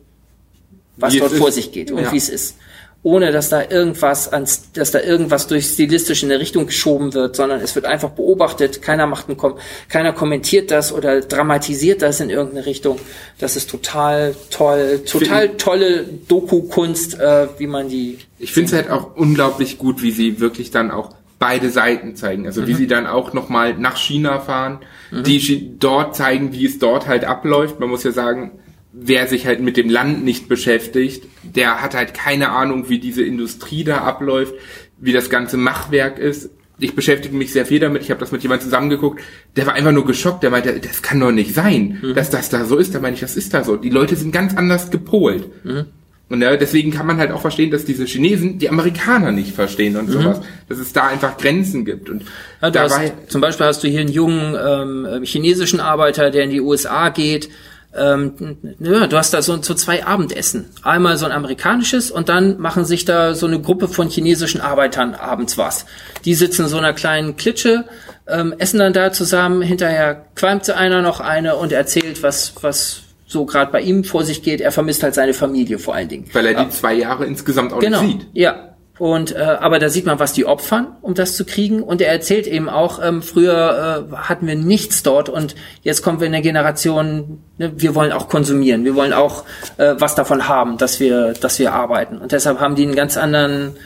was 0.97 1.15
Wie 1.15 1.19
dort 1.21 1.33
vor 1.33 1.53
sich 1.53 1.73
geht 1.73 1.91
und 1.91 2.03
Ja. 2.03 2.13
wie 2.13 2.17
es 2.17 2.29
ist. 2.29 2.57
Ohne 3.05 3.31
dass 3.31 3.49
da 3.49 3.63
irgendwas 3.71 4.33
ans, 4.33 4.73
dass 4.73 4.91
da 4.91 5.01
irgendwas 5.01 5.47
durch 5.47 5.67
stilistisch 5.67 6.25
in 6.25 6.31
eine 6.33 6.41
Richtung 6.41 6.67
geschoben 6.67 7.15
wird, 7.15 7.37
sondern 7.37 7.61
es 7.61 7.77
wird 7.77 7.87
einfach 7.87 8.11
beobachtet, 8.11 8.83
keiner 8.83 9.07
macht 9.07 9.29
einen 9.29 9.37
Kom 9.37 9.55
keiner 9.89 10.13
kommentiert 10.13 10.73
das 10.73 10.93
oder 10.93 11.21
dramatisiert 11.21 12.03
das 12.03 12.19
in 12.21 12.29
irgendeine 12.29 12.67
Richtung. 12.67 12.99
Das 13.39 13.55
ist 13.55 13.71
total 13.71 14.35
toll, 14.51 15.03
total 15.07 15.51
tolle 15.51 16.05
Doku-Kunst, 16.29 17.19
äh, 17.21 17.47
wie 17.59 17.67
man 17.67 17.89
die 17.89 18.19
Ich 18.39 18.53
finde 18.53 18.69
es 18.69 18.73
halt 18.75 18.91
auch 18.91 19.17
unglaublich 19.17 19.79
gut, 19.79 20.03
wie 20.03 20.11
sie 20.11 20.41
wirklich 20.41 20.71
dann 20.71 20.91
auch 20.91 21.15
beide 21.39 21.71
Seiten 21.71 22.17
zeigen. 22.17 22.47
Also 22.47 22.63
Mhm. 22.63 22.67
wie 22.67 22.75
sie 22.75 22.87
dann 22.89 23.07
auch 23.07 23.33
nochmal 23.33 23.75
nach 23.79 23.97
China 23.97 24.41
fahren, 24.41 24.81
die 25.13 25.39
Chi- 25.39 25.71
dort 25.79 26.17
zeigen, 26.17 26.53
wie 26.53 26.67
es 26.67 26.81
dort 26.81 27.07
halt 27.07 27.25
abläuft. 27.25 27.79
Man 27.79 27.89
muss 27.89 28.03
ja 28.03 28.11
sagen, 28.11 28.59
wer 28.93 29.27
sich 29.27 29.47
halt 29.47 29.61
mit 29.61 29.77
dem 29.77 29.89
Land 29.91 30.25
nicht 30.25 30.49
beschäftigt, 30.49 31.25
der 31.43 31.83
hat 31.83 31.95
halt 31.95 32.15
keine 32.15 32.51
Ahnung, 32.51 32.89
wie 32.89 32.99
diese 32.99 33.23
Industrie 33.23 33.85
da 33.85 33.99
abläuft, 33.99 34.55
wie 34.99 35.13
das 35.13 35.31
ganze 35.31 35.57
Machwerk 35.57 36.19
ist. 36.19 36.51
Ich 36.81 36.95
beschäftige 36.95 37.35
mich 37.37 37.53
sehr 37.53 37.67
viel 37.67 37.81
damit. 37.81 38.03
Ich 38.03 38.11
habe 38.11 38.21
das 38.21 38.31
mit 38.33 38.43
jemandem 38.43 38.65
zusammengeguckt. 38.67 39.21
Der 39.57 39.67
war 39.67 39.75
einfach 39.75 39.91
nur 39.93 40.07
geschockt. 40.07 40.43
Der 40.45 40.51
meinte, 40.51 40.79
das 40.79 41.03
kann 41.03 41.19
doch 41.19 41.33
nicht 41.33 41.53
sein, 41.55 41.99
Mhm. 42.03 42.15
dass 42.15 42.31
das 42.31 42.51
da 42.51 42.65
so 42.65 42.77
ist. 42.77 42.95
Da 42.95 43.01
meine 43.01 43.15
ich, 43.15 43.21
das 43.21 43.37
ist 43.37 43.53
da 43.53 43.65
so. 43.65 43.77
Die 43.77 43.91
Leute 43.91 44.15
sind 44.15 44.31
ganz 44.33 44.57
anders 44.57 44.91
gepolt. 44.91 45.49
Mhm. 45.65 45.87
Und 46.31 46.43
ja, 46.43 46.57
deswegen 46.57 46.91
kann 46.93 47.07
man 47.07 47.17
halt 47.17 47.33
auch 47.33 47.41
verstehen, 47.41 47.71
dass 47.71 47.85
diese 47.87 48.05
Chinesen 48.05 48.59
die 48.59 48.69
Amerikaner 48.69 49.33
nicht 49.33 49.55
verstehen 49.55 49.97
und 49.97 50.09
sowas. 50.11 50.41
Dass 50.69 50.79
es 50.79 50.93
da 50.93 51.09
einfach 51.09 51.37
Grenzen 51.39 51.85
gibt. 51.85 52.11
Und 52.11 52.23
Mhm. 52.23 52.29
Ja, 52.63 52.71
dabei, 52.71 53.13
hast, 53.19 53.31
zum 53.33 53.41
Beispiel 53.41 53.67
hast 53.67 53.83
du 53.83 53.89
hier 53.89 54.01
einen 54.01 54.11
jungen 54.13 54.55
ähm, 54.55 55.23
chinesischen 55.25 55.81
Arbeiter, 55.81 56.31
der 56.31 56.45
in 56.45 56.51
die 56.51 56.61
USA 56.61 57.09
geht. 57.09 57.49
Ähm, 57.97 58.35
ja, 58.81 59.07
du 59.07 59.17
hast 59.17 59.33
da 59.33 59.41
so, 59.43 59.61
so 59.63 59.75
zwei 59.75 60.05
Abendessen. 60.05 60.67
Einmal 60.83 61.17
so 61.17 61.25
ein 61.27 61.33
amerikanisches 61.33 62.11
und 62.11 62.29
dann 62.29 62.59
machen 62.61 62.85
sich 62.85 63.05
da 63.05 63.35
so 63.35 63.47
eine 63.47 63.61
Gruppe 63.61 63.89
von 63.89 64.09
chinesischen 64.09 64.61
Arbeitern 64.61 65.15
abends 65.15 65.57
was. 65.57 65.87
Die 66.25 66.35
sitzen 66.35 66.63
in 66.65 66.69
so 66.69 66.77
einer 66.79 66.93
kleinen 66.93 67.37
Klitsche, 67.37 67.85
ähm, 68.27 68.55
essen 68.59 68.79
dann 68.79 68.93
da 68.93 69.11
zusammen. 69.11 69.63
Hinterher 69.63 70.27
qualmt 70.35 70.69
einer 70.71 71.01
noch 71.03 71.21
eine 71.21 71.57
und 71.57 71.73
erzählt, 71.73 72.23
was, 72.23 72.53
was 72.61 73.01
so 73.27 73.47
gerade 73.47 73.73
bei 73.73 73.81
ihm 73.81 74.05
vor 74.05 74.23
sich 74.23 74.43
geht. 74.43 74.61
Er 74.61 74.71
vermisst 74.73 75.03
halt 75.03 75.15
seine 75.15 75.33
Familie 75.35 75.79
vor 75.79 75.95
allen 75.95 76.09
Dingen. 76.09 76.27
weil 76.35 76.47
er 76.47 76.65
die 76.65 76.71
zwei 76.71 76.95
Jahre 76.95 77.25
insgesamt 77.25 77.73
auch 77.73 77.81
Genau, 77.81 78.03
nicht 78.03 78.21
sieht. 78.21 78.29
ja. 78.35 78.68
Und 78.99 79.35
äh, 79.35 79.39
aber 79.39 79.79
da 79.79 79.89
sieht 79.89 80.07
man, 80.07 80.19
was 80.19 80.33
die 80.33 80.45
opfern, 80.45 80.89
um 81.03 81.15
das 81.15 81.37
zu 81.37 81.45
kriegen. 81.45 81.83
Und 81.83 82.01
er 82.01 82.11
erzählt 82.11 82.47
eben 82.47 82.69
auch, 82.69 83.01
ähm, 83.03 83.23
früher 83.23 84.09
äh, 84.11 84.17
hatten 84.17 84.47
wir 84.47 84.57
nichts 84.57 85.03
dort 85.03 85.29
und 85.29 85.55
jetzt 85.83 86.03
kommen 86.03 86.21
wir 86.21 86.27
in 86.27 86.33
der 86.33 86.43
Generation, 86.43 87.43
ne, 87.59 87.73
wir 87.77 87.95
wollen 87.95 88.13
auch 88.13 88.29
konsumieren, 88.29 88.85
wir 88.85 88.97
wollen 88.97 89.13
auch 89.13 89.45
äh, 89.77 89.95
was 89.99 90.15
davon 90.15 90.49
haben, 90.49 90.79
dass 90.79 90.99
wir, 90.99 91.35
dass 91.35 91.59
wir 91.59 91.73
arbeiten. 91.73 92.19
Und 92.19 92.33
deshalb 92.33 92.61
haben 92.61 92.75
die 92.75 92.83
einen 92.83 92.97
ganz 92.97 93.17
anderen, 93.17 93.77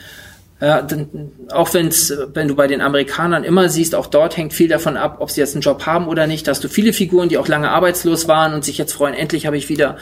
Ja, 0.63 0.81
dann, 0.81 1.09
auch 1.51 1.73
wenn's, 1.73 2.13
wenn 2.33 2.47
du 2.47 2.55
bei 2.55 2.67
den 2.67 2.79
Amerikanern 2.79 3.43
immer 3.43 3.67
siehst, 3.67 3.95
auch 3.95 4.07
dort 4.07 4.37
hängt 4.37 4.53
viel 4.53 4.69
davon 4.69 4.95
ab, 4.95 5.17
ob 5.19 5.29
sie 5.29 5.41
jetzt 5.41 5.55
einen 5.55 5.61
Job 5.61 5.85
haben 5.85 6.07
oder 6.07 6.25
nicht. 6.25 6.47
Da 6.47 6.51
hast 6.51 6.63
du 6.63 6.69
viele 6.69 6.93
Figuren, 6.93 7.27
die 7.27 7.37
auch 7.37 7.49
lange 7.49 7.69
arbeitslos 7.69 8.29
waren 8.29 8.53
und 8.53 8.63
sich 8.63 8.77
jetzt 8.77 8.93
freuen, 8.93 9.13
endlich 9.13 9.45
habe 9.45 9.57
ich 9.57 9.67
wieder, 9.67 9.97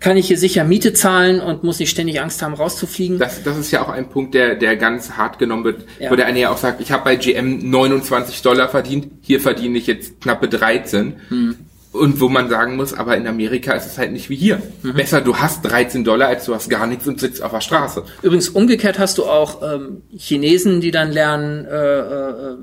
kann 0.00 0.16
ich 0.16 0.26
hier 0.26 0.36
sicher 0.36 0.64
Miete 0.64 0.94
zahlen 0.94 1.38
und 1.40 1.62
muss 1.62 1.78
nicht 1.78 1.90
ständig 1.90 2.20
Angst 2.20 2.42
haben, 2.42 2.54
rauszufliegen. 2.54 3.20
Das, 3.20 3.44
das 3.44 3.56
ist 3.56 3.70
ja 3.70 3.82
auch 3.84 3.88
ein 3.88 4.08
Punkt, 4.08 4.34
der, 4.34 4.56
der 4.56 4.74
ganz 4.76 5.12
hart 5.12 5.38
genommen 5.38 5.62
wird, 5.62 5.84
Ja. 6.00 6.10
wo 6.10 6.16
der 6.16 6.26
eine 6.26 6.40
ja 6.40 6.50
auch 6.50 6.56
sagt, 6.58 6.80
ich 6.80 6.90
habe 6.90 7.04
bei 7.04 7.14
GM 7.14 7.70
29 7.70 8.42
Dollar 8.42 8.68
verdient, 8.68 9.06
hier 9.20 9.40
verdiene 9.40 9.78
ich 9.78 9.86
jetzt 9.86 10.20
knappe 10.20 10.48
13. 10.48 11.20
Hm. 11.28 11.56
Und 11.92 12.20
wo 12.20 12.28
man 12.28 12.48
sagen 12.48 12.76
muss, 12.76 12.94
aber 12.94 13.16
in 13.16 13.26
Amerika 13.26 13.72
ist 13.72 13.86
es 13.86 13.98
halt 13.98 14.12
nicht 14.12 14.30
wie 14.30 14.36
hier. 14.36 14.62
Mhm. 14.82 14.94
Besser, 14.94 15.20
du 15.20 15.36
hast 15.36 15.62
13 15.62 16.04
Dollar, 16.04 16.28
als 16.28 16.44
du 16.44 16.54
hast 16.54 16.70
gar 16.70 16.86
nichts 16.86 17.08
und 17.08 17.18
sitzt 17.18 17.42
auf 17.42 17.50
der 17.50 17.60
Straße. 17.60 18.04
Übrigens 18.22 18.48
umgekehrt 18.48 19.00
hast 19.00 19.18
du 19.18 19.24
auch 19.24 19.60
ähm, 19.62 20.02
Chinesen, 20.16 20.80
die 20.80 20.92
dann 20.92 21.10
lernen, 21.10 21.64
äh, 21.64 21.98
äh, 21.98 22.56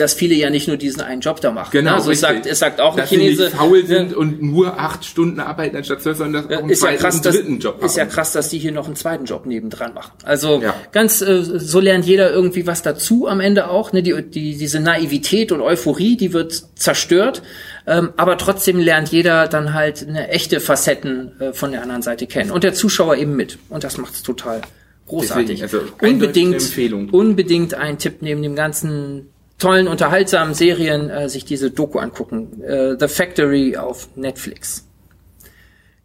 dass 0.00 0.14
viele 0.14 0.34
ja 0.34 0.50
nicht 0.50 0.66
nur 0.66 0.76
diesen 0.76 1.02
einen 1.02 1.20
Job 1.20 1.40
da 1.40 1.50
machen. 1.50 1.70
Genau, 1.72 1.94
Also 1.94 2.10
es 2.10 2.20
sagt, 2.20 2.46
es 2.46 2.58
sagt 2.58 2.80
auch 2.80 2.92
ein 2.92 2.96
Dass 2.98 3.10
sie 3.10 3.16
Chinese. 3.18 3.44
nicht 3.44 3.54
faul 3.56 3.86
sind 3.86 4.10
ne, 4.10 4.16
und 4.16 4.42
nur 4.42 4.80
acht 4.80 5.04
Stunden 5.04 5.38
arbeiten 5.40 5.76
anstatt 5.76 6.02
zwölf, 6.02 6.16
sondern 6.18 6.48
dass 6.48 6.56
auch 6.58 6.62
einen 6.62 6.70
ist 6.70 6.82
ja 6.82 6.88
zweiten 6.88 7.02
krass, 7.02 7.16
und 7.16 7.26
dass, 7.26 7.34
dritten 7.36 7.58
Job 7.58 7.84
ist 7.84 7.96
ja 7.96 8.06
krass, 8.06 8.32
dass 8.32 8.48
die 8.48 8.58
hier 8.58 8.72
noch 8.72 8.86
einen 8.86 8.96
zweiten 8.96 9.24
Job 9.26 9.46
nebendran 9.46 9.94
machen. 9.94 10.12
Also 10.24 10.60
Ja. 10.62 10.74
ganz 10.92 11.20
äh, 11.20 11.42
so 11.42 11.78
lernt 11.80 12.06
jeder 12.06 12.30
irgendwie 12.32 12.66
was 12.66 12.82
dazu 12.82 13.28
am 13.28 13.40
Ende 13.40 13.68
auch. 13.68 13.92
Ne? 13.92 14.02
Die, 14.02 14.20
die, 14.22 14.56
diese 14.56 14.80
Naivität 14.80 15.52
und 15.52 15.60
Euphorie, 15.60 16.16
die 16.16 16.32
wird 16.32 16.64
zerstört. 16.74 17.42
Ähm, 17.86 18.10
aber 18.16 18.38
trotzdem 18.38 18.78
lernt 18.78 19.08
jeder 19.10 19.48
dann 19.48 19.74
halt 19.74 20.06
eine 20.06 20.28
echte 20.28 20.60
Facetten 20.60 21.32
äh, 21.40 21.52
von 21.52 21.72
der 21.72 21.82
anderen 21.82 22.02
Seite 22.02 22.26
kennen. 22.26 22.50
Und 22.50 22.64
der 22.64 22.74
Zuschauer 22.74 23.16
eben 23.16 23.36
mit. 23.36 23.58
Und 23.68 23.84
das 23.84 23.96
macht's 23.98 24.22
total 24.22 24.60
großartig. 25.08 25.60
Deswegen, 25.60 25.82
also 25.84 26.06
unbedingt, 26.06 27.12
unbedingt 27.12 27.74
ein 27.74 27.98
Tipp 27.98 28.18
neben 28.20 28.42
dem 28.42 28.54
ganzen 28.54 29.28
tollen, 29.60 29.86
unterhaltsamen 29.86 30.54
Serien, 30.54 31.10
äh, 31.10 31.28
sich 31.28 31.44
diese 31.44 31.70
Doku 31.70 31.98
angucken. 31.98 32.62
Äh, 32.62 32.96
The 32.98 33.08
Factory 33.08 33.76
auf 33.76 34.08
Netflix. 34.16 34.86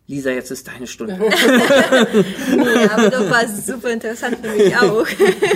Lisa, 0.07 0.29
jetzt 0.29 0.51
ist 0.51 0.67
deine 0.67 0.85
Stunde. 0.85 1.17
Ja, 2.55 2.91
aber 2.91 3.09
doch 3.09 3.29
war 3.29 3.43
es 3.43 3.65
super 3.65 3.89
interessant 3.89 4.37
für 4.41 4.51
mich 4.51 4.77
auch. 4.77 5.05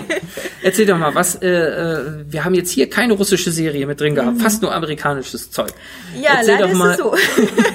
Erzähl 0.64 0.88
doch 0.88 0.98
mal, 0.98 1.14
was, 1.14 1.36
äh, 1.36 1.48
äh, 1.48 2.26
wir 2.28 2.44
haben 2.44 2.56
jetzt 2.56 2.72
hier 2.72 2.90
keine 2.90 3.14
russische 3.14 3.52
Serie 3.52 3.86
mit 3.86 4.00
drin 4.00 4.16
gehabt, 4.16 4.42
fast 4.42 4.62
nur 4.62 4.74
amerikanisches 4.74 5.52
Zeug. 5.52 5.72
Mhm. 6.16 6.24
Ja, 6.24 6.32
Erzähl 6.38 6.56
leider 6.56 6.68
doch 6.68 6.74
mal, 6.74 6.92
ist 6.92 7.00
es 7.00 7.06
so. 7.06 7.16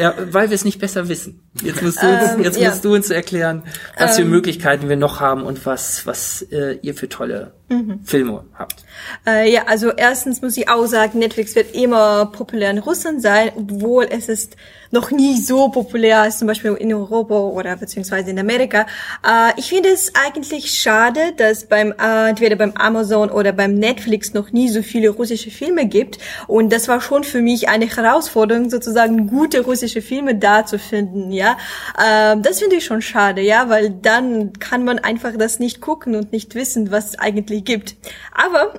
Ja, 0.00 0.14
weil 0.30 0.48
wir 0.50 0.54
es 0.54 0.64
nicht 0.64 0.78
besser 0.80 1.08
wissen. 1.08 1.42
Jetzt 1.62 1.82
musst 1.82 2.02
du 2.02 2.06
uns, 2.08 2.32
Ähm, 2.32 2.42
jetzt 2.42 2.58
ja. 2.58 2.70
musst 2.70 2.84
du 2.84 2.94
uns 2.94 3.10
erklären, 3.10 3.62
was 3.98 4.16
für 4.16 4.24
Möglichkeiten 4.24 4.88
wir 4.88 4.96
noch 4.96 5.20
haben 5.20 5.42
und 5.42 5.66
was, 5.66 6.06
was 6.06 6.42
äh, 6.50 6.78
ihr 6.82 6.94
für 6.94 7.08
tolle 7.08 7.52
Mhm. 7.68 8.00
Filme 8.04 8.44
habt. 8.54 8.84
Äh, 9.24 9.52
ja, 9.52 9.62
also 9.66 9.92
erstens 9.92 10.42
muss 10.42 10.56
ich 10.56 10.68
auch 10.68 10.86
sagen, 10.86 11.20
Netflix 11.20 11.54
wird 11.54 11.72
immer 11.72 12.26
populär 12.26 12.70
in 12.70 12.78
Russland 12.78 13.22
sein, 13.22 13.52
obwohl 13.54 14.08
es 14.10 14.28
ist 14.28 14.56
noch 14.90 15.10
nie 15.10 15.36
so 15.40 15.68
populär 15.68 16.20
als 16.20 16.38
zum 16.38 16.48
Beispiel 16.48 16.74
in 16.74 16.92
Europa 16.92 17.38
oder 17.38 17.76
beziehungsweise 17.76 18.30
in 18.30 18.38
Amerika. 18.38 18.86
Äh, 19.26 19.52
ich 19.56 19.68
finde 19.68 19.90
es 19.90 20.12
eigentlich 20.14 20.74
schade, 20.74 21.32
dass 21.36 21.66
beim 21.66 21.92
äh, 21.92 22.30
entweder 22.30 22.56
beim 22.56 22.72
Amazon 22.72 23.30
oder 23.30 23.52
beim 23.52 23.74
Netflix 23.74 24.34
noch 24.34 24.52
nie 24.52 24.68
so 24.68 24.82
viele 24.82 25.10
russische 25.10 25.50
Filme 25.50 25.86
gibt. 25.86 26.18
Und 26.46 26.72
das 26.72 26.88
war 26.88 27.00
schon 27.00 27.24
für 27.24 27.40
mich 27.40 27.68
eine 27.68 27.86
Herausforderung, 27.86 28.70
sozusagen 28.70 29.28
gute 29.28 29.62
russische 29.62 30.02
Filme 30.02 30.34
da 30.34 30.66
zu 30.66 30.78
finden. 30.78 31.30
Ja, 31.30 31.56
ähm, 32.04 32.42
das 32.42 32.58
finde 32.58 32.76
ich 32.76 32.84
schon 32.84 33.02
schade, 33.02 33.42
ja, 33.42 33.68
weil 33.68 33.90
dann 33.90 34.52
kann 34.54 34.84
man 34.84 34.98
einfach 34.98 35.36
das 35.36 35.60
nicht 35.60 35.80
gucken 35.80 36.16
und 36.16 36.32
nicht 36.32 36.54
wissen, 36.54 36.90
was 36.90 37.10
es 37.10 37.18
eigentlich 37.18 37.64
gibt. 37.64 37.96
Aber 38.34 38.74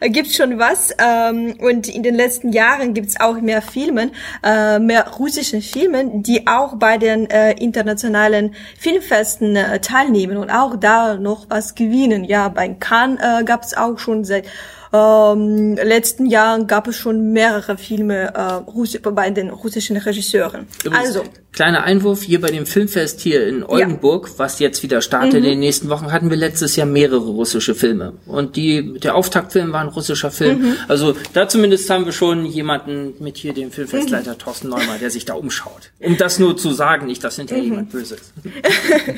gibt 0.02 0.32
schon 0.32 0.58
was. 0.58 0.94
Ähm, 0.98 1.54
und 1.58 1.88
in 1.88 2.02
den 2.02 2.14
letzten 2.14 2.52
Jahren 2.52 2.94
gibt 2.94 3.08
es 3.08 3.20
auch 3.20 3.40
mehr 3.40 3.62
Filmen, 3.62 4.12
äh, 4.44 4.78
mehr 4.78 5.15
russischen 5.18 5.62
Filmen, 5.62 6.22
die 6.22 6.46
auch 6.46 6.76
bei 6.76 6.98
den 6.98 7.28
äh, 7.30 7.52
internationalen 7.52 8.54
Filmfesten 8.78 9.56
äh, 9.56 9.80
teilnehmen 9.80 10.36
und 10.36 10.50
auch 10.50 10.76
da 10.76 11.16
noch 11.16 11.46
was 11.48 11.74
gewinnen. 11.74 12.24
Ja, 12.24 12.48
bei 12.48 12.68
Cannes 12.68 13.20
äh, 13.20 13.44
gab 13.44 13.62
es 13.62 13.76
auch 13.76 13.98
schon 13.98 14.24
seit 14.24 14.46
ähm, 14.92 15.74
letzten 15.74 16.26
Jahren 16.26 16.66
gab 16.66 16.86
es 16.88 16.96
schon 16.96 17.32
mehrere 17.32 17.76
Filme 17.76 18.32
äh, 18.34 19.10
bei 19.10 19.30
den 19.30 19.50
russischen 19.50 19.96
Regisseuren. 19.96 20.66
Also 20.90 21.22
Kleiner 21.56 21.84
Einwurf, 21.84 22.22
hier 22.22 22.38
bei 22.42 22.48
dem 22.48 22.66
Filmfest 22.66 23.20
hier 23.22 23.46
in 23.46 23.64
Oldenburg, 23.64 24.30
was 24.36 24.58
jetzt 24.58 24.82
wieder 24.82 25.00
startet 25.00 25.32
Mhm. 25.32 25.38
in 25.38 25.44
den 25.44 25.58
nächsten 25.60 25.88
Wochen, 25.88 26.12
hatten 26.12 26.28
wir 26.28 26.36
letztes 26.36 26.76
Jahr 26.76 26.86
mehrere 26.86 27.16
russische 27.16 27.74
Filme. 27.74 28.12
Und 28.26 28.56
die, 28.56 28.98
der 29.00 29.14
Auftaktfilm 29.14 29.72
war 29.72 29.80
ein 29.80 29.88
russischer 29.88 30.30
Film. 30.30 30.60
Mhm. 30.60 30.76
Also 30.86 31.16
da 31.32 31.48
zumindest 31.48 31.88
haben 31.88 32.04
wir 32.04 32.12
schon 32.12 32.44
jemanden 32.44 33.14
mit 33.20 33.38
hier 33.38 33.54
dem 33.54 33.70
Filmfestleiter 33.72 34.34
Mhm. 34.34 34.38
Thorsten 34.38 34.68
Neumann, 34.68 35.00
der 35.00 35.10
sich 35.10 35.24
da 35.24 35.32
umschaut. 35.32 35.92
Um 35.98 36.18
das 36.18 36.38
nur 36.38 36.58
zu 36.58 36.72
sagen, 36.72 37.06
nicht, 37.06 37.24
dass 37.24 37.38
Mhm. 37.38 37.40
hinterher 37.40 37.64
jemand 37.64 37.90
böse 37.90 38.16
ist. 38.16 38.32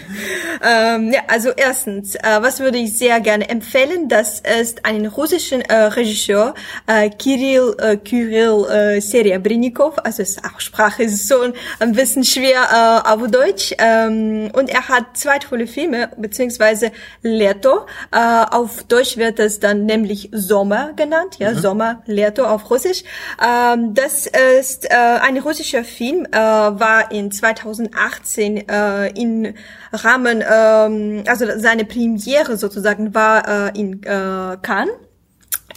Ähm, 0.60 1.12
ja, 1.12 1.20
also 1.28 1.50
erstens, 1.56 2.16
äh, 2.16 2.20
was 2.40 2.58
würde 2.58 2.78
ich 2.78 2.98
sehr 2.98 3.20
gerne 3.20 3.48
empfehlen? 3.48 4.08
Das 4.08 4.42
ist 4.60 4.84
einen 4.84 5.06
russischen 5.06 5.60
äh, 5.60 5.74
Regisseur, 5.84 6.54
äh, 6.88 7.10
Kirill 7.10 7.76
äh, 7.78 7.96
Kyrill 7.96 8.64
äh, 8.68 9.00
Serebrennikov. 9.00 9.98
Also 10.02 10.22
es, 10.22 10.38
auch 10.38 10.58
Sprache 10.58 11.04
ist 11.04 11.28
so 11.28 11.36
ein 11.78 11.92
bisschen 11.92 12.24
schwer 12.32 13.02
äh, 13.04 13.08
auf 13.08 13.30
Deutsch. 13.30 13.74
Ähm, 13.78 14.50
und 14.52 14.68
er 14.68 14.88
hat 14.88 15.16
zwei 15.16 15.38
tolle 15.38 15.66
Filme, 15.66 16.10
beziehungsweise 16.16 16.92
Leto. 17.22 17.86
Äh, 18.12 18.44
auf 18.50 18.84
Deutsch 18.84 19.16
wird 19.16 19.38
es 19.38 19.60
dann 19.60 19.86
nämlich 19.86 20.30
Sommer 20.32 20.92
genannt. 20.94 21.36
Ja, 21.38 21.54
Sommer, 21.54 22.02
Leto 22.06 22.44
auf 22.44 22.70
Russisch. 22.70 23.02
Ähm, 23.42 23.94
das 23.94 24.26
ist 24.26 24.84
äh, 24.90 24.94
ein 24.94 25.38
russischer 25.38 25.84
Film, 25.84 26.26
äh, 26.30 26.36
war 26.36 27.10
in 27.10 27.30
2018 27.30 28.68
äh, 28.68 29.08
in 29.08 29.54
Rahmen, 29.92 30.44
ähm, 30.48 31.24
also 31.26 31.46
seine 31.56 31.84
Premiere 31.84 32.56
sozusagen 32.56 33.14
war 33.14 33.72
äh, 33.74 33.78
in 33.78 34.02
äh, 34.02 34.56
Cannes 34.62 34.94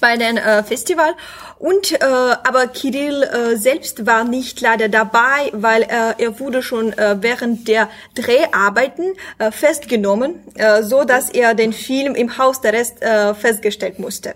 bei 0.02 0.18
dem 0.18 0.36
äh, 0.36 0.64
Festival 0.64 1.14
und 1.61 1.91
äh, 1.91 1.97
aber 2.03 2.65
Kirill 2.65 3.21
äh, 3.21 3.55
selbst 3.55 4.07
war 4.07 4.23
nicht 4.23 4.61
leider 4.61 4.89
dabei, 4.89 5.51
weil 5.53 5.83
äh, 5.83 6.15
er 6.17 6.39
wurde 6.39 6.63
schon 6.63 6.91
äh, 6.93 7.17
während 7.21 7.67
der 7.67 7.88
Dreharbeiten 8.15 9.13
äh, 9.38 9.51
festgenommen, 9.51 10.39
äh, 10.55 10.81
so 10.81 11.03
dass 11.03 11.29
er 11.29 11.53
den 11.53 11.71
Film 11.71 12.15
im 12.15 12.39
Haus 12.39 12.61
der 12.61 12.73
Rest 12.73 13.03
äh, 13.03 13.35
festgestellt 13.35 13.99
musste. 13.99 14.29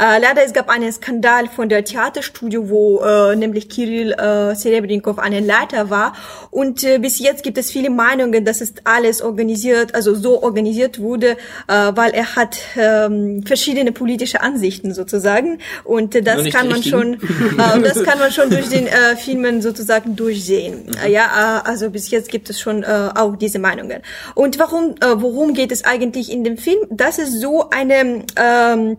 Äh, 0.00 0.18
leider 0.20 0.42
es 0.44 0.52
gab 0.52 0.68
einen 0.68 0.90
Skandal 0.90 1.48
von 1.48 1.68
der 1.68 1.84
Theaterstudio, 1.84 2.68
wo 2.68 2.98
äh, 2.98 3.36
nämlich 3.36 3.68
Kirill 3.68 4.14
äh, 4.14 4.56
Serebrennikov 4.56 5.20
ein 5.20 5.46
Leiter 5.46 5.88
war. 5.88 6.14
Und 6.50 6.82
äh, 6.82 6.98
bis 6.98 7.20
jetzt 7.20 7.44
gibt 7.44 7.58
es 7.58 7.70
viele 7.70 7.90
Meinungen, 7.90 8.44
dass 8.44 8.60
es 8.60 8.74
alles 8.82 9.22
organisiert, 9.22 9.94
also 9.94 10.16
so 10.16 10.42
organisiert 10.42 10.98
wurde, 10.98 11.36
äh, 11.68 11.92
weil 11.94 12.10
er 12.10 12.34
hat 12.34 12.58
ähm, 12.76 13.44
verschiedene 13.46 13.92
politische 13.92 14.40
Ansichten 14.40 14.92
sozusagen. 14.92 15.60
Und 15.84 16.16
äh, 16.16 16.22
das 16.22 16.55
kann 16.56 16.68
man 16.68 16.82
schon, 16.82 17.14
äh, 17.14 17.82
das 17.82 18.02
kann 18.04 18.18
man 18.18 18.32
schon 18.32 18.50
durch 18.50 18.68
den 18.68 18.86
äh, 18.86 19.16
Filmen 19.16 19.62
sozusagen 19.62 20.16
durchsehen. 20.16 20.90
Äh, 21.04 21.10
ja, 21.12 21.60
äh, 21.64 21.68
also 21.68 21.90
bis 21.90 22.10
jetzt 22.10 22.30
gibt 22.30 22.50
es 22.50 22.60
schon 22.60 22.82
äh, 22.82 23.10
auch 23.14 23.36
diese 23.36 23.58
Meinungen. 23.58 24.02
Und 24.34 24.58
warum, 24.58 24.94
äh, 25.00 25.14
worum 25.16 25.54
geht 25.54 25.72
es 25.72 25.84
eigentlich 25.84 26.30
in 26.32 26.44
dem 26.44 26.56
Film? 26.56 26.78
Das 26.90 27.18
ist 27.18 27.40
so 27.40 27.70
eine 27.70 28.24
ähm, 28.36 28.96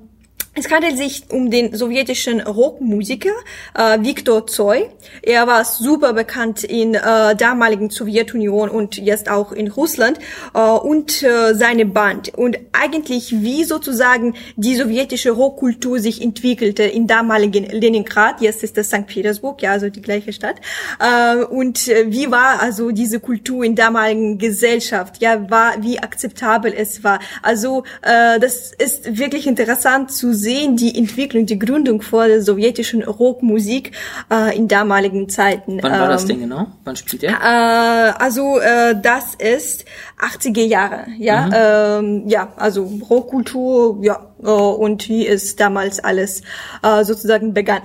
es 0.57 0.71
handelt 0.71 0.97
sich 0.97 1.23
um 1.29 1.51
den 1.51 1.75
sowjetischen 1.75 2.41
Rockmusiker 2.41 3.29
äh, 3.75 3.99
Viktor 4.01 4.47
Tsoi. 4.47 4.89
Er 5.21 5.45
war 5.45 5.63
super 5.65 6.13
bekannt 6.13 6.63
in 6.63 6.95
äh, 6.95 7.35
damaligen 7.35 7.91
Sowjetunion 7.91 8.69
und 8.69 8.97
jetzt 8.97 9.29
auch 9.29 9.51
in 9.51 9.67
Russland 9.67 10.17
äh, 10.55 10.59
und 10.59 11.21
äh, 11.21 11.53
seine 11.53 11.85
Band. 11.85 12.33
Und 12.35 12.57
eigentlich 12.73 13.41
wie 13.43 13.65
sozusagen 13.65 14.33
die 14.55 14.75
sowjetische 14.75 15.29
Rockkultur 15.29 15.99
sich 15.99 16.23
entwickelte 16.23 16.83
in 16.83 17.05
damaligen 17.05 17.65
Leningrad, 17.65 18.41
jetzt 18.41 18.63
ist 18.63 18.77
das 18.77 18.87
St. 18.87 19.05
Petersburg, 19.05 19.61
ja, 19.61 19.71
also 19.71 19.89
die 19.89 20.01
gleiche 20.01 20.33
Stadt. 20.33 20.55
Äh, 20.99 21.43
und 21.43 21.87
äh, 21.87 22.07
wie 22.07 22.31
war 22.31 22.61
also 22.61 22.89
diese 22.89 23.19
Kultur 23.19 23.63
in 23.63 23.75
damaligen 23.75 24.39
Gesellschaft? 24.39 25.21
Ja, 25.21 25.49
war 25.51 25.83
wie 25.83 25.99
akzeptabel 25.99 26.73
es 26.75 27.03
war. 27.03 27.19
Also 27.43 27.83
äh, 28.01 28.39
das 28.39 28.71
ist 28.73 29.19
wirklich 29.19 29.45
interessant 29.45 30.11
zu 30.11 30.33
sehen, 30.33 30.46
die 30.75 30.97
Entwicklung, 30.97 31.45
die 31.45 31.59
Gründung 31.59 32.01
vor 32.01 32.27
der 32.27 32.41
sowjetischen 32.41 33.03
Rockmusik 33.03 33.91
äh, 34.31 34.55
in 34.57 34.67
damaligen 34.67 35.29
Zeiten. 35.29 35.79
Wann 35.81 35.91
war 35.91 36.07
das 36.07 36.23
Ähm, 36.23 36.27
denn 36.29 36.39
genau? 36.41 36.67
Wann 36.83 36.95
spielt 36.95 37.23
er? 37.23 37.31
äh, 37.31 38.11
also 38.19 38.59
äh, 38.59 38.95
das 39.01 39.35
ist 39.35 39.85
80er 40.19 40.65
Jahre, 40.65 41.05
ja, 41.19 41.97
ähm, 41.99 42.23
ja, 42.27 42.53
also 42.55 42.83
Rockkultur, 43.09 43.99
ja, 44.01 44.19
und 44.39 45.09
wie 45.09 45.27
es 45.27 45.55
damals 45.55 45.99
alles 45.99 46.41
äh, 46.83 47.03
sozusagen 47.03 47.53
begann. 47.53 47.81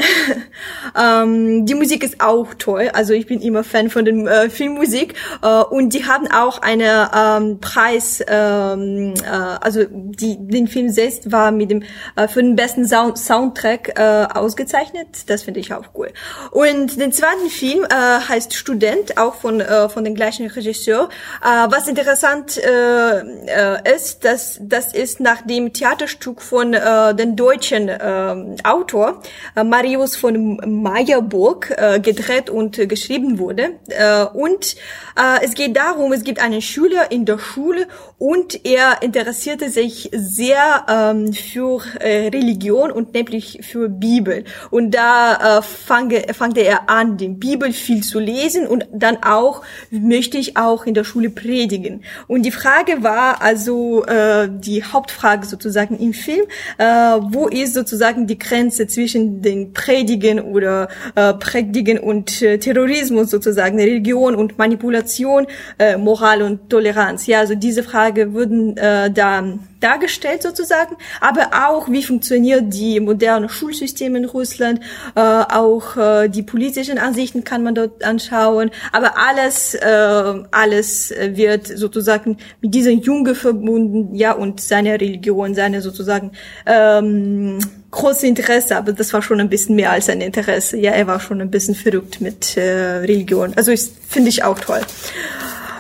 ähm, 1.01 1.67
die 1.67 1.75
Musik 1.75 2.05
ist 2.05 2.21
auch 2.21 2.55
toll, 2.59 2.91
also 2.93 3.15
ich 3.15 3.27
bin 3.27 3.41
immer 3.41 3.65
Fan 3.65 3.91
von 3.91 4.05
der 4.05 4.15
äh, 4.15 4.51
Filmmusik 4.51 5.15
äh, 5.43 5.63
und 5.63 5.95
die 5.95 6.05
haben 6.05 6.29
auch 6.31 6.61
eine 6.61 7.11
ähm, 7.15 7.59
Preis, 7.61 8.23
ähm, 8.27 9.15
äh, 9.25 9.29
also 9.29 9.85
die, 9.89 10.37
den 10.39 10.69
Film 10.69 10.91
selbst 10.91 11.33
war 11.33 11.53
mit 11.53 11.71
dem 11.71 11.83
äh, 12.17 12.29
für 12.29 12.43
den 12.43 12.57
besten 12.57 12.87
Sound 12.87 13.19
Soundtrack 13.19 13.99
äh, 13.99 14.27
ausgezeichnet. 14.35 15.09
Das 15.27 15.43
finde 15.43 15.61
ich 15.61 15.73
auch 15.73 15.87
cool. 15.95 16.13
Und 16.51 17.01
den 17.01 17.13
zweiten 17.13 17.49
Film 17.49 17.85
äh, 17.85 17.89
heißt 17.95 18.55
Student, 18.55 19.17
auch 19.19 19.37
von 19.37 19.61
äh, 19.61 19.89
von 19.89 20.05
dem 20.05 20.15
gleichen 20.15 20.47
Regisseur. 20.49 21.09
Äh, 21.43 21.47
was 21.71 21.89
interessant 21.89 22.59
äh, 22.59 23.21
äh, 23.21 23.95
ist, 23.95 24.25
dass 24.25 24.59
das 24.61 24.93
ist 24.93 25.21
nach 25.21 25.43
dem 25.43 25.73
Theaterstück 25.73 26.42
von 26.43 26.75
äh, 26.75 27.15
dem 27.15 27.37
deutschen 27.37 27.89
äh, 27.89 28.35
Autor 28.65 29.23
äh, 29.57 29.65
Marius 29.65 30.17
von 30.17 30.57
Meyerburg 30.83 31.75
äh, 31.77 32.01
gedreht 32.01 32.51
und 32.51 32.79
äh, 32.79 32.87
geschrieben 32.87 33.39
wurde. 33.39 33.71
Äh, 33.89 34.25
und 34.25 34.77
äh, 35.17 35.45
es 35.45 35.55
geht 35.55 35.77
darum, 35.77 36.13
es 36.13 36.25
gibt 36.25 36.41
einen 36.41 36.63
Schüler 36.63 37.11
in 37.11 37.25
der 37.25 37.39
Schule 37.39 37.87
und 38.19 38.65
er 38.65 39.03
interessierte 39.03 39.69
sich 39.69 40.11
sehr 40.13 40.87
ähm, 40.89 41.33
für 41.33 41.83
äh, 42.01 42.29
Religion 42.29 42.91
und 42.91 43.15
nämlich 43.15 43.61
für 43.63 43.89
Bibel. 43.89 44.45
Und 44.71 44.93
da 44.93 45.59
äh, 45.59 45.63
fange, 45.63 46.23
fangte 46.33 46.61
er 46.61 46.89
an, 46.89 47.17
die 47.17 47.29
Bibel 47.29 47.73
viel 47.73 48.03
zu 48.03 48.19
lesen 48.19 48.67
und 48.67 48.87
dann 48.93 49.23
auch 49.23 49.63
möchte 49.91 50.39
ich 50.39 50.57
auch 50.57 50.87
in 50.87 50.95
der 50.95 51.05
Schule 51.05 51.31
predigen. 51.31 52.05
Und 52.27 52.43
die 52.45 52.51
Frage 52.51 53.03
war 53.03 53.43
also 53.43 54.05
äh, 54.07 54.49
die 54.51 54.85
Hauptfrage 54.85 55.47
sozusagen 55.47 55.99
im 55.99 56.15
Film, 56.15 56.32
äh, 56.79 56.85
wo 56.85 57.49
ist 57.49 57.75
sozusagen 57.75 58.27
die 58.27 58.39
Grenze 58.39 58.87
zwischen 58.87 59.43
den 59.43 59.73
Predigen 59.73 60.41
oder 60.41 60.89
äh, 61.15 61.35
Predigen 61.35 61.99
und 61.99 62.43
äh, 62.43 62.59
Terrorismus 62.59 63.31
sozusagen, 63.31 63.79
Religion 63.79 64.35
und 64.35 64.59
Manipulation, 64.59 65.47
äh, 65.79 65.97
Moral 65.97 66.43
und 66.43 66.71
Toleranz. 66.71 67.27
Ja, 67.27 67.41
also 67.41 67.55
diese 67.55 67.83
Frage 67.83 68.33
wurden 68.33 68.77
äh, 68.77 69.11
da 69.11 69.43
dargestellt 69.83 70.43
sozusagen, 70.43 70.97
aber 71.21 71.51
auch 71.69 71.89
wie 71.91 72.03
funktioniert 72.03 72.73
die 72.73 73.01
moderne 73.01 73.49
Schulsysteme 73.49 74.19
in 74.19 74.25
Russland, 74.25 74.81
äh, 75.15 75.21
auch 75.21 75.97
äh, 75.97 76.29
die 76.29 76.43
politischen 76.43 76.99
Ansichten 76.99 77.45
kann 77.45 77.63
man 77.63 77.75
dort 77.75 78.05
anschauen, 78.05 78.71
aber 78.93 79.19
alles 79.19 79.75
äh, 79.75 80.35
alles 80.51 81.13
wird 81.19 81.67
sozusagen 81.67 82.37
mit 82.61 82.75
diesem 82.75 83.01
Junge 83.01 83.35
verbunden, 83.35 84.15
ja 84.15 84.33
und 84.33 84.61
seine 84.61 84.93
Religion, 84.93 85.55
seine 85.55 85.83
sozusagen 85.83 86.33
ähm, 86.67 87.59
große 87.93 88.27
Interesse, 88.27 88.77
aber 88.77 88.93
das 88.93 89.13
war 89.13 89.23
schon 89.23 89.39
ein 89.41 89.49
bisschen 89.49 89.77
mehr 89.77 89.93
als 89.93 90.09
ein 90.09 90.21
Interesse. 90.21 90.77
Ja, 90.79 90.93
er 90.93 91.07
war 91.07 91.21
schon 91.21 91.41
ein 91.41 91.51
bisschen 91.51 91.75
verrückt 91.75 92.21
mit 92.21 92.57
äh, 92.57 92.99
Religion. 92.99 93.53
Also 93.55 93.71
ich 93.71 93.83
finde 94.09 94.31
ich 94.31 94.43
auch 94.43 94.59
toll. 94.59 94.81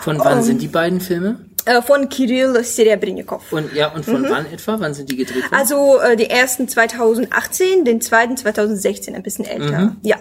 Von 0.02 0.18
wann 0.18 0.38
um, 0.38 0.44
sind 0.44 0.62
die 0.62 0.68
beiden 0.68 1.00
Filme? 1.00 1.38
Äh, 1.64 1.80
von 1.82 2.08
Kirill 2.08 2.64
Serebrennikov. 2.64 3.52
Und 3.52 3.72
ja, 3.72 3.88
und 3.92 4.04
von 4.04 4.22
mhm. 4.22 4.30
wann 4.30 4.46
etwa? 4.52 4.80
Wann 4.80 4.94
sind 4.94 5.10
die 5.10 5.16
gedreht 5.16 5.44
worden? 5.44 5.54
Also 5.54 6.00
äh, 6.00 6.16
die 6.16 6.28
ersten 6.28 6.66
2018, 6.68 7.84
den 7.84 8.00
zweiten 8.00 8.36
2016, 8.36 9.14
ein 9.14 9.22
bisschen 9.22 9.44
älter. 9.44 9.78
Mhm. 9.78 9.96
Ja. 10.02 10.16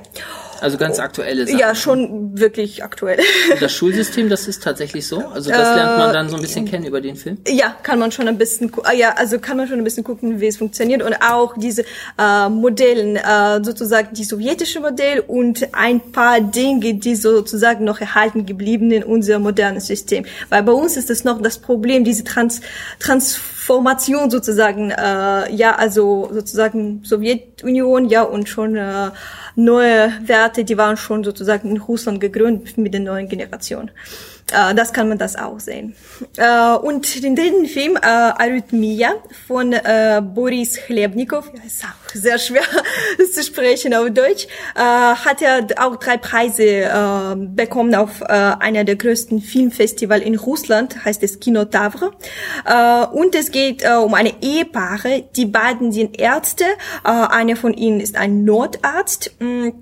Also 0.62 0.78
ganz 0.78 1.00
aktuelle 1.00 1.46
Sachen. 1.48 1.60
Ja, 1.60 1.74
schon 1.74 2.38
wirklich 2.40 2.84
aktuell. 2.84 3.20
Und 3.52 3.62
das 3.62 3.74
Schulsystem, 3.74 4.30
das 4.30 4.48
ist 4.48 4.62
tatsächlich 4.62 5.08
so? 5.08 5.18
Also 5.34 5.50
das 5.50 5.76
lernt 5.76 5.98
man 5.98 6.14
dann 6.14 6.30
so 6.30 6.36
ein 6.36 6.42
bisschen 6.42 6.66
kennen 6.66 6.86
über 6.86 7.02
den 7.02 7.16
Film? 7.16 7.40
Ja, 7.48 7.76
kann 7.82 7.98
man 7.98 8.12
schon 8.12 8.28
ein 8.28 8.38
bisschen, 8.38 8.72
ja, 8.96 9.16
also 9.18 9.40
kann 9.40 9.58
man 9.58 9.68
schon 9.68 9.80
ein 9.80 9.84
bisschen 9.84 10.04
gucken, 10.04 10.40
wie 10.40 10.48
es 10.48 10.58
funktioniert 10.58 11.02
und 11.02 11.16
auch 11.22 11.56
diese 11.58 11.84
äh, 12.18 12.48
Modellen, 12.48 13.16
äh, 13.16 13.64
sozusagen 13.64 14.14
die 14.14 14.24
sowjetische 14.24 14.80
Modell 14.80 15.22
und 15.22 15.68
ein 15.74 16.00
paar 16.00 16.40
Dinge, 16.42 16.94
die 16.94 17.16
sozusagen 17.16 17.84
noch 17.84 18.00
erhalten 18.00 18.46
geblieben 18.46 18.92
in 18.92 19.04
unserem 19.04 19.42
modernen 19.42 19.80
System. 19.80 20.26
Weil 20.50 20.62
bei 20.62 20.74
uns 20.74 20.96
ist 20.96 21.10
es 21.10 21.24
noch 21.24 21.42
das 21.42 21.58
Problem, 21.58 22.04
diese 22.04 22.24
Trans 22.24 22.62
Transformation 23.00 24.30
sozusagen, 24.30 24.92
äh, 24.92 25.54
ja, 25.54 25.76
also 25.76 26.30
sozusagen 26.32 27.02
Sowjetunion, 27.04 28.10
ja, 28.10 28.24
und 28.24 28.48
schon 28.48 28.76
äh, 28.76 29.12
neue 29.56 30.12
Werte, 30.26 30.51
die 30.58 30.78
waren 30.78 30.98
schon 30.98 31.24
sozusagen 31.24 31.70
in 31.70 31.78
Russland 31.78 32.20
gegründet 32.20 32.78
mit 32.78 32.94
der 32.94 33.02
neuen 33.02 33.28
Generation. 33.28 33.92
Äh, 34.52 34.76
das 34.76 34.94
kann 34.94 35.10
man 35.10 35.18
das 35.18 35.36
auch 35.36 35.60
sehen. 35.60 35.96
Äh, 36.38 36.76
und 36.76 37.24
den 37.24 37.36
dritten 37.36 37.66
Film, 37.66 37.96
äh, 37.96 38.06
Arrhythmia 38.06 39.14
von 39.48 39.74
äh, 39.74 40.22
Boris 40.24 40.76
Chlebnikov, 40.76 41.52
ja, 41.54 41.64
ist 41.66 41.84
auch 41.84 42.10
sehr 42.14 42.38
schwer 42.38 42.64
zu 43.34 43.44
sprechen 43.44 43.94
auf 43.94 44.10
Deutsch, 44.12 44.48
äh, 44.76 44.80
hat 44.80 45.42
er 45.42 45.68
auch 45.78 45.96
drei 45.98 46.18
Preise 46.18 46.64
äh, 46.64 47.36
bekommen 47.36 47.96
auf 47.96 48.22
einer 48.22 48.84
der 48.84 48.96
größten 48.96 49.42
Filmfestivals 49.42 50.24
in 50.24 50.36
Russland, 50.36 51.04
heißt 51.04 51.24
es 51.24 51.40
Kino 51.40 51.66
Tavre. 51.66 52.12
Und 53.12 53.36
es 53.36 53.52
geht 53.52 53.84
um 53.86 54.14
eine 54.14 54.34
Ehepaare, 54.42 55.24
die 55.36 55.46
beiden 55.46 55.92
sind 55.92 56.20
Ärzte, 56.20 56.66
einer 57.04 57.56
von 57.56 57.74
ihnen 57.74 58.00
ist 58.00 58.16
ein 58.16 58.46
Notarzt. 58.46 59.32
Mh, 59.40 59.48
mm, 59.48 59.74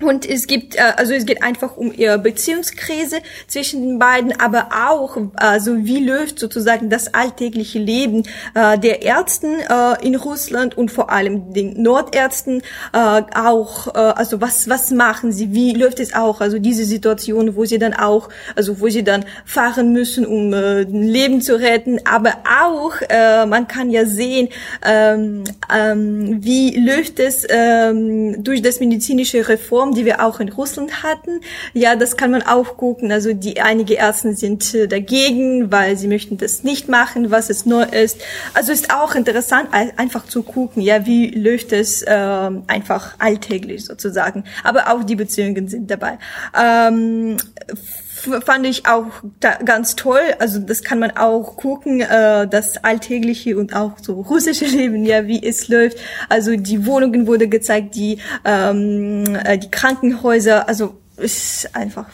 und 0.00 0.28
es 0.28 0.46
gibt, 0.46 0.76
äh, 0.76 0.92
also 0.96 1.14
es 1.14 1.24
geht 1.24 1.42
einfach 1.42 1.76
um 1.76 1.92
ihre 1.92 2.18
Beziehungskrise 2.18 3.16
zwischen 3.46 3.82
den 3.82 3.98
beiden, 3.98 4.38
aber 4.38 4.68
auch, 4.88 5.16
also 5.36 5.84
wie 5.86 6.04
läuft 6.04 6.38
sozusagen 6.38 6.90
das 6.90 7.14
alltägliche 7.14 7.78
Leben 7.78 8.24
äh, 8.54 8.78
der 8.78 9.02
Ärzten 9.02 9.54
äh, 9.60 10.06
in 10.06 10.14
Russland 10.14 10.76
und 10.76 10.90
vor 10.90 11.10
allem 11.10 11.54
den 11.54 11.82
Nordärzten 11.82 12.62
äh, 12.92 13.22
auch, 13.34 13.88
äh, 13.88 13.98
also 13.98 14.40
was 14.40 14.68
was 14.68 14.90
machen 14.90 15.32
sie, 15.32 15.54
wie 15.54 15.72
läuft 15.72 16.00
es 16.00 16.14
auch, 16.14 16.40
also 16.40 16.58
diese 16.58 16.84
Situation, 16.84 17.56
wo 17.56 17.64
sie 17.64 17.78
dann 17.78 17.94
auch, 17.94 18.28
also 18.54 18.80
wo 18.80 18.88
sie 18.88 19.02
dann 19.02 19.24
fahren 19.46 19.92
müssen, 19.92 20.26
um 20.26 20.52
äh, 20.52 20.82
Leben 20.82 21.40
zu 21.40 21.58
retten, 21.58 22.00
aber 22.04 22.34
auch, 22.60 22.94
man 23.46 23.68
kann 23.68 23.90
ja 23.90 24.04
sehen, 24.04 24.48
ähm, 24.84 25.44
ähm, 25.74 26.38
wie 26.42 26.78
läuft 26.78 27.18
es 27.18 27.46
ähm, 27.48 28.42
durch 28.42 28.62
das 28.62 28.80
medizinische 28.80 29.48
Reform 29.48 29.85
Form, 29.86 29.94
die 29.94 30.04
wir 30.04 30.24
auch 30.24 30.40
in 30.40 30.48
Russland 30.48 31.02
hatten. 31.02 31.40
Ja, 31.72 31.96
das 31.96 32.16
kann 32.16 32.30
man 32.30 32.42
auch 32.42 32.76
gucken. 32.76 33.12
Also 33.12 33.32
die 33.32 33.60
einige 33.60 33.94
Ärzte 33.94 34.34
sind 34.34 34.74
äh, 34.74 34.88
dagegen, 34.88 35.70
weil 35.70 35.96
sie 35.96 36.08
möchten 36.08 36.38
das 36.38 36.64
nicht 36.64 36.88
machen, 36.88 37.30
was 37.30 37.50
es 37.50 37.66
neu 37.66 37.84
ist. 37.84 38.20
Also 38.54 38.72
ist 38.72 38.92
auch 38.92 39.14
interessant, 39.14 39.68
einfach 39.72 40.26
zu 40.26 40.42
gucken, 40.42 40.82
ja, 40.82 41.06
wie 41.06 41.30
läuft 41.30 41.72
es 41.72 42.02
äh, 42.02 42.50
einfach 42.66 43.14
alltäglich 43.18 43.84
sozusagen. 43.84 44.44
Aber 44.64 44.92
auch 44.92 45.04
die 45.04 45.16
Beziehungen 45.16 45.68
sind 45.68 45.90
dabei. 45.90 46.18
Ähm, 46.58 47.36
fand 48.44 48.66
ich 48.66 48.86
auch 48.86 49.06
ganz 49.40 49.96
toll. 49.96 50.20
Also 50.38 50.58
das 50.58 50.82
kann 50.82 50.98
man 50.98 51.16
auch 51.16 51.56
gucken, 51.56 52.00
äh, 52.00 52.46
das 52.48 52.82
alltägliche 52.84 53.56
und 53.56 53.74
auch 53.74 53.98
so 54.00 54.20
russische 54.20 54.64
Leben, 54.76 55.04
ja, 55.04 55.26
wie 55.26 55.42
es 55.42 55.68
läuft. 55.68 55.98
Also 56.28 56.56
die 56.56 56.86
Wohnungen 56.86 57.26
wurde 57.26 57.48
gezeigt, 57.48 57.94
die 57.94 58.18
ähm, 58.44 59.24
äh, 59.44 59.58
die 59.58 59.70
Krankenhäuser. 59.70 60.68
Also 60.68 60.98
ist 61.16 61.74
einfach 61.74 62.06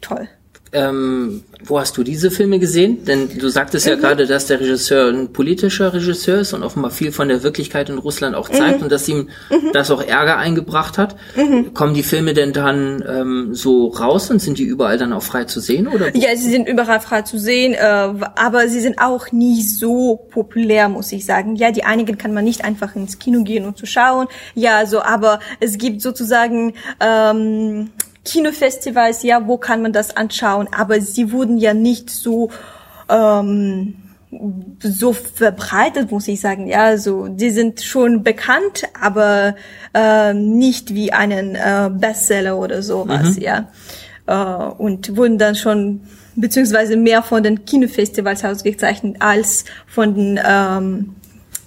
toll. 0.00 0.28
Ähm, 0.76 1.42
wo 1.64 1.80
hast 1.80 1.96
du 1.96 2.02
diese 2.02 2.30
Filme 2.30 2.58
gesehen? 2.58 3.04
Denn 3.06 3.38
du 3.38 3.48
sagtest 3.48 3.86
ja 3.86 3.96
mhm. 3.96 4.00
gerade, 4.00 4.26
dass 4.26 4.46
der 4.46 4.60
Regisseur 4.60 5.08
ein 5.10 5.32
politischer 5.32 5.94
Regisseur 5.94 6.40
ist 6.40 6.52
und 6.52 6.62
offenbar 6.62 6.90
viel 6.90 7.12
von 7.12 7.28
der 7.28 7.42
Wirklichkeit 7.42 7.88
in 7.88 7.96
Russland 7.96 8.36
auch 8.36 8.50
zeigt 8.50 8.78
mhm. 8.78 8.84
und 8.84 8.92
dass 8.92 9.08
ihm 9.08 9.30
mhm. 9.50 9.72
das 9.72 9.90
auch 9.90 10.02
Ärger 10.02 10.36
eingebracht 10.36 10.98
hat. 10.98 11.16
Mhm. 11.34 11.72
Kommen 11.72 11.94
die 11.94 12.02
Filme 12.02 12.34
denn 12.34 12.52
dann 12.52 13.02
ähm, 13.08 13.54
so 13.54 13.88
raus 13.88 14.30
und 14.30 14.40
sind 14.40 14.58
die 14.58 14.64
überall 14.64 14.98
dann 14.98 15.14
auch 15.14 15.22
frei 15.22 15.44
zu 15.44 15.60
sehen? 15.60 15.88
Oder? 15.88 16.14
Ja, 16.14 16.36
sie 16.36 16.50
sind 16.50 16.68
überall 16.68 17.00
frei 17.00 17.22
zu 17.22 17.38
sehen, 17.38 17.72
äh, 17.72 17.78
aber 17.78 18.68
sie 18.68 18.80
sind 18.80 18.98
auch 18.98 19.32
nie 19.32 19.62
so 19.62 20.26
populär, 20.30 20.90
muss 20.90 21.10
ich 21.12 21.24
sagen. 21.24 21.56
Ja, 21.56 21.70
die 21.70 21.84
einigen 21.84 22.18
kann 22.18 22.34
man 22.34 22.44
nicht 22.44 22.64
einfach 22.64 22.94
ins 22.96 23.18
Kino 23.18 23.44
gehen 23.44 23.64
und 23.64 23.78
zu 23.78 23.86
schauen. 23.86 24.26
Ja, 24.54 24.84
so, 24.84 25.00
aber 25.00 25.40
es 25.60 25.78
gibt 25.78 26.02
sozusagen 26.02 26.74
ähm, 27.00 27.90
Kinofestivals, 28.26 29.22
ja, 29.22 29.46
wo 29.46 29.56
kann 29.56 29.80
man 29.80 29.92
das 29.92 30.16
anschauen? 30.16 30.68
Aber 30.76 31.00
sie 31.00 31.32
wurden 31.32 31.56
ja 31.56 31.72
nicht 31.72 32.10
so 32.10 32.50
ähm, 33.08 33.94
so 34.80 35.12
verbreitet, 35.12 36.10
muss 36.10 36.28
ich 36.28 36.40
sagen. 36.40 36.66
Ja, 36.66 36.84
also 36.84 37.28
die 37.28 37.50
sind 37.50 37.80
schon 37.82 38.22
bekannt, 38.22 38.84
aber 39.00 39.54
äh, 39.94 40.34
nicht 40.34 40.94
wie 40.94 41.12
einen 41.12 41.54
äh, 41.54 41.90
Bestseller 41.92 42.58
oder 42.58 42.82
sowas, 42.82 43.36
mhm. 43.36 43.42
ja. 43.42 43.68
Äh, 44.26 44.34
und 44.34 45.16
wurden 45.16 45.38
dann 45.38 45.54
schon 45.54 46.00
beziehungsweise 46.34 46.96
mehr 46.96 47.22
von 47.22 47.42
den 47.42 47.64
Kinofestivals 47.64 48.44
ausgezeichnet 48.44 49.16
als 49.20 49.64
von 49.86 50.14
den 50.14 50.40
ähm, 50.44 51.16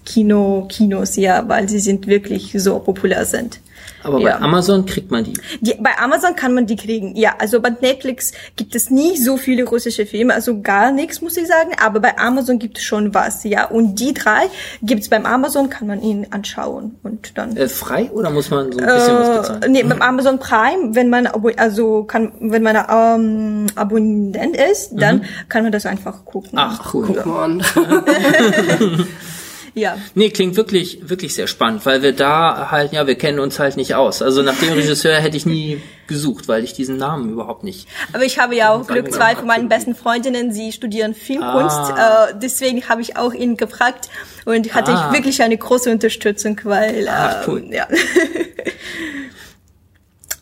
Kino, 0.06 0.65
Kinos, 0.69 1.15
ja, 1.15 1.48
weil 1.48 1.69
sie 1.69 1.80
sind 1.80 2.07
wirklich 2.07 2.53
so 2.57 2.80
populär 2.80 3.26
sind. 3.26 3.61
Aber 4.03 4.19
Ja. 4.19 4.38
bei 4.38 4.43
Amazon 4.43 4.85
kriegt 4.85 5.11
man 5.11 5.23
die. 5.26 5.34
Die, 5.61 5.76
bei 5.80 5.97
Amazon 5.97 6.35
kann 6.35 6.53
man 6.53 6.65
die 6.65 6.76
kriegen. 6.76 7.15
Ja, 7.15 7.35
also 7.39 7.59
bei 7.59 7.69
Netflix 7.69 8.31
gibt 8.55 8.76
es 8.76 8.89
nicht 8.89 9.23
so 9.23 9.35
viele 9.38 9.63
russische 9.65 10.05
Filme, 10.05 10.34
also 10.34 10.61
gar 10.61 10.91
nichts, 10.91 11.21
muss 11.21 11.35
ich 11.38 11.47
sagen. 11.47 11.71
Aber 11.84 11.99
bei 11.99 12.17
Amazon 12.17 12.59
gibt 12.59 12.77
es 12.77 12.84
schon 12.84 13.13
was, 13.13 13.43
ja. 13.43 13.65
Und 13.65 13.95
die 13.99 14.13
drei 14.13 14.43
gibt's 14.81 15.09
beim 15.09 15.26
Amazon, 15.26 15.69
kann 15.69 15.88
man 15.88 16.01
ihn 16.01 16.27
anschauen 16.31 16.95
und 17.03 17.38
dann. 17.38 17.57
Äh, 17.57 17.67
frei 17.67 18.09
oder 18.11 18.30
muss 18.30 18.49
man 18.49 18.71
so 18.71 18.80
ein 18.80 18.85
bisschen 18.85 19.15
was 19.17 19.27
Äh, 19.30 19.39
bezahlen? 19.39 19.71
nee, 19.71 19.84
beim 19.84 20.01
Amazon 20.01 20.39
Prime, 20.39 20.95
wenn 20.95 21.09
man 21.09 21.27
also 21.57 22.03
kann, 22.05 22.31
wenn 22.39 22.63
man 22.63 22.77
ähm, 22.89 23.67
Abonnent 23.76 24.55
ist, 24.55 24.91
dann 24.93 25.23
kann 25.49 25.63
man 25.63 25.71
das 25.71 25.85
einfach 25.85 26.23
gucken. 26.26 26.51
Mhm. 26.53 26.57
Ach, 26.59 26.93
cool. 26.93 27.05
Guck 27.07 27.26
mal 27.26 27.43
an. 27.43 27.63
Ja. 29.80 29.97
Nee, 30.15 30.30
klingt 30.30 30.56
wirklich, 30.57 30.99
wirklich 31.10 31.34
sehr 31.34 31.47
spannend, 31.47 31.85
weil 31.85 32.01
wir 32.01 32.11
da 32.14 32.69
halt, 32.72 32.91
ja, 32.93 33.07
wir 33.07 33.15
kennen 33.15 33.39
uns 33.39 33.60
halt 33.60 33.77
nicht 33.77 33.95
aus. 33.95 34.22
Also 34.22 34.41
nach 34.41 34.57
dem 34.60 34.73
Regisseur 34.73 35.15
hätte 35.18 35.38
ich 35.38 35.45
nie 35.45 35.81
gesucht, 36.07 36.47
weil 36.47 36.64
ich 36.64 36.73
diesen 36.73 36.97
Namen 36.97 37.30
überhaupt 37.31 37.64
nicht. 37.64 37.88
Aber 38.14 38.23
ich 38.23 38.39
habe 38.39 38.56
ja 38.56 38.72
auch 38.73 38.88
Glück, 38.88 39.11
zwei 39.14 39.35
von 39.35 39.45
meinen 39.47 39.69
besten 39.69 39.95
Freundinnen, 39.95 40.51
sie 40.51 40.72
studieren 40.72 41.14
Filmkunst, 41.14 41.77
Ah. 41.77 42.27
äh, 42.31 42.34
deswegen 42.41 42.89
habe 42.89 43.01
ich 43.01 43.15
auch 43.15 43.34
ihn 43.34 43.57
gefragt 43.57 44.10
und 44.45 44.73
hatte 44.73 44.91
Ah. 44.91 45.07
ich 45.11 45.18
wirklich 45.18 45.41
eine 45.43 45.56
große 45.57 45.91
Unterstützung, 45.91 46.60
weil 46.64 47.07
Ach, 47.10 47.43
äh, 47.43 47.49
cool. 47.49 47.64
ja. 47.72 47.88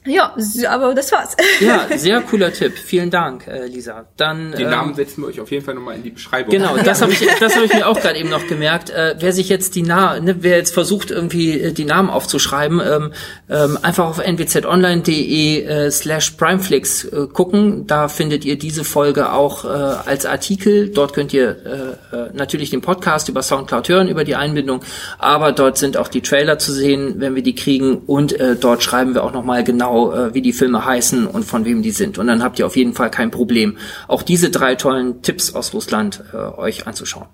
ja, 0.08 0.36
aber 0.70 0.94
das 0.94 1.12
war's. 1.12 1.36
Ja, 1.60 1.88
sehr 1.96 2.22
cooler 2.22 2.54
Tipp. 2.54 2.78
Vielen 2.78 3.10
Dank, 3.10 3.48
äh, 3.48 3.66
Lisa. 3.66 4.06
Dann 4.16 4.52
Den 4.52 4.62
ähm, 4.62 4.70
Namen 4.70 4.96
setzen 4.96 5.22
wir 5.22 5.28
euch 5.28 5.42
auf 5.42 5.50
jeden 5.52 5.66
Fall 5.66 5.74
nochmal 5.74 5.96
in 5.96 6.04
die 6.04 6.12
Beschreibung. 6.12 6.52
Genau, 6.52 6.78
das 6.84 7.02
habe 7.02 7.12
ich, 7.12 7.28
das 7.40 7.56
habe 7.56 7.66
ich 7.66 7.74
mir 7.74 7.88
auch 7.88 8.00
gerade 8.00 8.18
eben 8.20 8.30
noch 8.30 8.46
gemerkt. 8.48 8.90
Äh, 8.90 9.16
wer 9.20 9.34
sich 9.34 9.50
jetzt 9.50 9.76
die 9.76 9.82
Na 9.82 10.20
ne, 10.20 10.38
wer 10.40 10.58
jetzt 10.58 10.74
versucht 10.74 11.12
irgendwie 11.12 11.60
äh, 11.60 11.72
die 11.72 11.86
Namen 11.86 12.10
aufzuschreiben, 12.10 12.80
ähm, 12.80 13.14
ähm, 13.50 13.78
einfach 13.82 14.06
auf 14.06 14.26
nwzonline.de 14.26 15.64
äh, 15.64 15.92
slash 15.92 16.32
primeflix 16.32 17.06
äh, 17.06 17.28
gucken. 17.32 17.88
Da 17.88 18.08
findet 18.08 18.46
ihr 18.46 18.58
diese 18.58 18.84
Folge 18.84 19.32
auch 19.32 19.66
äh, 19.66 19.68
als 19.68 20.26
Artikel. 20.26 20.90
Dort 20.90 21.14
könnt 21.14 21.34
ihr 21.34 21.98
äh, 22.12 22.16
äh, 22.16 22.30
natürlich 22.34 22.70
den 22.70 22.82
Podcast 22.82 23.30
über 23.30 23.42
Soundcloud 23.42 23.90
hören 23.90 24.08
über 24.08 24.24
die 24.24 24.36
Einbindung, 24.36 24.82
aber 25.18 25.52
dort 25.52 25.78
sind 25.78 25.98
auch 25.98 26.08
die 26.08 26.22
Trailer 26.22 26.60
zu 26.60 26.72
sehen, 26.72 27.16
wenn 27.18 27.36
wir 27.36 27.44
die 27.44 27.56
kriegen 27.56 27.98
und 27.98 28.40
äh, 28.40 28.56
dort 28.56 28.84
schreiben 28.84 29.14
wir 29.14 29.24
auch 29.24 29.34
noch 29.34 29.44
mal 29.44 29.64
genau, 29.64 29.97
äh, 30.06 30.34
wie 30.34 30.42
die 30.42 30.54
Filme 30.54 30.86
heißen 30.86 31.28
und 31.28 31.44
von 31.44 31.66
wem 31.66 31.82
die 31.82 31.92
sind. 31.92 32.18
Und 32.18 32.28
dann 32.28 32.44
habt 32.44 32.60
ihr 32.60 32.66
auf 32.66 32.76
jeden 32.76 32.94
Fall 32.94 33.12
kein 33.12 33.32
Problem, 33.32 33.78
auch 34.08 34.24
diese 34.24 34.50
drei 34.50 34.76
tollen 34.76 35.22
Tipps 35.22 35.54
aus 35.54 35.74
Russland 35.74 36.24
äh, 36.34 36.38
euch 36.38 36.88
anzuschauen. 36.88 37.28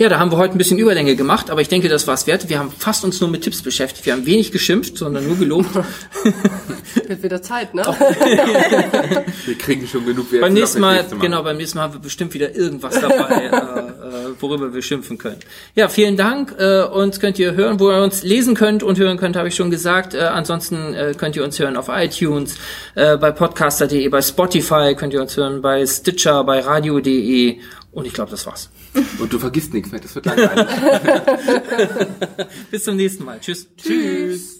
Ja, 0.00 0.08
da 0.08 0.18
haben 0.18 0.32
wir 0.32 0.38
heute 0.38 0.54
ein 0.54 0.58
bisschen 0.58 0.78
Überlänge 0.78 1.14
gemacht, 1.14 1.50
aber 1.50 1.60
ich 1.60 1.68
denke, 1.68 1.90
das 1.90 2.06
war's 2.06 2.26
wert. 2.26 2.48
Wir 2.48 2.58
haben 2.58 2.72
fast 2.72 3.04
uns 3.04 3.20
nur 3.20 3.28
mit 3.28 3.42
Tipps 3.42 3.60
beschäftigt. 3.60 4.06
Wir 4.06 4.14
haben 4.14 4.24
wenig 4.24 4.50
geschimpft, 4.50 4.96
sondern 4.96 5.26
nur 5.26 5.36
gelobt. 5.36 5.68
Wird 7.06 7.22
wieder 7.22 7.42
Zeit, 7.42 7.74
ne? 7.74 7.82
Wir 9.44 9.58
kriegen 9.58 9.86
schon 9.86 10.06
genug 10.06 10.32
Wert 10.32 10.40
beim 10.40 10.54
nächsten 10.54 10.80
Mal, 10.80 10.96
nächste 10.96 11.16
genau, 11.16 11.42
beim 11.42 11.58
nächsten 11.58 11.76
Mal 11.76 11.84
haben 11.84 11.92
wir 11.92 12.00
bestimmt 12.00 12.32
wieder 12.32 12.54
irgendwas 12.54 12.98
dabei, 12.98 13.42
äh, 13.44 13.48
äh, 13.48 14.40
worüber 14.40 14.72
wir 14.72 14.80
schimpfen 14.80 15.18
können. 15.18 15.40
Ja, 15.74 15.88
vielen 15.88 16.16
Dank. 16.16 16.54
Äh, 16.58 16.84
uns 16.84 17.20
könnt 17.20 17.38
ihr 17.38 17.52
hören, 17.52 17.78
wo 17.78 17.90
ihr 17.90 18.02
uns 18.02 18.22
lesen 18.22 18.54
könnt 18.54 18.82
und 18.82 18.98
hören 18.98 19.18
könnt, 19.18 19.36
habe 19.36 19.48
ich 19.48 19.54
schon 19.54 19.70
gesagt. 19.70 20.14
Äh, 20.14 20.20
ansonsten 20.20 20.94
äh, 20.94 21.14
könnt 21.14 21.36
ihr 21.36 21.44
uns 21.44 21.58
hören 21.58 21.76
auf 21.76 21.90
iTunes, 21.90 22.54
äh, 22.94 23.18
bei 23.18 23.32
podcaster.de, 23.32 24.08
bei 24.08 24.22
Spotify 24.22 24.94
könnt 24.96 25.12
ihr 25.12 25.20
uns 25.20 25.36
hören, 25.36 25.60
bei 25.60 25.84
Stitcher, 25.84 26.42
bei 26.44 26.60
radio.de 26.60 27.58
und 27.92 28.06
ich 28.06 28.14
glaube, 28.14 28.30
das 28.30 28.46
war's. 28.46 28.70
Und 29.18 29.32
du 29.32 29.38
vergisst 29.38 29.72
nichts 29.72 29.92
mehr, 29.92 30.00
das 30.00 30.14
wird 30.14 30.26
langweilig. 30.26 30.66
Bis 32.70 32.84
zum 32.84 32.96
nächsten 32.96 33.24
Mal. 33.24 33.38
Tschüss. 33.40 33.68
Tschüss. 33.76 34.59